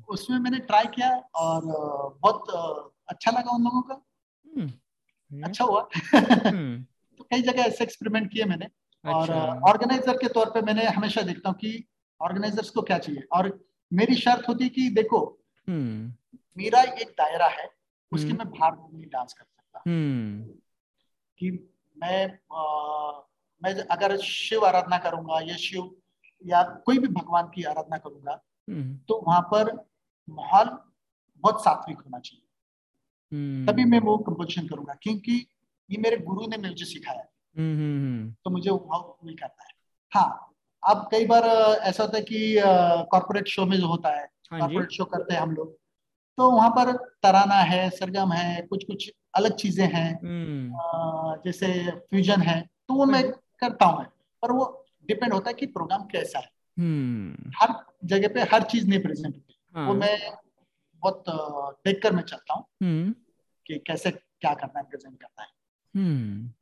उसमें 0.09 0.39
मैंने 0.39 0.59
ट्राई 0.59 0.84
किया 0.84 1.16
और 1.34 1.64
बहुत 2.22 2.51
अच्छा 3.09 3.30
लगा 3.30 3.55
उन 3.55 3.64
लोगों 3.64 3.82
का 3.82 4.03
hmm. 4.59 4.70
अच्छा 5.45 5.64
हुआ 5.64 5.89
hmm. 5.89 6.84
तो 7.18 7.24
कई 7.24 7.43
जगह 7.43 7.62
ऐसे 7.62 7.84
एक्सपेरिमेंट 7.84 8.32
किए 8.32 8.45
मैंने 8.45 8.64
अच्छा। 9.05 9.34
और 9.34 9.59
ऑर्गेनाइजर 9.59 10.16
के 10.16 10.28
तौर 10.28 10.51
पे 10.51 10.62
मैंने 10.62 10.84
हमेशा 10.84 11.22
देखता 11.22 11.49
हूँ 11.49 11.57
कि 11.57 11.89
ऑर्गेनाइजर्स 12.20 12.70
को 12.70 12.82
क्या 12.82 12.99
चाहिए 12.99 13.22
और 13.32 13.66
मेरी 13.93 14.14
शर्त 14.14 14.49
होती 14.49 14.68
कि 14.68 14.91
देखो. 14.91 15.39
मेरा 16.59 16.80
एक 16.82 17.09
दायरा 17.09 17.47
है 17.47 17.78
उसकी 18.12 18.32
मैं 18.32 18.48
बाहर 18.50 18.72
नहीं 18.72 19.06
डांस 19.06 19.32
कर 19.32 19.44
सकता। 19.44 19.82
कि 21.40 21.50
मैं 21.96 22.24
आ, 22.52 23.20
मैं 23.62 23.74
अगर 23.86 24.16
शिव 24.16 24.64
आराधना 24.66 24.98
करूँगा 24.98 25.40
या 25.40 25.56
शिव 25.56 25.90
या 26.44 26.62
कोई 26.86 26.98
भी 26.98 27.09
भगवान 27.09 27.46
की 27.54 27.62
आराधना 27.64 27.96
करूँगा 27.98 28.34
तो 29.09 29.20
वहाँ 29.26 29.40
पर 29.52 29.72
माहौल 30.28 30.68
बहुत 31.44 31.62
सात्विक 31.64 31.98
होना 31.98 32.18
चाहिए। 32.18 32.44
तभी 33.66 33.84
मैं 33.84 34.00
वो 34.00 34.16
कंपोजिशन 34.18 34.66
करूँगा 34.68 34.94
क्योंकि 35.02 35.34
ये 35.90 35.98
मेरे 35.98 36.16
गुरु 36.16 36.46
ने 36.46 36.56
मुझे 36.59 36.84
सिखाया। 36.84 37.24
तो 38.44 38.50
मुझे 38.50 38.70
वही 38.70 39.34
करना 39.34 39.64
है। 39.64 39.72
हाँ 40.12 40.54
अब 40.82 41.09
कई 41.12 41.26
बार 41.26 41.44
ऐसा 41.44 42.02
होता 42.02 42.16
है 42.16 42.22
कि 42.22 42.56
कॉर्पोरेट 43.12 43.48
शो 43.48 43.64
में 43.66 43.76
जो 43.76 43.86
होता 43.86 44.09
है 44.11 44.26
कॉर्पोरेट 44.50 44.78
हाँ 44.80 44.96
शो 44.96 45.04
करते 45.04 45.34
हैं 45.34 45.40
हम 45.40 45.50
लोग। 45.50 45.76
तो 46.39 46.51
वहाँ 46.51 46.70
पर 46.70 46.93
तराना 47.22 47.61
है 47.64 47.89
सरगम 47.91 48.32
है 48.32 48.61
कुछ 48.62 48.84
कुछ 48.84 49.11
अलग 49.34 49.55
चीज़ें 49.57 49.86
हैं 49.86 50.11
हम्म। 50.14 51.34
जैसे 51.45 51.68
फ्यूजन 51.91 52.43
है 52.43 52.61
तो 52.89 52.95
वो 52.95 53.07
मैं 53.07 53.22
करता 53.61 53.86
हूँ 53.86 54.05
पर 54.43 54.53
वो 54.53 54.66
डिपेंड 55.09 55.32
होता 55.32 55.51
है 55.51 55.55
कि 55.55 55.66
प्रोग्राम 55.68 56.03
कैसा 56.07 56.39
है 56.39 56.51
हम्म। 56.76 57.51
हर 57.57 57.74
जगह 58.05 58.28
पे 58.28 58.43
हर 58.53 58.62
चीज़ 58.64 58.86
नहीं 58.89 59.01
प्रेजेंट 59.01 59.34
होती 59.34 59.59
हाँ। 59.74 59.86
वो 59.89 59.95
मैं 59.95 60.16
बहुत 61.03 61.24
देख 61.84 62.03
कर 62.03 62.12
मैं 62.12 62.22
चलता 62.24 62.55
हूँ 62.55 62.64
हम्म। 62.82 63.14
कि 63.66 63.78
कैसे 63.86 64.11
क्या 64.11 64.55
करना 64.55 64.78
है 64.78 64.84
प्रेजेंट 64.86 65.18
करना 65.18 65.43
है 65.43 66.57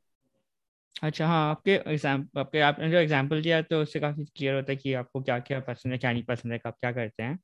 अच्छा 1.03 1.27
हाँ 1.27 1.49
आपके 1.51 1.73
एग्ज़ाम 1.87 2.27
आपके 2.39 2.61
आपने 2.63 2.91
जो 2.91 2.99
एग्ज़ाम्पल 2.99 3.43
दिया 3.43 3.61
तो 3.63 3.81
उससे 3.83 4.01
काफ़ी 4.01 4.25
क्लियर 4.27 4.55
होता 4.55 4.73
है 4.73 4.77
कि 4.77 4.93
आपको 4.97 5.21
क्या 5.23 5.39
क्या 5.41 5.59
पसंद 5.63 5.93
है 5.93 5.99
क्या 5.99 6.13
नहीं 6.13 6.23
पसंद 6.25 6.53
है 6.53 6.61
आप 6.67 6.77
क्या 6.81 6.93
करते 6.93 7.23
हैं 7.23 7.39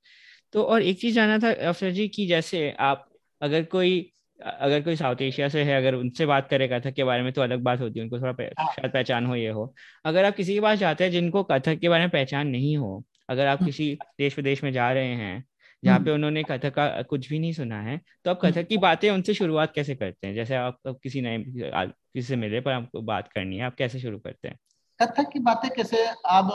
तो 0.55 0.63
और 0.65 0.83
एक 0.83 1.01
चीज़ 1.01 1.15
जानना 1.15 1.39
था 1.39 1.53
अफसर 1.69 1.91
जी 1.91 2.09
की 2.09 2.27
जैसे 2.27 2.71
आप 2.81 3.09
अगर 3.41 3.63
कोई 3.67 4.01
अगर 4.41 4.81
कोई 4.83 4.97
साउथ 4.97 5.21
एशिया 5.23 5.49
से 5.49 5.63
है 5.63 5.77
अगर 5.77 5.95
उनसे 5.95 6.27
बात 6.27 6.49
करे 6.49 6.69
कथक 6.69 6.95
के 6.95 7.05
बारे 7.05 7.23
में 7.23 7.33
तो 7.33 7.43
अलग 7.43 7.63
बात 7.63 7.81
होती 7.81 7.99
है 7.99 8.05
उनको 8.05 8.19
थोड़ा 8.21 8.33
हाँ। 8.59 8.73
शायद 8.73 8.93
पहचान 8.93 9.27
हो 9.27 9.35
ये 9.35 9.49
हो 9.51 9.73
अगर 10.05 10.25
आप 10.25 10.37
किसी 10.37 10.55
के 10.55 10.61
पास 10.61 10.79
जाते 10.79 11.05
हैं 11.05 11.11
जिनको 11.11 11.43
कथक 11.45 11.79
के 11.79 11.89
बारे 11.89 12.03
में 12.03 12.11
पहचान 12.11 12.49
नहीं 12.49 12.77
हो 12.77 13.03
अगर 13.29 13.47
आप 13.47 13.59
हम्म। 13.59 13.67
किसी 13.67 13.97
देश 14.19 14.37
विदेश 14.37 14.63
में 14.65 14.73
जा 14.73 14.91
रहे 14.93 15.15
हैं 15.15 15.45
जहाँ 15.83 15.99
पे 15.99 16.03
हम्म। 16.03 16.15
उन्होंने 16.15 16.43
कथक 16.43 16.75
का 16.75 17.03
कुछ 17.03 17.29
भी 17.29 17.39
नहीं 17.39 17.53
सुना 17.53 17.81
है 17.83 18.01
तो 18.25 18.31
आप 18.31 18.41
कथक 18.45 18.67
की 18.69 18.77
बातें 18.79 19.11
उनसे 19.11 19.35
शुरुआत 19.35 19.73
कैसे 19.75 19.95
करते 19.95 20.27
हैं 20.27 20.35
जैसे 20.35 20.57
आप 20.57 20.79
किसी 21.03 21.21
नए 21.21 21.39
किसी 21.39 22.27
से 22.29 22.37
मिले 22.37 22.61
पर 22.61 22.73
आपको 22.73 23.03
बात 23.03 23.29
करनी 23.29 23.57
है 23.57 23.65
आप 23.65 23.75
कैसे 23.75 24.01
शुरू 24.01 24.19
करते 24.19 24.49
हैं 24.49 24.59
कथक 25.01 25.31
की 25.33 25.39
बातें 25.41 25.71
कैसे 25.71 26.05
अब 26.07 26.53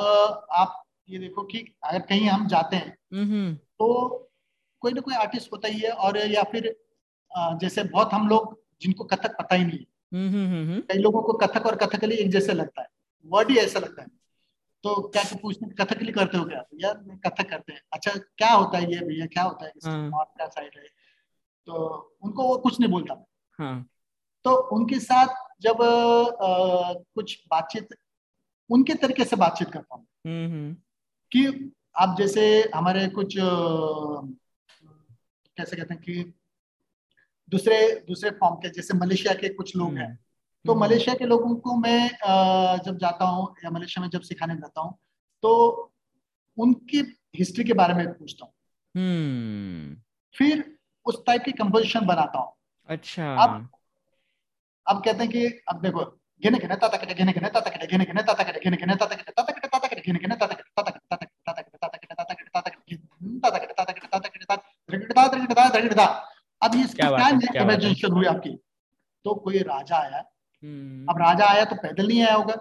आप 0.52 0.84
ये 1.10 1.20
देखो 1.20 1.44
कि 1.44 1.76
अगर 1.84 2.00
कहीं 2.00 2.28
हम 2.30 2.48
जाते 2.48 2.76
हैं 2.76 2.98
हम्म, 3.14 3.54
तो 3.56 4.30
कोई 4.82 4.92
ना 4.94 5.02
कोई 5.02 5.14
आर्टिस्ट 5.16 5.52
होता 5.54 5.68
ही 5.68 5.80
है 5.80 5.92
और 5.92 6.18
या 6.18 6.44
फिर 6.44 6.76
जैसे 7.38 7.84
बहुत 7.84 8.14
हम 8.14 8.28
लोग 8.28 8.62
जिनको 8.82 9.04
कथक 9.04 9.38
पता 9.40 9.56
ही 9.56 9.66
नहीं 9.66 9.80
हम्म, 10.14 10.30
हम्म, 10.30 10.72
हम्म, 10.72 10.82
कई 10.82 10.98
लोगों 10.98 11.22
को 11.22 11.34
कथक 11.34 11.66
और 11.66 11.76
कथकली 11.76 12.16
एक 12.16 12.30
जैसे 12.32 12.54
लगता 12.54 12.82
है। 12.82 12.88
वर्ड 13.26 13.52
ही 13.52 13.58
ऐसा 13.58 13.80
लगता 13.80 14.02
है। 14.02 14.08
तो 14.84 15.02
क्या 15.08 15.24
पूछते 15.42 15.66
कथकली 15.84 16.12
करते 16.12 16.38
हो 16.38 16.46
क्या? 16.46 16.64
यार 16.74 17.20
कथक 17.28 17.50
करते 17.50 17.74
हैं। 17.74 17.82
अच्छा 17.94 18.12
क्या 18.12 18.52
होता 18.52 18.78
है 18.78 18.92
ये 18.94 19.00
भैया? 19.00 19.26
क्या 19.26 19.44
होता 19.44 19.66
है? 19.66 19.72
हाँ। 19.86 20.26
क्या 20.38 20.48
साइड 20.48 20.72
है। 20.78 20.84
तो 21.68 21.74
उनको 22.22 22.44
वो 22.44 22.58
कुछ 22.58 22.80
नहीं 22.80 22.92
बोलता। 22.92 23.26
हाँ. 23.60 23.90
तो 24.44 24.56
उनके 24.56 25.00
साथ 25.00 25.36
जब 25.62 25.82
आ, 25.82 26.94
कुछ 26.94 27.44
बातचीत 27.52 27.96
उनके 28.70 28.94
तरीके 28.94 29.26
से 29.26 29.36
बातचीत 29.36 29.72
करता 29.72 29.96
हूँ। 29.96 30.08
कि 31.32 31.74
आप 32.00 32.16
जैसे 32.20 32.72
हमारे 32.76 33.08
कुछ 33.08 33.36
कैसे 35.58 35.76
कहते 35.76 35.94
हैं 35.94 36.04
कि 36.04 36.34
दूसरे 37.50 38.06
दूसरे 38.08 38.30
फॉर्म 38.30 38.56
के 38.56 38.70
जैसे 38.70 38.94
मलेशिया 38.94 39.34
के 39.34 39.50
कुछ 39.50 39.76
लोग 39.76 39.98
हैं। 39.98 40.06
हम्म, 40.06 40.18
तो 40.66 40.74
हम्म। 40.74 40.84
मलेशिया 40.84 41.16
के 41.16 41.26
लोगों 41.26 41.56
को 41.56 41.76
मैं 41.76 42.10
जब 42.86 42.98
जाता 42.98 43.26
हूँ 43.26 43.56
या 43.64 43.70
मलेशिया 43.70 44.02
में 44.02 44.10
जब 44.10 44.22
सिखाने 44.22 44.56
जाता 44.56 44.82
हूँ 44.82 44.98
तो 45.42 45.52
उनकी 46.58 47.18
हिस्ट्री 47.36 47.64
के 47.64 47.74
बारे 47.74 47.94
में 47.94 48.14
पूछता 48.14 48.46
हूँ। 48.46 48.54
हम्म। 48.98 50.02
फिर 50.38 50.78
उस 51.06 51.26
टाइप 51.28 51.42
की 51.46 51.52
कंपोजिशन 51.52 52.06
बनाता 52.06 52.40
हूँ। 52.40 52.54
अच्छा। 52.88 53.36
अब 53.36 53.70
अब 54.88 55.04
कहते 55.04 55.20
हैं 55.20 55.30
कि 55.30 55.46
अब 55.46 55.82
देखो 55.82 56.17
गिने 56.42 56.58
गिने 56.60 56.76
ताता 56.76 56.98
कटे 56.98 57.14
गिने 57.14 57.34
गिने 57.34 57.50
ताता 57.50 57.70
कटे 57.70 57.88
गिने 57.88 58.06
गिने 58.06 58.24
ताता 58.24 58.44
कटे 58.44 58.60
गिने 58.60 58.78
गिने 58.78 58.96
ताता 58.96 59.16
कटे 59.16 59.32
ताता 59.32 59.54
कटे 59.54 59.68
ताता 59.68 59.88
कटे 59.88 60.02
गिने 60.02 60.20
गिने 60.20 60.36
ताता 60.36 60.54
कटे 60.54 60.70
ताता 60.76 60.92
कटे 60.92 61.06
ताता 61.10 61.62
कटे 61.62 61.78
ताता 61.78 61.94
कटे 61.94 62.08
ताता 62.14 62.34
कटे 62.34 62.50
ताता 62.54 62.70
कटे 62.70 62.94
ताता 62.94 63.58
कटे 63.58 63.74
ताता 63.74 63.90
कटे 63.90 64.06
ताता 64.08 64.28
कटे 64.28 64.46
ताता 64.46 64.62
कटे 64.90 65.14
ताता 65.14 65.38
कटे 65.38 65.54
ताता 65.54 65.80
ताता 65.90 66.06
अब 66.62 66.76
ये 66.76 66.84
क्या 66.94 67.62
इमेजिनेशन 67.62 68.12
हुई 68.12 68.26
आपकी 68.26 68.50
तो 69.26 69.34
कोई 69.40 69.60
राजा 69.64 69.98
आया 69.98 70.24
हम्म। 70.64 71.06
अब 71.10 71.18
राजा 71.22 71.46
आया 71.46 71.66
तो 71.66 71.76
पैदल 71.76 72.08
नहीं 72.08 72.22
आया 72.22 72.36
होगा 72.36 72.54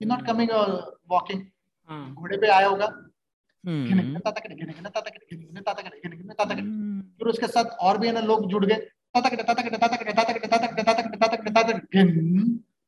ही 0.00 0.06
नॉट 0.06 0.26
कमिंग 0.26 0.50
वॉकिंग 1.10 1.42
घोड़े 2.14 2.36
पे 2.36 2.48
आया 2.48 2.68
होगा 2.68 2.86
हम्म। 3.64 3.86
फिर 7.18 7.28
उसके 7.28 7.46
साथ 7.46 7.76
और 7.80 7.98
भी 7.98 8.10
लोग 8.22 8.48
जुड़ 8.50 8.64
गए 8.66 8.80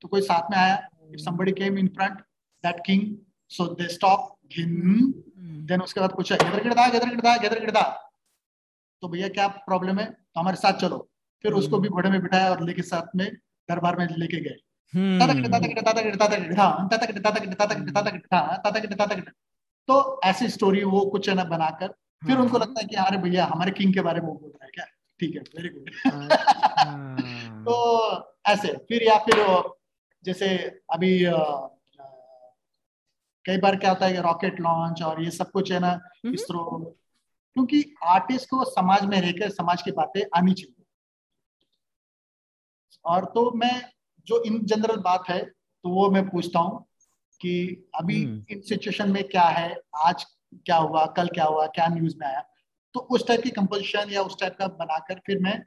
तो 0.03 0.09
कोई 0.09 0.21
साथ 0.23 0.51
में 0.51 0.59
आया 0.59 0.77
if 1.11 1.21
somebody 1.21 1.53
came 1.53 1.79
in 1.79 1.89
front 1.91 2.23
that 2.65 2.83
king 2.85 3.03
so 3.51 3.67
they 3.75 3.89
stop 3.89 4.33
then 5.67 5.81
उसके 5.83 6.01
बाद 6.01 6.13
कुछ 6.13 6.33
इधर 6.33 6.63
गिरदा 6.63 6.87
इधर 6.87 7.09
गिरदा 7.09 7.35
इधर 7.37 7.61
गिरदा 7.61 7.83
तो 9.03 9.09
भैया 9.09 9.29
क्या 9.31 9.47
प्रॉब्लम 9.65 9.99
है 9.99 10.07
तो 10.07 10.41
हमारे 10.41 10.57
साथ 10.57 10.79
चलो 10.81 10.99
फिर 11.45 11.53
हम्म। 11.53 11.63
उसको 11.63 11.79
भी 11.79 11.89
घोड़े 11.89 12.11
में 12.11 12.21
बिठाया 12.23 12.51
और 12.51 12.63
लेके 12.63 12.83
साथ 12.85 13.17
में 13.17 13.27
दरबार 13.69 13.97
में 13.99 14.07
लेके 14.17 14.41
गए 14.41 14.57
तो 19.89 20.21
ऐसी 20.25 20.49
स्टोरी 20.49 20.83
वो 20.85 21.01
कुछ 21.07 21.29
है 21.29 21.35
ना 21.35 21.45
बनाकर 21.47 21.89
फिर 22.23 22.39
उनको 22.39 22.59
लगता 22.59 22.81
है 22.81 22.87
कि 22.87 22.97
अरे 22.99 23.19
भैया 23.19 23.45
हमारे 23.47 23.71
किंग 23.73 23.95
के 23.95 24.01
बारे 24.01 24.21
में 24.21 24.29
वो 24.29 24.35
बोल 24.35 24.51
रहा 24.51 24.65
है 24.65 24.71
क्या 24.71 24.85
ठीक 25.21 25.35
है 25.37 25.43
वेरी 25.53 25.69
गुड 25.69 25.91
तो 27.65 27.75
ऐसे 28.47 28.73
फिर 28.89 29.03
या 29.03 29.17
फिर 29.21 29.41
जैसे 30.27 30.47
अभी 30.93 31.11
कई 33.45 33.57
बार 33.57 33.77
क्या 33.77 33.91
होता 33.91 34.07
है 34.07 34.23
रॉकेट 34.23 34.61
लॉन्च 34.61 35.03
और 35.03 35.23
ये 35.25 35.31
सब 35.31 35.51
कुछ 35.51 35.73
है 35.73 35.79
ना 35.81 35.99
इसरो 36.27 36.65
क्योंकि 37.57 37.85
आर्टिस्ट 38.05 38.49
को 38.49 38.65
समाज 38.65 39.05
में 39.05 39.21
रहकर 39.21 39.51
समाज 39.51 39.83
की 39.83 39.91
बातें 39.93 40.21
आनी 40.37 40.53
चाहिए 40.53 40.85
और 43.05 43.25
तो 43.35 43.51
मैं 43.57 43.75
जो 44.29 44.43
इन 44.43 44.59
जनरल 44.65 44.97
बात 45.03 45.29
है 45.29 45.39
तो 45.45 45.91
वो 45.91 46.11
मैं 46.11 46.29
पूछता 46.29 46.59
हूँ 46.59 46.85
कि 47.41 47.55
अभी 47.95 48.23
हम्म। 48.25 48.45
इन 48.51 48.61
सिचुएशन 48.61 49.11
में 49.11 49.23
क्या 49.29 49.45
है 49.51 49.69
आज 50.05 50.25
क्या 50.57 50.77
हुआ 50.79 51.05
कल 51.17 51.29
क्या 51.29 51.45
हुआ 51.45 51.67
क्या 51.67 51.87
न्यूज़ 51.89 52.17
में 52.19 52.27
आया 52.27 52.41
तो 52.95 53.01
उस 53.11 53.27
टाइप 53.29 53.43
की 53.43 53.51
कंपोजिशन 53.53 54.11
या 54.11 54.23
उस 54.23 54.37
टाइप 54.41 54.57
का 54.59 54.67
बनाकर 54.77 55.21
फिर 55.27 55.39
मैं 55.39 55.59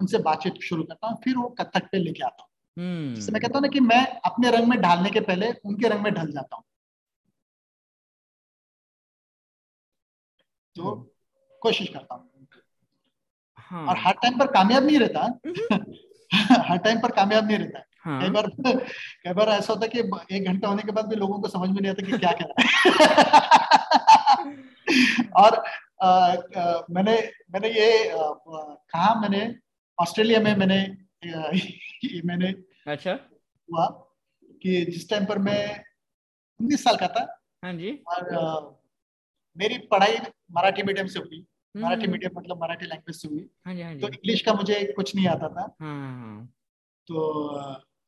उनसे 0.00 0.18
बातचीत 0.22 0.60
शुरू 0.62 0.82
करता 0.82 1.08
हूँ 1.08 1.18
फिर 1.24 1.36
वो 1.36 1.48
कथक 1.60 1.88
पे 1.92 1.98
लेके 1.98 2.24
आता 2.24 2.42
हूँ 2.42 2.47
हम्म। 2.47 2.47
जिससे 2.78 3.32
मैं 3.32 3.42
कहता 3.42 3.58
हूँ 3.58 3.62
ना 3.62 3.68
कि 3.68 3.80
मैं 3.80 4.06
अपने 4.20 4.50
रंग 4.50 4.68
में 4.68 4.80
ढालने 4.80 5.10
के 5.10 5.20
पहले 5.20 5.52
उनके 5.64 5.88
रंग 5.88 6.00
में 6.00 6.14
ढल 6.14 6.32
जाता 6.32 6.56
हूँ। 6.56 6.64
तो 10.76 10.90
हम्म। 10.90 11.06
कोशिश 11.62 11.88
करता 11.88 12.14
हूँ। 12.14 12.46
हाँ। 13.56 13.86
और 13.86 13.98
हर 13.98 14.12
टाइम 14.12 14.38
पर 14.38 14.46
कामयाब 14.46 14.84
नहीं 14.84 14.98
रहता। 14.98 15.40
हर 16.68 16.78
टाइम 16.78 17.00
पर 17.00 17.10
कामयाब 17.10 17.46
नहीं 17.46 17.58
रहता। 17.58 17.84
हाँ। 18.00 18.20
कई 18.22 18.30
बार 18.30 18.46
कई 18.66 19.32
बार 19.32 19.48
ऐसा 19.48 19.72
होता 19.72 19.86
है 19.86 19.88
कि 19.88 20.36
एक 20.36 20.46
घंटा 20.46 20.68
होने 20.68 20.82
के 20.82 20.92
बाद 20.92 21.06
भी 21.06 21.16
लोगों 21.16 21.40
को 21.40 21.48
समझ 21.48 21.70
में 21.70 21.80
नहीं 21.80 21.90
आता 21.90 22.06
कि 22.06 22.18
क्या 22.18 22.32
कह 22.32 22.44
रहा 22.44 22.62
है। 22.62 23.28
और 25.36 25.64
आ, 26.02 26.08
आ, 26.08 26.82
मैंने 26.90 27.32
मैंने 27.50 27.68
ये 27.68 28.12
कहा 28.14 29.20
मैंने 29.20 29.54
ऑस्ट्रेलिया 30.00 30.40
में 30.40 30.56
मैंने 30.56 30.96
मैंने 32.24 32.54
अच्छा। 32.88 33.12
हुआ 33.68 33.86
कि 34.62 34.84
जिस 34.84 35.08
टाइम 35.10 35.24
पर 35.26 35.38
मैं 35.38 35.84
उन्नीस 36.60 36.84
साल 36.84 36.96
का 36.96 37.08
था 37.08 37.42
हाँ 37.64 37.72
जी। 37.72 37.90
और 38.08 38.80
मेरी 39.56 39.78
पढ़ाई 39.78 40.16
मराठी 40.52 40.82
मीडियम 40.82 41.06
से 41.06 41.18
हुई। 41.18 41.46
मराठी 41.76 42.06
मीडियम 42.06 42.30
हम्म। 42.30 42.40
मतलब 42.40 42.62
मराठी 42.62 42.86
लैंग्वेज 42.86 43.16
से 43.16 43.28
हुई। 43.28 43.48
हाँ 43.66 43.74
हाँ 43.74 43.98
तो 43.98 44.08
इंग्लिश 44.08 44.42
का 44.42 44.52
मुझे 44.52 44.92
कुछ 44.96 45.14
नहीं 45.16 45.26
आता 45.28 45.48
था। 45.48 45.76
हाँ, 45.80 46.46
तो 47.06 47.16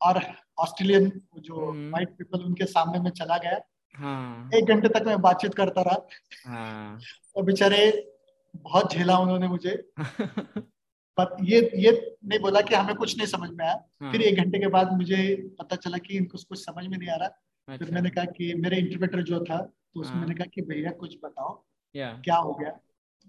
और 0.01 0.21
ऑस्ट्रेलियन 0.57 1.21
जो 1.39 1.71
व्हाइट 1.71 2.07
हम्म। 2.07 2.17
पीपल 2.17 2.43
उनके 2.43 2.65
सामने 2.65 2.99
में 2.99 3.11
चला 3.11 3.37
गया। 3.37 3.61
हाँ. 3.95 4.49
एक 4.55 4.65
घंटे 4.65 4.87
तक 4.87 5.03
मैं 5.05 5.21
बातचीत 5.21 5.53
करता 5.53 5.81
रहा। 5.81 6.07
हाँ. 6.47 6.99
और 7.35 7.43
बेचारे 7.43 8.11
बहुत 8.55 8.93
झेला 8.93 9.17
उन्होंने 9.17 9.47
मुझे। 9.47 9.91
पर 11.17 11.35
ये 11.43 11.59
ये 11.75 11.91
नहीं 12.25 12.39
बोला 12.39 12.61
कि 12.61 12.75
हमें 12.75 12.95
कुछ 12.95 13.17
नहीं 13.17 13.27
समझ 13.27 13.49
में 13.49 13.65
आया 13.65 13.73
हाँ. 14.01 14.11
फिर 14.11 14.21
एक 14.21 14.37
घंटे 14.37 14.59
के 14.59 14.67
बाद 14.69 14.91
मुझे 14.93 15.35
पता 15.59 15.75
चला 15.77 15.97
कि 15.97 16.17
इनको 16.17 16.37
कुछ 16.39 16.59
समझ 16.59 16.85
में 16.85 16.97
नहीं 16.97 17.09
आ 17.09 17.15
रहा 17.15 17.27
अच्छा। 17.67 17.77
फिर 17.77 17.93
मैंने 17.93 18.09
कहा 18.09 18.25
कि 18.31 18.53
मेरे 18.57 18.77
इंटरप्रेटर 18.77 19.21
जो 19.23 19.43
था 19.45 19.57
तो 19.57 19.99
उसमें 19.99 20.13
हाँ. 20.13 20.21
मैंने 20.21 20.35
कहा 20.35 20.45
कि 20.45 20.61
भैया 20.63 20.91
कुछ 20.99 21.17
बताओ 21.23 21.53
क्या 21.95 22.35
हो 22.37 22.53
गया 22.53 22.71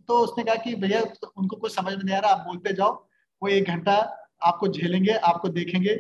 तो 0.08 0.18
उसने 0.18 0.44
कहा 0.44 0.54
कि 0.56 0.74
भैया 0.76 1.00
उनको 1.36 1.56
कुछ 1.56 1.74
समझ 1.74 1.94
में 1.94 2.02
नहीं 2.04 2.16
आ 2.16 2.18
रहा 2.18 2.32
आप 2.32 2.46
बोलते 2.46 2.72
जाओ 2.72 2.92
वो 3.42 3.48
एक 3.48 3.68
घंटा 3.68 3.94
आपको 4.42 4.68
झेलेंगे 4.68 5.12
आपको 5.24 5.48
देखेंगे 5.50 5.96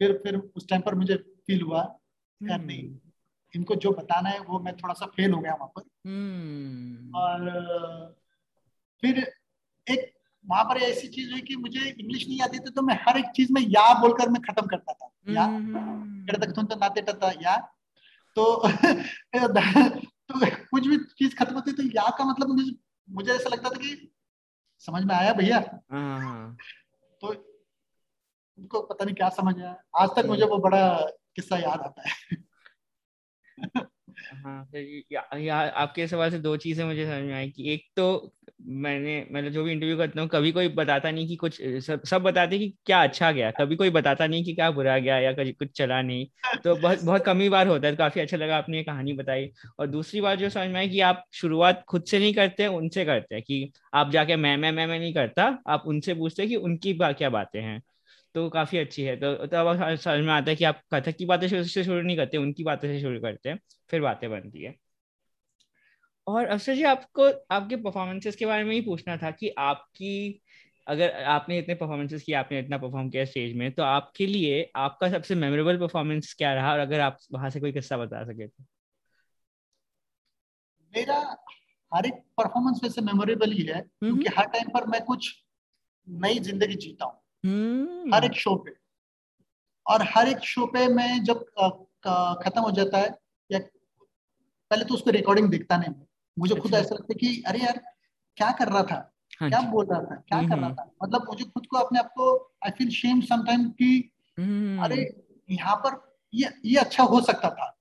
फिर 0.00 0.12
फिर 0.22 0.36
उस 0.36 0.68
टाइम 0.68 0.82
पर 0.82 0.94
मुझे 0.94 1.16
फील 1.46 1.62
हुआ 1.62 1.80
यार 2.40 2.60
नहीं 2.60 2.82
हम्म। 2.82 3.10
इनको 3.54 3.74
जो 3.76 3.90
बताना 3.92 4.28
है 4.28 4.40
वो 4.40 4.58
मैं 4.58 4.76
थोड़ा 4.76 4.94
सा 4.94 5.06
फेल 5.06 5.32
हो 5.32 5.40
गया 5.40 5.54
वहाँ 5.54 5.72
पर 5.76 5.82
हम्म। 6.06 7.16
और 7.16 8.16
फिर 9.02 9.18
एक 9.86 10.10
वहाँ 10.44 10.64
पर 10.64 10.76
ऐसी 10.76 11.08
चीज़ 11.08 11.32
हुई 11.32 11.40
कि 11.40 11.56
मुझे 11.56 11.80
इंग्लिश 11.80 12.26
नहीं 12.28 12.40
आती 12.40 12.58
थी 12.58 12.70
तो 12.70 12.82
मैं 12.82 12.94
हर 13.02 13.18
एक 13.18 13.30
चीज़ 13.36 13.52
में 13.52 13.60
या 13.62 13.92
बोलकर 14.00 14.28
मैं 14.28 14.42
खत्म 14.42 14.66
करता 14.66 14.92
था 14.92 15.10
या 15.28 15.42
हम्म। 15.42 16.52
तो 16.52 16.76
नाते 16.76 17.00
टता 17.02 17.30
या 17.42 17.56
तो 18.36 18.44
तो 20.28 20.46
कुछ 20.66 20.86
भी 20.86 20.96
चीज़ 21.18 21.34
खत्म 21.36 21.54
होती 21.54 21.72
तो 21.72 21.82
या 21.82 22.08
का 22.10 22.24
मतलब 22.24 22.48
मुझे 22.48 22.72
मुझे 23.08 23.32
ऐसा 23.32 23.48
लगता 23.48 23.70
था 23.70 23.78
कि 23.78 24.12
समझ 24.78 25.02
में 25.04 25.14
आया 25.14 25.32
भैया 25.32 25.58
हाँ, 25.92 26.20
हाँ। 26.20 26.56
तो 27.22 27.28
उनको 27.28 28.80
पता 28.82 29.04
नहीं 29.04 29.14
क्या 29.14 29.28
समझ 29.28 29.54
आया 29.60 29.76
आज 29.96 30.08
तक 30.16 30.26
मुझे 30.26 30.44
वो 30.44 30.58
बड़ा 30.58 30.82
किस्सा 31.36 31.56
याद 31.56 31.80
आता 31.80 32.08
है 32.08 32.36
हाँ 34.22 34.68
या 35.40 35.56
आपके 35.72 36.06
सवाल 36.08 36.30
से 36.30 36.38
दो 36.38 36.56
चीज़ें 36.56 36.84
मुझे 36.84 37.04
समझ 37.06 37.22
में 37.22 37.32
आई 37.34 37.48
कि 37.50 37.72
एक 37.72 37.84
तो 37.96 38.32
मैंने 38.62 39.14
मतलब 39.32 39.50
जो 39.50 39.62
भी 39.64 39.72
इंटरव्यू 39.72 39.96
करता 39.96 40.20
हूँ, 40.20 40.28
कभी 40.28 40.52
कोई 40.52 40.68
बताता 40.70 41.10
नहीं 41.10 41.26
कि 41.28 41.36
कुछ 41.36 41.60
सब 41.80 42.02
सब 42.04 42.22
बताते 42.22 42.58
कि 42.58 42.68
क्या 42.86 43.02
अच्छा 43.02 43.30
गया, 43.32 43.50
कभी 43.50 43.76
कोई 43.76 43.90
बताता 43.90 44.26
नहीं 44.26 44.44
कि 44.44 44.54
क्या 44.54 44.70
बुरा 44.70 44.98
गया 44.98 45.18
या 45.18 45.32
कुछ 45.32 45.50
कुछ 45.58 45.70
चला 45.72 46.00
नहीं 46.02 46.26
तो 46.64 46.76
बहुत 46.76 47.00
बहुत 47.00 47.24
कम 47.24 47.40
ही 47.40 47.48
बार 47.48 47.66
होता 47.68 47.86
है 47.86 47.92
तो 47.92 47.98
काफ़ी 47.98 48.20
अच्छा 48.20 48.36
लगा 48.36 48.56
आपने 48.56 48.76
ये 48.76 48.82
कहानी 48.84 49.12
बताई। 49.12 49.48
और 49.78 49.86
दूसरी 49.86 50.20
बात 50.20 50.38
जो 50.38 50.48
समझ 50.50 50.68
में 50.68 50.80
आई 50.80 50.88
कि 50.88 51.00
आप 51.02 51.24
शुरुआत 51.32 51.84
खुद 51.88 52.04
से 52.04 52.18
नहीं 52.18 52.34
करते, 52.34 52.66
उनसे 52.66 53.04
करते 53.04 53.34
हैं 53.34 53.42
कि 53.44 53.72
आप 53.94 54.10
जाके 54.10 54.36
मैं 54.36 54.56
मैं 54.56 54.72
मैं 54.72 54.86
मैं 54.86 54.98
नहीं 54.98 55.14
करता, 55.14 55.44
आप 55.66 55.82
उनसे 55.86 56.14
पूछते 56.14 56.46
कि 56.46 56.56
उनकी 56.56 56.94
क्या 57.02 57.30
बातें 57.30 57.60
हैं। 57.62 57.80
तो 58.34 58.48
काफ़ी 58.50 58.78
अच्छी 58.78 59.02
है। 59.02 59.16
तो 59.16 59.34
तब 59.38 59.72
तो 59.74 59.96
समझ 59.98 60.20
में 60.20 60.32
आता 60.32 60.50
है 60.50 60.56
कि 60.56 60.64
आप 60.64 60.82
कथक 60.94 61.16
की 61.16 61.26
बातें 61.26 61.46
से 61.48 61.84
शुरू 61.84 62.00
नहीं 62.00 62.16
करते 62.16 62.36
उनकी 62.38 62.64
बातें 62.64 62.88
से 62.88 63.00
शुरू 63.00 63.20
करते 63.20 63.48
हैं 63.48 63.58
फिर 63.90 64.00
बातें 64.00 64.30
बनती 64.30 64.64
है। 64.64 64.74
और 66.26 66.46
अफसर 66.46 66.74
जी 66.74 66.82
आपको 66.84 67.28
आपके 67.52 67.76
परफॉर्मेंसेस 67.78 68.36
के 68.36 68.46
बारे 68.46 68.64
में 68.64 68.74
ही 68.74 68.80
पूछना 68.80 69.16
था 69.16 69.30
कि 69.32 69.48
आपकी 69.60 70.42
अगर 70.86 71.10
आपने 71.28 71.58
इतने 71.58 71.74
परफॉर्मेंसेस 71.74 72.22
किए 72.22 72.34
आपने 72.34 72.58
इतना 72.58 72.78
परफॉर्म 72.78 73.08
किया 73.10 73.24
स्टेज 73.24 73.56
में 73.56 73.70
तो 73.72 73.82
आपके 73.82 74.26
लिए 74.26 74.70
आपका 74.76 75.08
सबसे 75.10 75.34
मेमोरेबल 75.36 75.78
परफॉर्मेंस 75.78 76.34
क्या 76.38 76.52
रहा? 76.54 76.72
और 76.72 76.78
अगर 76.78 77.00
आप 77.00 77.18
वहाँ 77.32 77.50
से 77.50 77.60
कोई 77.60 77.72
किस्सा 77.72 77.96
बता 77.96 78.24
सके 78.24 78.46
तो। 78.46 78.64
मेरा 80.92 81.16
हर 81.92 82.06
एक 82.06 82.14
परफॉर्मेंस 82.38 82.80
वैसे 82.84 83.00
मेमोरेबल 83.02 83.52
ही 83.52 83.62
है 83.64 83.80
क्योंकि 83.82 84.28
हर 84.38 84.46
टाइम 84.48 84.68
पर 84.74 84.86
मैं 84.86 85.00
कुछ 85.04 85.34
नई 86.08 86.38
ज़िंदगी 86.40 86.74
जीता 86.76 87.04
हूँ। 87.04 87.19
हम्म। 87.44 88.14
हर 88.14 88.24
एक 88.24 88.34
शो 88.34 88.54
पे 88.56 88.74
और 89.86 90.02
हर 90.08 90.28
एक 90.28 90.44
शो 90.44 90.66
पे 90.66 90.86
मैं 90.88 91.22
जब 91.24 91.44
खत्म 92.44 92.60
हो 92.60 92.70
जाता 92.70 92.98
है 92.98 93.14
या 93.50 93.58
पहले 94.70 94.84
तो 94.84 94.94
उसको 94.94 95.10
रिकॉर्डिंग 95.10 95.48
देखता 95.50 95.76
नहीं 95.76 95.94
मुझे 96.36 96.54
खुद 96.54 96.74
अच्छा। 96.74 96.78
ऐसा 96.78 96.94
लगता 96.94 97.12
है 97.12 97.18
कि 97.18 97.42
अरे 97.46 97.60
यार 97.60 97.80
क्या 98.36 98.50
कर 98.52 98.68
रहा 98.68 98.82
था 98.82 98.98
हाँ 99.40 99.48
क्या 99.50 99.60
बोल 99.70 99.86
रहा 99.86 100.00
था 100.00 100.14
क्या 100.18 100.40
कर 100.42 100.56
रहा 100.56 100.66
हम्म। 100.66 100.74
था 100.74 100.90
मतलब 101.02 101.26
मुझे 101.28 101.44
खुद 101.44 101.66
को 101.66 101.76
अपने 101.76 101.98
आप 101.98 102.12
को 102.14 102.32
आई 102.64 102.70
फील 102.70 102.90
शेम 102.90 103.20
समटाइम 103.22 103.68
कि 103.72 104.10
हम्म। 104.38 104.82
अरे 104.84 104.98
यहाँ 105.48 105.76
पर 105.76 106.00
ये 106.32 106.50
ये 106.64 106.76
अच्छा 106.78 107.04
हो 107.04 107.20
सकता 107.20 107.50
था 107.50 107.74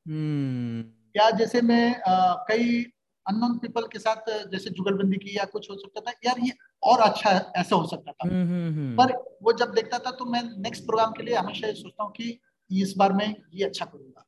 या 1.16 1.30
जैसे 1.32 1.62
मैं 1.62 2.02
कई 2.48 2.82
अननोन 3.28 3.58
पीपल 3.58 3.88
के 3.88 4.00
साथ 4.00 4.30
जैसे 4.52 4.70
जुगलबंदी 4.70 5.18
की 5.18 5.38
या 5.38 5.46
कुछ 5.46 5.70
हो 5.72 5.76
सकता 5.76 6.02
था। 6.02 6.12
यार 6.26 6.40
ये 6.40 6.52
और 6.84 7.00
अच्छा 7.00 7.30
ऐसा 7.56 7.76
हो 7.76 7.88
सकता 7.88 8.12
था। 8.12 8.28
हम्म, 8.28 8.48
हम्म, 8.48 8.74
हम्म। 8.74 8.96
पर 8.98 9.14
वो 9.44 9.54
जब 9.54 9.74
देखता 9.74 10.00
था 10.00 10.12
तो 10.12 10.26
मैं 10.26 10.42
नेक्स्ट 10.58 10.86
प्रोग्राम 10.86 11.12
के 11.12 11.24
लिए 11.24 11.36
हमेशा 11.36 11.68
ये 11.68 11.74
सोचता 11.74 12.04
हूँ 12.04 12.12
कि 12.12 12.40
इस 12.72 12.94
बार 12.98 13.14
मैं 13.14 13.34
ये 13.54 13.66
अच्छा 13.66 13.86
करूँगा। 13.86 14.26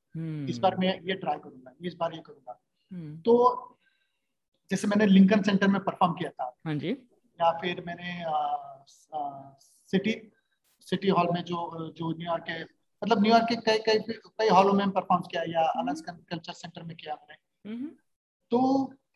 इस 0.49 0.57
बार 0.57 0.76
मैं 0.77 0.99
ये 1.01 1.13
ट्राई 1.13 1.38
करूँगा 1.38 1.72
इस 1.81 1.95
बार 1.95 2.13
ये 2.13 2.22
करूँगा। 2.26 2.59
तो 3.22 3.34
जैसे 4.72 4.88
मैंने 4.88 5.05
लिंकन 5.05 5.41
सेंटर 5.41 5.68
में 5.68 5.80
परफॉर्म 5.84 6.13
किया 6.13 6.30
था। 6.30 6.55
हाँ 6.65 6.76
जी। 6.76 6.91
या 7.41 7.51
फिर 7.51 7.84
मैंने 7.88 8.23
सिटी 9.88 10.31
सिटी 10.81 11.09
हॉल 11.09 11.27
में 11.34 11.43
जो 11.43 11.89
जो 11.97 12.11
न्यूयॉर्क 12.11 12.43
के 12.43 12.63
मतलब 13.01 13.22
न्यूयॉर्क 13.22 13.45
के 13.45 13.55
कई 13.55 13.77
कई 13.80 14.13
कई 14.13 14.49
हॉलों 14.49 14.73
में 14.73 14.91
परफॉर्म 14.91 15.22
किया 15.22 15.43
या 15.47 15.61
अलास्कन 15.81 16.23
कल्चर 16.30 16.53
सेंटर 16.53 16.84
में 16.84 16.95
किया 16.97 17.13
मैंने। 17.13 17.76
तो 18.52 18.60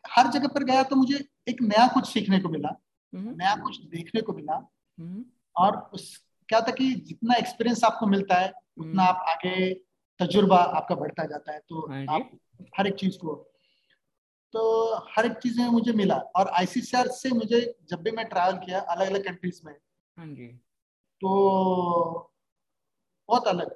हर 0.04 0.26
जगह 0.30 0.48
पर 0.48 0.64
गया 0.64 0.82
तो 0.82 0.96
मुझे 0.96 1.24
एक 1.48 1.62
नया 1.62 1.86
कुछ 1.94 2.08
सीखने 2.08 2.38
को 2.38 2.48
मिला 2.48 2.68
हम्म। 3.12 3.34
नया 3.36 3.54
कुछ 3.56 3.80
देखने 3.86 4.20
को 4.20 4.32
मिला 4.32 4.54
हम्म। 4.54 5.24
और 5.56 5.76
उस 5.94 6.16
क्या 6.48 6.60
था 6.60 6.72
कि 6.72 6.92
जितना 7.06 7.34
एक्सपीरियंस 7.34 7.84
आपको 7.84 8.06
मिलता 8.06 8.38
है 8.38 8.52
उतना 8.78 9.02
हम्म। 9.02 9.02
आप 9.02 9.24
आगे 9.28 9.72
तजुर्बा 10.20 10.56
आपका 10.56 10.94
बढ़ता 10.94 11.24
जाता 11.24 11.52
है 11.52 11.58
तो 11.68 11.86
हाँ 11.90 12.04
आप 12.10 12.30
हर 12.78 12.86
एक 12.86 12.94
चीज़ 12.94 13.18
को 13.18 13.34
तो 14.54 14.62
हर 15.16 15.26
एक 15.26 15.32
चीज़ 15.32 15.60
में 15.60 15.68
मुझे 15.68 15.92
मिला 15.92 16.16
और 16.36 16.48
आईसीसीआर 16.50 17.08
से 17.12 17.30
मुझे 17.30 17.60
जब 17.90 18.02
भी 18.02 18.10
मैं 18.10 18.24
ट्रैवल 18.28 18.58
किया 18.58 18.80
अलग 18.80 19.06
अलग 19.06 19.24
कंट्रीज़ 19.24 19.60
में 19.64 19.74
हाँ 20.16 20.28
तो 21.22 21.32
बहुत 23.28 23.48
अलग 23.48 23.74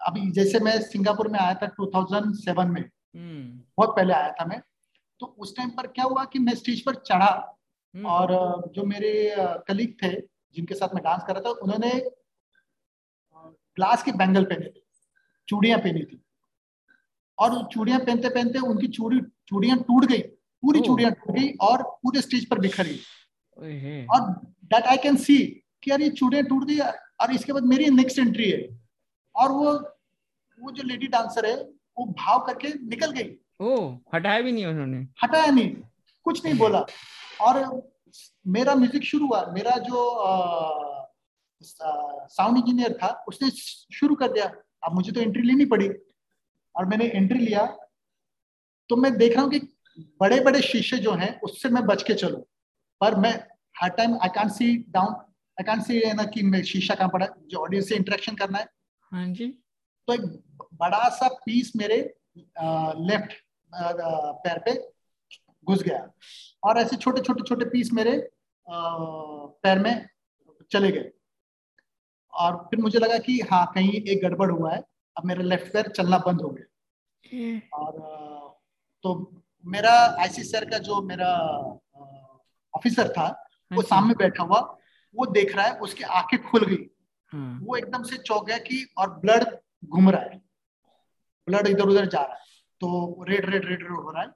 अभी 0.00 0.30
जैसे 0.32 0.58
मैं 0.60 0.80
सिंगापुर 0.82 1.28
में 1.28 1.38
आया 1.38 1.54
था 1.54 1.66
2007 1.74 2.66
में 2.66 2.82
बहुत 3.14 3.94
पहले 3.96 4.12
आया 4.12 4.30
था 4.32 4.44
मैं 4.44 4.60
तो 5.20 5.26
उस 5.38 5.56
टाइम 5.56 5.70
पर 5.70 5.86
क्या 5.86 6.04
हुआ 6.04 6.24
कि 6.24 6.38
मैं 6.38 6.54
स्टेज 6.54 6.80
पर 6.84 6.94
चढ़ा 7.06 7.30
हम्म। 7.94 8.06
और 8.06 8.70
जो 8.74 8.84
मेरे 8.84 9.12
कलीग 9.68 9.94
थे 10.02 10.10
जिनके 10.56 10.74
साथ 10.74 10.94
मैं 10.94 11.02
डांस 11.04 11.22
कर 11.26 11.34
रहा 11.34 11.42
था 11.42 11.50
उन्होंने 11.62 11.90
ग्लास 13.76 14.02
के 14.02 14.12
बैंगल 14.12 14.44
पहने 14.44 14.66
थे 14.66 14.82
चूड़ियाँ 15.48 15.78
पहनी 15.78 16.02
थी। 16.02 16.20
और 17.38 17.62
चूड़ियाँ 17.72 17.98
पहनते 18.00 18.28
पहनते 18.28 18.58
उनकी 18.68 18.88
चूड़ी 18.88 19.20
चूड़ियाँ 19.48 19.78
टूट 19.88 20.04
गई 20.04 20.22
पूरी 20.62 20.80
चूड़ियाँ 20.80 21.10
टूट 21.12 21.36
गई 21.36 21.48
और 21.62 21.82
पूरे 22.02 22.20
स्टेज 22.20 22.48
पर 22.48 22.58
बिखर 22.58 22.86
गई। 22.86 22.98
और 24.06 24.20
दैट 24.72 24.86
आई 24.86 24.96
कैन 25.02 25.16
सी 25.18 25.38
कि 25.82 25.90
यार 25.90 26.00
ये 26.02 26.10
चूड़ियाँ 26.10 26.44
टूट 26.46 26.64
गई 26.64 26.78
और 26.78 27.32
इसके 27.34 27.52
बाद 27.52 27.64
मेरी 27.66 27.90
नेक्स्ट 27.90 28.18
एंट्री 28.18 28.50
है। 28.50 28.60
और 29.34 29.52
वो 29.52 29.72
वो 30.60 30.70
जो 30.70 30.82
लेडी 30.82 31.06
डांसर 31.08 31.46
है 31.46 31.56
वो 31.56 32.04
भाव 32.18 32.44
करके 32.46 32.72
निकल 32.88 33.10
गई। 33.12 33.28
ओ 33.60 33.76
हटाया 34.14 34.40
भी 34.40 34.52
नहीं 34.52 34.66
उन्होंने। 34.66 34.98
हटाया 35.22 35.50
नहीं 35.50 35.70
कुछ 36.26 36.44
नहीं 36.44 36.54
बोला। 36.58 36.84
और 37.40 37.58
मेरा 38.46 38.74
म्यूज़िक 38.74 39.02
शुरू 39.04 39.26
हुआ 39.26 39.44
मेरा 39.54 39.76
जो 39.88 40.04
साउंड 41.62 42.58
इंजीनियर 42.58 42.92
था 42.92 43.08
उसने 43.28 43.50
शुरू 43.50 44.14
कर 44.14 44.32
दिया। 44.32 44.44
अब 44.84 44.94
मुझे 44.94 45.12
तो 45.12 45.20
एंट्री 45.20 45.42
लेनी 45.42 45.64
पड़ी। 45.66 45.88
और 46.74 46.86
मैंने 46.86 47.04
एंट्री 47.06 47.38
लिया। 47.38 47.64
तो 48.90 48.96
मैं 48.96 49.16
देख 49.16 49.32
रहा 49.32 49.42
हूँ 49.42 49.50
कि 49.50 49.58
बड़े 50.20 50.40
बड़े 50.40 50.60
शीशे 50.62 50.96
जो 50.98 51.12
हैं 51.14 51.40
उससे 51.40 51.68
मैं 51.68 51.84
बच 51.86 52.02
के 52.02 52.14
चलू। 52.14 52.36
पर 53.00 53.14
मैं 53.16 53.32
हर 53.74 53.90
time 53.90 54.14
I 54.14 54.28
can't 54.34 54.50
see 54.52 54.76
down 54.88 55.12
I 55.58 55.64
can't 55.64 55.82
see 55.82 56.00
ना 56.14 56.24
कि 56.24 56.42
मैं 56.42 56.62
शीशा 56.62 56.94
कहाँ 56.94 57.08
पड़ा 57.08 57.26
जो 57.46 57.58
ऑडियंस 57.58 57.88
से 57.88 57.96
इंटरेक्शन 57.96 58.34
करना 58.36 58.58
है। 58.58 58.66
हाँ 59.12 59.26
जी। 59.28 59.46
तो 60.08 60.14
एक 60.14 60.20
बड़ा 60.80 61.08
सा 61.08 61.28
पीस 61.44 61.72
मेरे 61.76 61.98
लेफ़्ट 62.38 63.32
पैर 63.72 64.58
पे 64.58 64.74
घुस 65.66 65.82
गया। 65.82 66.06
और 66.62 66.78
ऐसे 66.78 66.96
छोटे 66.96 67.20
छोटे 67.22 67.42
छोटे 67.48 67.64
पीस 67.70 67.92
मेरे 67.92 68.16
पैर 68.66 69.78
में 69.78 70.08
चले 70.72 70.90
गए। 70.92 71.10
और 72.32 72.56
फिर 72.70 72.80
मुझे 72.80 72.98
लगा 72.98 73.18
कि 73.18 73.38
हाँ 73.50 73.64
कहीं 73.74 73.92
एक 73.92 74.22
गड़बड़ 74.22 74.50
हुआ 74.50 74.72
है। 74.72 74.82
अब 75.16 75.24
मेरा 75.26 75.42
लेफ़्ट 75.42 75.72
पैर 75.72 75.88
चलना 75.88 76.18
बंद 76.18 76.40
हो 76.40 76.48
गया 76.50 76.66
हम्म। 77.24 77.60
और 77.74 78.58
तो 79.04 79.42
मेरा 79.64 79.92
आईसी 80.20 80.42
सर 80.44 80.64
का 80.70 80.78
जो 80.80 81.00
मेरा 81.02 81.28
ऑफिसर 82.74 83.08
था 83.08 83.26
वो 83.70 83.80
अच्छा। 83.80 83.88
सामने 83.88 84.14
बैठा 84.14 84.42
हुआ 84.42 84.60
वो 85.16 85.26
देख 85.28 85.54
रहा 85.56 85.66
है 85.66 85.78
उसकी 85.78 86.04
आँखें 86.04 86.38
खुल 86.42 86.64
गई। 86.64 86.86
हाँ। 87.32 87.58
वो 87.62 87.76
एकदम 87.76 88.02
से 88.02 88.16
चौक 88.18 88.46
गया 88.46 88.58
कि 88.58 88.86
और 88.98 89.10
ब्लड 89.20 89.44
घूम 89.84 90.10
रहा 90.10 90.22
है। 90.22 90.40
ब्लड 91.48 91.66
इधर 91.66 91.88
उधर 91.88 92.06
जा 92.06 92.20
रहा 92.20 92.34
है। 92.34 92.48
तो 92.80 93.24
रेड 93.28 93.44
रेड 93.44 93.64
रेड 93.64 93.82
रेड 93.82 93.90
हो 93.90 94.10
रहा 94.10 94.22
है। 94.22 94.28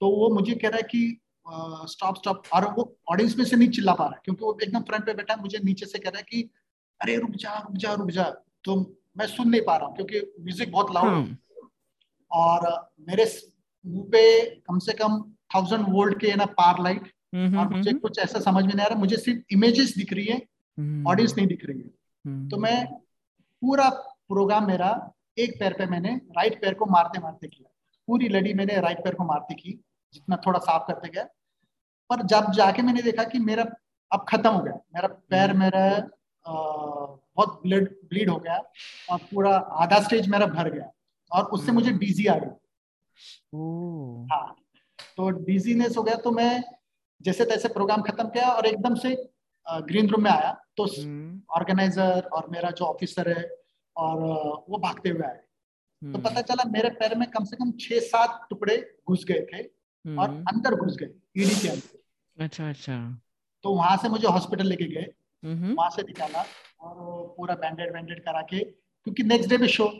तो 0.00 0.08
वो 0.10 0.28
मुझे 0.34 0.54
कह 0.54 0.68
रहा 0.68 0.76
है 0.76 0.82
कि 0.84 1.18
स्टॉप 1.90 2.16
स्टॉप 2.16 2.42
और 2.54 2.64
वो 2.74 2.84
ऑडियंस 3.10 3.36
में 3.38 3.44
से 3.44 3.56
नहीं 3.56 3.68
चिल्ला 3.70 3.92
पा 3.92 4.04
रहा 4.04 4.14
है 4.14 4.20
क्योंकि 4.24 4.44
वो 4.44 4.58
एकदम 4.62 4.82
फ्रंट 4.82 5.06
पे 5.06 5.14
बैठा 5.14 5.34
है। 5.34 5.40
मुझे 5.40 5.58
नीचे 5.64 5.86
से 5.86 5.98
कह 5.98 6.10
रहा 6.10 6.18
है 6.18 6.24
कि 6.24 6.48
अरे 7.00 7.16
रुक 7.16 7.30
जा 7.36 7.58
रुक 7.58 7.76
जा 7.76 7.92
रुक 7.94 8.10
जा। 8.10 8.24
तो 8.64 8.76
मैं 9.18 9.26
सुन 9.28 9.48
नहीं 9.48 9.60
पा 9.62 9.76
रहा 9.76 9.86
हूँ 9.86 9.96
क्योंकि 9.96 10.20
म्यूज़िक 10.40 10.70
बहुत 10.72 10.94
लाउड 10.94 11.08
है। 11.08 11.38
और 12.30 12.66
मेरे 13.08 13.24
मुँह 13.84 14.04
पे 14.12 14.44
कम 14.60 14.78
से 14.78 14.92
कम 14.92 15.20
थाउज़ेंड 15.54 15.84
वोल्ट 15.88 16.18
के 16.20 16.34
ना 16.34 16.44
पार 16.58 16.82
लाइट 16.82 17.02
और 17.34 17.68
मुझे 17.68 17.92
कुछ 17.94 18.18
ऐसा 18.18 18.40
समझ 18.40 18.64
में 18.64 18.72
नहीं 18.74 18.84
आ 18.84 18.88
रहा। 18.88 18.98
मुझे 18.98 19.16
सिर्फ़ 19.16 19.40
इमेजेस 19.52 19.94
दिख 19.96 20.12
रही 20.12 20.24
है 20.26 20.36
ऑडियंस 21.06 21.34
नहीं 21.36 21.46
दिख 21.46 21.64
रही 21.64 21.78
है। 21.78 22.48
तो 22.48 22.56
मैं 22.58 22.86
पूरा 23.62 23.88
प्रोग्राम 24.28 24.66
मेरा 24.66 24.92
एक 25.36 25.58
पैर 25.60 25.72
पे 25.72 25.86
मैंने 25.86 26.14
राइट 26.36 26.60
पैर 26.62 26.74
को 26.74 26.86
मारते 26.86 27.20
मारते 27.20 27.48
किया 27.48 27.68
पूरी 28.08 28.28
लड़ी 28.28 28.54
मैंने 28.54 28.80
राइट 28.80 28.98
पैर 29.04 29.14
को 29.14 29.24
मारती 29.24 29.54
की 29.54 29.78
जितना 30.14 30.36
थोड़ा 30.46 30.58
साफ़ 30.60 30.82
करते 30.88 31.08
गया 31.08 31.24
पर 32.10 32.22
जब 32.26 32.50
जाके 32.52 32.82
मैंने 32.82 33.02
देखा 33.02 33.24
कि 33.24 33.38
मेरा 33.40 33.64
अब 34.10 34.24
खत्म 34.28 34.50
हो 34.50 34.62
गया 34.62 34.74
मेरा 34.94 35.08
पैर 35.08 35.50
हम्म। 35.50 35.60
मेरा 35.60 35.84
बहुत 36.46 37.60
ब्लड 37.62 37.88
ब्लीड 38.08 38.30
हो 38.30 38.36
गया 38.38 38.56
और 39.10 39.18
पूरा 39.24 39.56
आधा 39.82 40.00
स्टेज 40.00 40.28
मेरा 40.28 40.46
भर 40.48 40.70
गया 40.70 40.90
और 41.30 41.44
उससे 41.48 41.72
मुझे 41.72 41.92
डीजी 41.94 42.26
हम्म। 42.26 42.36
आ 42.36 42.38
गई 42.40 42.58
हाँ 44.30 44.56
तो 45.16 45.28
डिजीनेस 45.40 45.96
हो 45.96 46.02
गया 46.02 46.14
तो 46.16 46.30
मैं 46.30 46.62
जैसे 47.20 47.44
तैसे 47.44 47.68
प्रोग्राम 47.68 48.02
खत्म 48.02 48.28
किया 48.28 48.48
और 48.48 48.66
एकदम 48.66 48.94
से 48.94 49.14
ग्रीन 49.66 50.08
रूम 50.08 50.22
में 50.24 50.30
आया 50.30 50.52
तो 50.76 50.84
ऑर्गेनाइजर 51.56 52.12
हम्म। 52.14 52.36
और 52.36 52.48
मेरा 52.50 52.70
जो 52.70 52.84
ऑफिसर 52.84 53.28
है 53.28 53.42
और 53.96 54.18
वो 54.68 54.78
भागते 54.78 55.08
हुए 55.08 55.26
आए। 55.26 55.40
तो 56.02 56.18
पता 56.20 56.40
चला 56.42 56.68
मेरे 56.70 56.88
पैर 57.00 57.14
में 57.18 57.28
कम 57.30 57.44
से 57.44 57.56
कम 57.56 57.70
छह 57.80 58.00
सात 58.04 58.46
टुकड़े 58.50 58.76
घुस 59.08 59.24
गए 59.24 59.46
थे 59.52 59.62
और 60.04 60.30
अंदर 60.52 60.74
घुस 60.76 60.96
गए 60.96 61.42
ईडी 61.42 61.60
के 61.62 61.68
अंदर। 61.68 62.44
अच्छा 62.44 62.68
अच्छा। 62.68 62.96
तो 63.64 63.74
वहाँ 63.74 63.96
से 63.96 64.08
मुझे 64.08 64.28
हॉस्पिटल 64.28 64.66
लेके 64.66 64.86
गए 64.94 65.06
वहाँ 65.42 65.90
से 65.90 66.02
निकाला 66.02 66.44
और 66.80 67.26
पूरा 67.36 67.54
बैंडेड 67.56 67.92
वैंडेड 67.94 68.24
करा 68.24 68.40
के 68.42 68.58
क्योंकि 68.58 69.22
नेक्स्ट 69.24 69.50
डे 69.50 69.56
में 69.58 69.66
शो। 69.68 69.90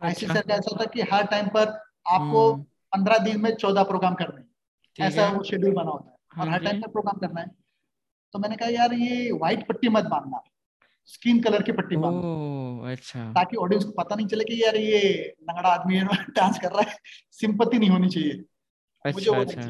ऐसे 0.00 0.26
सर 0.26 0.40
का 0.40 0.54
ऐसा 0.54 0.70
होता 0.72 0.84
कि 0.92 1.02
हर 1.12 1.26
टाइम 1.26 1.48
पर 1.48 1.68
आपको 2.08 2.50
हम्म। 2.52 2.62
पंद्रह 2.92 3.18
दिन 3.24 3.40
में 3.40 3.54
चौदह 3.54 3.82
प्रोग्राम 3.84 4.14
करने 4.14 5.04
ऐसा 5.06 5.28
वो 5.32 5.42
शेड्यूल 5.44 5.74
बना 5.74 5.90
होता 5.90 6.10
है 6.10 6.16
और 6.38 6.48
हाँ 6.48 6.54
हर 6.54 6.64
टाइम 6.64 6.80
पर 6.82 6.88
प्रोग्राम 6.88 7.18
करना 7.18 7.40
है। 7.40 7.50
तो 8.34 8.38
मैंने 8.38 8.56
कहा 8.56 8.68
यार 8.68 8.92
ये 8.94 9.30
व्हाइट 9.32 9.66
पट्टी 9.68 9.88
मत 9.88 10.04
बांधना। 10.04 10.42
स्किन 11.10 11.40
कलर 11.42 11.62
की 11.62 11.72
पट्टी 11.72 11.96
बांधना 11.96 12.90
अच्छा। 12.92 13.32
ताकि 13.32 13.56
ऑडियंस 13.56 13.84
को 13.84 13.90
पता 13.92 14.16
नहीं 14.16 14.26
चले 14.26 14.44
कि 14.44 14.62
यार 14.64 14.76
ये 14.76 15.00
लंगड़ा 15.42 15.68
आदमी 15.68 15.96
है 15.96 16.04
डांस 16.30 16.58
कर 16.58 16.72
रहा 16.72 16.90
है। 16.90 16.96
सिंपति 17.30 17.78
नहीं 17.78 17.90
होनी 17.90 18.08
चाहिए। 18.08 18.32
अच्छा, 18.32 19.10
मुझे 19.10 19.30
वो 19.30 19.40
अच्छा, 19.40 19.62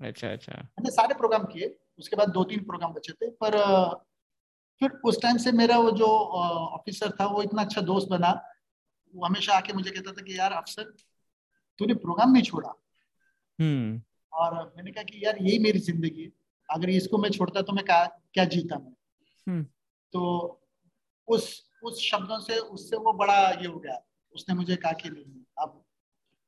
अच्छा 0.00 0.30
अच्छा। 0.32 0.52
मैंने 0.52 0.90
सारे 0.90 1.14
प्रोग्राम 1.14 1.44
किए 1.44 1.76
उसके 1.98 2.16
बाद 2.16 2.28
दो 2.28 2.44
तीन 2.44 2.64
प्रोग्राम 2.64 2.92
बचे 2.92 3.12
थे 3.12 3.30
पर 3.30 3.58
फिर 4.80 4.90
उस 5.04 5.22
टाइम 5.22 5.36
से 5.36 5.52
मेरा 5.52 5.78
वो 5.78 5.90
जो 5.90 6.06
ऑफिसर 6.06 7.10
था 7.10 7.26
वो 7.26 7.42
इतना 7.42 7.62
अच्छा 7.62 7.80
दोस्त 7.80 8.08
बना। 8.08 8.30
वो 9.14 9.26
हमेशा 9.26 9.54
आके 9.54 9.72
मुझे 9.72 9.90
कहता 9.90 10.12
था 10.12 10.22
कि 10.22 10.38
यार 10.38 10.52
अफसर 10.52 10.82
तूने 11.78 11.94
प्रोग्राम 11.94 12.32
नहीं 12.32 12.42
छोड़ा। 12.42 12.72
हम्म। 13.60 14.02
और 14.32 14.72
मैंने 14.76 14.90
कहा 14.90 15.02
कि 15.02 15.24
यार 15.24 15.36
यही 15.40 15.58
मेरी 15.58 15.78
ज़िंदगी 15.78 16.22
है। 16.22 16.30
अगर 16.68 16.90
इसको 16.90 17.18
मैं 17.18 17.30
छोड़ता 17.30 17.62
तो 17.62 17.72
मैं 17.72 17.84
क्या 17.84 18.04
क्या 18.04 18.44
जीता 18.44 18.78
मैं? 18.78 18.94
हम्म। 19.48 19.62
तो 20.12 20.60
उस 21.28 21.70
उस 21.82 22.00
शब्दों 22.02 22.40
से 22.40 22.58
उससे 22.58 22.96
वो 22.96 23.12
बड़ा 23.12 23.50
ये 23.50 23.66
हो 23.66 23.78
गया। 23.78 24.02
उसने 24.34 24.54
मुझे 24.54 24.76
कहा 24.76 24.92
कि 24.92 25.08
अब 25.58 25.84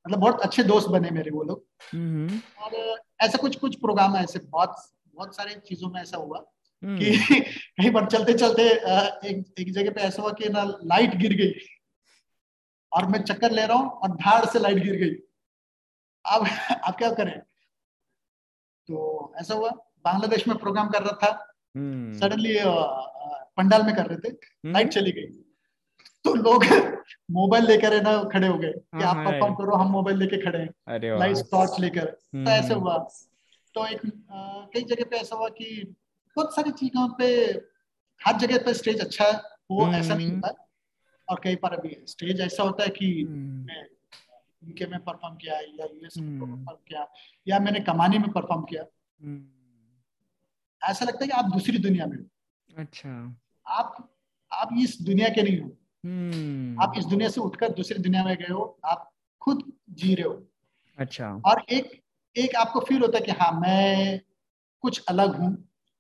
मतलब 0.07 0.20
बहुत 0.20 0.40
अच्छे 0.40 0.62
दोस्त 0.62 0.89
बने 0.89 1.11
मेरे 1.11 1.31
वो 1.31 1.43
लोग। 1.43 1.66
हम्म। 1.94 2.40
और 2.62 3.01
ऐसा 3.20 3.39
कुछ 3.39 3.57
कुछ 3.57 3.77
प्रोग्राम 3.77 4.16
है 4.16 4.24
ऐसे 4.24 4.39
बहुत 4.39 4.77
बहुत 5.15 5.36
सारी 5.36 5.55
चीज़ों 5.55 5.90
में 5.90 6.01
ऐसा 6.03 6.16
हुआ 6.16 6.39
हम्म। 6.82 6.98
कि 6.98 7.19
कहीं 7.51 7.90
पर 7.93 8.07
चलते 8.07 8.35
चलते 8.35 8.62
एक 9.28 9.55
एक 9.59 9.73
जगह 9.73 9.90
पे 9.90 10.01
ऐसा 10.01 10.23
हुआ 10.23 10.32
कि 10.32 10.48
ना 10.48 10.65
लाइट 10.65 11.15
गिर 11.15 11.32
गई। 11.32 11.53
और 12.93 13.07
मैं 13.07 13.23
चक्कर 13.23 13.51
ले 13.51 13.66
रहा 13.66 13.77
हूँ 13.77 13.90
और 13.90 14.11
धाड़ 14.11 14.44
से 14.44 14.59
लाइट 14.59 14.78
गिर 14.78 14.97
गई। 14.97 15.15
अब 16.27 16.47
आप 16.85 16.97
क्या 16.98 17.11
करें? 17.12 17.40
तो 18.86 19.32
ऐसा 19.36 19.55
हुआ। 19.55 19.70
बांग्लादेश 20.05 20.48
में 20.48 20.57
प्रोग्राम 20.59 20.89
कर 20.89 21.03
रहा 21.03 21.12
था। 21.12 21.55
सडनली 22.20 22.59
हम्म। 22.59 23.45
पंडाल 23.56 23.82
में 23.82 23.94
कर 23.96 24.06
रहे 24.06 24.18
थे 24.18 24.32
लाइट 24.72 24.86
हम्म। 24.86 24.90
चली 24.90 25.12
गई। 25.12 25.26
तो 26.24 26.34
लोग 26.34 26.64
मोबाइल 27.30 27.64
लेकर 27.64 27.94
है 27.94 28.00
ना 28.02 28.22
खड़े 28.24 28.48
हो 28.48 28.58
गए 28.58 28.72
कि 28.72 29.02
हाँ, 29.02 29.14
आप 29.14 29.26
परफॉर्म 29.26 29.54
करो 29.54 29.76
हम 29.76 29.90
मोबाइल 29.90 30.18
लेके 30.18 30.36
खड़े 30.36 30.58
हैं। 30.58 31.18
लाइट 31.18 31.36
टॉर्च 31.36 31.80
लेकर। 31.80 32.04
तो 32.04 32.50
ऐसे 32.50 32.74
हुआ। 32.74 32.98
तो 33.74 33.86
एक 33.86 34.00
कई 34.74 34.82
जगह 34.82 35.04
पे 35.04 35.16
ऐसा 35.16 35.36
हुआ 35.36 35.48
कि 35.48 35.94
बहुत 36.36 36.54
सारी 36.56 36.70
चीज़ों 36.70 37.08
पे 37.08 37.26
हर 38.26 38.36
जगह 38.36 38.58
पे 38.58 38.74
स्टेज 38.74 39.00
अच्छा 39.00 39.24
हो 39.70 39.92
ऐसा 39.92 40.14
नहीं 40.14 40.30
होता। 40.32 40.68
और 41.28 41.40
कई 41.44 41.54
बार 41.54 41.74
अभी 41.74 41.96
स्टेज 42.08 42.40
ऐसा 42.40 42.62
होता 42.62 42.84
है 42.84 42.90
कि 42.90 43.22
हम्म। 43.28 43.66
मैं 43.66 43.86
यूके 44.64 44.86
में 44.86 45.04
परफॉर्म 45.04 45.36
किया 45.36 45.54
या 45.54 45.84
यूएस 45.84 46.18
में 46.18 46.40
परफॉर्म 46.40 46.60
हम्म। 46.60 46.76
किया 46.88 47.06
या 47.48 47.58
मैंने 47.58 47.80
कमानी 47.80 48.18
में 48.18 48.32
परफॉर्म 48.32 48.62
किया। 48.62 48.84
हम्म। 49.22 49.46
ऐसा 50.90 51.04
लगता 51.04 51.18
है 51.22 51.26
कि 51.26 51.32
आप 51.32 51.44
दूसरी 51.44 51.78
दुनिया 51.78 52.06
में 52.06 52.16
हो। 52.16 52.24
अच्छा। 52.78 53.40
आप 53.66 54.12
आप 54.52 54.68
इस 54.78 55.01
दुनिया 55.02 55.28
के 55.28 55.43
नहीं 55.43 55.60
हो। 55.60 55.68
आप 56.84 56.93
इस 56.98 57.05
दुनिया 57.05 57.28
से 57.28 57.40
उठकर 57.40 57.72
दूसरी 57.72 57.98
दुनिया 57.98 58.24
में 58.24 58.36
गए 58.36 58.52
हो 58.52 58.78
आप 58.84 59.10
खुद 59.43 59.62
जी 59.90 60.14
रहे 60.14 60.26
हो। 60.26 60.47
अच्छा। 60.98 61.30
और 61.47 61.64
एक 61.70 62.01
एक 62.36 62.55
आपको 62.56 62.80
फील 62.80 63.01
होता 63.02 63.18
है 63.18 63.24
कि 63.24 63.32
हाँ 63.32 63.51
मैं 63.60 64.20
कुछ 64.80 65.05
अलग 65.09 65.36
हूँ। 65.36 65.51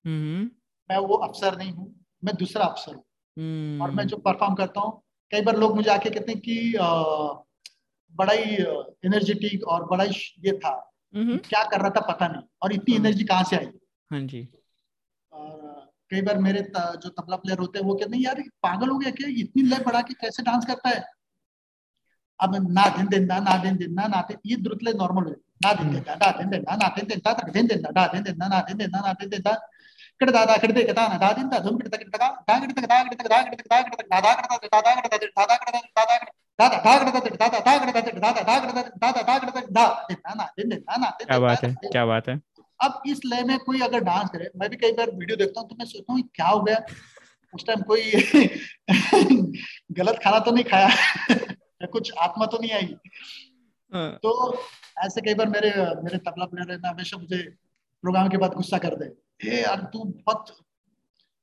हम्म। 0.04 0.50
मैं 0.90 0.98
वो 0.98 1.14
अफसर 1.16 1.56
नहीं 1.58 1.72
हूँ 1.72 1.94
मैं 2.24 2.34
दूसरा 2.36 2.64
अफसर 2.64 2.94
हूँ। 2.94 3.80
और 3.80 3.90
मैं 3.90 4.06
जो 4.06 4.16
परफॉर्म 4.16 4.54
करता 4.54 4.80
हूँ 4.80 5.00
कई 5.30 5.40
बार 5.42 5.56
लोग 5.56 5.74
मुझे 5.76 5.90
आके 5.90 6.10
कहते 6.10 6.32
हैं 6.32 6.40
कि 6.40 6.72
बड़ा 8.14 8.32
ही 8.32 8.54
एनर्जेटिक 9.06 9.64
और 9.64 9.84
बड़ा 9.84 10.04
ही 10.04 10.14
ये 10.44 10.52
था। 10.58 10.92
हम्म। 11.14 11.36
क्या 11.38 11.64
कर 11.64 11.80
रहा 11.80 11.90
था 11.90 12.00
पता 12.00 12.28
नहीं। 12.28 12.42
और 12.62 12.72
इतनी 12.72 12.94
एनर्जी 12.94 13.24
हाँ। 13.24 13.26
कहाँ 13.28 13.44
से 13.44 13.56
आई? 13.56 13.66
हाँ 14.10 14.20
जी। 14.20 14.48
और 15.32 15.75
कई 16.10 16.20
बार 16.22 16.38
मेरे 16.38 16.60
जो 16.76 17.08
तबला 17.08 17.36
प्लेयर 17.36 17.58
होते 17.58 17.78
हैं 17.78 17.86
वो 17.86 17.94
कहते 17.94 18.16
हैं 18.16 18.24
यार 18.24 18.42
पागल 18.62 18.88
हो 18.88 18.98
गया 18.98 19.10
क्या 19.10 19.28
इतनी 19.30 19.62
लय 19.62 19.78
बढ़ा 19.78 20.00
के 20.00 20.14
कैसे 20.14 20.42
डांस 20.42 20.66
करता 20.66 20.88
है 20.88 21.04
अब 22.40 22.72
ना 22.72 22.88
दिन 22.88 23.06
दिन 23.06 23.26
ना 23.26 23.38
ना 23.38 23.56
दिन 23.62 23.76
दिन 23.76 23.94
ना 23.94 24.06
ना 24.06 24.28
ये 24.46 24.56
द्रुत 24.56 24.78
लय 24.82 24.92
नॉर्मल 24.92 25.26
है 25.26 25.36
ना 25.64 25.72
दिन 25.72 25.90
दिन 25.90 26.04
ना 26.08 26.30
दिन 26.30 26.50
दिन 26.50 26.64
ना 26.70 26.88
दिन 26.88 27.06
दिन 27.06 27.18
तक 27.18 27.50
दिन 27.50 27.66
दिन 27.66 27.82
ना 27.96 28.06
दिन 28.06 28.22
दिन 28.22 28.36
ना 28.38 28.60
दिन 28.60 28.78
दिन 28.78 28.90
ना 28.90 29.12
दिन 29.12 29.28
दिन 29.28 29.42
दे 30.72 30.92
ना 30.92 31.18
दा 31.18 31.58
धुम 31.58 31.78
दा 31.78 31.88
दा 31.88 32.38
दा 32.38 32.58
दा 36.58 36.92
दा 38.26 38.60
दा 38.88 39.12
दा 39.12 39.22
दा 39.72 40.34
दा 40.34 41.10
क्या 41.24 41.38
बात 41.38 41.64
है 41.64 41.76
क्या 41.92 42.06
बात 42.06 42.28
है 42.28 42.42
अब 42.84 43.02
इस 43.06 43.20
लय 43.26 43.42
में 43.42 43.58
कोई 43.58 43.80
अगर 43.80 44.00
डांस 44.00 44.30
करे 44.30 44.50
मैं 44.56 44.70
भी 44.70 44.76
कई 44.76 44.92
बार 44.92 45.10
वीडियो 45.10 45.36
देखता 45.36 45.60
हूँ 45.60 45.68
तो 45.68 45.76
मैं 45.76 45.84
सोचता 45.84 46.12
हूँ 46.12 46.22
क्या 46.34 46.46
हो 46.46 46.60
गया? 46.60 46.84
उस 47.54 47.66
टाइम 47.66 47.82
कोई 47.82 48.12
गलत 49.92 50.18
खाना 50.24 50.38
तो 50.38 50.50
नहीं 50.50 50.64
खाया 50.64 50.88
या 51.82 51.86
कुछ 51.86 52.12
आत्मा 52.18 52.46
तो 52.46 52.58
नहीं 52.58 52.70
आई। 52.70 52.96
तो 53.94 54.58
ऐसे 54.98 55.20
कई 55.20 55.34
बार 55.34 55.48
मेरे 55.48 55.70
मेरे 56.02 56.18
तबला 56.18 56.44
प्लेयर 56.44 56.72
है 56.72 56.78
ना 56.78 56.88
हमेशा 56.88 57.18
मुझे 57.18 57.42
प्रोग्राम 58.02 58.28
के 58.28 58.36
बाद 58.36 58.54
गुस्सा 58.54 58.78
कर 58.78 58.94
दे। 58.94 59.06
ये 59.50 59.62
यार 59.62 59.90
तू 59.92 60.04
बहुत 60.04 60.56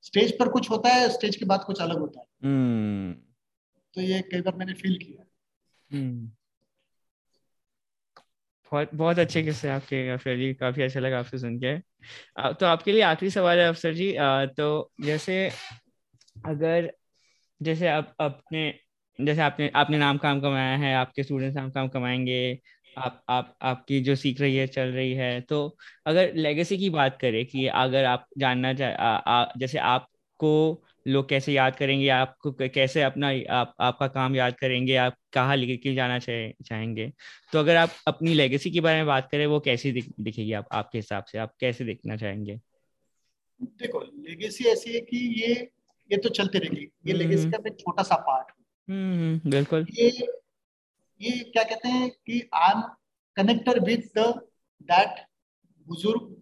स्टेज 0.01 0.39
पर 0.39 0.49
कुछ 0.49 0.69
होता 0.69 0.89
है 0.89 1.09
स्टेज 1.09 1.35
के 1.35 1.45
बाद 1.45 1.63
कुछ 1.63 1.81
अलग 1.81 1.99
होता 1.99 2.19
है। 2.19 2.25
hmm. 2.25 3.23
तो 3.93 4.01
ये 4.01 4.21
कई 4.21 4.41
बार 4.41 4.55
मैंने 4.55 4.73
फील 4.73 4.97
किया। 4.97 5.25
hmm. 5.91 6.42
बहुत 8.73 8.89
बहुत 8.93 9.19
अच्छे 9.19 9.41
किस्से 9.43 9.69
आपके 9.69 10.07
अफसर 10.09 10.37
जी। 10.37 10.53
काफ़ी 10.53 10.81
अच्छा 10.83 10.99
लगा 10.99 11.19
आपसे 11.19 11.37
सुन 11.37 11.57
के। 11.59 11.77
तो 12.53 12.65
आपके 12.65 12.91
लिए 12.91 13.01
आखिरी 13.01 13.29
सवाल 13.31 13.59
है, 13.59 13.67
अफसर 13.69 13.93
जी। 13.93 14.13
तो 14.57 14.91
जैसे 15.01 15.49
अगर, 16.45 16.91
जैसे 17.61 17.87
आप 17.87 18.15
अपने, 18.19 18.73
जैसे 19.19 19.41
आपने 19.41 19.69
आपने 19.75 19.97
नाम 19.97 20.17
काम 20.17 20.41
कमाया 20.41 20.77
है, 20.77 20.93
आपके 20.95 21.23
स्टूडेंट्स 21.23 21.55
नाम 21.57 21.69
काम 21.69 21.87
कमाएँगे, 21.87 22.59
आप 22.97 23.21
आप, 23.29 23.55
आपकी 23.61 23.99
जो 24.01 24.15
सीख 24.15 24.41
रही 24.41 24.55
है, 24.55 24.67
चल 24.67 24.87
रही 24.89 25.13
है 25.13 25.41
तो 25.41 25.59
अगर 26.05 26.33
लेगेसी 26.35 26.77
की 26.77 26.89
बात 26.89 27.17
करें 27.21 27.45
कि 27.45 27.67
अगर 27.67 28.05
आप 28.05 28.25
जानना 28.37 28.73
चाह 28.73 29.57
जैसे 29.59 29.77
आपको 29.77 30.51
लोग 31.07 31.27
कैसे 31.29 31.53
याद 31.53 31.75
करेंगे 31.75 32.07
आपको 32.09 32.51
कैसे 32.53 33.01
अपना 33.01 33.29
आप 33.51 33.73
आपका 33.79 34.07
काम 34.07 34.35
याद 34.35 34.53
करेंगे 34.53 34.95
आप 34.95 35.15
कहाँ 35.33 35.55
लेके 35.55 35.93
जाना 35.95 36.19
चाहेंगे। 36.19 37.11
तो 37.53 37.59
अगर 37.59 37.75
आप 37.75 37.89
अपनी 38.07 38.33
लेगेसी 38.33 38.71
के 38.71 38.81
बारे 38.81 38.97
में 38.97 39.05
बात 39.05 39.29
करें 39.31 39.45
वो 39.47 39.59
कैसी 39.59 39.91
दिख, 39.91 40.09
दिखेगी 40.19 40.53
आप 40.53 40.67
आपके 40.71 40.97
हिसाब 40.97 41.23
से 41.23 41.37
आप 41.37 41.55
कैसे 41.59 41.85
देखना 41.85 42.15
चाहेंगे? 42.17 42.59
देखो 43.59 43.99
लेगेसी 43.99 44.63
ऐसी 44.63 44.93
है 44.93 44.99
कि 45.01 45.17
ये 45.41 45.53
ये 46.09 46.17
तो 46.17 46.29
चलते 46.29 46.59
रहेगी। 46.59 46.89
ये 47.07 47.13
लेगेसी 47.13 47.49
का 47.51 47.63
एक 47.67 47.79
छोटा 47.79 48.03
सा 48.03 48.15
पार्ट 48.15 48.51
हम्म 48.87 49.49
बिल्कुल। 49.49 49.85
ये 49.91 50.09
ये 51.21 51.31
क्या 51.43 51.63
कहते 51.63 51.89
हैं 51.89 52.09
कि 52.09 52.49
I 52.53 52.71
am 52.71 52.81
connector 53.37 53.79
with 53.79 54.09
that 54.17 55.25
बुज़ुर्ग 55.87 56.35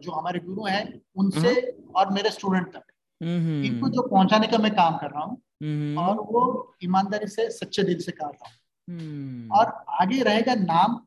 जो 0.00 0.12
हमारे 0.12 0.38
गुरु 0.40 0.64
हैं 0.64 1.00
उनसे 1.16 1.48
हम्म। 1.48 1.92
और 1.96 2.10
मेरे 2.12 2.30
स्टूडेंट 2.30 2.66
तक। 2.66 2.76
हम्म। 2.76 2.83
इनको 3.20 3.88
जो 3.88 4.02
पहुँचाने 4.02 4.46
का 4.46 4.58
मैं 4.58 4.72
काम 4.74 4.96
कर 4.96 5.10
रहा 5.10 5.22
हूँ 5.24 5.36
हम्म। 5.62 5.98
और 5.98 6.16
वो 6.16 6.74
ईमानदारी 6.84 7.26
से 7.26 7.50
सच्चे 7.50 7.82
दिल 7.82 7.98
से 7.98 8.12
कर 8.12 8.26
रहा 8.26 8.48
हूँ। 8.48 9.48
और 9.50 9.84
आगे 10.00 10.22
रहेगा 10.22 10.54
नाम 10.54 11.06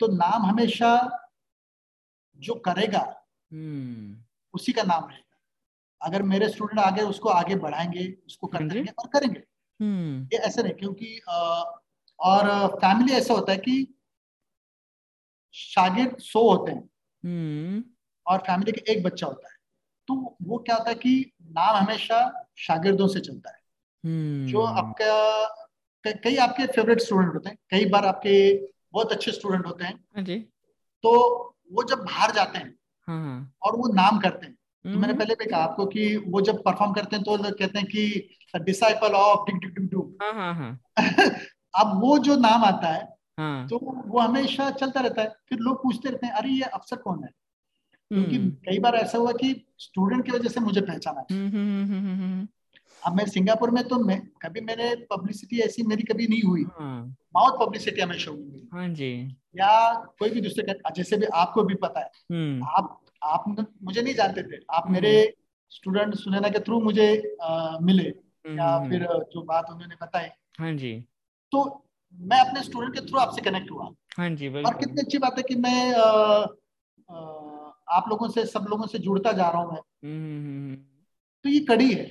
तो 0.00 0.06
नाम 0.06 0.46
हमेशा 0.46 0.90
जो 2.36 2.54
करेगा 2.54 3.00
उसी 4.54 4.72
का 4.72 4.82
नाम 4.82 5.04
रहेगा। 5.04 5.28
अगर 6.00 6.22
मेरे 6.22 6.48
स्टूडेंट 6.48 6.80
आगे 6.80 7.02
उसको 7.02 7.28
आगे 7.28 7.54
बढ़ाएँगे 7.56 8.06
उसको 8.26 8.46
करेंगे 8.46 8.92
और 8.98 9.08
करेंगे। 9.08 9.42
ये 10.32 10.38
ऐसे 10.38 10.62
नहीं 10.62 10.72
क्योंकि 10.72 11.20
और 12.18 12.66
फैमिली 12.76 13.12
ऐसा 13.12 13.34
होता 13.34 13.52
है 13.52 13.58
कि 13.58 13.94
शागिर्द 15.54 16.16
सो 16.18 16.48
होते 16.50 16.72
हैं। 16.72 16.82
हम्म। 17.24 17.84
और 18.26 18.38
फैमिली 18.38 18.72
के 18.72 18.92
एक 18.92 19.02
बच्चा 19.02 19.26
होता 19.26 19.48
है। 19.48 19.56
तो 20.08 20.14
वो 20.42 20.58
क्या 20.58 20.76
होता 20.76 20.90
है 20.90 20.94
कि 20.94 21.32
नाम 21.52 21.76
हमेशा 21.76 22.46
शागिर्दों 22.56 23.08
से 23.08 23.20
चलता 23.20 23.50
है। 23.50 23.56
hmm. 23.56 24.52
जो 24.52 24.62
आपका 24.62 25.46
कई 26.06 26.36
आपके 26.36 26.66
फेवरेट 26.66 27.00
स्टूडेंट 27.00 27.34
होते 27.34 27.48
हैं 27.48 27.58
कई 27.70 27.84
बार 27.84 28.06
आपके 28.06 28.66
बहुत 28.92 29.12
अच्छे 29.12 29.32
स्टूडेंट 29.32 29.66
होते 29.66 29.84
हैं। 29.84 30.04
हाँ 30.16 30.24
जी। 30.24 30.36
तो 31.02 31.12
वो 31.72 31.84
जब 31.84 31.98
बाहर 31.98 32.30
जाते 32.30 32.58
हैं 32.58 32.74
हाँ 33.08 33.20
हाँ। 33.22 33.54
और 33.62 33.76
वो 33.76 33.88
नाम 33.94 34.18
करते 34.18 34.46
हैं 34.46 34.54
तो 34.84 34.90
मैंने 34.90 35.06
हम्म, 35.06 35.18
पहले 35.18 35.34
भी 35.34 35.44
कहा 35.44 35.60
आपको 35.60 35.86
कि 35.86 36.16
वो 36.16 36.40
जब 36.40 36.62
परफॉर्म 36.62 36.92
करते 36.92 37.16
हैं 37.16 37.24
तो 37.24 37.38
कहते 37.38 37.78
हैं 37.78 37.88
कि 37.88 38.28
डिसाइपल 38.60 39.08
ऑफ़ 39.08 39.50
डिग 39.50 39.74
डिग 39.74 39.90
डू 39.90 40.18
हाँ। 40.22 40.80
अब 41.74 42.00
वो 42.00 42.18
जो 42.18 42.36
नाम 42.36 42.64
आता 42.64 42.88
है 42.88 43.16
हाँ। 43.38 43.68
तो 43.68 43.78
वो 44.06 44.18
हमेशा 44.18 44.70
चलता 44.70 45.00
रहता 45.00 45.22
है। 45.22 45.28
फिर 45.48 45.58
लोग 45.58 45.82
पूछते 45.82 46.08
रहते 46.08 46.26
हैं 46.26 46.34
अरे 46.34 46.48
ये 46.48 46.62
अफसर 46.62 46.96
कौन 46.96 47.24
है? 47.24 47.30
क्योंकि 48.12 48.36
हम्म। 48.36 48.50
कई 48.50 48.78
बार 48.78 48.94
ऐसा 48.94 49.18
हुआ 49.18 49.32
कि 49.32 49.54
स्टूडेंट 49.78 50.24
की 50.24 50.32
वजह 50.32 50.48
से 50.48 50.60
मुझे 50.60 50.80
पहचाना 50.80 51.24
हम्म 51.30 51.48
हम्म 51.48 52.48
अब 53.02 53.14
मैं 53.16 53.24
सिंगापुर 53.26 53.70
में 53.70 53.82
तो 53.88 53.98
मैं 53.98 54.18
कभी 54.42 54.60
मैंने 54.60 54.94
पब्लिसिटी 55.10 55.60
ऐसी 55.60 55.82
मेरी 55.82 56.02
कभी 56.02 56.26
नहीं 56.26 56.42
हुई। 56.42 56.64
हाँ। 56.78 57.16
माउथ 57.36 57.66
पब्लिसिटी 57.66 58.00
हमेशा 58.00 58.30
हुई। 58.30 58.40
मेरी। 58.42 58.68
हाँ 58.72 58.88
जी। 58.88 59.10
या 59.56 59.94
कोई 60.18 60.30
भी 60.30 60.40
दूसरे 60.40 60.74
जैसे 60.96 61.16
भी 61.16 61.26
आपको 61.26 61.62
भी 61.62 61.74
पता 61.74 62.00
है 62.00 62.06
आप 62.76 62.98
आप 63.22 63.44
मुझे 63.82 64.02
नहीं 64.02 64.14
जानते 64.14 64.42
थे। 64.42 64.60
आप। 64.70 64.90
मेरे 64.90 65.12
स्टूडेंट 65.70 66.14
सुनैना 66.14 66.48
के 66.48 66.58
थ्रू 66.58 66.80
मुझे 66.80 67.08
अ, 67.42 67.78
मिले। 67.82 68.08
या 68.56 68.78
फिर 68.88 69.06
जो 69.34 69.42
बात 69.42 69.70
उन्होंने 69.70 69.94
बताई। 70.02 70.28
हाँ 70.60 70.72
जी। 70.72 70.92
तो 71.52 71.84
मैं 72.18 72.40
अपने 72.40 72.62
स्टूडेंट 72.62 72.94
के 72.94 73.00
थ्रू 73.00 73.18
आपसे 73.18 73.42
कनेक्ट 73.42 73.70
हुआ। 73.70 73.88
हाँ 74.18 74.30
जी 74.30 74.48
और 74.48 74.74
कितनी 74.74 75.02
अच्छी 75.02 75.18
बात 75.18 75.38
है 75.38 75.42
कि 75.42 75.54
मैं 75.56 75.92
अ, 75.92 76.46
अ, 77.08 77.41
आप 77.92 78.08
लोगों 78.08 78.28
से 78.28 78.44
सब 78.46 78.66
लोगों 78.70 78.86
से 78.86 78.98
जुड़ता 78.98 79.32
जा 79.32 79.48
रहा 79.48 79.62
हूँ 79.62 79.72
मैं। 79.72 79.78
हम्म 79.78 80.38
हम्म, 80.38 80.70
हम्म, 80.70 80.76
तो 81.44 81.48
ये 81.48 81.60
कड़ी 81.60 81.92
है। 81.94 82.04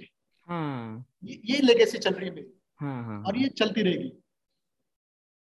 हाँ। 0.48 1.06
ये, 1.24 1.42
ये 1.46 1.62
लेगेसी 1.62 1.98
चल 1.98 2.14
रही 2.14 2.30
है 2.30 2.36
मेरी। 2.36 2.54
हाँ 2.80 3.04
हाँ 3.04 3.22
और 3.24 3.38
ये 3.38 3.48
चलती 3.50 3.82
रहेगी। 3.82 4.12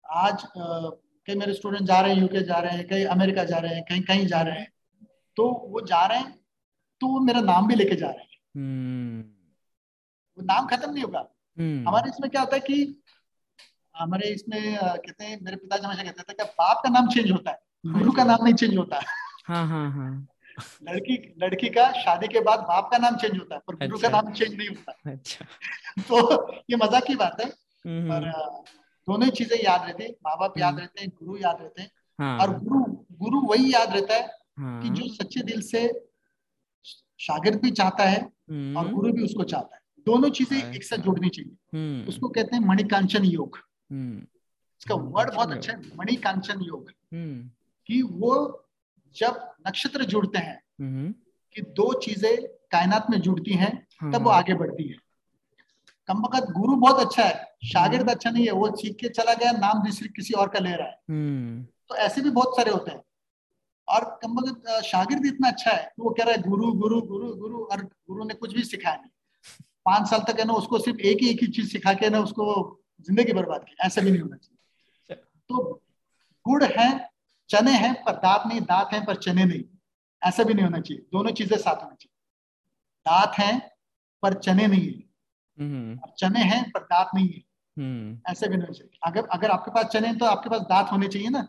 आज 0.06 0.44
कई 0.56 1.36
मेरे 1.36 1.54
स्टूडेंट 1.54 1.84
जा 1.84 2.00
रहे 2.00 2.14
हैं 2.14 2.22
यूके 2.22 2.42
जा 2.42 2.60
रहे 2.60 2.78
हैं 2.78 2.88
कहीं 2.88 3.06
अमेरिका 3.06 3.44
जा 3.44 3.58
रहे 3.58 3.76
हैं 3.76 3.84
कहीं 3.84 4.02
कहीं 4.02 4.28
जा 4.28 4.42
रहे 4.42 4.60
हैं। 4.60 4.72
तो 5.38 5.50
वो 5.72 5.82
जा 5.82 6.06
रहे 6.06 6.20
हैं 6.20 6.32
तो 7.02 7.08
वो 7.08 7.20
मेरा 7.20 7.42
नाम 7.42 7.68
भी 7.68 7.76
लेके 7.76 7.96
जा 7.96 8.08
रहे 8.08 8.20
हैं। 8.20 8.40
हम्म। 8.56 9.22
वो 10.38 10.44
नाम 10.44 10.68
खत्म 10.68 10.92
नहीं 10.94 11.04
होगा। 11.04 11.20
हमारे 11.88 12.10
इसमें 12.10 12.30
क्या 12.32 12.42
होता 12.42 12.56
है 12.56 12.60
कि 12.62 13.02
हमारे 13.96 14.28
इसमें 14.30 14.78
कहते 14.78 15.24
हैं 15.24 15.40
मेरे 15.42 15.58
पिताजी 15.58 15.86
हमेशा 15.86 16.04
कहते 16.04 16.24
थे 16.24 16.34
कि 16.34 16.44
बाप 16.60 16.82
का 16.84 16.90
नाम 16.90 17.08
चेंज 17.08 17.32
होता 17.32 17.52
है 17.52 17.94
गुरु 17.94 18.12
का 18.12 18.24
नाम 18.24 18.44
नहीं 18.44 18.54
चेंज 18.54 18.78
होता। 18.78 18.96
हाँ 18.98 19.27
हाँ 19.48 19.68
हाँ 19.68 20.28
लड़की 20.84 21.16
लड़की 21.44 21.70
का 21.70 21.92
शादी 21.92 22.28
के 22.28 22.40
बाद 22.40 22.60
बाप 22.60 22.90
का 22.92 22.98
नाम 22.98 23.16
चेंज 23.16 23.38
होता 23.40 23.56
है 23.56 23.62
पर 23.68 23.76
गुरु 23.88 24.00
का 24.00 24.08
अच्छा। 24.08 24.22
नाम 24.22 24.34
चेंज 24.34 24.56
नहीं 24.58 24.70
होता। 24.70 25.12
अच्छा। 25.12 25.46
तो 26.08 26.52
ये 26.70 26.76
मज़ाक 26.76 27.04
की 27.04 27.16
बात 27.16 27.42
है 27.42 27.48
हम्म 27.48 28.10
पर 28.10 28.32
दोनों 29.08 29.30
चीज़ें 29.30 29.58
याद 29.64 29.82
रहती 29.86 30.04
है 30.04 30.10
माँ 30.10 30.36
बाप 30.40 30.58
याद 30.58 30.74
हम्म। 30.74 30.82
रहते 30.82 31.02
हैं 31.02 31.10
गुरु 31.10 31.38
याद 31.38 31.58
रहते 31.62 31.82
हैं 31.82 31.92
हाँ। 32.20 32.40
और 32.40 32.60
गुरु 32.60 32.84
गुरु 33.20 33.42
वही 33.42 33.74
याद 33.74 33.94
रहता 33.94 34.16
है 34.16 34.22
कि 34.60 34.62
हाँ 34.62 34.96
जो 34.96 35.08
सच्चे 35.08 35.42
दिल 35.42 35.62
से 35.62 35.88
शागिर्द 37.20 37.62
भी 37.62 37.72
चाहता 37.72 38.04
है 38.04 38.22
और 38.22 38.52
हम्म 38.52 38.92
गुरु 38.92 39.14
भी 39.14 39.24
उसको 39.24 39.44
चाहता 39.44 39.76
है। 39.76 39.82
दोनों 40.08 40.30
चीज़ें 40.30 40.58
एक 40.58 40.84
साथ 40.84 40.98
अच्छा। 40.98 41.04
जुड़नी 41.04 41.30
चाहिए। 41.30 41.56
हम्म। 41.74 42.08
उसको 42.08 42.30
कहते 42.30 42.56
हैं 42.56 42.64
मणिकांचन 42.64 43.24
योग। 43.24 43.58
हम्म। 43.92 44.18
इसका 44.82 44.96
वर्ड 44.96 45.34
बहुत 45.34 45.52
अच्छा 45.52 45.74
है 45.74 45.80
मणिकांचन 45.98 46.62
योग। 46.62 46.92
हम्म। 47.14 47.50
कि 47.88 48.02
वो 48.02 48.64
जब 49.18 49.40
नक्षत्र 49.68 50.04
जुड़ते 50.06 50.38
हैं 50.38 50.60
हम्म। 50.82 51.12
कि 51.56 51.62
दो 51.62 51.92
चीज़ें 52.00 52.36
कायनात 52.72 53.08
में 53.10 53.20
जुड़ती 53.22 53.54
हैं 53.54 53.76
तब 54.14 54.24
वो 54.24 54.30
हाँ, 54.30 54.38
आगे 54.38 54.54
बढ़ती 54.54 54.88
है। 54.88 54.96
कम 56.10 56.22
वक्त 56.22 56.52
गुरु 56.52 56.76
बहुत 56.76 57.00
अच्छा 57.00 57.24
है 57.24 57.34
शागिर्द 57.66 58.02
हम्म। 58.02 58.12
अच्छा 58.12 58.30
नहीं 58.30 58.46
है 58.46 58.52
वो 58.52 58.76
सीख 58.76 58.96
के 58.96 59.10
चला 59.10 59.34
गया 59.34 59.52
नाम 59.52 59.84
दूसरी 59.84 60.10
किसी 60.10 60.34
और 60.34 60.50
का 60.50 60.60
ले 60.60 60.76
रहा 60.76 60.88
है। 60.88 60.98
हम्म। 61.10 61.64
तो 61.90 61.96
ऐसे 61.96 62.22
भी 62.22 62.30
बहुत 62.30 62.56
सारे 62.58 62.72
होते 62.72 62.92
हैं। 62.92 63.02
और 63.88 64.04
कम 64.24 64.40
वक्त 64.40 64.70
शागिर्द 64.86 65.26
इतना 65.26 65.48
अच्छा 65.48 65.72
है 65.72 65.84
कि 65.84 66.02
वो 66.02 66.10
कह 66.10 66.24
रहा 66.24 66.34
है 66.34 66.42
गुरु 66.42 66.72
गुरु 66.74 67.02
गुरु 67.02 67.34
गुरु 67.36 67.64
और 67.66 67.82
गुरु 67.84 68.26
ने 68.26 68.34
कुछ 68.34 68.54
भी 68.54 68.64
सिखाया 68.64 68.96
नहीं। 68.96 69.10
पाँच 69.86 70.10
साल 70.10 70.20
तक 70.28 70.40
है 70.40 70.46
ना 70.46 70.54
उसको 70.54 70.80
सिर्फ़ 70.80 71.00
एक 71.00 71.18
ही 71.22 71.30
एक 71.30 71.42
ही 71.42 71.48
चीज़ 71.48 71.70
सिखा 71.72 71.94
के 71.94 72.10
ना 72.10 72.20
उसको 72.20 72.46
ज़िंदगी 73.08 73.34
बर्बाद 73.34 73.64
की। 73.64 73.76
ऐसा 73.86 74.02
भी 74.02 74.12
नहीं 74.12 74.22
होना 74.22 74.36
चाहिए। 74.36 75.16
तो 75.50 75.82
गुड़ 76.46 76.64
है 76.64 76.90
चने 77.50 77.72
हैं 77.72 77.94
पर 78.04 78.12
दांत 78.12 78.44
नहीं 78.48 78.62
दांत 78.62 78.94
हैं 78.94 79.06
पर 79.06 79.16
चने 79.16 79.46
नहीं। 79.46 79.64
ऐसा 80.22 80.44
भी 80.44 80.54
नहीं 80.54 80.64
होना 80.66 80.80
चाहिए। 80.80 81.04
दोनों 81.14 81.32
चीज़ें 81.32 81.58
साथ 81.58 81.76
होनी 81.76 81.96
चाहिए। 81.96 82.14
दांत 83.06 83.40
हैं 83.40 83.72
पर 84.24 84.34
चने 84.34 84.68
नहीं 84.68 84.88
है। 84.88 85.04
हम्म। 85.60 86.00
चने 86.18 86.40
हैं 86.40 86.64
पर 86.72 86.80
दांत 86.84 87.10
नहीं 87.16 87.28
है। 87.28 87.44
हम्म। 87.78 88.32
ऐसे 88.32 88.48
भी 88.48 88.58
नहीं 88.58 88.68
होना 88.68 88.74
चाहिए। 88.74 89.00
अगर 89.04 89.28
अगर 89.28 89.52
आपके 89.52 89.72
पास 89.72 89.86
चने 89.86 90.08
हैं 90.08 90.18
तो 90.18 90.26
आपके 90.26 90.50
पास 90.50 90.62
दांत 90.62 90.88
होने 90.92 91.08
चाहिए 91.08 91.30
ना 91.30 91.48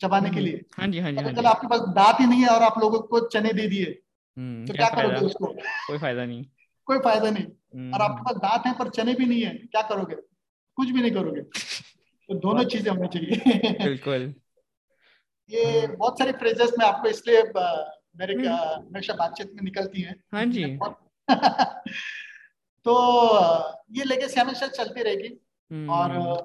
चबाने 0.00 0.30
के 0.30 0.40
लिए। 0.40 0.64
हाँ 0.78 0.86
जी 0.88 0.98
हाँ 0.98 1.10
जी 1.12 1.16
हाँ 1.16 1.32
चला 1.32 1.40
जी। 1.40 1.46
आपके 1.46 1.66
पास 1.66 1.80
दांत 1.80 2.20
ही 2.20 2.26
नहीं 2.26 2.42
है 2.42 2.48
और 2.48 2.62
आप 2.62 2.78
लोगों 2.78 3.00
को 3.00 3.20
चने 3.28 3.52
दे 3.52 3.66
दिए 3.68 4.02
हम्म 4.36 4.66
तो 4.66 4.74
क्या 4.74 4.88
करोगे 4.88 5.26
उसको? 5.26 5.46
कोई 5.86 5.98
फ़ायदा 5.98 6.24
नहीं। 6.24 6.44
कोई 6.86 6.98
फ़ायदा 6.98 7.30
नहीं। 7.30 7.44
और 7.92 8.02
आपके 8.02 8.14
हम्म। 8.14 8.24
पास 8.24 8.36
दांत 8.36 8.66
है 8.66 8.72
पर 8.78 8.88
चने 8.88 9.14
भी 9.14 9.26
नहीं 9.26 9.42
है 9.42 9.50
क्या 9.54 9.82
करोगे? 9.82 10.14
कुछ 10.78 10.90
भी 10.90 11.00
नहीं 11.00 11.12
करोगे। 11.12 11.40
तो 11.40 12.34
दोनों 12.34 12.64
चीज़ें 12.64 12.92
होनी 12.92 13.08
चाहिए। 13.08 13.72
बिल्कुल। 13.84 14.34
ये 15.50 15.86
हाँ। 15.86 15.96
बहुत 15.96 16.18
सारी 16.18 16.32
फ्रेजेस 16.32 16.72
में 16.78 16.86
आपको 16.86 17.08
इसलिए 17.08 17.42
मेरे 18.18 18.34
हम्म। 18.34 18.48
हमेशा 18.88 19.14
बातचीत 19.14 19.52
में 19.54 19.62
निकलती 19.62 20.00
है। 20.02 20.14
हाँ 20.32 20.44
जी। 20.46 20.78
तो 22.86 22.94
ये 23.92 24.04
लेगेसी 24.04 24.40
हमेशा 24.40 24.66
चलती 24.66 25.02
रहेगी। 25.02 25.28
और 25.88 26.10
हम्म 26.10 26.36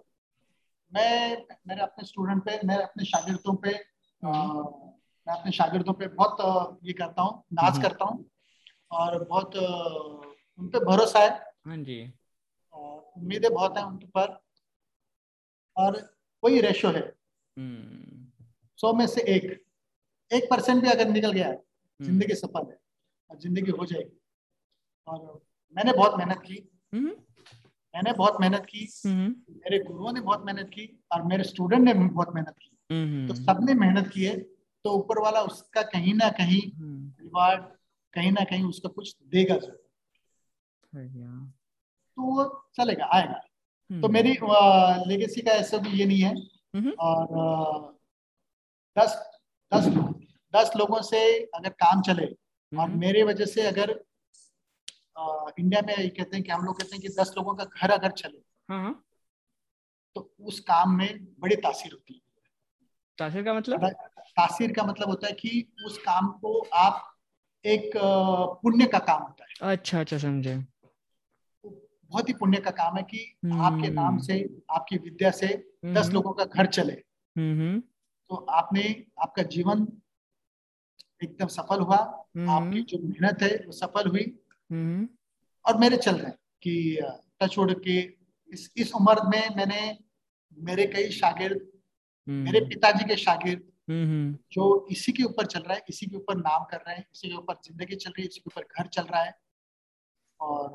मैं 0.94 1.38
मेरे 1.68 1.82
अपने 1.82 2.06
स्टूडेंट 2.06 2.44
पे 2.46 2.60
मैं 2.68 2.78
अपने 2.78 3.06
शागिर्दों 3.06 3.56
पे 3.56 3.70
अ, 3.74 3.82
हम्म। 4.24 4.64
मैं 5.28 5.40
अपने 5.40 5.52
शागिर्दों 5.52 5.94
पे 5.94 6.08
बहुत 6.08 6.38
ये 6.84 6.94
करता 6.94 7.22
हूँ 7.22 7.44
नाज। 7.54 7.82
करता 7.82 8.06
हूँ। 8.06 8.26
और 8.92 9.24
बहुत 9.24 9.56
उन 10.60 10.68
पे 10.68 10.80
भरोसा 10.80 11.20
है। 11.20 11.30
हाँ 11.68 11.78
जी। 11.78 12.14
और 12.74 13.12
उम्मीदें 13.18 13.54
बहुत 13.54 13.78
हैं 13.78 13.84
उन 13.86 13.98
पर। 13.98 14.40
और 15.78 16.16
वही 16.44 16.62
रेशो 16.62 16.88
है। 16.88 17.14
सौ 18.80 18.94
में 18.94 19.06
से 19.08 19.22
एक। 19.36 19.44
एक 20.32 20.44
परसेंट 20.52 20.82
भी 20.82 20.90
अगर 20.90 21.10
निकल 21.10 21.32
गया 21.32 21.48
है 21.48 21.54
हम्म। 21.54 22.06
ज़िंदगी 22.06 22.36
सफल 22.36 22.70
है 22.72 22.78
और 23.30 23.40
ज़िंदगी 23.40 23.72
हो 23.72 23.86
जाएगी। 23.86 24.20
और 25.08 25.42
मैंने 25.76 25.94
बहुत 25.94 26.18
मेहनत 26.18 26.42
की। 26.46 26.58
हम्म। 26.94 27.08
मैंने 27.94 28.14
बहुत 28.14 28.38
मेहनत 28.42 28.66
की। 28.66 28.88
हम्म। 29.06 29.30
मेरे 29.56 29.80
गुरुओं 29.80 30.12
ने 30.14 30.22
बहुत 30.22 30.46
मेहनत 30.46 30.70
की 30.70 30.88
और 31.12 31.24
मेरे 31.24 31.44
स्टूडेंट 31.44 31.82
ने 31.84 31.94
बहुत 31.94 32.34
मेहनत 32.36 32.56
की। 32.60 32.70
तो 33.28 33.34
सबने 33.36 33.74
मेहनत 33.74 34.08
की 34.08 34.24
है 34.26 34.38
तो 34.86 34.92
ऊपर 34.92 35.20
वाला 35.20 35.42
उसका 35.42 35.82
कहीं 35.82 36.14
ना 36.14 36.30
कहीं 36.30 36.62
रिवार्ड 37.22 37.62
कहीं 38.14 38.32
ना 38.32 38.44
कहीं 38.44 38.64
उसका 38.64 38.90
कुछ 38.90 39.16
देगा 39.28 39.58
ज़रूर 39.58 39.80
तो 42.18 42.22
वो 42.24 42.44
चलेगा 42.76 43.06
आएगा। 43.14 43.40
तो। 43.90 44.10
मेरी 44.10 44.34
लेगेसी 45.08 45.42
का 45.42 45.52
ऐसा 45.52 45.78
भी 45.78 45.90
ये 46.00 46.06
नहीं 46.06 46.22
है। 46.22 46.34
और 47.00 47.98
दस 48.98 49.16
दस 49.72 49.86
दस 50.54 50.72
लोगों 50.78 51.02
से 51.02 51.20
अगर 51.56 51.70
काम 51.84 52.02
चले 52.02 52.26
और 52.26 52.80
हम्म। 52.80 53.00
मेरे 53.00 53.24
वजह 53.24 53.46
से 53.46 53.62
अगर 53.68 53.92
अ, 55.18 55.46
इंडिया 55.60 55.82
में 55.82 55.96
ये 55.98 56.08
कहते 56.10 56.36
हैं 56.38 56.44
कि 56.46 56.52
हम 56.52 56.66
लोग 56.66 56.78
कहते 56.80 56.96
हैं 56.96 57.02
कि 57.02 57.10
दस 57.22 57.34
लोगों 57.38 57.54
का 57.56 57.64
घर 57.64 57.92
अगर 57.92 58.12
चले 58.12 58.38
हाँ 58.70 58.82
हाँ। 58.84 59.04
तो 60.16 60.34
उस 60.42 60.60
काम 60.60 60.96
में 60.98 61.26
बड़ी 61.40 61.56
तासीर 61.56 61.92
होती 61.94 62.14
है। 62.14 62.20
तासिर 63.18 63.44
का 63.44 63.54
मतलब? 63.54 63.88
तासीर 64.38 64.72
का 64.74 64.84
मतलब 64.84 65.10
होता 65.10 65.28
है 65.28 65.34
कि 65.34 65.74
उस 65.86 65.98
काम 65.98 66.28
को 66.42 66.60
आप 66.74 67.10
एक 67.66 67.92
पुण्य 68.64 68.86
का 68.86 69.00
काम 69.00 69.22
होता 69.22 69.46
है। 69.46 69.72
अच्छा 69.72 70.00
अच्छा 70.00 70.18
समझे। 70.18 70.56
बहुत 71.66 72.30
ही 72.30 72.34
पुण्य 72.34 72.58
का 72.62 72.72
काम 72.72 72.98
है 72.98 73.04
कि 73.04 73.24
आपके 73.44 73.88
हम्म। 73.88 73.94
नाम 73.94 74.18
से 74.18 74.40
आपकी 74.70 74.98
विद्या 74.98 75.32
से 75.32 75.48
दस 75.86 76.06
हम्म। 76.06 76.14
लोगों 76.14 76.34
का 76.34 76.46
घर 76.46 76.66
चले। 76.66 76.94
हम्म 77.36 77.60
हम्म। 77.60 77.82
तो 78.30 78.36
आपने 78.36 78.84
आपका 79.22 79.44
जीवन 79.44 79.88
एकदम 81.24 81.48
सफल 81.48 81.80
हुआ। 81.80 81.98
हम्म। 82.36 82.50
आपकी 82.50 82.82
जो 82.82 82.98
मेहनत 83.00 83.42
है 83.42 83.56
वो 83.66 83.72
सफल 83.72 84.10
हुई। 84.10 84.26
हम्म। 84.72 85.08
और 85.66 85.78
मेरे 85.78 85.98
चल 85.98 86.16
रहे 86.16 86.32
कि 86.32 87.00
टच 87.42 87.58
वुड 87.58 87.74
के 87.84 87.98
इस 88.54 88.72
इस 88.78 88.94
उम्र 88.96 89.28
में 89.28 89.56
मैंने 89.56 90.00
मेरे 90.58 90.86
कई 90.86 91.10
शागिर्द 91.10 91.68
मेरे 92.28 92.60
हम्म 92.60 92.70
पिताजी 92.70 93.06
के 93.06 93.16
शागिर्द 93.16 93.70
जो 94.52 94.88
इसी 94.92 95.12
के 95.12 95.24
ऊपर 95.24 95.46
चल 95.46 95.60
रहा 95.60 95.74
है 95.74 95.84
इसी 95.90 96.06
के 96.06 96.16
ऊपर 96.16 96.38
नाम 96.38 96.64
कर 96.64 96.78
रहे 96.78 96.96
हैं 96.96 97.06
इसी 97.14 97.30
के 97.30 97.36
ऊपर 97.36 97.56
ज़िंदगी 97.64 97.96
चल 97.96 98.10
रही 98.10 98.24
है 98.24 98.28
इसी 98.28 98.40
के 98.40 98.50
ऊपर 98.50 98.68
घर 98.78 98.88
चल 98.88 99.04
रहा 99.04 99.24
है। 99.24 99.34
और 100.40 100.68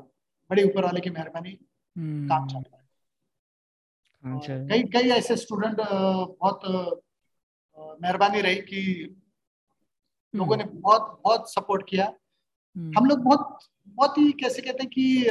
बड़े 0.49 0.63
ऊपर 0.63 0.85
वाले 0.85 0.99
की 0.99 1.09
मेहरबानी 1.09 1.51
काम 1.97 2.47
चल 2.47 2.57
रहा 2.57 2.77
है। 2.77 4.67
कई 4.67 4.83
कई 4.83 5.09
ऐसे 5.09 5.35
स्टूडेंट 5.37 5.77
बहुत 6.39 6.61
मेहरबानी 7.79 8.41
रही 8.41 8.55
कि 8.55 9.15
लोगों 10.35 10.57
ने 10.57 10.63
बहुत 10.63 11.21
बहुत 11.23 11.53
सपोर्ट 11.53 11.89
किया। 11.89 12.13
हम्म। 12.77 12.97
हम 12.97 13.05
लोग 13.05 13.19
बहुत 13.19 13.59
बहुत 13.87 14.17
ही 14.17 14.31
कैसे 14.31 14.61
कहते 14.61 14.77
हैं 14.83 14.89
कि 14.89 15.27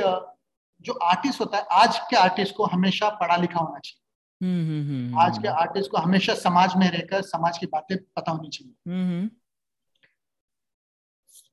जो 0.80 0.92
आर्टिस्ट 0.92 1.40
होता 1.40 1.58
है 1.58 1.64
आज 1.72 1.98
के 1.98 2.16
आर्टिस्ट 2.16 2.54
को 2.56 2.64
हमेशा 2.64 3.08
पढ़ा 3.08 3.36
लिखा 3.36 3.60
होना 3.60 3.78
चाहिए। 3.78 4.04
हम्म, 4.46 5.18
आज 5.20 5.38
के 5.38 5.48
आर्टिस्ट 5.48 5.90
को 5.90 5.96
हमेशा 5.96 6.34
समाज 6.34 6.76
में 6.76 6.90
रहकर 6.90 7.22
समाज 7.22 7.58
की 7.58 7.66
बातें 7.66 7.98
पता 7.98 8.30
होनी 8.30 8.48
चाहिए। 8.48 8.74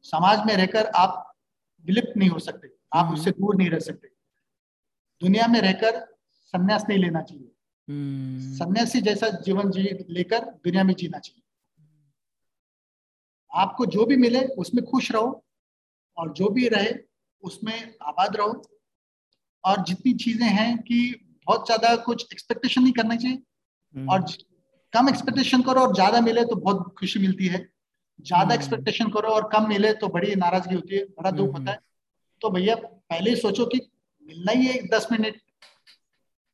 समाज 0.04 0.46
में 0.46 0.56
रहकर 0.56 0.86
आप 0.86 1.36
विलिप्त 1.86 2.18
नहीं 2.18 2.30
हो 2.30 2.40
सकते। 2.40 2.76
आप 2.94 3.14
उससे 3.14 3.32
दूर 3.32 3.56
नहीं 3.56 3.70
रह 3.70 3.80
सकते। 3.80 4.08
दुनिया 5.22 5.48
में 5.48 5.62
रहकर 5.62 6.16
संन्यास 6.30 6.86
नहीं 6.90 7.00
लेना 7.00 7.22
चाहिए। 7.22 7.55
सन्यासी 7.88 9.02
जैसा 9.02 9.30
जीवन 9.40 9.70
जी 9.72 9.84
लेकर 10.10 10.46
दुनिया 10.60 10.84
में 10.84 10.94
जीना 10.94 11.20
चाहिए 11.20 11.42
आपको 13.52 13.86
जो 13.88 14.06
भी 14.06 14.16
मिले 14.18 14.40
उसमें 14.60 14.84
खुश 14.86 15.12
रहो 15.12 15.44
और 16.18 16.32
जो 16.34 16.50
भी 16.50 16.68
रहे 16.68 16.94
उसमें 17.44 17.76
आबाद 18.02 18.36
रहो 18.36 18.62
और 19.64 19.84
जितनी 19.84 20.14
चीज़ें 20.14 20.48
हैं 20.48 20.78
कि 20.78 21.00
बहुत 21.48 21.66
ज़्यादा 21.66 21.96
कुछ 22.04 22.26
एक्सपेक्टेशन 22.34 22.82
नहीं 22.82 22.94
करना 22.94 23.16
चाहिए 23.16 23.38
हम्म। 23.96 24.10
और 24.10 24.26
कम 24.94 25.10
एक्सपेक्टेशन 25.10 25.62
करो 25.62 25.82
और 25.82 25.94
ज़्यादा 25.96 26.22
मिले 26.22 26.44
तो 26.46 26.56
बहुत 26.58 26.94
खुशी 27.00 27.20
मिलती 27.20 27.48
है 27.48 27.60
ज़्यादा 28.20 28.56
एक्सपेक्टेशन 28.56 29.04
हम्म। 29.04 29.14
करो 29.14 29.30
और 29.30 29.50
कम 29.54 29.68
मिले 29.70 29.94
तो 29.94 30.08
बड़ी 30.10 30.36
नाराज़गी 30.36 30.76
होती 30.76 30.96
है 30.96 31.04
बड़ा 31.12 31.32
दुख 31.32 31.54
होता 31.54 31.72
है 31.72 31.78
हम्म। 31.78 32.40
तो 32.42 32.50
भैया 32.50 32.76
पहले 32.76 33.30
ही 33.30 33.36
सोचो 33.36 33.66
कि 33.66 33.80
मिलना 34.26 34.52
ही 34.52 34.68
है 34.68 34.80
दस 34.88 35.08
मिनट 35.12 35.42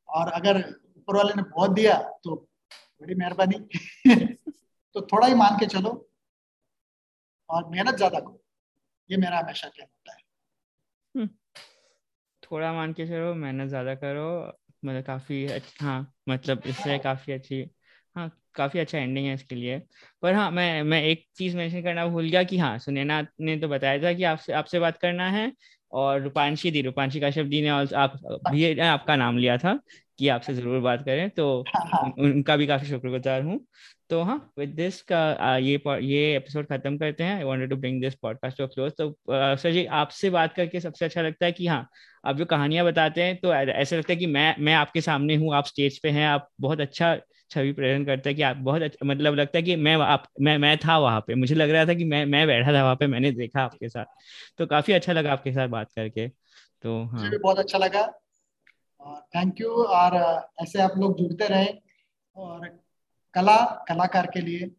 और 0.10 0.32
अगर 0.32 0.64
ऊपर 1.12 1.18
वाले 1.18 1.34
ने 1.36 1.44
बहुत 1.44 1.72
दिया 1.72 1.96
तो 2.24 2.36
बड़ी 3.02 3.16
मेहरबानी। 3.16 3.60
तो 4.96 5.02
थोड़ा 5.02 5.28
ही 5.28 5.34
मान 5.34 5.58
के 5.60 5.66
चलो 5.66 5.90
और 7.50 7.70
मेहनत 7.70 7.96
ज़्यादा 7.96 8.20
करो। 8.20 8.40
ये 9.10 9.18
मेरा 9.18 9.40
हमेशा 9.40 9.68
क्या 9.68 9.86
होता 9.86 10.12
है। 10.12 10.20
हम्म। 11.16 11.30
थोड़ा 12.44 12.72
मान 12.74 12.94
के 12.94 13.06
चलो, 13.08 13.34
मेहनत 13.36 13.70
ज़्यादा 13.70 13.96
करो 13.96 14.28
मतलब 14.86 15.04
काफ़ी 15.04 15.46
हाँ 15.82 16.00
मतलब 16.30 16.62
इससे 16.66 16.98
काफ़ी 17.00 17.34
अच्छी 17.34 17.64
हाँ 18.16 18.30
काफ़ी 18.56 18.80
अच्छा 18.80 18.98
एंडिंग 18.98 19.26
है 19.28 19.34
इसके 19.34 19.56
लिए। 19.56 19.80
पर 20.24 20.34
हाँ 20.34 20.50
मैं 20.52 20.84
मैं 20.84 21.02
एक 21.04 21.26
चीज़ 21.36 21.56
मेंशन 21.58 21.82
करना 21.82 22.06
भूल 22.08 22.30
गया 22.30 22.44
कि 22.44 22.58
हाँ 22.58 22.78
सुनैना 22.80 23.22
ने 23.42 23.58
तो 23.58 23.68
बताया 23.68 24.02
था 24.04 24.14
कि 24.14 24.24
आपसे 24.24 24.54
आपसे 24.54 24.80
बात 24.80 24.98
करना 24.98 25.30
है 25.30 25.52
और 25.92 26.22
रूपांशी 26.22 26.72
दी, 26.72 26.82
रूपांशी 26.82 27.20
काश्यप 27.20 27.46
दी 27.46 27.62
ने 27.62 27.70
आप, 27.70 28.18
भी, 28.52 28.80
आपका 28.80 29.16
नाम 29.16 29.38
लिया 29.38 29.58
था। 29.58 29.80
कि 30.22 30.28
आपसे 30.30 30.54
ज़रूर 30.54 30.80
बात 30.82 31.04
करें 31.06 31.30
तो 31.30 31.46
हाँ, 31.68 31.86
हाँ। 31.94 32.14
उनका 32.20 32.56
भी 32.58 32.68
काफ़ी 32.68 32.88
शुक्रगुजार 32.88 33.42
हूँ। 33.44 33.60
तो 34.10 34.22
हाँ 34.24 34.36
विद 34.60 34.70
दिस 34.70 35.02
का 35.12 35.58
ये 35.58 35.80
ये 36.02 36.36
एपिसोड 36.38 36.66
खत्म 36.68 36.98
करते 36.98 37.24
हैं। 37.24 37.36
I 37.36 37.44
wanted 37.44 37.70
to 37.70 37.76
bring 37.76 38.02
this 38.02 38.16
podcast 38.16 38.58
to 38.58 38.68
close 38.68 38.92
तो 38.98 39.10
सर 39.32 39.72
जी 39.72 39.86
आपसे 39.96 40.30
बात 40.30 40.54
करके 40.54 40.80
सबसे 40.80 41.06
अच्छा 41.06 41.22
लगता 41.22 41.46
है 41.46 41.52
कि 41.52 41.68
हाँ 41.68 41.88
आप 42.26 42.36
जो 42.38 42.46
कहानियाँ 42.46 42.86
बताते 42.86 43.24
हैं 43.24 43.38
तो 43.42 43.54
ऐसा 43.54 43.96
लगता 43.96 44.14
है 44.14 44.18
कि 44.20 44.26
मैं 44.28 44.56
मैं 44.60 44.74
आपके 44.74 45.02
सामने 45.02 45.36
हूँ 45.36 45.54
आप 45.56 45.66
स्टेज 45.66 46.00
पे 46.00 46.10
हैं 46.10 46.28
आप 46.28 46.50
बहुत 46.62 46.80
अच्छा 46.80 47.16
छवि 47.52 47.72
प्रेजेंट 47.74 48.06
करते 48.08 48.30
हैं 48.30 48.36
कि 48.38 48.42
आप 48.42 48.58
बहुत 48.58 48.82
अच्छा 48.82 49.06
मतलब 49.06 49.36
लगता 49.36 49.58
है 49.58 49.64
कि 49.64 49.76
मैं 49.76 49.96
आप 49.96 50.28
मैं 50.42 50.58
मैं 50.58 50.78
था 50.78 50.98
वहाँ 50.98 51.22
पे। 51.28 51.36
मुझे 51.36 51.56
लग 51.56 51.70
रहा 51.70 51.86
था 51.86 51.94
कि 51.94 52.04
मैं 52.06 52.26
मैं 52.26 52.48
बैठा 52.48 52.74
था 52.74 52.84
वहाँ 52.84 52.96
पे 52.96 53.08
मैंने 53.08 53.32
देखा 53.32 53.64
आपके 53.64 53.90
साथ। 53.90 54.06
तो 54.58 54.66
काफ़ी 54.66 54.94
अच्छा 54.94 55.14
लगा 55.14 55.32
आपके 55.34 55.52
साथ 55.52 55.68
बात 55.68 55.92
करके। 55.96 56.28
तो 56.84 57.04
हाँ। 57.06 57.32
बहुत 57.44 57.60
अच्छा 57.60 57.78
लगा। 57.78 58.02
थैंक 59.08 59.62
यू 59.62 59.70
और 59.70 60.16
ऐसे 60.62 60.82
आप 60.82 60.94
लोग 60.98 61.18
जुड़ते 61.18 61.48
रहे। 61.48 61.82
और, 62.36 62.84
कला, 63.34 63.86
कलाकार 63.88 64.26
के 64.26 64.42
लिए, 64.42 64.72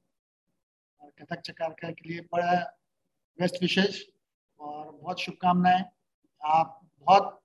और 1.01 1.11
कथक 1.11 1.41
चकार 1.41 1.93
के 1.93 2.09
लिए 2.09 2.21
बड़ा 2.21 2.79
बेस्ट 3.41 3.55
विशेष। 3.63 4.05
और 4.61 4.91
बहुत 5.03 5.21
शुभकामनाएँ। 5.21 5.85
आप 6.45 6.81
बहुत 6.99 7.43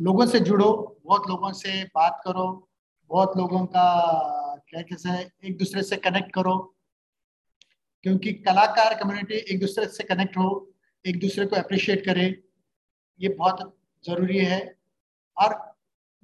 लोगों 0.00 0.26
से 0.26 0.40
जुड़ो, 0.40 1.00
बहुत 1.04 1.22
लोगों 1.28 1.52
से 1.52 1.84
बात 1.84 2.22
करो, 2.24 2.68
बहुत 3.08 3.36
लोगों 3.36 3.66
का, 3.66 4.16
क्या 4.68 4.82
कैसे 4.82 5.30
एक 5.48 5.58
दूसरे 5.58 5.82
से 5.82 5.96
कनेक्ट 5.96 6.32
करो। 6.32 6.76
क्योंकि 8.02 8.32
कलाकार 8.32 8.94
कम्युनिटी 8.94 9.34
एक 9.34 9.60
दूसरे 9.60 9.86
से 9.86 10.04
कनेक्ट 10.04 10.36
हो, 10.36 10.72
एक 11.06 11.20
दूसरे 11.20 11.46
को 11.46 11.56
अप्रिशिएट 11.56 12.04
करे, 12.04 12.44
ये 13.20 13.28
बहुत 13.28 13.78
ज़रूरी 14.06 14.38
है। 14.38 14.78
और 15.38 15.73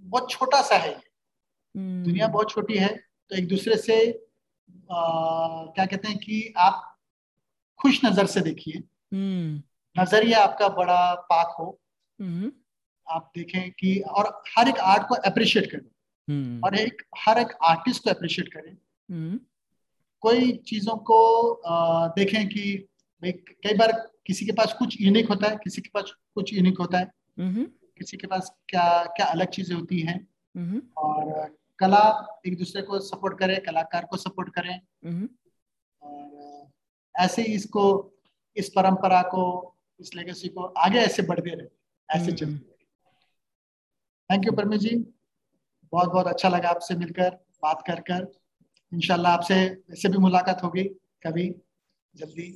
बहुत 0.00 0.30
छोटा 0.30 0.62
सा 0.62 0.76
है 0.76 0.96
hmm. 0.96 2.04
दुनिया 2.04 2.28
बहुत 2.28 2.50
छोटी 2.50 2.74
है 2.74 2.96
तो 3.30 3.36
एक 3.36 3.48
दूसरे 3.48 3.76
से 3.76 4.10
आ, 4.92 5.02
क्या 5.64 5.86
कहते 5.86 6.08
हैं 6.08 6.18
कि 6.18 6.54
आप 6.56 6.98
खुश 7.80 8.04
नज़र 8.04 8.26
से 8.26 8.40
देखिए 8.40 8.74
hmm. 8.74 9.62
नज़रिया 10.00 10.44
आपका 10.44 10.68
बड़ा 10.68 11.14
पाक 11.14 11.56
हो 11.58 11.80
hmm. 12.22 12.50
आप 13.10 13.32
देखें 13.36 13.70
कि 13.70 14.00
और 14.00 14.42
हर 14.58 14.68
एक 14.68 14.78
आर्ट 14.78 15.02
को 15.08 15.14
अप्रिशिएट 15.14 15.70
करें 15.70 15.90
hmm. 16.30 16.64
और 16.64 16.78
एक 16.78 17.02
हर 17.18 17.38
एक 17.38 17.48
आर्टिस्ट 17.64 18.04
को 18.04 18.10
अप्रिशिएट 18.10 18.48
करें 18.48 18.72
hmm. 18.72 19.38
कोई 20.20 20.52
चीज़ों 20.52 20.96
को 20.96 21.52
आ, 21.52 22.08
देखें 22.08 22.48
कि 22.48 22.86
भाई 23.22 23.32
कई 23.32 23.74
बार 23.74 24.10
किसी 24.26 24.46
के 24.46 24.52
पास 24.52 24.72
कुछ 24.78 24.96
यूनिक 25.00 25.28
होता 25.28 25.48
है 25.48 25.56
किसी 25.56 25.82
के 25.82 25.88
पास 25.94 26.14
कुछ 26.34 26.54
यूनिक 26.54 26.78
होता 26.78 26.98
है. 26.98 27.12
किसी 28.00 28.16
के 28.16 28.26
पास 28.26 28.50
क्या 28.68 28.84
क्या 29.16 29.26
अलग 29.26 29.48
चीज़ें 29.48 29.74
होती 29.76 30.00
हैं। 30.00 30.18
और 30.98 31.56
कला 31.78 32.02
एक 32.46 32.56
दूसरे 32.58 32.82
को 32.82 32.98
सपोर्ट 33.00 33.38
करे 33.38 33.56
कलाकार 33.56 34.04
को 34.04 34.16
सपोर्ट 34.16 34.48
करें। 34.54 34.80
और 36.02 36.68
ऐसे 37.14 37.42
ही 37.42 37.54
इसको 37.54 37.84
इस 38.56 38.68
परंपरा 38.68 39.22
को 39.22 39.44
इस 40.00 40.14
लेगेसी 40.14 40.48
को 40.48 40.64
आगे 40.78 40.98
ऐसे 40.98 41.22
बढ़ते 41.22 41.50
रहे 41.50 42.18
ऐसे 42.18 42.32
चलते 42.32 42.68
थैंक 44.30 44.46
यू 44.46 44.52
परमी 44.52 44.78
जी 44.78 44.96
बहुत 45.92 46.08
बहुत 46.08 46.26
अच्छा 46.26 46.48
लगा 46.48 46.68
आपसे 46.68 46.94
मिलकर 46.94 47.30
बात 47.62 47.82
कर 47.86 48.00
कर। 48.00 48.26
इनशाला 48.92 49.28
आपसे 49.28 49.54
ऐसे 49.92 50.08
भी 50.08 50.18
मुलाकात 50.18 50.62
होगी 50.62 50.84
कभी 51.22 51.48
जल्दी। 52.14 52.46